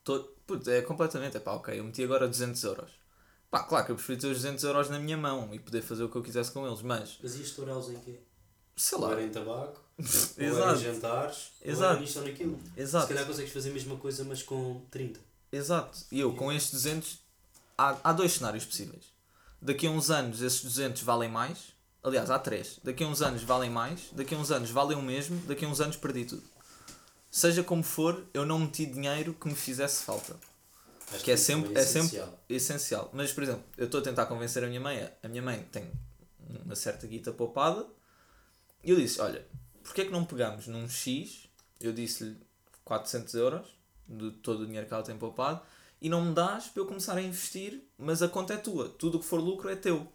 Tô, 0.04 0.24
putz, 0.46 0.68
é 0.68 0.82
completamente, 0.82 1.38
é 1.38 1.40
pá, 1.40 1.54
ok, 1.54 1.80
eu 1.80 1.84
meti 1.84 2.04
agora 2.04 2.28
200 2.28 2.64
euros. 2.64 2.92
Pá, 3.50 3.64
claro 3.64 3.86
que 3.86 3.92
eu 3.92 3.96
prefiro 3.96 4.20
ter 4.22 4.28
os 4.28 4.38
200 4.42 4.64
euros 4.64 4.90
na 4.90 5.00
minha 5.00 5.18
mão 5.18 5.54
e 5.54 5.60
poder 5.60 5.82
fazer 5.82 6.04
o 6.04 6.10
que 6.10 6.16
eu 6.18 6.24
quisesse 6.24 6.52
com 6.52 6.66
eles, 6.68 6.82
mas, 6.82 7.20
Mas 7.22 7.36
ias 7.36 7.48
estourá-los 7.48 7.90
em 7.90 8.00
quê? 8.02 8.20
sei 8.76 8.98
Ou 8.98 9.06
lá, 9.06 9.12
era 9.12 9.24
em 9.24 9.30
tabaco, 9.32 9.82
ou 10.38 10.58
era 10.58 10.70
em 10.72 10.76
exato, 10.76 10.78
jantares, 10.78 11.52
ou 11.66 11.72
Exato. 11.72 11.84
era 11.84 12.00
nisto 12.00 12.20
ou 12.20 12.26
naquilo. 12.26 12.60
Se 12.76 12.82
exato, 12.82 13.08
calhar 13.08 13.26
consegues 13.26 13.52
fazer 13.52 13.70
a 13.70 13.74
mesma 13.74 13.98
coisa, 13.98 14.24
mas 14.24 14.44
com 14.44 14.86
30. 14.92 15.20
Exato. 15.52 16.00
E 16.12 16.20
eu, 16.20 16.34
com 16.34 16.52
estes 16.52 16.72
200, 16.74 17.20
há, 17.78 17.98
há 18.04 18.14
dois 18.14 18.34
cenários 18.34 18.66
possíveis. 18.66 19.06
Daqui 19.62 19.88
a 19.88 19.92
uns 19.92 20.10
anos, 20.10 20.42
esses 20.42 20.64
200 20.64 21.02
valem 21.04 21.30
mais. 21.30 21.74
Aliás, 22.04 22.32
há 22.32 22.40
três. 22.40 22.80
Daqui 22.84 23.04
a 23.04 23.08
uns 23.08 23.22
anos 23.22 23.44
valem 23.44 23.70
mais, 23.70 24.10
daqui 24.12 24.34
a 24.34 24.38
uns 24.38 24.52
anos 24.52 24.72
valem 24.72 24.98
o 24.98 25.02
mesmo, 25.02 25.40
daqui 25.46 25.66
a 25.66 25.68
uns 25.68 25.80
anos 25.80 25.96
perdi 25.98 26.26
tudo. 26.26 26.44
Seja 27.30 27.64
como 27.64 27.84
for, 27.84 28.26
eu 28.34 28.46
não 28.46 28.60
meti 28.60 28.86
dinheiro 28.86 29.34
que 29.34 29.48
me 29.48 29.56
fizesse 29.56 30.04
falta. 30.04 30.36
Que 31.24 31.32
é 31.32 31.38
sempre, 31.38 31.74
é 31.78 31.84
sempre 31.84 32.08
essencial. 32.08 32.40
essencial. 32.50 33.10
Mas, 33.14 33.32
por 33.34 33.44
exemplo, 33.44 33.64
eu 33.78 33.86
estou 33.86 34.00
a 34.00 34.04
tentar 34.04 34.26
convencer 34.26 34.64
a 34.64 34.68
minha 34.68 34.80
mãe. 34.80 35.10
A 35.22 35.28
minha 35.28 35.42
mãe 35.42 35.62
tem 35.72 35.92
uma 36.66 36.76
certa 36.76 37.06
guita 37.06 37.32
poupada. 37.32 37.86
E 38.84 38.90
eu 38.90 38.96
disse: 38.96 39.20
Olha, 39.22 39.46
porquê 39.84 40.02
é 40.02 40.06
que 40.06 40.12
não 40.12 40.26
pegamos 40.26 40.68
num 40.68 40.88
X? 40.90 41.50
Eu 41.80 41.92
disse-lhe 41.94 42.38
400 42.84 43.34
euros 43.36 43.81
de 44.08 44.32
todo 44.32 44.62
o 44.62 44.66
dinheiro 44.66 44.88
que 44.88 44.94
ela 44.94 45.04
tem 45.04 45.18
poupado 45.18 45.62
e 46.02 46.10
não 46.10 46.26
me 46.26 46.34
dás 46.34 46.66
para 46.66 46.82
eu 46.82 46.88
começar 46.88 47.16
a 47.16 47.22
investir, 47.22 47.80
mas 47.98 48.24
a 48.24 48.28
conta 48.28 48.56
é 48.56 48.58
tua. 48.58 48.90
Tudo 48.90 49.18
o 49.18 49.20
que 49.20 49.26
for 49.26 49.40
lucro 49.40 49.70
é 49.70 49.76
teu. 49.76 50.12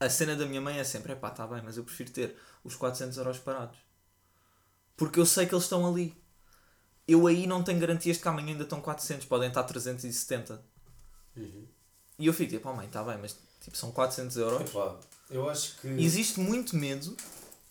A 0.00 0.08
cena 0.08 0.34
da 0.34 0.46
minha 0.46 0.60
mãe 0.60 0.78
é 0.78 0.84
sempre: 0.84 1.12
é 1.12 1.14
pá, 1.14 1.30
tá 1.30 1.46
bem, 1.46 1.60
mas 1.62 1.76
eu 1.76 1.84
prefiro 1.84 2.10
ter 2.10 2.36
os 2.64 2.74
400 2.74 3.18
euros 3.18 3.38
parados. 3.38 3.78
Porque 4.96 5.20
eu 5.20 5.26
sei 5.26 5.46
que 5.46 5.54
eles 5.54 5.64
estão 5.64 5.86
ali. 5.86 6.16
Eu 7.06 7.26
aí 7.26 7.46
não 7.46 7.62
tenho 7.62 7.78
garantias 7.78 8.16
de 8.16 8.22
que 8.22 8.28
amanhã 8.28 8.52
ainda 8.52 8.64
estão 8.64 8.80
400, 8.80 9.26
podem 9.26 9.48
estar 9.48 9.64
370. 9.64 10.62
Uhum. 11.36 11.66
E 12.18 12.26
eu 12.26 12.32
fico 12.32 12.50
tipo, 12.50 12.68
oh 12.68 12.72
mãe, 12.72 12.86
está 12.86 13.02
bem, 13.02 13.18
mas 13.18 13.36
tipo, 13.60 13.76
são 13.76 13.92
400 13.92 14.36
euros. 14.38 14.60
Epá, 14.62 14.98
eu 15.30 15.48
acho 15.50 15.78
que. 15.80 15.88
Existe 15.88 16.40
muito 16.40 16.74
medo 16.76 17.14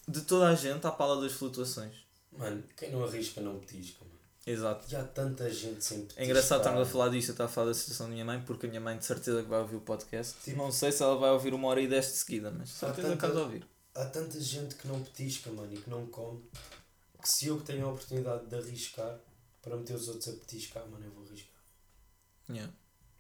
de 0.08 0.22
toda 0.22 0.48
a 0.48 0.56
gente 0.56 0.86
à 0.86 0.92
pala 0.92 1.20
das 1.20 1.34
flutuações. 1.34 1.96
Mano, 2.32 2.64
quem 2.78 2.92
não 2.92 3.04
arrisca 3.04 3.42
não 3.42 3.58
petisca. 3.60 4.06
Exato. 4.50 4.92
E 4.92 4.96
há 4.96 5.04
tanta 5.04 5.48
gente 5.54 5.84
sem 5.84 6.00
petiscar. 6.00 6.24
É 6.24 6.26
engraçado 6.26 6.58
estarmos 6.62 6.82
a 6.82 6.92
falar 6.92 7.10
disto, 7.10 7.30
eu 7.30 7.34
estava 7.34 7.50
a 7.50 7.54
falar 7.54 7.68
da 7.68 7.74
situação 7.76 8.08
da 8.08 8.14
minha 8.14 8.26
mãe, 8.26 8.42
porque 8.42 8.66
a 8.66 8.70
minha 8.70 8.82
mãe 8.82 8.98
de 8.98 9.06
certeza 9.06 9.44
que 9.44 9.48
vai 9.48 9.60
ouvir 9.60 9.76
o 9.76 9.82
podcast. 9.82 10.52
Não 10.56 10.72
sei 10.72 10.92
se 10.92 11.04
ela 11.04 11.16
vai 11.18 11.30
ouvir 11.30 11.54
uma 11.54 11.68
hora 11.68 11.80
e 11.80 11.88
dez 11.88 12.08
de 12.08 12.14
seguida, 12.14 12.50
mas 12.50 12.70
de 12.70 12.76
certeza 12.76 13.16
que 13.16 13.26
há 13.26 13.30
de 13.30 13.38
ouvir. 13.38 13.68
Há 13.94 14.06
tanta 14.06 14.42
gente 14.42 14.74
que 14.74 14.88
não 14.88 15.04
petisca, 15.04 15.52
mano, 15.52 15.72
e 15.72 15.78
que 15.78 15.88
não 15.88 16.08
come, 16.08 16.44
que 17.22 17.30
se 17.30 17.46
eu 17.46 17.60
que 17.60 17.66
tenho 17.66 17.86
a 17.86 17.92
oportunidade 17.92 18.48
de 18.48 18.56
arriscar 18.56 19.20
para 19.62 19.76
meter 19.78 19.96
os 19.96 20.08
outros 20.08 20.30
a 20.30 20.32
petiscar, 20.32 20.88
mano, 20.88 21.06
eu 21.06 21.12
vou 21.12 21.24
arriscar. 21.26 21.54
Yeah. 22.50 22.74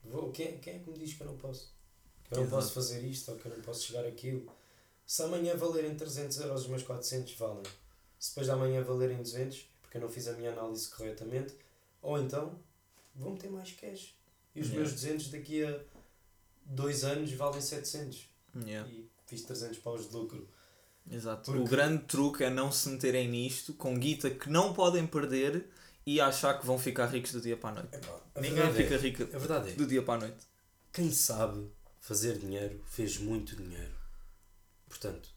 Vou, 0.03 0.31
quem, 0.31 0.57
quem 0.57 0.77
é 0.77 0.79
que 0.79 0.89
me 0.89 0.97
diz 0.97 1.13
que 1.13 1.21
eu 1.21 1.27
não 1.27 1.37
posso? 1.37 1.71
Que 2.23 2.33
eu 2.33 2.37
não 2.37 2.45
Exato. 2.45 2.61
posso 2.63 2.73
fazer 2.73 3.05
isto 3.05 3.29
ou 3.31 3.37
que 3.37 3.45
eu 3.45 3.55
não 3.55 3.61
posso 3.61 3.85
chegar 3.85 4.03
àquilo? 4.03 4.51
Se 5.05 5.21
amanhã 5.21 5.55
valerem 5.55 5.95
300 5.95 6.39
euros 6.39 6.61
os 6.61 6.67
meus 6.67 6.81
400, 6.81 7.35
valem. 7.35 7.63
Se 8.17 8.29
depois 8.29 8.47
de 8.47 8.51
amanhã 8.51 8.83
valerem 8.83 9.21
200, 9.21 9.68
porque 9.89 9.97
eu 9.97 10.01
não 10.01 10.09
fiz 10.09 10.27
a 10.27 10.33
minha 10.33 10.51
análise 10.51 10.87
corretamente, 10.91 11.55
ou 11.99 12.19
então 12.19 12.59
vou 13.15 13.31
meter 13.33 13.49
mais 13.49 13.71
cash. 13.71 14.15
E 14.53 14.61
os 14.61 14.67
Yeah. 14.67 14.75
meus 14.77 14.93
200 14.93 15.29
daqui 15.31 15.63
a 15.63 15.79
2 16.65 17.03
anos 17.03 17.31
valem 17.33 17.59
700. 17.59 18.29
Yeah. 18.55 18.87
E 18.87 19.09
fiz 19.25 19.41
300 19.41 19.79
paus 19.79 20.07
de 20.07 20.15
lucro. 20.15 20.47
Exato. 21.09 21.45
Porque- 21.51 21.59
O 21.61 21.65
grande 21.65 22.03
truque 22.03 22.43
é 22.43 22.51
não 22.51 22.71
se 22.71 22.87
meterem 22.89 23.27
nisto 23.27 23.73
com 23.73 23.97
guita 23.97 24.29
que 24.29 24.47
não 24.47 24.73
podem 24.75 25.07
perder 25.07 25.67
e 26.05 26.21
achar 26.21 26.59
que 26.59 26.67
vão 26.67 26.77
ficar 26.77 27.07
ricos 27.07 27.31
do 27.31 27.41
dia 27.41 27.57
para 27.57 27.69
a 27.79 27.83
noite. 27.83 27.97
A 28.35 28.41
Ninguém 28.41 28.71
fica 28.73 28.93
é, 28.93 28.97
rico 28.97 29.23
é, 29.23 29.73
do 29.73 29.87
dia 29.87 30.03
para 30.03 30.13
a 30.13 30.27
noite. 30.27 30.45
quem 30.93 31.11
sabe 31.11 31.67
fazer 31.99 32.37
dinheiro 32.37 32.79
fez 32.85 33.17
muito 33.17 33.55
dinheiro. 33.55 33.95
Portanto, 34.87 35.29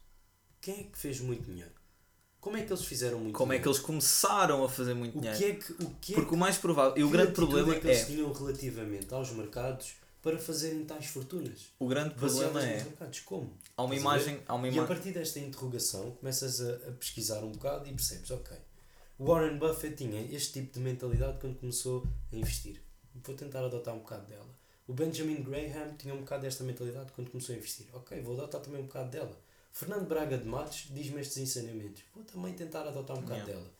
quem 0.61 0.79
é 0.81 0.83
que 0.83 0.97
fez 0.97 1.19
muito 1.19 1.43
dinheiro? 1.43 1.73
Como 2.43 2.57
é 2.57 2.61
que 2.63 2.73
eles 2.73 2.83
fizeram 2.83 3.19
muito 3.19 3.37
Como 3.37 3.53
é 3.53 3.55
que 3.55 3.61
dinheiro? 3.63 3.77
eles 3.77 3.85
começaram 3.85 4.65
a 4.65 4.69
fazer 4.69 4.93
muito 4.93 5.17
O 5.17 5.21
dinheiro? 5.21 5.39
que 5.39 5.45
é 5.45 5.55
que, 5.55 5.71
o 5.81 5.89
que, 6.01 6.11
é 6.11 6.15
Porque 6.17 6.35
o 6.35 6.37
mais 6.37 6.57
provável. 6.57 6.97
E 6.97 7.01
o 7.01 7.07
que 7.07 7.13
grande 7.13 7.29
atitude 7.29 7.47
problema 7.47 7.73
é 7.73 7.79
que 7.79 7.87
eles 7.87 8.01
é. 8.01 8.05
tinham 8.05 8.33
relativamente 8.33 9.13
aos 9.13 9.31
mercados 9.31 9.93
para 10.21 10.37
fazerem 10.37 10.83
tais 10.83 11.05
fortunas? 11.05 11.71
O 11.79 11.87
grande 11.87 12.15
problema 12.15 12.61
é. 12.61 12.83
mercados. 12.83 13.21
Como? 13.21 13.49
Há 13.77 13.83
uma 13.83 13.95
imagem. 13.95 14.41
Há 14.45 14.55
uma 14.55 14.67
E 14.67 14.77
a 14.77 14.83
partir 14.85 15.13
desta 15.13 15.39
interrogação 15.39 16.11
começas 16.11 16.59
a, 16.59 16.73
a 16.89 16.91
pesquisar 16.91 17.39
um 17.45 17.53
bocado 17.53 17.87
e 17.89 17.93
percebes, 17.93 18.29
ok, 18.29 18.57
Warren 19.17 19.57
Buffett 19.57 19.95
tinha 19.95 20.21
este 20.35 20.59
tipo 20.59 20.73
de 20.73 20.79
mentalidade 20.81 21.37
quando 21.39 21.55
começou 21.57 22.05
a 22.29 22.35
investir. 22.35 22.81
Vou 23.23 23.35
tentar 23.35 23.63
adotar 23.63 23.93
um 23.95 23.99
bocado 23.99 24.25
dela. 24.25 24.49
O 24.85 24.93
Benjamin 24.93 25.41
Graham 25.43 25.95
tinha 25.97 26.13
um 26.13 26.19
bocado 26.19 26.41
desta 26.41 26.65
mentalidade 26.65 27.13
quando 27.13 27.31
começou 27.31 27.55
a 27.55 27.57
investir. 27.57 27.85
Ok, 27.93 28.19
vou 28.21 28.33
adotar 28.35 28.59
também 28.59 28.81
um 28.81 28.85
bocado 28.85 29.11
dela. 29.11 29.39
Fernando 29.73 30.07
Braga 30.07 30.37
de 30.37 30.45
Matos 30.45 30.85
diz-me 30.91 31.19
estes 31.19 31.37
ensinamentos. 31.37 32.03
Vou 32.13 32.23
também 32.23 32.53
tentar 32.53 32.87
adotar 32.87 33.17
um 33.17 33.21
bocado 33.21 33.39
Yeah. 33.41 33.53
dela. 33.53 33.73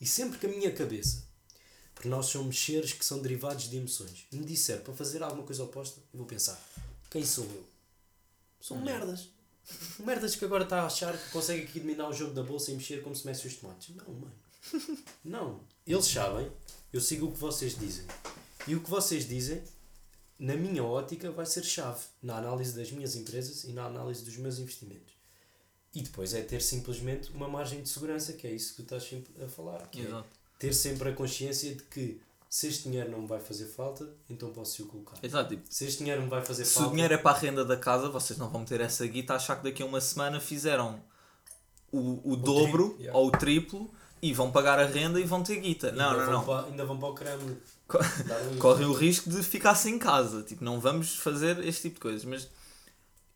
E 0.00 0.06
sempre 0.06 0.38
que 0.38 0.46
a 0.46 0.48
minha 0.48 0.72
cabeça, 0.72 1.24
porque 1.94 2.08
nós 2.08 2.26
somos 2.26 2.58
seres 2.58 2.92
que 2.92 3.04
são 3.04 3.20
derivados 3.20 3.68
de 3.68 3.76
emoções, 3.76 4.26
me 4.32 4.44
disser 4.44 4.80
para 4.80 4.94
fazer 4.94 5.22
alguma 5.22 5.42
coisa 5.42 5.64
oposta, 5.64 6.00
eu 6.12 6.18
vou 6.18 6.26
pensar, 6.26 6.58
quem 7.10 7.24
sou 7.26 7.44
eu? 7.44 7.66
São 8.60 8.80
merdas. 8.80 9.28
Merdas 9.98 10.36
que 10.36 10.44
agora 10.44 10.64
está 10.64 10.82
a 10.82 10.86
achar 10.86 11.18
que 11.18 11.30
consegue 11.30 11.64
aqui 11.64 11.80
dominar 11.80 12.08
o 12.08 12.12
jogo 12.12 12.32
da 12.32 12.42
bolsa 12.42 12.70
e 12.70 12.74
mexer 12.74 13.02
como 13.02 13.14
se 13.14 13.26
mexe 13.26 13.46
os 13.46 13.56
tomates. 13.56 13.94
Não, 13.94 14.06
mano. 14.14 14.32
Não. 15.24 15.60
Eles 15.86 16.06
sabem, 16.06 16.50
eu 16.92 17.00
sigo 17.00 17.26
o 17.26 17.32
que 17.32 17.38
vocês 17.38 17.76
dizem. 17.76 18.06
E 18.68 18.74
o 18.76 18.80
que 18.80 18.88
vocês 18.90 19.26
dizem, 19.28 19.62
na 20.38 20.54
minha 20.54 20.84
ótica, 20.84 21.30
vai 21.32 21.44
ser 21.44 21.64
chave 21.64 22.04
na 22.22 22.36
análise 22.38 22.74
das 22.74 22.90
minhas 22.92 23.16
empresas 23.16 23.64
e 23.64 23.72
na 23.72 23.84
análise 23.86 24.24
dos 24.24 24.36
meus 24.36 24.58
investimentos. 24.58 25.19
E 25.94 26.02
depois 26.02 26.34
é 26.34 26.42
ter 26.42 26.62
simplesmente 26.62 27.30
uma 27.32 27.48
margem 27.48 27.82
de 27.82 27.88
segurança, 27.88 28.32
que 28.32 28.46
é 28.46 28.52
isso 28.52 28.70
que 28.70 28.76
tu 28.76 28.82
estás 28.82 29.02
sempre 29.02 29.42
a 29.42 29.48
falar. 29.48 29.88
Que 29.88 30.02
é 30.02 30.04
Exato. 30.04 30.28
ter 30.58 30.72
sempre 30.72 31.08
a 31.08 31.12
consciência 31.12 31.74
de 31.74 31.82
que 31.82 32.20
se 32.48 32.66
este 32.66 32.88
dinheiro 32.88 33.10
não 33.10 33.22
me 33.22 33.26
vai 33.28 33.38
fazer 33.38 33.66
falta, 33.66 34.08
então 34.28 34.50
posso 34.50 34.82
o 34.82 34.86
colocar. 34.86 35.16
Exato. 35.22 35.50
Tipo, 35.50 35.62
Se 35.68 35.84
este 35.84 35.98
dinheiro 35.98 36.22
me 36.22 36.28
vai 36.28 36.44
fazer 36.44 36.64
se 36.64 36.74
falta. 36.74 36.88
o 36.88 36.92
dinheiro 36.92 37.14
é 37.14 37.16
para 37.16 37.36
a 37.36 37.40
renda 37.40 37.64
da 37.64 37.76
casa, 37.76 38.08
vocês 38.08 38.38
não 38.38 38.48
vão 38.48 38.64
ter 38.64 38.80
essa 38.80 39.06
guita 39.06 39.32
a 39.32 39.36
achar 39.36 39.56
que 39.56 39.64
daqui 39.64 39.82
a 39.82 39.86
uma 39.86 40.00
semana 40.00 40.40
fizeram 40.40 41.00
o, 41.92 42.32
o, 42.32 42.36
dobro 42.36 42.88
triplo, 42.88 42.96
yeah. 43.00 43.18
ou 43.18 43.28
o 43.28 43.30
triplo 43.30 43.90
e 44.22 44.32
vão 44.32 44.50
pagar 44.50 44.78
a 44.78 44.86
renda 44.86 45.20
e 45.20 45.24
vão 45.24 45.42
ter 45.42 45.60
guita. 45.60 45.92
Não, 45.92 46.16
não, 46.16 46.32
não. 46.32 46.44
Para, 46.44 46.66
ainda 46.66 46.84
vão 46.84 46.98
para 46.98 47.36
o 47.36 47.38
um- 47.46 47.56
Correm 48.58 48.86
o 48.86 48.92
risco 48.92 49.30
de 49.30 49.42
ficar 49.42 49.74
sem 49.74 49.98
casa. 49.98 50.42
Tipo, 50.42 50.64
não 50.64 50.80
vamos 50.80 51.16
fazer 51.16 51.64
este 51.64 51.82
tipo 51.82 51.94
de 51.94 52.00
coisas. 52.00 52.24
Mas 52.24 52.48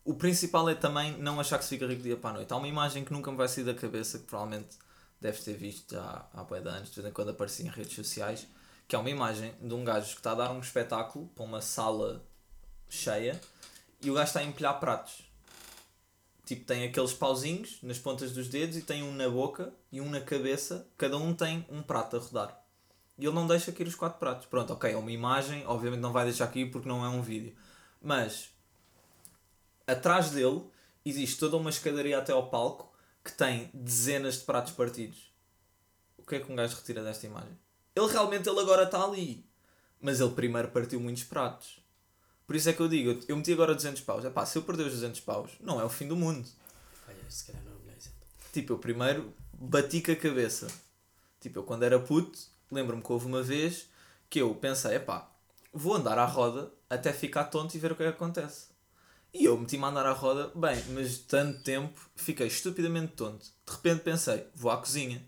o 0.04 0.14
principal 0.14 0.68
é 0.68 0.74
também 0.74 1.16
não 1.18 1.40
achar 1.40 1.58
que 1.58 1.64
se 1.64 1.70
fica 1.70 1.86
rico 1.86 2.02
dia 2.02 2.16
para 2.16 2.30
a 2.30 2.32
noite. 2.34 2.52
Há 2.52 2.56
uma 2.56 2.68
imagem 2.68 3.04
que 3.04 3.12
nunca 3.12 3.30
me 3.30 3.36
vai 3.36 3.48
sair 3.48 3.64
da 3.64 3.74
cabeça, 3.74 4.18
que 4.18 4.26
provavelmente 4.26 4.76
deves 5.20 5.42
ter 5.42 5.54
visto 5.54 5.94
já 5.94 6.28
há 6.32 6.44
bué 6.44 6.60
de 6.60 6.68
anos, 6.68 6.90
de 6.90 6.96
vez 6.96 7.08
em 7.08 7.12
quando 7.12 7.30
aparecia 7.30 7.64
em 7.64 7.70
redes 7.70 7.94
sociais, 7.94 8.46
que 8.86 8.94
é 8.94 8.98
uma 8.98 9.08
imagem 9.08 9.54
de 9.62 9.72
um 9.72 9.82
gajo 9.82 10.10
que 10.10 10.16
está 10.20 10.32
a 10.32 10.34
dar 10.34 10.50
um 10.50 10.60
espetáculo 10.60 11.28
para 11.28 11.44
uma 11.44 11.62
sala 11.62 12.22
cheia 12.88 13.40
e 14.02 14.10
o 14.10 14.14
gajo 14.14 14.26
está 14.26 14.40
a 14.40 14.44
empilhar 14.44 14.78
pratos. 14.78 15.24
Tipo, 16.44 16.66
tem 16.66 16.84
aqueles 16.84 17.14
pauzinhos 17.14 17.78
nas 17.82 17.98
pontas 17.98 18.32
dos 18.32 18.48
dedos 18.48 18.76
e 18.76 18.82
tem 18.82 19.02
um 19.02 19.14
na 19.14 19.30
boca 19.30 19.72
e 19.90 20.02
um 20.02 20.10
na 20.10 20.20
cabeça. 20.20 20.86
Cada 20.98 21.16
um 21.16 21.32
tem 21.32 21.64
um 21.70 21.82
prato 21.82 22.18
a 22.18 22.20
rodar. 22.20 22.62
E 23.16 23.24
ele 23.24 23.34
não 23.34 23.46
deixa 23.46 23.72
cair 23.72 23.88
os 23.88 23.94
quatro 23.94 24.18
pratos. 24.18 24.44
Pronto, 24.44 24.74
ok, 24.74 24.92
é 24.92 24.96
uma 24.96 25.10
imagem, 25.10 25.66
obviamente 25.66 26.00
não 26.00 26.12
vai 26.12 26.24
deixar 26.24 26.48
cair 26.48 26.70
porque 26.70 26.86
não 26.86 27.02
é 27.02 27.08
um 27.08 27.22
vídeo. 27.22 27.56
Mas 28.02 28.53
atrás 29.86 30.30
dele 30.30 30.62
existe 31.04 31.38
toda 31.38 31.56
uma 31.56 31.70
escadaria 31.70 32.18
até 32.18 32.32
ao 32.32 32.48
palco 32.48 32.92
que 33.22 33.32
tem 33.32 33.70
dezenas 33.72 34.34
de 34.38 34.44
pratos 34.44 34.72
partidos. 34.72 35.32
O 36.18 36.22
que 36.22 36.36
é 36.36 36.40
que 36.40 36.50
um 36.50 36.56
gajo 36.56 36.76
retira 36.76 37.02
desta 37.02 37.26
imagem? 37.26 37.56
Ele 37.94 38.06
realmente 38.06 38.48
ele 38.48 38.60
agora 38.60 38.84
está 38.84 39.02
ali. 39.04 39.44
Mas 40.00 40.20
ele 40.20 40.30
primeiro 40.32 40.68
partiu 40.68 41.00
muitos 41.00 41.24
pratos. 41.24 41.78
Por 42.46 42.54
isso 42.56 42.68
é 42.68 42.72
que 42.72 42.80
eu 42.80 42.88
digo, 42.88 43.22
eu- 43.26 43.36
meti 43.36 43.52
agora 43.52 43.74
200 43.74 44.02
paus. 44.02 44.24
Epá, 44.24 44.44
se 44.44 44.58
eu 44.58 44.62
perder 44.62 44.86
os 44.86 44.92
200 44.92 45.20
paus, 45.20 45.52
não 45.60 45.80
é 45.80 45.84
o 45.84 45.88
fim 45.88 46.06
do 46.06 46.16
mundo. 46.16 46.46
Se 47.30 47.46
calhar 47.46 47.62
não 47.64 47.72
é 47.72 47.74
o 47.74 47.78
melhor 47.80 47.96
exemplo. 47.96 48.18
Tipo, 48.52 48.72
eu 48.74 48.78
primeiro 48.78 49.34
bati 49.54 50.02
com 50.02 50.12
a 50.12 50.16
cabeça. 50.16 50.66
Tipo, 51.40 51.60
eu 51.60 51.62
quando 51.62 51.82
era 51.84 51.98
puto, 51.98 52.38
lembro-me 52.70 53.02
que 53.02 53.10
houve 53.12 53.26
uma 53.26 53.42
vez 53.42 53.88
que 54.28 54.40
eu 54.40 54.54
pensei, 54.54 54.96
epá, 54.96 55.30
vou 55.72 55.94
andar 55.94 56.18
à 56.18 56.24
roda 56.26 56.70
até 56.90 57.12
ficar 57.12 57.44
tonto 57.44 57.74
e 57.74 57.78
ver 57.78 57.92
o 57.92 57.96
que 57.96 58.02
é 58.02 58.10
que 58.10 58.16
acontece. 58.16 58.66
E 59.34 59.46
eu 59.46 59.58
meti-me 59.58 59.82
a 59.82 59.88
andar 59.88 60.06
à 60.06 60.12
roda, 60.12 60.52
bem, 60.54 60.80
mas 60.90 61.18
tanto 61.18 61.60
tempo, 61.64 62.00
fiquei 62.14 62.46
estupidamente 62.46 63.14
tonto. 63.14 63.44
De 63.66 63.72
repente 63.72 64.02
pensei, 64.02 64.46
vou 64.54 64.70
à 64.70 64.76
cozinha. 64.76 65.20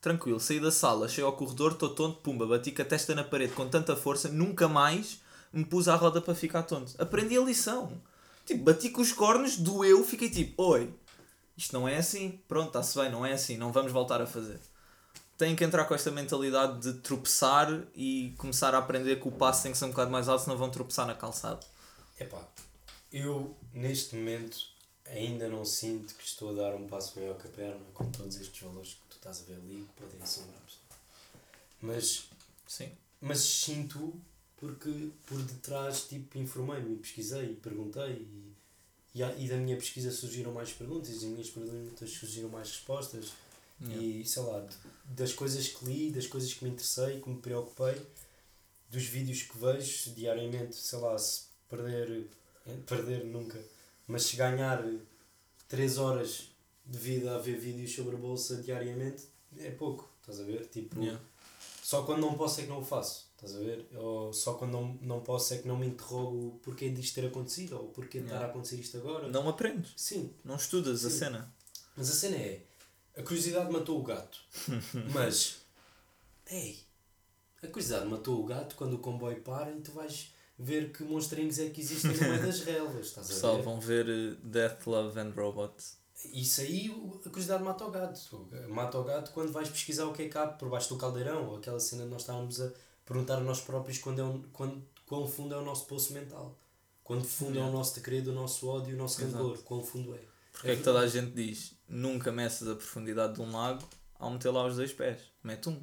Tranquilo, 0.00 0.40
saí 0.40 0.58
da 0.58 0.72
sala, 0.72 1.08
cheguei 1.08 1.24
ao 1.24 1.36
corredor, 1.36 1.72
estou 1.72 1.90
tonto, 1.90 2.20
pumba, 2.22 2.44
bati 2.44 2.72
com 2.72 2.82
a 2.82 2.84
testa 2.84 3.14
na 3.14 3.22
parede 3.22 3.52
com 3.52 3.68
tanta 3.68 3.94
força, 3.94 4.28
nunca 4.28 4.66
mais 4.66 5.20
me 5.52 5.64
pus 5.64 5.86
à 5.86 5.94
roda 5.94 6.20
para 6.20 6.34
ficar 6.34 6.64
tonto. 6.64 6.92
Aprendi 6.98 7.38
a 7.38 7.40
lição. 7.40 8.02
Tipo, 8.44 8.64
bati 8.64 8.90
com 8.90 9.00
os 9.00 9.12
cornos, 9.12 9.56
doeu, 9.56 10.02
fiquei 10.02 10.28
tipo, 10.28 10.60
oi, 10.60 10.92
isto 11.56 11.72
não 11.72 11.86
é 11.86 11.98
assim, 11.98 12.40
pronto, 12.48 12.66
está-se 12.66 12.98
bem, 12.98 13.12
não 13.12 13.24
é 13.24 13.32
assim, 13.32 13.56
não 13.56 13.70
vamos 13.70 13.92
voltar 13.92 14.20
a 14.20 14.26
fazer. 14.26 14.58
Têm 15.38 15.54
que 15.54 15.62
entrar 15.62 15.84
com 15.84 15.94
esta 15.94 16.10
mentalidade 16.10 16.80
de 16.80 16.94
tropeçar 16.98 17.68
e 17.94 18.34
começar 18.38 18.74
a 18.74 18.78
aprender 18.78 19.20
que 19.20 19.28
o 19.28 19.30
passo 19.32 19.62
tem 19.62 19.70
que 19.70 19.78
ser 19.78 19.84
um 19.84 19.90
bocado 19.90 20.10
mais 20.10 20.28
alto, 20.28 20.42
senão 20.42 20.56
vão 20.56 20.68
tropeçar 20.68 21.06
na 21.06 21.14
calçada. 21.14 21.60
Epá, 22.18 22.40
eu 23.12 23.54
neste 23.74 24.16
momento 24.16 24.58
ainda 25.06 25.48
não 25.48 25.64
sinto 25.64 26.14
que 26.14 26.24
estou 26.24 26.50
a 26.50 26.52
dar 26.52 26.74
um 26.74 26.86
passo 26.86 27.18
maior 27.18 27.36
que 27.38 27.46
a 27.46 27.50
perna 27.50 27.84
com 27.92 28.10
todos 28.10 28.36
estes 28.36 28.60
valores 28.62 28.94
que 28.94 29.08
tu 29.10 29.16
estás 29.16 29.40
a 29.42 29.44
ver 29.44 29.54
ali 29.54 29.86
que 29.86 30.02
podem 30.02 30.22
assombrar 30.22 30.56
a 30.56 30.60
pessoa. 30.60 30.82
Mas, 31.80 32.24
Sim. 32.66 32.90
mas 33.20 33.40
sinto 33.40 34.14
porque 34.56 35.10
por 35.26 35.42
detrás 35.42 36.06
tipo 36.06 36.38
informei-me, 36.38 36.96
pesquisei, 36.96 37.56
perguntei 37.56 38.12
e, 38.12 38.54
e, 39.14 39.44
e 39.44 39.48
da 39.48 39.56
minha 39.56 39.76
pesquisa 39.76 40.10
surgiram 40.10 40.52
mais 40.52 40.72
perguntas 40.72 41.10
e 41.10 41.14
das 41.14 41.22
minhas 41.24 41.50
perguntas 41.50 42.10
surgiram 42.10 42.48
mais 42.48 42.68
respostas 42.68 43.32
Yeah. 43.80 44.00
e 44.00 44.24
sei 44.24 44.42
lá, 44.42 44.64
das 45.06 45.32
coisas 45.32 45.66
que 45.66 45.84
li, 45.84 46.12
das 46.12 46.28
coisas 46.28 46.54
que 46.54 46.62
me 46.64 46.70
interessei, 46.70 47.20
que 47.20 47.28
me 47.28 47.40
preocupei, 47.40 48.00
dos 48.88 49.02
vídeos 49.04 49.42
que 49.42 49.58
vejo 49.58 50.10
diariamente, 50.12 50.76
sei 50.76 51.00
lá, 51.00 51.18
se 51.18 51.46
perder, 51.68 52.28
perder 52.86 53.24
nunca, 53.24 53.58
mas 54.06 54.24
se 54.24 54.36
ganhar 54.36 54.84
3 55.68 55.98
horas 55.98 56.48
de 56.84 56.98
vida 56.98 57.34
a 57.34 57.38
ver 57.38 57.58
vídeos 57.58 57.92
sobre 57.94 58.16
a 58.16 58.18
bolsa 58.18 58.56
diariamente, 58.62 59.24
é 59.58 59.70
pouco, 59.70 60.08
estás 60.20 60.40
a 60.40 60.44
ver? 60.44 60.66
Tipo, 60.66 61.00
Yeah. 61.00 61.20
só 61.82 62.02
quando 62.04 62.20
não 62.20 62.34
posso 62.34 62.60
é 62.60 62.64
que 62.64 62.68
não 62.68 62.80
o 62.80 62.84
faço, 62.84 63.28
estás 63.36 63.54
a 63.56 63.58
ver? 63.58 63.86
Ou 63.94 64.32
só 64.32 64.54
quando 64.54 64.72
não, 64.72 64.98
não 65.02 65.20
posso 65.20 65.54
é 65.54 65.58
que 65.58 65.68
não 65.68 65.76
me 65.76 65.86
interrogo 65.86 66.58
porquê 66.62 66.88
disto 66.90 67.14
ter 67.14 67.26
acontecido 67.26 67.76
ou 67.76 67.88
porquê 67.88 68.18
de 68.18 68.24
estar 68.24 68.36
Yeah. 68.36 68.46
a 68.48 68.50
acontecer 68.50 68.76
isto 68.76 68.96
agora. 68.98 69.28
Não 69.28 69.48
aprendes, 69.48 69.92
Sim, 69.96 70.32
não 70.44 70.56
estudas 70.56 71.04
a 71.04 71.10
Sim. 71.10 71.18
cena. 71.18 71.54
mas 71.96 72.10
a 72.10 72.14
cena 72.14 72.36
é, 72.36 72.62
a 73.16 73.22
curiosidade 73.22 73.70
matou 73.72 74.00
o 74.00 74.02
gato, 74.02 74.38
mas, 75.12 75.58
ei, 76.50 76.78
a 77.62 77.66
curiosidade 77.68 78.06
matou 78.08 78.40
o 78.40 78.44
gato 78.44 78.74
quando 78.76 78.94
o 78.94 78.98
comboio 78.98 79.40
para 79.42 79.70
e 79.70 79.80
tu 79.80 79.92
vais 79.92 80.32
ver 80.62 80.92
que 80.92 81.02
monstrinhos 81.02 81.58
é 81.58 81.70
que 81.70 81.80
existem 81.80 82.12
no 82.12 82.20
meio 82.20 82.42
das 82.46 82.60
relvas, 82.60 83.06
estás 83.06 83.26
a 83.30 83.34
Pessoal, 83.34 83.56
ver? 83.56 83.62
vão 83.62 83.80
ver 83.80 84.08
eh, 84.08 84.36
Death, 84.42 84.86
Love 84.86 85.18
and 85.20 85.32
Robots. 85.34 85.98
Isso 86.32 86.60
aí, 86.60 86.86
a 87.24 87.28
curiosidade 87.28 87.62
mata 87.64 87.84
o 87.84 87.90
gato. 87.90 88.48
Mata 88.68 88.98
o 88.98 89.04
gato 89.04 89.32
quando 89.32 89.50
vais 89.52 89.68
pesquisar 89.68 90.06
o 90.06 90.12
que 90.12 90.22
é 90.22 90.28
que 90.28 90.38
há 90.38 90.46
por 90.46 90.68
baixo 90.68 90.88
do 90.90 90.96
caldeirão, 90.96 91.48
ou 91.48 91.56
aquela 91.56 91.80
cena 91.80 92.04
de 92.04 92.10
nós 92.10 92.22
estávamos 92.22 92.60
a 92.60 92.70
perguntar 93.04 93.38
a 93.38 93.40
nós 93.40 93.60
próprios 93.60 93.98
quando 93.98 94.20
é 94.20 94.24
um, 94.24 94.42
quando, 94.52 94.82
quão 95.04 95.26
fundo 95.26 95.52
é 95.54 95.58
o 95.58 95.64
nosso 95.64 95.86
poço 95.86 96.12
mental. 96.12 96.56
Quando 97.02 97.24
fundo 97.24 97.58
é 97.58 97.62
o 97.62 97.72
nosso 97.72 97.96
decreto, 97.96 98.30
o 98.30 98.32
nosso 98.32 98.68
ódio, 98.68 98.94
o 98.94 98.98
nosso 98.98 99.20
rancor. 99.20 99.58
Quão 99.64 99.82
fundo 99.82 100.14
é. 100.14 100.20
Porque 100.52 100.70
é 100.70 100.76
que 100.76 100.82
toda 100.82 101.00
a 101.00 101.08
gente 101.08 101.32
diz 101.32 101.74
nunca 101.88 102.30
meças 102.30 102.68
a 102.68 102.76
profundidade 102.76 103.34
de 103.34 103.40
um 103.40 103.50
lago 103.50 103.82
ao 104.18 104.30
meter 104.30 104.50
lá 104.50 104.64
os 104.64 104.76
dois 104.76 104.92
pés? 104.92 105.20
Mete 105.42 105.68
um. 105.70 105.82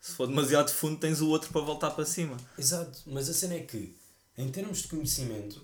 Se 0.00 0.12
for 0.12 0.26
demasiado 0.26 0.70
fundo, 0.70 0.98
tens 0.98 1.20
o 1.20 1.28
outro 1.28 1.50
para 1.52 1.60
voltar 1.60 1.90
para 1.90 2.04
cima. 2.06 2.36
Exato, 2.58 3.00
mas 3.06 3.28
a 3.28 3.34
cena 3.34 3.54
é 3.54 3.60
que, 3.60 3.94
em 4.38 4.50
termos 4.50 4.78
de 4.82 4.88
conhecimento, 4.88 5.62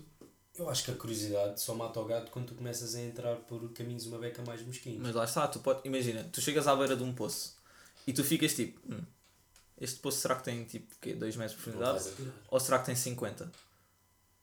eu 0.55 0.69
acho 0.69 0.83
que 0.83 0.91
a 0.91 0.95
curiosidade 0.95 1.59
só 1.61 1.73
mata 1.73 1.99
o 1.99 2.05
gato 2.05 2.29
quando 2.31 2.47
tu 2.47 2.55
começas 2.55 2.95
a 2.95 3.01
entrar 3.01 3.35
por 3.37 3.71
caminhos 3.73 4.05
uma 4.05 4.17
beca 4.19 4.43
mais 4.45 4.61
mesquinhos. 4.61 5.01
Mas 5.01 5.15
lá 5.15 5.23
está, 5.25 5.47
tu 5.47 5.59
pode, 5.59 5.81
imagina, 5.85 6.23
tu 6.31 6.39
chegas 6.41 6.67
à 6.67 6.75
beira 6.75 6.95
de 6.95 7.03
um 7.03 7.13
poço 7.13 7.55
e 8.05 8.13
tu 8.13 8.23
ficas 8.23 8.53
tipo, 8.53 8.79
"Hum, 8.91 9.01
este 9.79 9.99
poço 9.99 10.19
será 10.19 10.35
que 10.35 10.43
tem 10.43 10.63
tipo 10.65 10.87
2 11.17 11.35
metros 11.35 11.57
de 11.57 11.63
profundidade? 11.63 12.09
Ou 12.49 12.59
será 12.59 12.79
que 12.79 12.85
tem 12.87 12.95
50? 12.95 13.51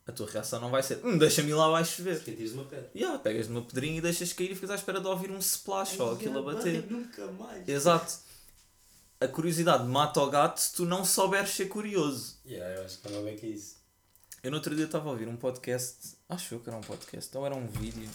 A 0.07 0.13
tua 0.13 0.29
reação 0.29 0.61
não 0.61 0.71
vai 0.71 0.83
ser, 0.83 1.05
hum, 1.05 1.17
deixa-me 1.17 1.55
lá 1.55 1.67
abaixo 1.67 2.03
ver. 2.03 2.17
Porque 2.17 2.33
tiras 2.33 2.53
uma 2.53 2.65
pedra. 2.65 2.91
E 2.95 2.99
yeah, 2.99 3.19
pegas 3.19 3.49
numa 3.49 3.63
pedrinha 3.63 3.99
e 3.99 4.01
deixas 4.01 4.33
cair 4.33 4.51
e 4.51 4.55
ficas 4.55 4.71
à 4.71 4.75
espera 4.75 5.01
de 5.01 5.07
ouvir 5.07 5.31
um 5.31 5.39
splash 5.39 5.99
ou 5.99 6.13
aquilo 6.13 6.39
a 6.41 6.43
bater. 6.43 6.85
Ai, 6.85 6.87
nunca 6.91 7.27
mais. 7.33 7.67
Exato. 7.69 8.19
A 9.25 9.29
curiosidade 9.29 9.85
mata 9.85 10.21
o 10.21 10.29
gato 10.29 10.61
se 10.61 10.75
tu 10.75 10.85
não 10.85 11.03
souberes 11.03 11.49
ser 11.51 11.67
curioso. 11.67 12.39
Yeah, 12.45 12.79
eu 12.79 12.85
acho 12.85 12.99
que 12.99 13.09
é 13.09 13.11
uma 13.11 13.23
beca 13.23 13.47
isso. 13.47 13.77
Eu 14.43 14.51
no 14.51 14.59
outro 14.59 14.77
dia 14.77 14.85
estava 14.85 15.09
a 15.09 15.13
ouvir 15.13 15.27
um 15.27 15.37
podcast, 15.37 16.19
acho 16.29 16.59
que 16.59 16.69
era 16.69 16.77
um 16.77 16.83
podcast, 16.83 17.35
ou 17.35 17.47
era 17.47 17.55
um 17.55 17.67
vídeo, 17.67 18.11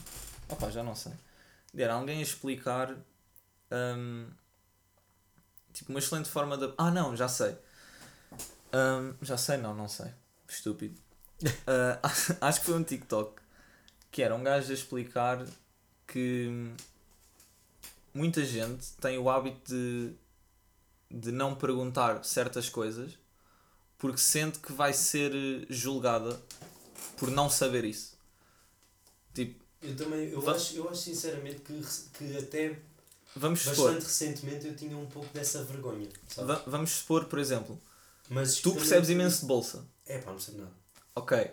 opá, 0.47 0.69
já 0.69 0.83
não 0.83 0.95
sei. 0.95 1.13
Era 1.75 1.95
alguém 1.95 2.19
a 2.19 2.21
explicar 2.21 2.95
hum, 3.71 4.27
tipo 5.73 5.89
uma 5.89 5.97
excelente 5.97 6.29
forma 6.29 6.55
de. 6.55 6.71
Ah 6.77 6.91
não, 6.91 7.17
já 7.17 7.27
sei. 7.27 7.57
Hum, 8.71 9.15
já 9.23 9.35
sei, 9.35 9.57
não, 9.57 9.73
não 9.73 9.87
sei. 9.87 10.11
Estúpido. 10.47 11.01
Ah, 11.65 11.99
acho 12.47 12.59
que 12.59 12.65
foi 12.67 12.75
um 12.75 12.83
TikTok 12.83 13.41
que 14.11 14.21
era 14.21 14.35
um 14.35 14.43
gajo 14.43 14.69
a 14.69 14.73
explicar 14.75 15.43
que 16.05 16.71
muita 18.13 18.45
gente 18.45 18.91
tem 19.01 19.17
o 19.17 19.27
hábito 19.27 19.73
de, 19.73 20.13
de 21.09 21.31
não 21.31 21.55
perguntar 21.55 22.23
certas 22.23 22.69
coisas 22.69 23.17
porque 23.97 24.17
sente 24.19 24.59
que 24.59 24.71
vai 24.71 24.93
ser 24.93 25.31
julgada 25.69 26.39
por 27.17 27.29
não 27.29 27.49
saber 27.49 27.83
isso. 27.83 28.17
Tipo, 29.33 29.63
Eu 29.81 29.95
também, 29.95 30.29
eu, 30.29 30.49
acho, 30.49 30.75
eu 30.75 30.89
acho 30.89 31.01
sinceramente 31.01 31.59
que, 31.61 31.81
que 32.13 32.37
até 32.37 32.79
vamos 33.35 33.61
supor, 33.61 33.91
bastante 33.93 34.03
recentemente 34.05 34.67
eu 34.67 34.75
tinha 34.75 34.97
um 34.97 35.05
pouco 35.07 35.27
dessa 35.33 35.63
vergonha, 35.63 36.07
sabe? 36.27 36.47
va- 36.47 36.63
vamos 36.65 36.91
supor, 36.91 37.25
por 37.25 37.39
exemplo, 37.39 37.79
Mas 38.29 38.59
tu 38.59 38.73
percebes 38.73 39.09
imenso 39.09 39.41
de 39.41 39.47
bolsa. 39.47 39.85
É 40.05 40.17
pá, 40.19 40.27
não 40.31 40.37
percebo 40.37 40.59
nada. 40.59 40.71
Ok. 41.15 41.51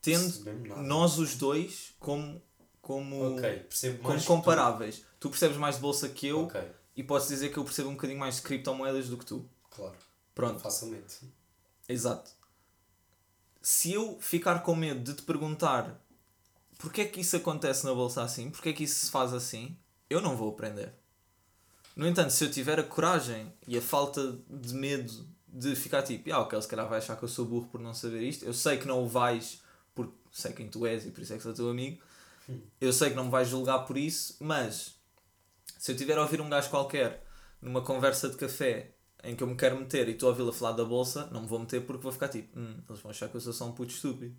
Tendo 0.00 0.82
nós 0.82 1.18
os 1.18 1.34
dois 1.36 1.92
como, 1.98 2.40
como, 2.80 3.34
Ok, 3.34 3.42
percebo 3.68 4.02
como 4.02 4.22
comparáveis. 4.24 5.02
Tu. 5.20 5.28
percebes 5.28 5.56
mais 5.56 5.74
de 5.74 5.80
bolsa 5.82 6.08
que 6.08 6.20
Tu. 6.20 6.26
eu 6.28 6.50
e 6.98 7.04
posso 7.04 7.28
dizer 7.28 7.50
que 7.52 7.56
eu 7.56 7.64
percebo 7.64 7.90
um 7.90 7.92
bocadinho 7.94 8.18
mais 8.18 8.36
de 8.36 8.42
criptomoedas 8.42 9.08
do 9.08 9.16
que 9.16 9.24
tu. 9.24 9.48
claro. 9.70 9.94
Pronto, 10.34 10.60
Facilmente. 10.60 11.18
exato. 11.88 12.30
Se 13.62 13.92
eu 13.92 14.18
ficar 14.20 14.60
com 14.62 14.74
medo 14.74 15.00
de 15.00 15.14
te 15.14 15.22
perguntar 15.22 16.00
porque 16.78 17.00
é 17.02 17.04
que 17.06 17.20
isso 17.20 17.36
acontece 17.36 17.84
na 17.84 17.92
bolsa 17.92 18.22
assim, 18.22 18.50
porque 18.50 18.68
é 18.68 18.72
que 18.72 18.84
isso 18.84 19.06
se 19.06 19.10
faz 19.10 19.32
assim, 19.34 19.76
eu 20.08 20.20
não 20.20 20.36
vou 20.36 20.50
aprender. 20.50 20.92
No 21.96 22.06
entanto, 22.06 22.30
se 22.30 22.44
eu 22.44 22.50
tiver 22.50 22.78
a 22.78 22.84
coragem 22.84 23.52
e 23.66 23.76
a 23.76 23.82
falta 23.82 24.38
de 24.48 24.74
medo 24.74 25.26
de 25.48 25.74
ficar 25.74 26.02
tipo, 26.02 26.32
ah, 26.32 26.40
ok, 26.40 26.60
se 26.62 26.68
calhar 26.68 26.88
vai 26.88 26.98
achar 26.98 27.16
que 27.16 27.24
eu 27.24 27.28
sou 27.28 27.44
burro 27.44 27.66
por 27.66 27.80
não 27.80 27.92
saber 27.94 28.22
isto, 28.22 28.44
eu 28.44 28.54
sei 28.54 28.76
que 28.78 28.86
não 28.86 29.02
o 29.02 29.08
vais 29.08 29.60
porque 29.94 30.14
sei 30.30 30.52
quem 30.52 30.68
tu 30.68 30.86
és 30.86 31.04
e 31.04 31.10
por 31.10 31.20
isso 31.20 31.32
é 31.32 31.36
que 31.36 31.42
sou 31.42 31.52
teu 31.52 31.68
amigo, 31.68 32.00
eu 32.80 32.92
sei 32.92 33.10
que 33.10 33.16
não 33.16 33.24
me 33.24 33.30
vais 33.30 33.48
julgar 33.48 33.80
por 33.80 33.96
isso, 33.96 34.36
mas 34.38 34.97
se 35.78 35.92
eu 35.92 35.96
tiver 35.96 36.18
a 36.18 36.22
ouvir 36.22 36.40
um 36.42 36.50
gajo 36.50 36.68
qualquer 36.68 37.24
numa 37.62 37.80
conversa 37.82 38.28
de 38.28 38.36
café 38.36 38.92
em 39.24 39.34
que 39.34 39.42
eu 39.42 39.46
me 39.46 39.56
quero 39.56 39.78
meter 39.78 40.08
e 40.08 40.12
estou 40.12 40.28
a 40.28 40.30
ouvi-lo 40.30 40.50
a 40.50 40.52
falar 40.52 40.72
da 40.72 40.84
bolsa, 40.84 41.26
não 41.32 41.40
me 41.42 41.46
vou 41.48 41.58
meter 41.58 41.84
porque 41.86 42.02
vou 42.02 42.12
ficar 42.12 42.28
tipo, 42.28 42.58
hum, 42.58 42.80
eles 42.88 43.00
vão 43.00 43.10
achar 43.10 43.28
que 43.28 43.36
eu 43.36 43.40
sou 43.40 43.52
só 43.52 43.64
um 43.66 43.72
puto 43.72 43.92
estúpido. 43.92 44.36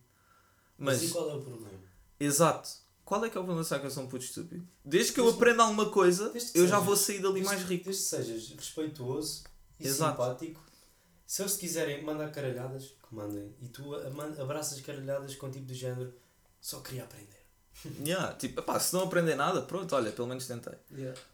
Mas, 0.77 1.01
Mas, 1.01 1.09
e 1.09 1.13
qual 1.13 1.29
é 1.29 1.33
o 1.35 1.41
problema? 1.41 1.79
exato, 2.19 2.69
qual 3.03 3.25
é 3.25 3.29
que 3.29 3.37
é 3.37 3.41
o 3.41 3.43
problema 3.43 3.61
de 3.61 3.67
achar 3.67 3.79
que 3.81 3.87
eu 3.87 3.91
sou 3.91 4.03
um 4.03 4.07
puto 4.07 4.23
estúpido? 4.23 4.65
Desde 4.85 5.11
que 5.13 5.19
eu 5.19 5.25
Desde- 5.25 5.41
aprenda 5.41 5.63
alguma 5.63 5.89
coisa, 5.89 6.25
eu 6.33 6.39
já 6.39 6.41
sejas- 6.41 6.83
vou 6.83 6.95
sair 6.95 7.19
dali 7.21 7.43
mais 7.43 7.61
rico. 7.63 7.85
Desde 7.85 8.03
que 8.03 8.07
sejas 8.09 8.49
respeituoso 8.49 9.43
e 9.79 9.87
Exato. 9.87 10.11
simpático, 10.21 10.61
se 11.25 11.41
eles 11.41 11.57
quiserem 11.57 12.03
mandar 12.03 12.31
caralhadas, 12.31 12.95
que 13.07 13.13
mandem. 13.15 13.53
E 13.61 13.67
tu 13.67 13.93
abraças 14.41 14.79
caralhadas 14.81 15.35
com 15.35 15.49
tipo 15.51 15.65
de 15.65 15.73
género, 15.73 16.13
só 16.61 16.79
queria 16.81 17.03
aprender. 17.03 17.38
Yeah, 18.05 18.33
tipo, 18.33 18.59
epá, 18.59 18.79
se 18.79 18.93
não 18.93 19.03
aprender 19.03 19.35
nada, 19.35 19.61
pronto, 19.61 19.95
olha, 19.95 20.11
pelo 20.11 20.27
menos 20.27 20.45
tentei. 20.45 20.73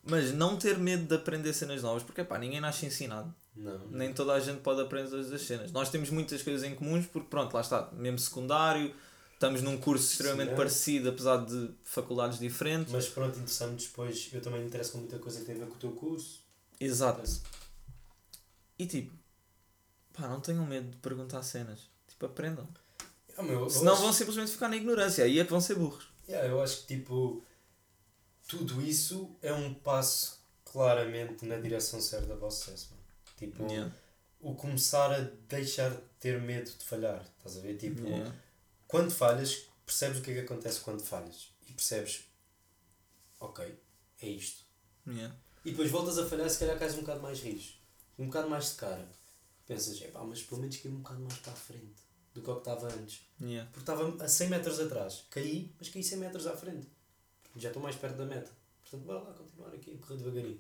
Mas 0.03 0.31
não 0.34 0.57
ter 0.57 0.77
medo 0.77 1.05
de 1.05 1.15
aprender 1.15 1.53
cenas 1.53 1.81
novas, 1.81 2.03
porque 2.03 2.22
epá, 2.22 2.38
ninguém 2.38 2.61
nasce 2.61 2.85
ensinado. 2.85 3.34
Não. 3.55 3.88
Nem 3.88 4.13
toda 4.13 4.34
a 4.34 4.39
gente 4.39 4.59
pode 4.59 4.81
aprender 4.81 5.09
todas 5.09 5.31
as 5.31 5.41
cenas. 5.41 5.72
Nós 5.72 5.89
temos 5.89 6.09
muitas 6.09 6.43
coisas 6.43 6.63
em 6.63 6.76
comuns, 6.76 7.07
porque 7.07 7.27
pronto, 7.30 7.53
lá 7.53 7.61
está, 7.61 7.89
mesmo 7.93 8.19
secundário, 8.19 8.93
estamos 9.34 9.61
num 9.61 9.77
curso 9.77 10.11
extremamente 10.11 10.49
Sim, 10.49 10.53
é. 10.53 10.57
parecido, 10.57 11.09
apesar 11.09 11.38
de 11.45 11.72
faculdades 11.84 12.38
diferentes. 12.38 12.91
Mas 12.91 13.07
pronto, 13.07 13.38
interessamos 13.38 13.84
depois. 13.84 14.30
Eu 14.31 14.41
também 14.41 14.59
me 14.61 14.67
interesso 14.67 14.91
com 14.91 14.97
muita 14.99 15.17
coisa 15.17 15.39
que 15.39 15.45
tem 15.45 15.55
a 15.55 15.59
ver 15.59 15.67
com 15.67 15.76
o 15.76 15.80
teu 15.80 15.91
curso. 15.91 16.43
Exato. 16.80 17.23
E 18.77 18.85
tipo, 18.85 19.13
pá, 20.13 20.27
não 20.27 20.41
tenham 20.41 20.65
medo 20.65 20.91
de 20.91 20.97
perguntar 20.97 21.41
cenas. 21.43 21.80
Tipo, 22.07 22.26
aprendam. 22.26 22.67
Ah, 23.38 23.43
meu, 23.43 23.61
eu 23.61 23.69
Senão 23.69 23.95
vão 23.95 24.13
simplesmente 24.13 24.51
ficar 24.51 24.67
na 24.69 24.76
ignorância. 24.76 25.23
Aí 25.23 25.39
é 25.39 25.43
que 25.43 25.51
vão 25.51 25.61
ser 25.61 25.76
burros. 25.76 26.14
Yeah, 26.27 26.47
eu 26.47 26.61
acho 26.61 26.81
que 26.81 26.95
tipo 26.97 27.43
tudo 28.47 28.81
isso 28.81 29.35
é 29.41 29.53
um 29.53 29.73
passo 29.73 30.39
claramente 30.64 31.45
na 31.45 31.57
direção 31.57 31.99
certa 32.02 32.35
para 32.35 32.47
o 32.47 32.52
sucesso. 32.52 32.89
mano. 32.91 33.03
Tipo, 33.38 33.64
Yeah. 33.72 33.93
o 34.39 34.53
começar 34.56 35.11
a 35.14 35.19
deixar 35.47 35.91
de 35.91 36.02
ter 36.19 36.39
medo 36.41 36.69
de 36.72 36.84
falhar. 36.85 37.22
Estás 37.38 37.57
a 37.57 37.61
ver? 37.61 37.77
Tipo, 37.77 38.02
Yeah. 38.07 38.35
quando 38.88 39.11
falhas, 39.11 39.65
percebes 39.85 40.19
o 40.19 40.22
que 40.22 40.31
é 40.31 40.34
que 40.35 40.39
acontece 40.41 40.80
quando 40.81 41.02
falhas. 41.02 41.49
E 41.68 41.73
percebes, 41.73 42.23
ok, 43.39 43.77
é 44.22 44.27
isto. 44.27 44.64
Yeah. 45.07 45.35
E 45.64 45.72
depois 45.72 45.89
voltas 45.91 46.18
a 46.19 46.27
falhar, 46.27 46.49
se 46.49 46.60
calhar 46.60 46.77
cais 46.77 46.93
um 46.95 47.02
bocado 47.02 47.22
mais 47.22 47.39
rijo. 47.39 47.73
Um 48.18 48.27
bocado 48.27 48.49
mais 48.49 48.69
de 48.69 48.76
cara. 48.76 49.07
Pensas, 49.68 49.99
epá, 50.02 50.23
mas 50.23 50.43
pelo 50.43 50.61
menos 50.61 50.77
caí 50.77 50.91
um 50.91 50.97
bocado 50.97 51.22
mais 51.22 51.38
para 51.39 51.53
a 51.53 51.56
frente 51.56 52.05
do 52.35 52.41
que 52.41 52.49
o 52.51 52.53
que 52.55 52.59
estava 52.69 52.87
antes. 52.93 53.21
Yeah. 53.41 53.67
Porque 53.71 53.89
estava 53.89 54.23
a 54.23 54.27
100 54.27 54.49
metros 54.49 54.79
atrás. 54.79 55.23
Caí, 55.31 55.71
mas 55.79 55.89
caí 55.89 56.03
100 56.03 56.17
metros 56.19 56.45
à 56.45 56.55
frente. 56.55 56.87
Já 57.55 57.69
estou 57.69 57.81
mais 57.81 57.95
perto 57.95 58.17
da 58.17 58.25
meta. 58.25 58.51
Portanto, 58.83 59.05
bora 59.07 59.19
lá 59.21 59.31
continuar 59.33 59.69
aqui 59.73 59.91
a 59.97 60.05
correr 60.05 60.17
devagarinho. 60.19 60.59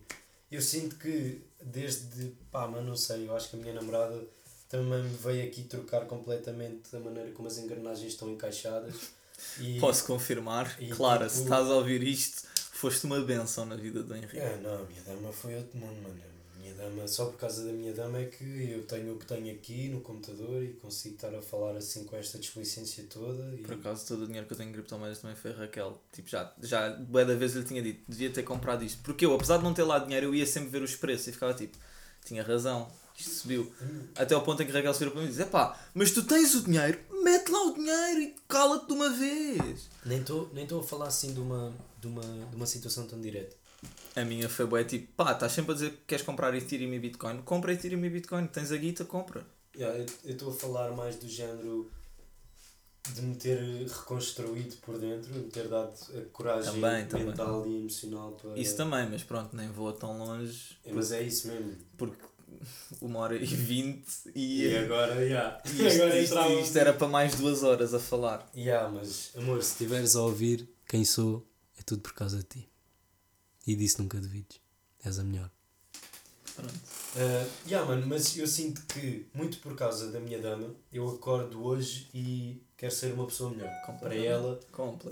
Eu 0.49 0.61
sinto 0.61 0.95
que 0.95 1.41
desde, 1.61 2.31
pá, 2.51 2.67
mas 2.67 2.83
não 2.85 2.95
sei, 2.95 3.27
eu 3.27 3.35
acho 3.35 3.49
que 3.49 3.57
a 3.57 3.59
minha 3.59 3.73
namorada 3.73 4.23
também 4.69 5.03
me 5.03 5.15
veio 5.17 5.47
aqui 5.47 5.63
trocar 5.63 6.05
completamente 6.07 6.95
a 6.95 6.99
maneira 6.99 7.31
como 7.31 7.47
as 7.47 7.57
engrenagens 7.57 8.13
estão 8.13 8.29
encaixadas. 8.31 8.95
E, 9.59 9.77
Posso 9.81 10.05
confirmar, 10.05 10.81
e 10.81 10.87
Clara, 10.89 11.25
tipo- 11.25 11.35
se 11.39 11.43
estás 11.43 11.67
a 11.69 11.75
ouvir 11.75 12.01
isto, 12.03 12.47
foste 12.71 13.05
uma 13.05 13.19
benção 13.19 13.65
na 13.65 13.75
vida 13.75 14.01
do 14.01 14.15
Henrique. 14.15 14.39
É, 14.39 14.55
não, 14.63 14.75
a 14.75 14.83
minha 14.85 15.01
dama 15.01 15.29
foi 15.33 15.55
outro 15.57 15.77
mundo, 15.77 16.01
mano. 16.01 16.15
Minha 16.65 16.73
dama, 16.73 17.07
só 17.07 17.25
por 17.25 17.37
causa 17.37 17.63
da 17.63 17.71
minha 17.71 17.93
dama 17.93 18.17
é 18.17 18.25
que 18.25 18.71
eu 18.71 18.81
tenho 18.87 19.13
o 19.13 19.19
que 19.19 19.25
tenho 19.27 19.53
aqui 19.53 19.87
no 19.87 20.01
computador 20.01 20.63
e 20.63 20.69
consigo 20.73 21.13
estar 21.13 21.35
a 21.35 21.39
falar 21.39 21.77
assim 21.77 22.05
com 22.05 22.17
esta 22.17 22.39
desplicência 22.39 23.05
toda. 23.07 23.53
E... 23.53 23.59
Por 23.59 23.75
acaso, 23.75 24.07
todo 24.07 24.23
o 24.23 24.25
dinheiro 24.25 24.47
que 24.47 24.53
eu 24.53 24.57
tenho 24.57 24.71
em 24.71 24.73
criptomoedas 24.73 25.19
também 25.19 25.35
foi 25.35 25.51
a 25.51 25.53
Raquel. 25.57 26.01
Tipo, 26.11 26.27
já, 26.27 26.51
já, 26.63 26.89
bué 26.89 27.23
da 27.23 27.35
vez 27.35 27.55
eu 27.55 27.61
lhe 27.61 27.67
tinha 27.67 27.83
dito, 27.83 28.01
devia 28.07 28.31
ter 28.31 28.41
comprado 28.41 28.83
isto. 28.83 28.99
Porque 29.03 29.27
eu, 29.27 29.35
apesar 29.35 29.57
de 29.57 29.63
não 29.63 29.75
ter 29.75 29.83
lá 29.83 29.99
dinheiro, 29.99 30.25
eu 30.25 30.33
ia 30.33 30.45
sempre 30.47 30.69
ver 30.69 30.81
os 30.81 30.95
preços 30.95 31.27
e 31.27 31.31
ficava 31.33 31.53
tipo, 31.53 31.77
tinha 32.25 32.41
razão. 32.41 32.91
Isto 33.15 33.29
subiu. 33.29 33.71
Até 34.15 34.33
ao 34.33 34.41
ponto 34.41 34.63
em 34.63 34.65
que 34.65 34.71
Raquel 34.71 34.93
se 34.93 34.99
vira 34.99 35.11
para 35.11 35.21
mim 35.21 35.27
e 35.27 35.29
diz: 35.29 35.39
Epá, 35.39 35.79
mas 35.93 36.09
tu 36.09 36.23
tens 36.23 36.55
o 36.55 36.63
dinheiro, 36.63 36.99
mete 37.21 37.49
lá 37.49 37.61
o 37.61 37.75
dinheiro 37.75 38.21
e 38.21 38.35
cala-te 38.47 38.87
de 38.87 38.93
uma 38.93 39.09
vez. 39.11 39.87
Nem 40.03 40.19
estou 40.19 40.49
nem 40.51 40.65
tô 40.65 40.79
a 40.79 40.83
falar 40.83 41.09
assim 41.09 41.31
de 41.31 41.39
uma, 41.39 41.71
de, 42.01 42.07
uma, 42.07 42.23
de 42.23 42.55
uma 42.55 42.65
situação 42.65 43.05
tão 43.05 43.21
direta. 43.21 43.55
A 44.15 44.23
minha 44.23 44.47
foi 44.47 44.65
bué 44.65 44.83
tipo, 44.83 45.11
pá, 45.13 45.33
estás 45.33 45.51
sempre 45.51 45.71
a 45.71 45.75
dizer 45.75 45.89
que 45.91 45.97
queres 46.07 46.25
comprar 46.25 46.53
Ethereum 46.55 46.93
e 46.93 46.99
Bitcoin. 46.99 47.41
Compra 47.41 47.73
Ethereum 47.73 48.03
e 48.05 48.09
Bitcoin. 48.09 48.47
Tens 48.47 48.71
a 48.71 48.77
guita, 48.77 49.03
compra. 49.03 49.45
Yeah, 49.75 49.97
eu 50.23 50.31
estou 50.31 50.51
a 50.51 50.53
falar 50.53 50.91
mais 50.91 51.17
do 51.17 51.27
género 51.27 51.91
de 53.13 53.21
me 53.21 53.35
ter 53.35 53.59
reconstruído 53.87 54.77
por 54.77 54.97
dentro, 54.97 55.31
de 55.33 55.39
me 55.39 55.49
ter 55.51 55.67
dado 55.67 55.93
a 56.17 56.21
coragem 56.31 56.73
Também, 56.73 57.05
também. 57.07 57.25
mental 57.27 57.67
e 57.67 57.79
emocional 57.81 58.31
para. 58.31 58.57
Isso 58.57 58.77
também, 58.77 59.07
mas 59.09 59.21
pronto, 59.23 59.55
nem 59.55 59.67
vou 59.69 59.91
tão 59.91 60.17
longe. 60.17 60.77
É, 60.85 60.93
Mas 60.93 61.11
é 61.11 61.21
isso 61.21 61.47
mesmo. 61.49 61.75
Porque 61.97 62.23
uma 63.01 63.19
hora 63.19 63.35
e 63.35 63.45
vinte 63.45 64.07
e, 64.33 64.63
E 64.65 64.77
agora, 64.77 65.15
yeah. 65.25 65.61
isto, 65.65 65.81
agora 65.81 66.19
isto- 66.19 66.33
entrava- 66.33 66.53
isto 66.53 66.77
era 66.77 66.93
para 66.93 67.07
mais 67.09 67.35
duas 67.35 67.63
horas 67.63 67.93
a 67.93 67.99
falar. 67.99 68.49
Yeah, 68.55 68.89
mas 68.89 69.31
amor, 69.35 69.61
Se 69.61 69.73
estiveres 69.73 70.15
a 70.15 70.21
ouvir 70.21 70.67
quem 70.87 71.03
sou, 71.03 71.45
é 71.77 71.83
tudo 71.83 72.01
por 72.01 72.13
causa 72.13 72.37
de 72.37 72.43
ti. 72.45 72.69
E 73.65 73.75
disso 73.75 74.01
nunca 74.01 74.19
duvides. 74.19 74.59
És 75.03 75.19
a 75.19 75.23
melhor. 75.23 75.51
Pronto. 76.55 76.73
Uh, 77.15 77.49
yeah, 77.67 77.87
mano, 77.87 78.07
mas 78.07 78.37
eu 78.37 78.47
sinto 78.47 78.81
que, 78.87 79.25
muito 79.33 79.57
por 79.59 79.75
causa 79.75 80.11
da 80.11 80.19
minha 80.19 80.39
dama, 80.39 80.73
eu 80.91 81.07
acordo 81.09 81.63
hoje 81.65 82.07
e 82.13 82.61
quero 82.77 82.93
ser 82.93 83.13
uma 83.13 83.25
pessoa 83.25 83.49
melhor 83.51 83.69
para 83.69 83.85
Completamente. 83.85 84.27
ela 84.27 84.59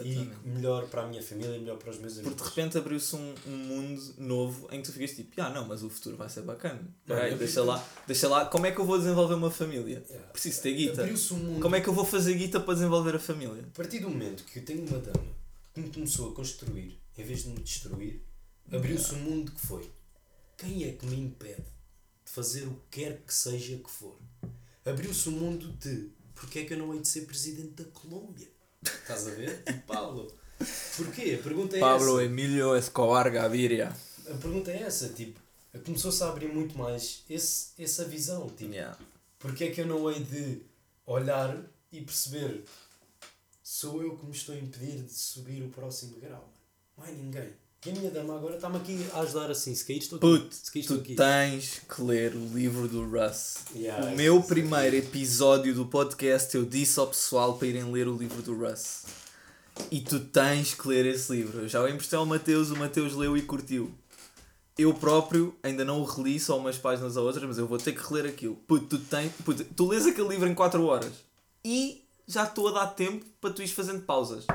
e 0.03 0.47
melhor 0.47 0.87
para 0.87 1.03
a 1.03 1.07
minha 1.07 1.21
família 1.21 1.55
e 1.55 1.59
melhor 1.59 1.77
para 1.77 1.91
os 1.91 1.99
meus 1.99 2.13
amigos. 2.13 2.33
Porque 2.33 2.49
de 2.49 2.55
repente 2.55 2.77
abriu-se 2.77 3.15
um, 3.15 3.35
um 3.47 3.57
mundo 3.57 4.13
novo 4.17 4.67
em 4.71 4.81
que 4.81 4.87
tu 4.87 4.93
ficas 4.93 5.11
tipo, 5.15 5.41
ah 5.41 5.49
não, 5.49 5.67
mas 5.67 5.83
o 5.83 5.89
futuro 5.89 6.15
vai 6.15 6.29
ser 6.29 6.43
bacana. 6.43 6.81
Não, 6.81 7.15
Peraí, 7.15 7.35
deixa 7.35 7.63
lá, 7.63 7.85
deixa 8.07 8.27
lá, 8.27 8.45
como 8.45 8.65
é 8.65 8.71
que 8.71 8.79
eu 8.79 8.85
vou 8.85 8.97
desenvolver 8.97 9.35
uma 9.35 9.51
família? 9.51 10.03
Yeah. 10.09 10.27
Preciso 10.31 10.61
ter 10.61 10.73
guita. 10.73 11.01
Abriu-se 11.01 11.33
um 11.33 11.37
mundo. 11.37 11.61
Como 11.61 11.75
é 11.75 11.81
que 11.81 11.87
eu 11.89 11.93
vou 11.93 12.05
fazer 12.05 12.35
guita 12.35 12.59
para 12.59 12.73
desenvolver 12.73 13.15
a 13.15 13.19
família? 13.19 13.63
A 13.63 13.77
partir 13.77 13.99
do 13.99 14.09
momento 14.09 14.43
que 14.45 14.59
eu 14.59 14.65
tenho 14.65 14.85
uma 14.85 14.99
dama 14.99 15.25
que 15.73 15.81
me 15.81 15.89
começou 15.89 16.31
a 16.31 16.35
construir, 16.35 16.99
em 17.17 17.23
vez 17.23 17.43
de 17.43 17.49
me 17.49 17.59
destruir, 17.59 18.21
abriu-se 18.71 19.13
um 19.15 19.19
mundo 19.19 19.51
que 19.51 19.61
foi. 19.65 19.91
Quem 20.57 20.83
é 20.83 20.93
que 20.93 21.05
me 21.05 21.19
impede 21.19 21.61
de 22.25 22.31
fazer 22.31 22.63
o 22.67 22.75
que 22.89 23.01
quer 23.01 23.21
que 23.21 23.33
seja 23.33 23.77
que 23.77 23.89
for? 23.89 24.17
Abriu-se 24.85 25.29
um 25.29 25.33
mundo 25.33 25.71
de 25.73 26.11
porque 26.35 26.59
é 26.59 26.65
que 26.65 26.73
eu 26.73 26.77
não 26.77 26.93
hei 26.93 26.99
de 26.99 27.07
ser 27.07 27.21
presidente 27.21 27.83
da 27.83 27.85
Colômbia? 27.91 28.47
Estás 28.83 29.27
a 29.27 29.31
ver? 29.31 29.63
Tipo, 29.63 29.87
Pablo. 29.87 30.33
Porquê? 30.97 31.37
A 31.39 31.43
pergunta 31.43 31.77
é 31.77 31.79
Pablo 31.79 32.19
essa. 32.19 32.25
Emilio 32.25 32.75
Escobar 32.75 33.31
Gaviria. 33.31 33.95
A 34.27 34.37
pergunta 34.37 34.71
é 34.71 34.83
essa, 34.83 35.09
tipo, 35.09 35.39
começou-se 35.85 36.21
a 36.23 36.29
abrir 36.29 36.47
muito 36.47 36.77
mais 36.77 37.23
esse, 37.29 37.71
essa 37.77 38.05
visão, 38.05 38.49
tipo, 38.49 38.73
Yeah. 38.73 38.97
porque 39.39 39.65
é 39.65 39.71
que 39.71 39.81
eu 39.81 39.87
não 39.87 40.09
hei 40.11 40.23
de 40.23 40.61
olhar 41.05 41.57
e 41.91 42.01
perceber 42.01 42.63
sou 43.61 44.01
eu 44.01 44.17
que 44.17 44.25
me 44.25 44.31
estou 44.31 44.55
a 44.55 44.57
impedir 44.57 45.03
de 45.03 45.13
subir 45.13 45.63
o 45.63 45.69
próximo 45.69 46.19
grau, 46.19 46.41
mano. 46.41 46.53
Mais 46.97 47.17
ninguém. 47.17 47.53
E 47.85 47.89
a 47.89 47.93
minha 47.93 48.09
dama 48.11 48.35
agora 48.35 48.55
está-me 48.55 48.77
aqui 48.77 49.05
a 49.13 49.19
ajudar 49.21 49.51
assim, 49.51 49.75
se 49.75 49.83
cair 49.85 49.97
estou 49.97 50.17
aqui. 50.17 50.25
Puto, 50.27 50.55
se 50.55 50.71
cair 50.71 50.85
tu 50.85 50.93
aqui. 50.93 51.15
tens 51.15 51.81
que 51.93 52.01
ler 52.01 52.33
o 52.33 52.45
livro 52.53 52.87
do 52.87 53.03
Russ. 53.05 53.55
Yeah, 53.75 54.05
o 54.05 54.15
meu 54.15 54.39
isso- 54.39 54.47
primeiro 54.47 54.95
episódio 54.95 55.75
do 55.75 55.85
podcast 55.85 56.55
eu 56.55 56.63
disse 56.63 56.97
ao 56.99 57.07
pessoal 57.07 57.57
para 57.57 57.67
irem 57.67 57.91
ler 57.91 58.07
o 58.07 58.15
livro 58.15 58.41
do 58.41 58.55
Russ. 58.55 59.03
E 59.91 59.99
tu 59.99 60.19
tens 60.21 60.73
que 60.73 60.87
ler 60.87 61.05
esse 61.07 61.31
livro. 61.33 61.61
Eu 61.61 61.67
já 61.67 61.81
o 61.81 61.87
emprestei 61.89 62.17
ao 62.17 62.25
Mateus, 62.25 62.69
o 62.71 62.77
Mateus 62.77 63.15
leu 63.15 63.35
e 63.35 63.41
curtiu. 63.41 63.91
Eu 64.77 64.93
próprio 64.93 65.53
ainda 65.61 65.83
não 65.83 65.99
o 65.99 66.05
reli 66.05 66.39
só 66.39 66.57
umas 66.57 66.77
páginas 66.77 67.17
ou 67.17 67.25
outras, 67.25 67.43
mas 67.43 67.57
eu 67.57 67.67
vou 67.67 67.77
ter 67.77 67.91
que 67.91 68.01
reler 68.01 68.31
aquilo. 68.31 68.55
Puto, 68.67 68.97
tu, 68.97 68.99
tens, 68.99 69.31
puto, 69.43 69.63
tu 69.63 69.87
lês 69.89 70.05
aquele 70.07 70.29
livro 70.29 70.47
em 70.47 70.55
4 70.55 70.83
horas 70.85 71.11
e 71.65 72.05
já 72.27 72.45
estou 72.45 72.69
a 72.69 72.71
dar 72.71 72.87
tempo 72.87 73.25
para 73.41 73.51
tu 73.51 73.61
ires 73.61 73.73
fazendo 73.73 74.01
pausas. 74.03 74.45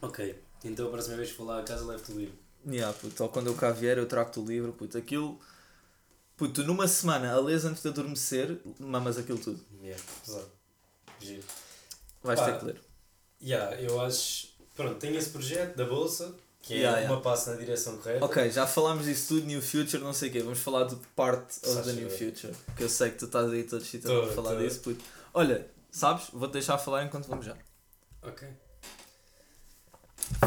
Ok, 0.00 0.34
então 0.68 0.86
a 0.88 0.90
próxima 0.90 1.16
vez 1.16 1.30
que 1.30 1.36
for 1.36 1.44
lá 1.44 1.60
a 1.60 1.62
casa 1.62 1.84
levo-te 1.84 2.12
o 2.12 2.18
livro. 2.18 2.34
Yeah, 2.66 2.92
puto, 2.98 3.22
ou 3.22 3.28
quando 3.28 3.46
eu 3.46 3.54
cá 3.54 3.70
vier 3.70 3.98
eu 3.98 4.06
trago-te 4.06 4.40
o 4.40 4.44
livro, 4.44 4.72
puto, 4.72 4.98
aquilo. 4.98 5.38
Puto, 6.36 6.62
numa 6.64 6.86
semana, 6.86 7.32
a 7.32 7.40
lês 7.40 7.64
antes 7.64 7.82
de 7.82 7.88
adormecer, 7.88 8.58
mamas 8.78 9.18
aquilo 9.18 9.38
tudo. 9.38 9.60
Yeah, 9.82 10.02
pesado. 10.24 10.50
Giro. 11.20 11.42
Vais 12.22 12.38
Pá. 12.38 12.46
ter 12.52 12.58
que 12.58 12.64
ler. 12.66 12.80
Yeah, 13.42 13.80
eu 13.80 14.00
acho. 14.00 14.48
Pronto, 14.74 14.96
tenho 14.96 15.16
esse 15.16 15.30
projeto 15.30 15.76
da 15.76 15.84
Bolsa, 15.84 16.34
que 16.62 16.74
é 16.74 16.76
Yeah, 16.78 16.96
uma 16.98 17.04
yeah. 17.06 17.22
passo 17.22 17.50
na 17.50 17.56
direção 17.56 17.96
correta. 17.96 18.24
Ok, 18.24 18.50
já 18.50 18.66
falámos 18.66 19.06
disso 19.06 19.28
tudo, 19.34 19.46
New 19.46 19.60
Future, 19.62 20.02
não 20.02 20.12
sei 20.12 20.28
o 20.28 20.32
quê. 20.32 20.42
Vamos 20.42 20.58
falar 20.60 20.84
de 20.84 20.96
part 21.16 21.46
of 21.64 21.82
the 21.82 21.92
New. 21.92 22.10
Future. 22.10 22.54
Que 22.76 22.84
eu 22.84 22.88
sei 22.88 23.10
que 23.10 23.18
tu 23.18 23.24
estás 23.24 23.50
aí 23.50 23.64
todo 23.64 23.82
excitado 23.82 24.22
para 24.22 24.32
falar 24.32 24.54
tô. 24.54 24.58
disso, 24.62 24.80
puto. 24.80 25.04
Olha, 25.34 25.68
sabes? 25.90 26.26
Vou-te 26.32 26.52
deixar 26.52 26.78
falar 26.78 27.04
enquanto 27.04 27.26
vamos 27.26 27.46
já. 27.46 27.56
Ok. 28.22 28.46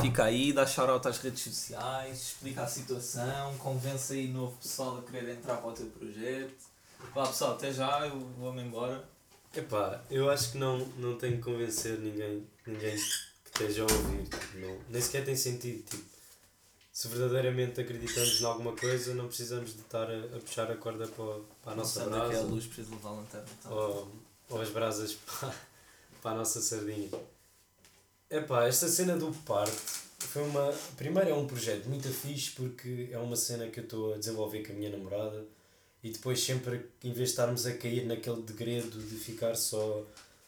Fica 0.01 0.25
aí, 0.25 0.53
dá 0.53 0.65
shout-out 0.65 1.07
às 1.07 1.17
redes 1.17 1.41
sociais, 1.41 2.21
explica 2.21 2.63
a 2.63 2.67
situação, 2.67 3.57
convence 3.57 4.13
aí 4.13 4.27
novo 4.27 4.55
pessoal 4.57 4.99
a 4.99 5.01
querer 5.01 5.35
entrar 5.35 5.57
para 5.57 5.69
o 5.69 5.73
teu 5.73 5.87
projeto. 5.87 6.53
Vá 7.13 7.25
pessoal, 7.27 7.53
até 7.53 7.73
já, 7.73 8.07
eu 8.07 8.19
vou-me 8.37 8.61
embora. 8.61 9.03
Epá, 9.55 10.01
eu 10.09 10.29
acho 10.29 10.53
que 10.53 10.57
não, 10.57 10.77
não 10.97 11.17
tenho 11.17 11.37
que 11.37 11.43
convencer 11.43 11.99
ninguém, 11.99 12.47
ninguém 12.65 12.95
que 12.95 13.49
esteja 13.49 13.81
a 13.81 13.91
ouvir. 13.91 14.23
tipo, 14.23 14.57
Não, 14.59 14.79
nem 14.89 15.01
sequer 15.01 15.25
tem 15.25 15.35
sentido. 15.35 15.83
Tipo, 15.83 16.05
se 16.93 17.07
verdadeiramente 17.07 17.81
acreditamos 17.81 18.39
em 18.39 18.45
alguma 18.45 18.73
coisa, 18.73 19.13
não 19.13 19.27
precisamos 19.27 19.73
de 19.73 19.81
estar 19.81 20.09
a, 20.09 20.19
a 20.37 20.39
puxar 20.39 20.71
a 20.71 20.75
corda 20.75 21.07
para, 21.07 21.39
para 21.63 21.71
a 21.73 21.75
nossa 21.75 22.01
que 22.01 22.09
é 22.09 22.13
a 22.13 22.19
brasa 22.19 22.41
luz, 22.43 22.65
preciso 22.65 22.91
levar 22.91 23.09
a 23.09 23.13
lanterna. 23.13 23.47
Então. 23.59 23.71
ou, 23.71 24.11
ou 24.49 24.61
as 24.61 24.69
brasas 24.69 25.13
para, 25.25 25.53
para 26.21 26.31
a 26.31 26.35
nossa 26.35 26.61
sardinha. 26.61 27.09
Epá, 28.31 28.65
esta 28.65 28.87
cena 28.87 29.17
do 29.17 29.29
parto 29.43 29.75
foi 30.19 30.41
uma. 30.43 30.73
Primeiro 30.95 31.31
é 31.31 31.33
um 31.33 31.45
projeto 31.45 31.89
muito 31.89 32.07
fixe 32.07 32.51
porque 32.51 33.09
é 33.11 33.17
uma 33.17 33.35
cena 33.35 33.67
que 33.67 33.81
eu 33.81 33.83
estou 33.83 34.13
a 34.13 34.17
desenvolver 34.17 34.65
com 34.65 34.71
a 34.71 34.75
minha 34.75 34.89
namorada 34.89 35.43
e 36.01 36.09
depois 36.11 36.41
sempre 36.41 36.89
em 37.03 37.11
vez 37.11 37.27
de 37.27 37.33
estarmos 37.33 37.65
a 37.65 37.73
cair 37.73 38.05
naquele 38.05 38.41
degredo 38.43 39.01
de 39.01 39.17
ficar 39.17 39.55
só, 39.55 40.05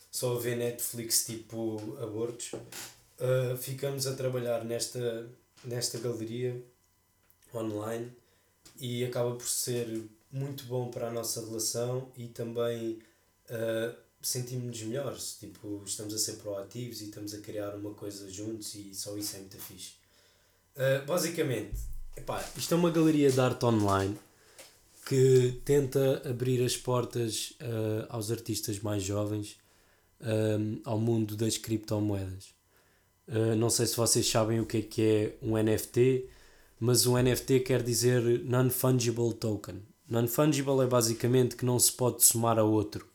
só 0.10 0.38
a 0.38 0.40
ver 0.40 0.56
Netflix 0.56 1.26
tipo 1.26 1.98
abortos, 2.02 2.54
uh, 2.54 3.58
ficamos 3.58 4.08
a 4.08 4.16
trabalhar 4.16 4.64
nesta, 4.64 5.28
nesta 5.66 6.00
galeria 6.00 6.56
online 7.54 8.10
e 8.80 9.04
acaba 9.04 9.36
por 9.36 9.46
ser 9.46 10.04
muito 10.32 10.64
bom 10.68 10.90
para 10.90 11.10
a 11.10 11.12
nossa 11.12 11.46
relação 11.46 12.10
e 12.16 12.30
também 12.30 13.00
uh, 13.50 14.03
sentimos-nos 14.24 14.82
melhores. 14.84 15.38
Tipo, 15.40 15.84
estamos 15.86 16.14
a 16.14 16.18
ser 16.18 16.34
proativos 16.34 17.02
e 17.02 17.06
estamos 17.06 17.34
a 17.34 17.40
criar 17.40 17.76
uma 17.76 17.94
coisa 17.94 18.30
juntos 18.32 18.74
e 18.76 18.96
só 18.96 19.16
isso 19.18 19.36
é 19.36 19.40
muito 19.40 19.58
fixe. 19.58 19.92
Uh, 20.76 21.06
basicamente, 21.06 21.80
epá, 22.18 22.44
isto 22.58 22.74
é 22.74 22.78
uma 22.78 22.90
galeria 22.90 23.30
de 23.32 23.40
arte 23.40 23.64
online 23.66 24.18
que 25.06 25.62
tenta 25.66 26.28
abrir 26.28 26.64
as 26.64 26.78
portas 26.78 27.52
uh, 27.62 28.08
aos 28.10 28.32
artistas 28.32 28.80
mais 28.80 29.04
jovens 29.04 29.58
um, 30.22 30.80
ao 30.84 30.98
mundo 30.98 31.36
das 31.36 31.58
criptomoedas. 31.58 32.54
Uh, 33.28 33.56
não 33.56 33.70
sei 33.70 33.86
se 33.86 33.96
vocês 33.96 34.28
sabem 34.28 34.60
o 34.60 34.66
que 34.66 34.78
é 34.78 34.82
que 34.82 35.02
é 35.02 35.38
um 35.42 35.62
NFT, 35.62 36.30
mas 36.80 37.06
um 37.06 37.22
NFT 37.22 37.60
quer 37.60 37.84
dizer 37.84 38.44
Non-Fungible 38.44 39.34
Token. 39.34 39.82
Non-Fungible 40.10 40.82
é 40.84 40.88
basicamente 40.88 41.56
que 41.56 41.66
não 41.66 41.78
se 41.78 41.92
pode 41.92 42.24
somar 42.24 42.58
a 42.58 42.64
outro, 42.64 43.08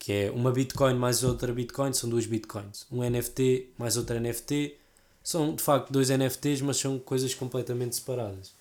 que 0.00 0.12
é 0.12 0.30
uma 0.30 0.50
Bitcoin 0.50 0.94
mais 0.94 1.22
outra 1.22 1.52
Bitcoin, 1.52 1.92
são 1.92 2.08
duas 2.08 2.24
Bitcoins. 2.24 2.86
Um 2.90 3.08
NFT 3.08 3.74
mais 3.76 3.98
outra 3.98 4.18
NFT, 4.18 4.74
são 5.22 5.54
de 5.54 5.62
facto 5.62 5.92
dois 5.92 6.08
NFTs, 6.08 6.62
mas 6.62 6.78
são 6.78 6.98
coisas 6.98 7.34
completamente 7.34 7.96
separadas. 7.96 8.52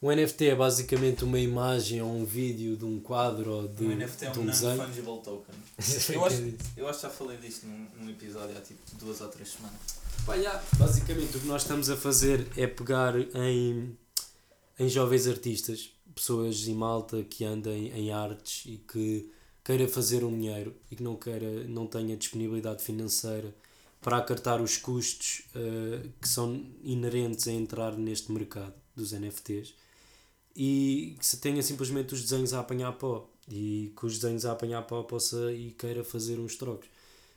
Um 0.00 0.14
NFT 0.14 0.50
é 0.50 0.54
basicamente 0.54 1.24
uma 1.24 1.40
imagem 1.40 2.00
ou 2.00 2.08
um 2.08 2.24
vídeo 2.24 2.76
de 2.76 2.84
um 2.84 3.00
quadro 3.00 3.50
ou 3.50 3.68
de, 3.68 3.84
um 3.84 3.96
NFT 3.96 4.26
é 4.26 4.30
de 4.30 4.38
um 4.38 4.42
um 4.42 4.44
non-fungible 4.44 5.20
token. 5.24 5.54
eu, 6.14 6.24
acho, 6.24 6.54
eu 6.76 6.88
acho 6.88 7.00
que 7.00 7.06
já 7.06 7.10
falei 7.10 7.36
disto 7.38 7.66
num, 7.66 7.86
num 7.98 8.10
episódio 8.10 8.56
há 8.56 8.60
tipo 8.60 8.80
duas 8.96 9.20
ou 9.20 9.28
três 9.28 9.48
semanas. 9.48 9.80
Pá, 10.24 10.38
já, 10.38 10.62
basicamente 10.78 11.36
o 11.36 11.40
que 11.40 11.46
nós 11.46 11.62
estamos 11.62 11.90
a 11.90 11.96
fazer 11.96 12.46
é 12.56 12.68
pegar 12.68 13.14
em, 13.18 13.98
em 14.78 14.88
jovens 14.88 15.26
artistas, 15.26 15.90
pessoas 16.14 16.68
em 16.68 16.74
Malta 16.74 17.24
que 17.24 17.44
andem 17.44 17.88
em 17.88 18.12
artes 18.12 18.66
e 18.66 18.76
que 18.76 19.28
queira 19.64 19.88
fazer 19.88 20.22
um 20.22 20.30
dinheiro 20.30 20.74
e 20.90 20.96
que 20.96 21.02
não, 21.02 21.16
queira, 21.16 21.64
não 21.64 21.86
tenha 21.86 22.16
disponibilidade 22.16 22.82
financeira 22.82 23.54
para 24.00 24.18
acartar 24.18 24.60
os 24.60 24.76
custos 24.76 25.42
eh, 25.54 26.08
que 26.20 26.28
são 26.28 26.62
inerentes 26.82 27.48
a 27.48 27.52
entrar 27.52 27.96
neste 27.96 28.30
mercado 28.30 28.74
dos 28.94 29.12
NFTs 29.12 29.74
e 30.54 31.16
que 31.18 31.26
se 31.26 31.38
tenha 31.38 31.62
simplesmente 31.62 32.12
os 32.12 32.22
desenhos 32.22 32.52
a 32.52 32.60
apanhar 32.60 32.92
pó 32.92 33.28
e 33.48 33.92
com 33.96 34.06
os 34.06 34.18
desenhos 34.18 34.44
a 34.44 34.52
apanhar 34.52 34.82
pó 34.82 35.02
possa 35.02 35.50
e 35.52 35.70
queira 35.72 36.04
fazer 36.04 36.38
uns 36.38 36.56
trocos. 36.56 36.88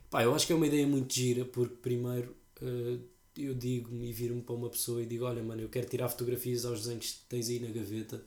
Pá, 0.09 0.23
eu 0.23 0.35
acho 0.35 0.45
que 0.45 0.53
é 0.53 0.55
uma 0.55 0.67
ideia 0.67 0.85
muito 0.85 1.13
gira 1.13 1.45
porque 1.45 1.75
primeiro 1.75 2.35
eh, 2.61 2.99
eu 3.37 3.53
digo-me 3.53 4.09
e 4.09 4.13
viro-me 4.13 4.41
para 4.41 4.55
uma 4.55 4.69
pessoa 4.69 5.01
e 5.01 5.05
digo: 5.05 5.25
Olha, 5.25 5.41
mano, 5.43 5.61
eu 5.61 5.69
quero 5.69 5.87
tirar 5.87 6.09
fotografias 6.09 6.65
aos 6.65 6.81
desenhos 6.81 7.11
que 7.11 7.19
tens 7.29 7.49
aí 7.49 7.59
na 7.59 7.69
gaveta 7.69 8.21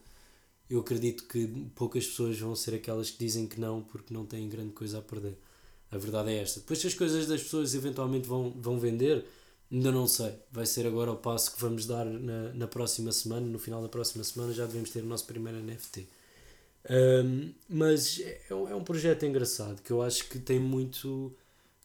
eu 0.70 0.80
acredito 0.80 1.24
que 1.24 1.46
poucas 1.74 2.06
pessoas 2.06 2.38
vão 2.38 2.54
ser 2.54 2.74
aquelas 2.74 3.10
que 3.10 3.18
dizem 3.18 3.46
que 3.46 3.60
não 3.60 3.82
porque 3.82 4.14
não 4.14 4.24
têm 4.24 4.48
grande 4.48 4.72
coisa 4.72 4.98
a 4.98 5.02
perder. 5.02 5.36
A 5.90 5.98
verdade 5.98 6.30
é 6.30 6.40
esta. 6.42 6.60
Depois, 6.60 6.78
se 6.78 6.86
as 6.86 6.94
coisas 6.94 7.26
das 7.26 7.42
pessoas 7.42 7.74
eventualmente 7.74 8.28
vão, 8.28 8.52
vão 8.56 8.78
vender, 8.78 9.24
ainda 9.72 9.90
não 9.90 10.06
sei. 10.06 10.32
Vai 10.52 10.64
ser 10.64 10.86
agora 10.86 11.10
o 11.10 11.16
passo 11.16 11.52
que 11.54 11.60
vamos 11.60 11.84
dar 11.86 12.04
na, 12.06 12.52
na 12.52 12.68
próxima 12.68 13.10
semana. 13.10 13.44
No 13.46 13.58
final 13.58 13.82
da 13.82 13.88
próxima 13.88 14.22
semana 14.22 14.52
já 14.52 14.64
devemos 14.66 14.90
ter 14.90 15.02
o 15.02 15.06
nosso 15.06 15.26
primeiro 15.26 15.58
NFT. 15.58 16.06
Um, 16.88 17.52
mas 17.68 18.20
é, 18.20 18.54
um- 18.54 18.68
é 18.68 18.74
um 18.74 18.82
projeto 18.84 19.26
engraçado 19.26 19.82
que 19.82 19.90
eu 19.90 20.00
acho 20.00 20.28
que 20.28 20.38
tem 20.38 20.58
muito 20.58 21.30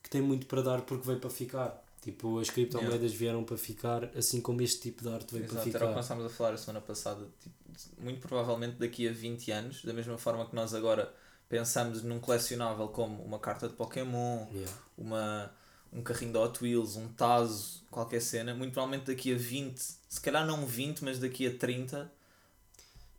que 0.01 0.09
tem 0.09 0.21
muito 0.21 0.45
para 0.45 0.61
dar 0.61 0.81
porque 0.83 1.05
veio 1.07 1.19
para 1.19 1.29
ficar. 1.31 1.83
Tipo, 2.01 2.37
as 2.37 2.51
criptomoedas 2.51 3.11
vieram 3.11 3.43
para 3.43 3.57
ficar, 3.57 4.05
assim 4.15 4.39
como 4.39 4.61
este 4.61 4.79
tipo 4.79 5.01
de 5.01 5.09
arte 5.09 5.33
veio 5.33 5.45
para 5.47 5.55
Exato, 5.55 5.69
era 5.69 5.77
o 5.77 5.79
que 5.79 5.79
ficar. 5.79 5.95
nós 5.95 6.05
estávamos 6.05 6.31
a 6.31 6.35
falar 6.35 6.53
a 6.53 6.57
semana 6.57 6.79
passada. 6.81 7.25
Tipo, 7.41 7.55
muito 7.97 8.19
provavelmente 8.27 8.77
daqui 8.77 9.07
a 9.07 9.11
20 9.11 9.51
anos, 9.51 9.83
da 9.83 9.93
mesma 9.93 10.17
forma 10.17 10.45
que 10.45 10.55
nós 10.55 10.73
agora 10.73 11.13
pensamos 11.49 12.01
num 12.03 12.19
colecionável 12.19 12.87
como 12.89 13.21
uma 13.23 13.39
carta 13.39 13.67
de 13.67 13.73
Pokémon, 13.75 14.47
Yeah. 14.51 14.71
uma, 14.97 15.51
um 15.93 16.01
carrinho 16.01 16.31
de 16.31 16.37
Hot 16.37 16.63
Wheels, 16.63 16.95
um 16.95 17.07
Tazo, 17.09 17.83
qualquer 17.91 18.21
cena, 18.21 18.53
muito 18.55 18.73
provavelmente 18.73 19.05
daqui 19.07 19.33
a 19.33 19.37
20, 19.37 19.77
se 20.09 20.19
calhar 20.21 20.45
não 20.45 20.65
20, 20.65 21.03
mas 21.03 21.19
daqui 21.19 21.47
a 21.47 21.55
30, 21.57 22.11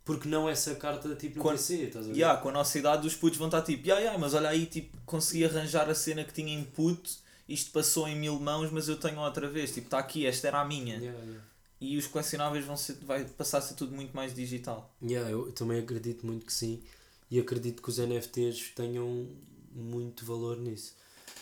Porque 0.05 0.27
não 0.29 0.47
essa 0.47 0.73
carta 0.75 1.13
tipo 1.15 1.39
Quando- 1.41 1.57
PC, 1.57 1.73
estás 1.83 2.05
a 2.05 2.07
ver? 2.09 2.15
yeah, 2.17 2.39
com 2.41 2.47
a 2.49 2.51
nossa 2.53 2.77
idade 2.79 3.05
os 3.05 3.13
putos 3.15 3.37
vão 3.37 3.47
estar 3.47 3.61
tipo, 3.61 3.83
yeah, 3.85 3.99
yeah, 4.01 4.17
mas 4.17 4.33
olha 4.33 4.47
aí, 4.49 4.65
tipo, 4.65 4.97
consegui 5.05 5.43
arranjar 5.45 5.89
a 5.89 5.93
cena 5.95 6.23
que 6.23 6.33
tinha 6.33 6.53
input, 6.57 7.17
isto 7.47 7.71
passou 7.71 8.07
em 8.07 8.15
mil 8.15 8.39
mãos, 8.39 8.71
mas 8.71 8.87
eu 8.87 8.97
tenho 8.97 9.19
outra 9.19 9.49
vez, 9.49 9.73
tipo, 9.73 9.87
está 9.87 9.99
aqui, 9.99 10.25
esta 10.25 10.47
era 10.47 10.61
a 10.61 10.65
minha. 10.65 10.95
Yeah, 10.97 11.19
yeah. 11.25 11.43
E 11.79 11.97
os 11.97 12.07
colecionáveis 12.07 12.65
vão 12.65 12.75
ser, 12.75 12.95
vai 13.03 13.23
passar 13.25 13.59
a 13.59 13.61
ser 13.61 13.75
tudo 13.75 13.95
muito 13.95 14.15
mais 14.15 14.33
digital. 14.33 14.93
Yeah, 15.01 15.29
eu 15.29 15.51
também 15.51 15.79
acredito 15.79 16.25
muito 16.25 16.45
que 16.45 16.53
sim. 16.53 16.81
E 17.29 17.39
acredito 17.39 17.81
que 17.81 17.89
os 17.89 17.97
NFTs 17.97 18.71
tenham 18.75 19.27
muito 19.73 20.25
valor 20.25 20.57
nisso, 20.57 20.95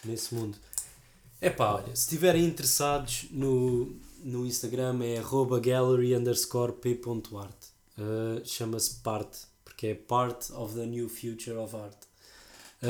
nesse 0.03 0.36
mundo. 0.36 0.57
É 1.40 1.49
pá, 1.49 1.76
olha, 1.76 1.95
se 1.95 2.03
estiverem 2.03 2.44
interessados 2.45 3.28
no, 3.32 3.95
no 4.24 4.45
Instagram 4.45 4.99
é 5.03 5.22
gallery 5.62 6.16
underscore 6.16 6.74
p.art. 6.74 7.56
Uh, 7.98 8.45
Chama-se 8.45 8.95
Parte, 8.95 9.40
porque 9.64 9.88
é 9.88 9.95
Part 9.95 10.52
of 10.53 10.76
the 10.76 10.86
New 10.86 11.07
Future 11.07 11.57
of 11.57 11.76
Art. 11.76 11.98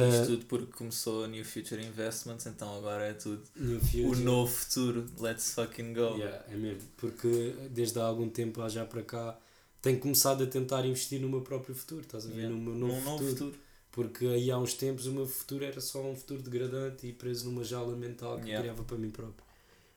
Isto 0.10 0.26
tudo 0.28 0.46
porque 0.46 0.72
começou 0.74 1.24
a 1.24 1.28
New 1.28 1.44
Future 1.46 1.84
Investments, 1.84 2.46
então 2.46 2.76
agora 2.78 3.06
é 3.06 3.14
tudo 3.14 3.42
o 3.58 4.16
novo 4.16 4.52
futuro. 4.52 5.06
Let's 5.20 5.54
fucking 5.54 5.94
go. 5.94 6.18
Yeah, 6.18 6.46
é 6.52 6.56
mesmo, 6.56 6.82
porque 6.98 7.56
desde 7.72 8.00
há 8.00 8.04
algum 8.06 8.30
tempo 8.30 8.62
há 8.62 8.70
já 8.70 8.86
para 8.86 9.02
cá 9.04 9.38
tenho 9.82 10.00
começado 10.00 10.44
a 10.44 10.48
tentar 10.48 10.86
investir 10.86 11.20
no 11.22 11.30
meu 11.30 11.42
próprio 11.42 11.76
futuro, 11.76 12.02
estás 12.02 12.26
a 12.26 12.30
ver? 12.30 12.36
Yeah. 12.38 12.56
No 12.56 12.62
meu 12.62 12.74
novo, 12.76 12.94
Num 12.94 13.02
novo 13.02 13.18
futuro. 13.26 13.32
futuro. 13.52 13.66
Porque 13.92 14.26
aí 14.28 14.52
há 14.52 14.58
uns 14.58 14.74
tempos 14.74 15.06
o 15.08 15.12
meu 15.14 15.26
futuro 15.26 15.64
era 15.64 15.80
só 15.80 16.02
um 16.04 16.16
futuro 16.16 16.42
degradante 16.42 17.08
e 17.08 17.14
preso 17.14 17.46
numa 17.46 17.64
jaula 17.64 17.96
mental 17.96 18.38
que 18.40 18.48
Yeah. 18.48 18.62
criava 18.64 18.84
para 18.84 18.98
mim 18.98 19.10
próprio. 19.10 19.46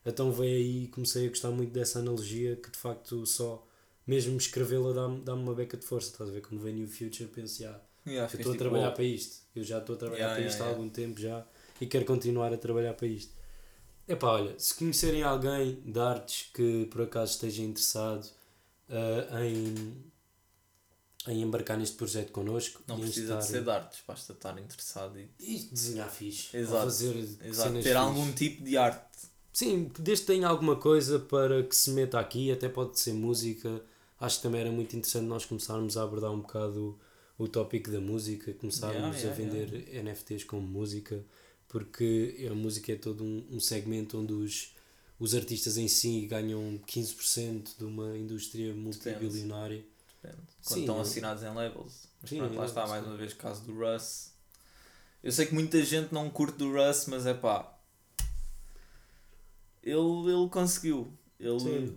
Então 0.07 0.31
veio 0.31 0.55
aí 0.57 0.85
e 0.85 0.89
comecei 0.89 1.27
a 1.27 1.29
gostar 1.29 1.51
muito 1.51 1.73
dessa 1.73 1.99
analogia 1.99 2.55
que 2.57 2.70
de 2.70 2.79
facto 2.79 3.27
só, 3.27 3.66
mesmo 4.07 4.37
escrevê-la 4.37 4.93
dá-me 4.93 5.20
dá 5.23 5.35
uma 5.35 5.53
beca 5.55 5.77
de 5.77 5.85
força, 5.85 6.11
estás 6.12 6.31
a 6.31 6.33
ver? 6.33 6.43
Quando 6.43 6.61
vem 6.62 6.75
New 6.75 6.87
Future 6.87 7.29
penso, 7.29 7.61
já, 7.62 7.81
Yeah, 8.09 8.32
eu 8.32 8.36
estou 8.36 8.52
a 8.52 8.55
tipo, 8.55 8.59
trabalhar 8.59 8.90
oh, 8.90 8.94
para 8.94 9.05
isto, 9.05 9.36
eu 9.55 9.64
já 9.64 9.78
estou 9.78 9.94
a 9.97 9.98
trabalhar 9.98 10.18
Yeah, 10.18 10.35
para 10.35 10.43
yeah, 10.43 10.55
isto 10.55 10.62
há 10.62 10.66
algum 10.66 10.89
tempo 10.89 11.20
já 11.20 11.47
e 11.80 11.86
quero 11.86 12.05
continuar 12.05 12.52
a 12.52 12.59
trabalhar 12.59 12.94
para 12.94 13.06
isto. 13.06 13.32
Epá, 14.09 14.28
olha, 14.32 14.59
se 14.59 14.74
conhecerem 14.74 15.22
alguém 15.22 15.80
de 15.85 16.01
artes 16.01 16.51
que 16.55 16.86
por 16.86 17.02
acaso 17.02 17.32
esteja 17.32 17.62
interessado 17.62 18.26
ah, 18.90 19.44
em, 19.44 19.74
em 21.26 21.43
embarcar 21.43 21.76
neste 21.76 21.97
projeto 21.97 22.32
connosco 22.32 22.82
Não 22.86 22.98
precisa 22.98 23.35
de 23.36 23.40
estar- 23.43 23.52
ser 23.52 23.64
de 23.64 23.70
artes, 23.70 24.01
basta 24.06 24.32
estar 24.32 24.59
interessado 24.59 25.18
e 25.18 25.28
e 25.39 25.59
desenhar 25.70 26.10
fixe. 26.10 26.56
Exato, 26.56 26.85
fazer 26.85 27.14
exato, 27.44 27.72
ter 27.72 27.82
fixe. 27.82 27.97
algum 27.97 28.32
tipo 28.32 28.64
de 28.64 28.76
arte. 28.76 29.06
Sim, 29.52 29.90
desde 29.98 30.24
que 30.24 30.32
tenha 30.32 30.47
alguma 30.48 30.76
coisa 30.76 31.18
para 31.18 31.62
que 31.64 31.74
se 31.74 31.90
meta 31.90 32.18
aqui, 32.18 32.51
até 32.52 32.68
pode 32.68 32.98
ser 32.98 33.12
música. 33.12 33.82
Acho 34.20 34.36
que 34.36 34.43
também 34.43 34.60
era 34.62 34.70
muito 34.70 34.97
interessante 34.97 35.24
nós 35.26 35.44
começarmos 35.44 35.97
a 35.97 36.02
abordar 36.02 36.32
um 36.32 36.40
bocado 36.40 36.98
o, 37.39 37.44
o 37.44 37.48
tópico 37.48 37.90
da 37.90 38.01
música, 38.01 38.52
começarmos 38.55 39.16
Yeah, 39.16 39.19
yeah, 39.19 39.31
a 39.31 39.35
vender 39.69 40.02
NFTs 40.05 40.44
como 40.44 40.66
música, 40.66 41.24
porque 41.69 42.47
a 42.51 42.55
música 42.55 42.93
é 42.93 42.97
todo 42.97 43.23
um, 43.24 43.47
um 43.51 43.60
segmento 43.60 44.19
onde 44.19 44.32
os, 44.32 44.74
os 45.19 45.35
artistas 45.35 45.77
em 45.77 45.89
si 45.89 46.27
ganham 46.27 46.81
15% 46.86 47.77
de 47.78 47.85
uma 47.85 48.16
indústria 48.16 48.74
multibilionária. 48.74 49.85
Depende. 50.23 50.43
Quando 50.65 50.74
Sim, 50.74 50.81
estão 50.81 50.97
eu- 50.97 51.02
assinados 51.02 51.43
em 51.43 51.55
labels. 51.55 52.09
Mas 52.20 52.31
Sim, 52.31 52.39
pronto, 52.39 52.55
lá 52.56 52.65
está, 52.66 52.86
mais 52.86 53.06
uma 53.06 53.16
vez, 53.16 53.32
caso 53.35 53.62
do 53.65 53.73
Russ. 53.78 54.32
Eu 55.23 55.31
sei 55.32 55.47
que 55.47 55.55
muita 55.55 55.82
gente 55.85 56.12
não 56.12 56.28
curte 56.31 56.59
do 56.59 56.73
Russ, 56.73 57.06
mas 57.06 57.27
é 57.27 57.35
pá. 57.35 57.74
Ele, 59.82 59.97
ele 60.32 60.48
conseguiu. 60.51 61.12
Ele, 61.39 61.60
Sim. 61.60 61.97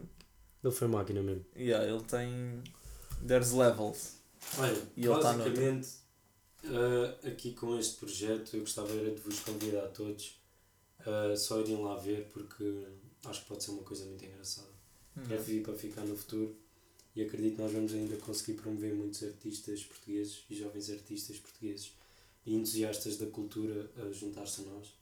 Ele 0.64 0.74
foi 0.74 0.88
máquina 0.88 1.22
mesmo. 1.24 1.44
yeah, 1.56 1.86
ele 1.88 2.04
tem. 2.04 2.64
There's 3.28 3.52
levels. 3.52 4.18
Olha, 4.58 4.92
E 4.98 5.04
tá 5.04 5.20
basicamente, 5.20 5.90
ah, 6.66 7.28
aqui 7.28 7.54
com 7.54 7.78
este 7.78 7.98
projeto, 7.98 8.56
eu 8.56 8.62
gostava 8.62 8.92
era 8.94 9.12
de 9.12 9.22
vos 9.22 9.40
convidar 9.40 9.86
a 9.86 9.90
todos 9.90 10.40
a 11.06 11.36
só 11.36 11.60
irem 11.60 11.82
lá 11.82 11.96
ver, 11.98 12.30
porque 12.32 12.86
acho 13.26 13.42
que 13.42 13.48
pode 13.48 13.64
ser 13.64 13.72
uma 13.72 13.84
coisa 13.84 14.06
muito 14.06 14.24
engraçada. 14.24 14.70
É 15.30 15.36
vir 15.36 15.62
para 15.62 15.74
ficar 15.74 16.04
no 16.06 16.16
futuro 16.16 16.56
e 17.16 17.22
acredito 17.22 17.56
que 17.56 17.62
nós 17.62 17.72
vamos 17.72 17.94
ainda 17.94 18.16
conseguir 18.18 18.54
promover 18.54 18.96
muitos 18.96 19.22
artistas 19.24 19.84
portugueses 19.84 20.44
e 20.50 20.56
jovens 20.56 20.90
artistas 20.90 21.38
portugueses 21.38 21.94
e 22.46 22.56
entusiastas 22.56 23.18
da 23.18 23.26
cultura 23.28 23.92
a 23.98 24.12
juntar-se 24.12 24.62
a 24.62 24.66
nós. 24.66 24.94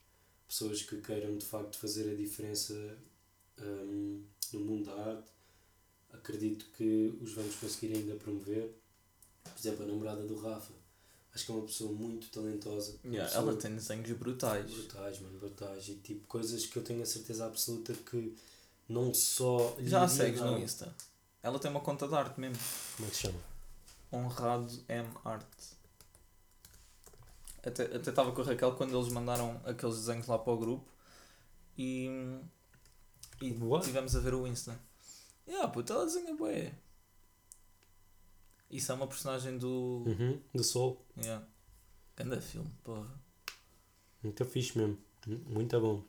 Pessoas 0.47 0.81
que 0.81 0.99
queiram 0.99 1.37
de 1.37 1.45
facto 1.45 1.77
fazer 1.77 2.11
a 2.11 2.15
diferença 2.15 2.97
hum, 3.61 4.23
no 4.51 4.59
mundo 4.61 4.85
da 4.85 4.93
arte. 4.93 5.31
Acredito 6.11 6.65
que 6.75 7.13
os 7.21 7.33
vamos 7.33 7.55
conseguir 7.55 7.95
ainda 7.95 8.15
promover. 8.15 8.73
Por 9.43 9.57
exemplo, 9.59 9.83
a 9.83 9.87
namorada 9.87 10.23
do 10.23 10.35
Rafa. 10.39 10.73
Acho 11.33 11.45
que 11.45 11.51
é 11.51 11.55
uma 11.55 11.65
pessoa 11.65 11.91
muito 11.91 12.29
talentosa. 12.29 12.99
Yeah, 13.05 13.29
pessoa 13.29 13.51
ela 13.51 13.61
tem 13.61 13.75
desenhos 13.75 14.11
brutais. 14.13 14.71
brutais, 14.71 15.19
mano, 15.19 15.37
brutais. 15.39 15.87
E 15.87 15.95
tipo, 15.95 16.25
coisas 16.27 16.65
que 16.65 16.77
eu 16.77 16.83
tenho 16.83 17.01
a 17.01 17.05
certeza 17.05 17.45
absoluta 17.45 17.93
que 17.93 18.35
não 18.87 19.13
só. 19.13 19.75
Já 19.79 20.03
a 20.03 20.07
segues 20.07 20.39
dar- 20.41 20.51
no 20.51 20.59
Insta. 20.59 20.93
Ela 21.43 21.59
tem 21.59 21.69
uma 21.71 21.79
conta 21.81 22.07
de 22.07 22.15
arte 22.15 22.39
mesmo. 22.39 22.57
Como 22.97 23.07
é 23.07 23.11
que 23.11 23.15
se 23.15 23.21
chama? 23.23 23.39
Honrado 24.11 24.83
M 24.89 25.07
Art. 25.23 25.45
Até 27.63 27.83
até 27.95 28.09
estava 28.09 28.31
com 28.31 28.41
a 28.41 28.45
Raquel 28.45 28.73
quando 28.75 28.97
eles 28.97 29.11
mandaram 29.11 29.61
aqueles 29.65 29.97
desenhos 29.97 30.27
lá 30.27 30.39
para 30.39 30.53
o 30.53 30.57
grupo 30.57 30.89
e, 31.77 32.07
e 33.41 33.51
What? 33.53 33.85
tivemos 33.85 34.15
a 34.15 34.19
ver 34.19 34.33
o 34.33 34.47
Insta. 34.47 34.79
Yeah, 35.47 35.67
puta, 35.67 35.93
ela 35.93 36.05
desenha 36.05 36.33
bué. 36.35 36.73
Isso 38.69 38.91
é 38.91 38.95
uma 38.95 39.07
personagem 39.07 39.57
do. 39.57 40.03
Uhum, 40.05 40.39
do 40.53 40.63
Sol. 40.63 41.03
Yeah. 41.17 41.43
Ganda 42.15 42.39
filme, 42.41 42.69
porra. 42.83 43.07
Muito 44.23 44.45
fixe 44.45 44.77
mesmo. 44.77 44.97
Mu- 45.25 45.39
Muito 45.47 45.79
bom. 45.79 46.03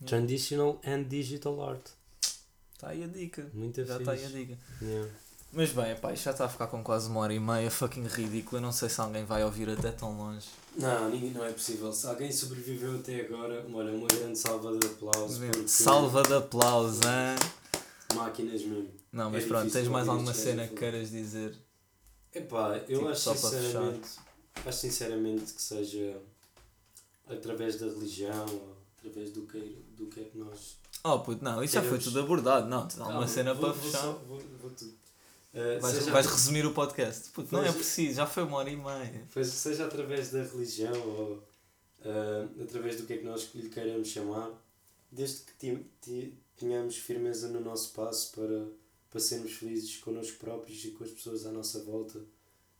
Yeah. 0.00 0.06
Traditional 0.06 0.80
and 0.84 1.04
Digital 1.04 1.60
Art. 1.62 1.88
Está 2.74 2.88
aí 2.90 3.02
a 3.04 3.06
dica. 3.06 3.50
Muito 3.54 3.84
Já 3.84 3.98
está 3.98 4.12
aí 4.12 4.24
a 4.24 4.28
dica. 4.28 4.58
Yeah. 4.82 5.10
Mas 5.52 5.70
bem, 5.72 5.92
epá, 5.92 6.12
isto 6.12 6.24
já 6.24 6.32
está 6.32 6.44
a 6.44 6.48
ficar 6.48 6.66
com 6.66 6.82
quase 6.82 7.08
uma 7.08 7.20
hora 7.20 7.32
e 7.32 7.40
meia, 7.40 7.70
fucking 7.70 8.06
ridículo. 8.06 8.58
Eu 8.58 8.60
não 8.62 8.72
sei 8.72 8.88
se 8.90 9.00
alguém 9.00 9.24
vai 9.24 9.42
ouvir 9.44 9.70
até 9.70 9.90
tão 9.90 10.16
longe. 10.16 10.46
Não, 10.76 11.08
ninguém, 11.08 11.30
não 11.30 11.44
é 11.44 11.52
possível. 11.52 11.92
Se 11.92 12.06
alguém 12.06 12.30
sobreviveu 12.30 12.96
até 12.98 13.22
agora, 13.22 13.64
olha, 13.72 13.92
uma 13.96 14.06
grande 14.08 14.38
salva 14.38 14.76
de 14.76 14.86
aplausos. 14.86 15.38
porque 15.38 15.68
Salva 15.68 16.22
de 16.22 16.34
aplausos, 16.34 17.00
hein? 17.00 17.50
Máquinas 18.14 18.62
mesmo. 18.62 18.90
Não, 19.12 19.30
mas 19.30 19.44
É 19.44 19.46
pronto, 19.48 19.72
tens 19.72 19.88
mais 19.88 20.08
alguma 20.08 20.32
cena 20.34 20.66
que 20.68 20.74
queiras 20.74 21.10
dizer? 21.10 21.54
Epá, 22.32 22.76
eu 22.88 22.98
Tipo, 22.98 23.08
acho 23.08 23.34
sinceramente, 23.34 24.08
acho 24.64 24.78
sinceramente 24.78 25.52
que 25.54 25.62
seja 25.62 26.20
através 27.28 27.76
da 27.78 27.86
religião 27.86 28.44
ou 28.46 28.76
através 28.98 29.30
do 29.32 29.42
que, 29.42 29.58
do 29.96 30.06
que 30.06 30.20
é 30.20 30.24
que 30.24 30.38
nós 30.38 30.76
Oh 31.04 31.20
puto, 31.20 31.44
não, 31.44 31.62
isso 31.62 31.74
já 31.74 31.82
foi 31.82 31.98
tudo 31.98 32.18
abordado. 32.20 32.66
Não, 32.68 32.88
te 32.88 32.96
dá 32.96 33.06
uma 33.06 33.28
cena 33.28 33.54
vou- 33.54 33.64
para 33.70 33.72
vou 33.72 33.82
fechar. 33.90 34.02
só- 34.02 34.12
vou, 34.26 34.40
vou 34.60 34.70
tudo. 34.70 34.92
Uh, 35.54 35.80
Vais, 35.80 35.94
seja, 35.96 36.10
vais 36.10 36.26
resumir 36.26 36.66
o 36.66 36.72
podcast. 36.74 37.30
Puto, 37.30 37.54
não 37.54 37.64
é 37.64 37.72
preciso, 37.72 38.16
já 38.16 38.26
foi 38.26 38.42
uma 38.42 38.56
hora 38.58 38.68
e 38.70 38.76
meia. 38.76 39.26
pois 39.32 39.46
seja 39.46 39.86
através 39.86 40.30
da 40.32 40.42
religião 40.42 40.92
ou 41.00 41.32
uh, 41.34 42.62
através 42.62 42.96
do 43.00 43.06
que 43.06 43.12
é 43.14 43.18
que 43.18 43.24
nós 43.24 43.48
lhe 43.54 43.68
queiramos 43.68 44.08
chamar, 44.08 44.50
desde 45.12 45.42
que 45.42 45.52
ti- 46.00 46.34
tenhamos 46.56 46.96
firmeza 46.96 47.48
no 47.48 47.60
nosso 47.60 47.92
passo 47.92 48.32
para, 48.32 48.66
para 49.10 49.20
sermos 49.20 49.52
felizes 49.52 49.96
connosco 49.98 50.38
próprios 50.38 50.84
e 50.84 50.90
com 50.90 51.04
as 51.04 51.10
pessoas 51.10 51.46
à 51.46 51.52
nossa 51.52 51.80
volta 51.80 52.18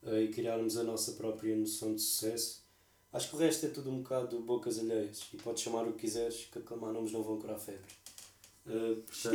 uh, 0.02 0.18
e 0.18 0.28
criarmos 0.28 0.76
a 0.76 0.82
nossa 0.82 1.12
própria 1.12 1.56
noção 1.56 1.94
de 1.94 2.00
sucesso. 2.00 2.64
Acho 3.12 3.30
que 3.30 3.36
o 3.36 3.38
resto 3.38 3.66
é 3.66 3.68
tudo 3.68 3.90
um 3.90 4.02
bocado 4.02 4.40
bocas 4.40 4.78
alheias 4.78 5.22
e 5.32 5.36
podes 5.36 5.62
chamar 5.62 5.86
o 5.86 5.92
que 5.92 6.00
quiseres, 6.00 6.48
que 6.50 6.58
aclamar 6.58 6.92
nomes 6.92 7.12
não 7.12 7.22
vão 7.22 7.38
curar 7.38 7.58
febre. 7.58 7.80
Uh, 8.66 8.96
portanto. 9.02 9.34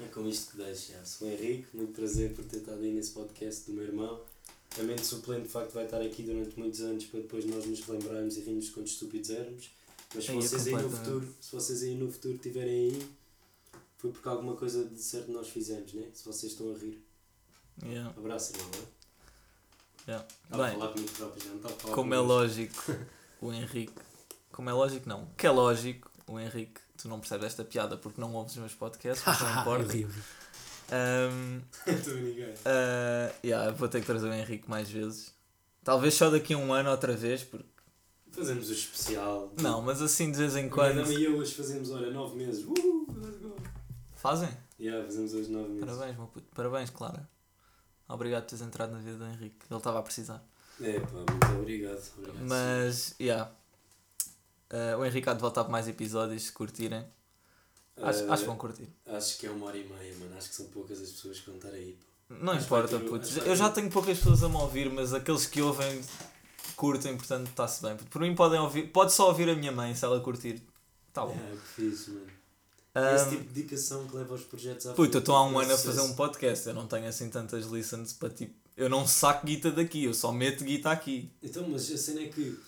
É 0.00 0.06
com 0.06 0.26
isto 0.28 0.52
que 0.52 0.56
deixo. 0.56 0.92
Já. 0.92 1.04
Sou 1.04 1.28
o 1.28 1.30
Henrique, 1.30 1.76
muito 1.76 1.92
prazer 1.92 2.34
por 2.34 2.44
ter 2.44 2.58
estado 2.58 2.82
aí 2.82 2.92
nesse 2.92 3.12
podcast 3.12 3.70
do 3.70 3.74
meu 3.74 3.84
irmão. 3.84 4.20
A 4.78 4.82
mente 4.82 5.04
suplente 5.04 5.42
de 5.42 5.48
facto 5.48 5.72
vai 5.72 5.84
estar 5.84 6.00
aqui 6.00 6.22
durante 6.22 6.58
muitos 6.58 6.80
anos 6.80 7.04
para 7.04 7.20
depois 7.20 7.44
nós 7.44 7.66
nos 7.66 7.80
relembrarmos 7.80 8.36
e 8.36 8.40
rirmos 8.40 8.70
quanto 8.70 8.86
estúpidos 8.86 9.30
éramos. 9.30 9.70
Mas 10.14 10.24
se 10.24 10.30
é 10.30 10.34
vocês 10.34 10.66
aí 10.66 10.74
no 10.74 10.90
futuro, 10.90 11.34
se 11.40 11.52
vocês 11.52 11.82
aí 11.82 11.94
no 11.94 12.10
futuro 12.12 12.34
estiverem 12.34 12.72
aí, 12.90 13.08
foi 13.98 14.10
porque 14.10 14.28
alguma 14.28 14.56
coisa 14.56 14.84
de 14.84 15.00
certo 15.00 15.30
nós 15.32 15.48
fizemos, 15.48 15.92
né? 15.94 16.08
Se 16.12 16.24
vocês 16.24 16.52
estão 16.52 16.74
a 16.74 16.78
rir. 16.78 17.02
Yeah, 17.82 18.12
Abraço, 18.16 18.52
irmão. 18.52 18.70
né? 18.70 18.86
yeah. 20.08 20.26
Estava 20.44 20.62
a 20.64 20.68
Bem, 20.70 20.78
falar 20.78 20.92
comigo 20.92 21.12
próprio, 21.12 21.42
já 21.42 21.48
não 21.50 21.56
estava 21.56 21.74
a 21.74 21.78
falar 21.78 21.94
como 21.94 22.14
é 22.14 22.18
lógico, 22.18 22.96
o 23.40 23.52
Henrique. 23.52 23.94
Como 24.50 24.68
é 24.68 24.72
lógico, 24.72 25.08
não. 25.08 25.26
Que 25.36 25.46
é 25.46 25.50
lógico, 25.50 26.10
o 26.26 26.38
Henrique. 26.38 26.80
Tu 26.98 27.08
não 27.08 27.18
percebes 27.18 27.46
esta 27.46 27.64
piada 27.64 27.96
porque 27.96 28.20
não 28.20 28.32
ouves 28.34 28.52
os 28.52 28.58
meus 28.58 28.74
podcasts, 28.74 29.24
mas 29.26 29.40
não 29.40 29.60
importa. 29.62 29.94
Um, 30.92 31.62
Estou 31.90 32.12
a 32.12 32.16
ninguém. 32.16 32.50
uh, 32.50 33.34
yeah, 33.42 33.70
vou 33.72 33.88
ter 33.88 34.00
que 34.00 34.06
trazer 34.06 34.28
o 34.28 34.32
Henrique 34.34 34.68
mais 34.68 34.90
vezes. 34.90 35.32
Talvez 35.82 36.12
só 36.14 36.28
daqui 36.30 36.52
a 36.52 36.58
um 36.58 36.72
ano 36.72 36.90
outra 36.90 37.16
vez, 37.16 37.42
porque. 37.42 37.71
Fazemos 38.32 38.68
o 38.68 38.72
especial. 38.72 39.52
Não, 39.60 39.82
mas 39.82 40.00
assim 40.02 40.30
de 40.32 40.38
vez 40.38 40.56
em 40.56 40.68
Quando 40.68 40.94
quando. 41.04 41.12
e 41.12 41.24
eu 41.24 41.36
hoje 41.36 41.54
fazemos, 41.54 41.90
olha, 41.90 42.10
9 42.10 42.36
meses. 42.36 42.64
Uh, 42.64 43.06
let's 43.22 43.38
go. 43.40 43.54
Fazem? 44.16 44.48
Yeah, 44.80 45.04
fazemos 45.04 45.34
hoje 45.34 45.50
9 45.50 45.68
meses. 45.68 45.84
Parabéns, 45.84 46.16
meu 46.16 46.26
puto. 46.26 46.46
Parabéns, 46.54 46.90
Clara. 46.90 47.28
Obrigado 48.08 48.42
por 48.42 48.48
teres 48.50 48.64
entrado 48.66 48.92
na 48.92 48.98
vida 48.98 49.16
do 49.18 49.24
Henrique. 49.26 49.56
Ele 49.70 49.78
estava 49.78 49.98
a 49.98 50.02
precisar. 50.02 50.42
É 50.80 50.98
pá, 51.00 51.08
muito 51.12 51.60
obrigado. 51.60 52.02
obrigado 52.18 52.44
Mas, 52.48 53.14
yeah. 53.20 53.50
Uh, 54.70 54.98
o 54.98 55.04
Henrique 55.04 55.28
há 55.28 55.34
de 55.34 55.40
voltar 55.40 55.64
para 55.64 55.72
mais 55.72 55.86
episódios, 55.86 56.44
se 56.44 56.52
curtirem. 56.52 57.04
Acho, 57.98 58.24
Ah, 58.28 58.32
acho 58.32 58.42
que 58.42 58.48
vão 58.48 58.56
curtir. 58.56 58.88
Acho 59.06 59.38
que 59.38 59.46
é 59.46 59.50
uma 59.50 59.66
hora 59.66 59.76
e 59.76 59.84
meia, 59.86 60.14
mano. 60.18 60.34
Acho 60.36 60.48
que 60.48 60.54
são 60.54 60.66
poucas 60.66 61.00
as 61.00 61.10
pessoas 61.10 61.38
que 61.40 61.46
vão 61.46 61.56
estar 61.56 61.68
aí. 61.70 61.92
pá. 62.28 62.34
Não 62.40 62.54
Acho 62.54 62.64
importa, 62.64 62.98
ter- 62.98 63.08
puto. 63.08 63.28
Eu 63.40 63.54
já 63.54 63.68
tenho 63.70 63.90
poucas 63.90 64.16
pessoas 64.18 64.42
a 64.42 64.48
me 64.48 64.56
ouvir, 64.56 64.90
mas 64.90 65.12
aqueles 65.12 65.44
que 65.46 65.60
ouvem 65.60 66.02
curtem, 66.74 67.16
portanto 67.16 67.48
está-se 67.48 67.82
bem. 67.82 67.96
Por 67.96 68.20
mim 68.20 68.34
podem 68.34 68.60
ouvir, 68.60 68.88
pode 68.88 69.12
só 69.12 69.28
ouvir 69.28 69.48
a 69.48 69.54
minha 69.54 69.72
mãe 69.72 69.94
se 69.94 70.04
ela 70.04 70.20
curtir. 70.20 70.62
Tá 71.12 71.24
bom. 71.26 71.32
É, 71.34 71.56
que 71.56 71.68
fixe, 71.90 72.10
mano. 72.10 72.26
É 72.94 73.14
esse 73.14 73.24
Um, 73.24 73.30
tipo 73.30 73.42
de 73.44 73.48
dedicação 73.48 74.06
que 74.06 74.16
leva 74.16 74.34
os 74.34 74.42
projetos 74.42 74.86
à 74.86 74.92
Puta, 74.92 75.18
estou 75.18 75.34
há 75.34 75.46
um 75.46 75.60
é 75.60 75.64
ano 75.64 75.74
a 75.74 75.78
fazer 75.78 76.02
um 76.02 76.14
podcast, 76.14 76.68
eu 76.68 76.74
não 76.74 76.86
tenho 76.86 77.06
assim 77.08 77.30
tantas 77.30 77.66
listens 77.66 78.12
para 78.12 78.28
tipo. 78.28 78.54
Eu 78.76 78.88
não 78.88 79.06
saco 79.06 79.46
guita 79.46 79.70
daqui, 79.70 80.04
eu 80.04 80.14
só 80.14 80.32
meto 80.32 80.64
guita 80.64 80.90
aqui. 80.90 81.30
Então, 81.42 81.66
mas 81.68 81.90
a 81.90 81.96
cena 81.96 82.20
é 82.20 82.28
que 82.28 82.58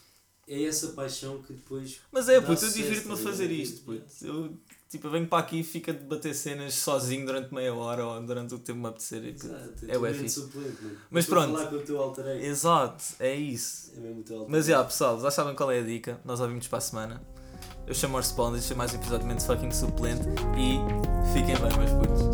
é 0.47 0.65
essa 0.65 0.89
paixão 0.89 1.43
que 1.43 1.53
depois. 1.53 2.01
Mas 2.13 2.29
é, 2.29 2.41
puto, 2.41 2.65
eu 2.65 2.71
divirto-me 2.71 3.15
a 3.15 3.17
tá 3.17 3.23
fazer 3.23 3.51
isto, 3.51 3.83
puto. 3.83 4.05
Eu, 4.23 4.55
tipo, 4.95 5.07
eu 5.09 5.11
venho 5.11 5.27
para 5.27 5.39
aqui 5.39 5.61
e 5.61 5.65
fico 5.65 5.91
a 5.91 5.93
debater 5.95 6.35
cenas 6.35 6.75
sozinho 6.75 7.27
durante 7.27 7.53
meia 7.53 7.75
hora 7.75 8.07
ou 8.07 8.23
durante 8.23 8.55
o 8.55 8.59
tempo 8.59 8.79
me 8.81 8.87
apetecer. 8.89 9.25
Exato, 9.25 9.73
É 9.89 9.99
mente 9.99 10.19
fixe. 10.19 10.41
suplente. 10.41 10.77
Mas 11.11 11.25
Estou 11.25 11.39
pronto. 11.39 11.57
falar 11.57 11.71
com 11.71 11.77
o 11.77 11.81
teu 11.81 11.99
alter 12.01 12.27
ego. 12.29 12.45
Exato, 12.45 13.05
é 13.19 13.35
isso. 13.35 13.93
É 13.97 14.01
mesmo 14.01 14.21
o 14.21 14.23
teu 14.25 14.37
alter 14.39 14.51
Mas 14.51 14.66
já, 14.66 14.85
pessoal, 14.85 15.21
já 15.21 15.31
sabem 15.31 15.55
qual 15.55 15.71
é 15.71 15.81
a 15.81 15.83
dica. 15.83 16.21
Nós 16.25 16.41
ouvimos 16.41 16.66
para 16.69 16.79
a 16.79 16.81
semana. 16.81 17.23
Eu 17.87 17.95
chamo 17.95 18.15
o 18.15 18.16
Responde, 18.21 18.59
este 18.59 18.73
é 18.73 18.77
mais 18.77 18.93
um 18.93 18.97
episódio 18.97 19.27
de 19.27 19.35
Mente 19.35 19.45
Fucking 19.45 19.71
Suplente 19.71 20.23
e 20.57 21.33
fiquem 21.35 21.55
bem, 21.57 21.79
meus 21.79 21.91
putos. 21.91 22.34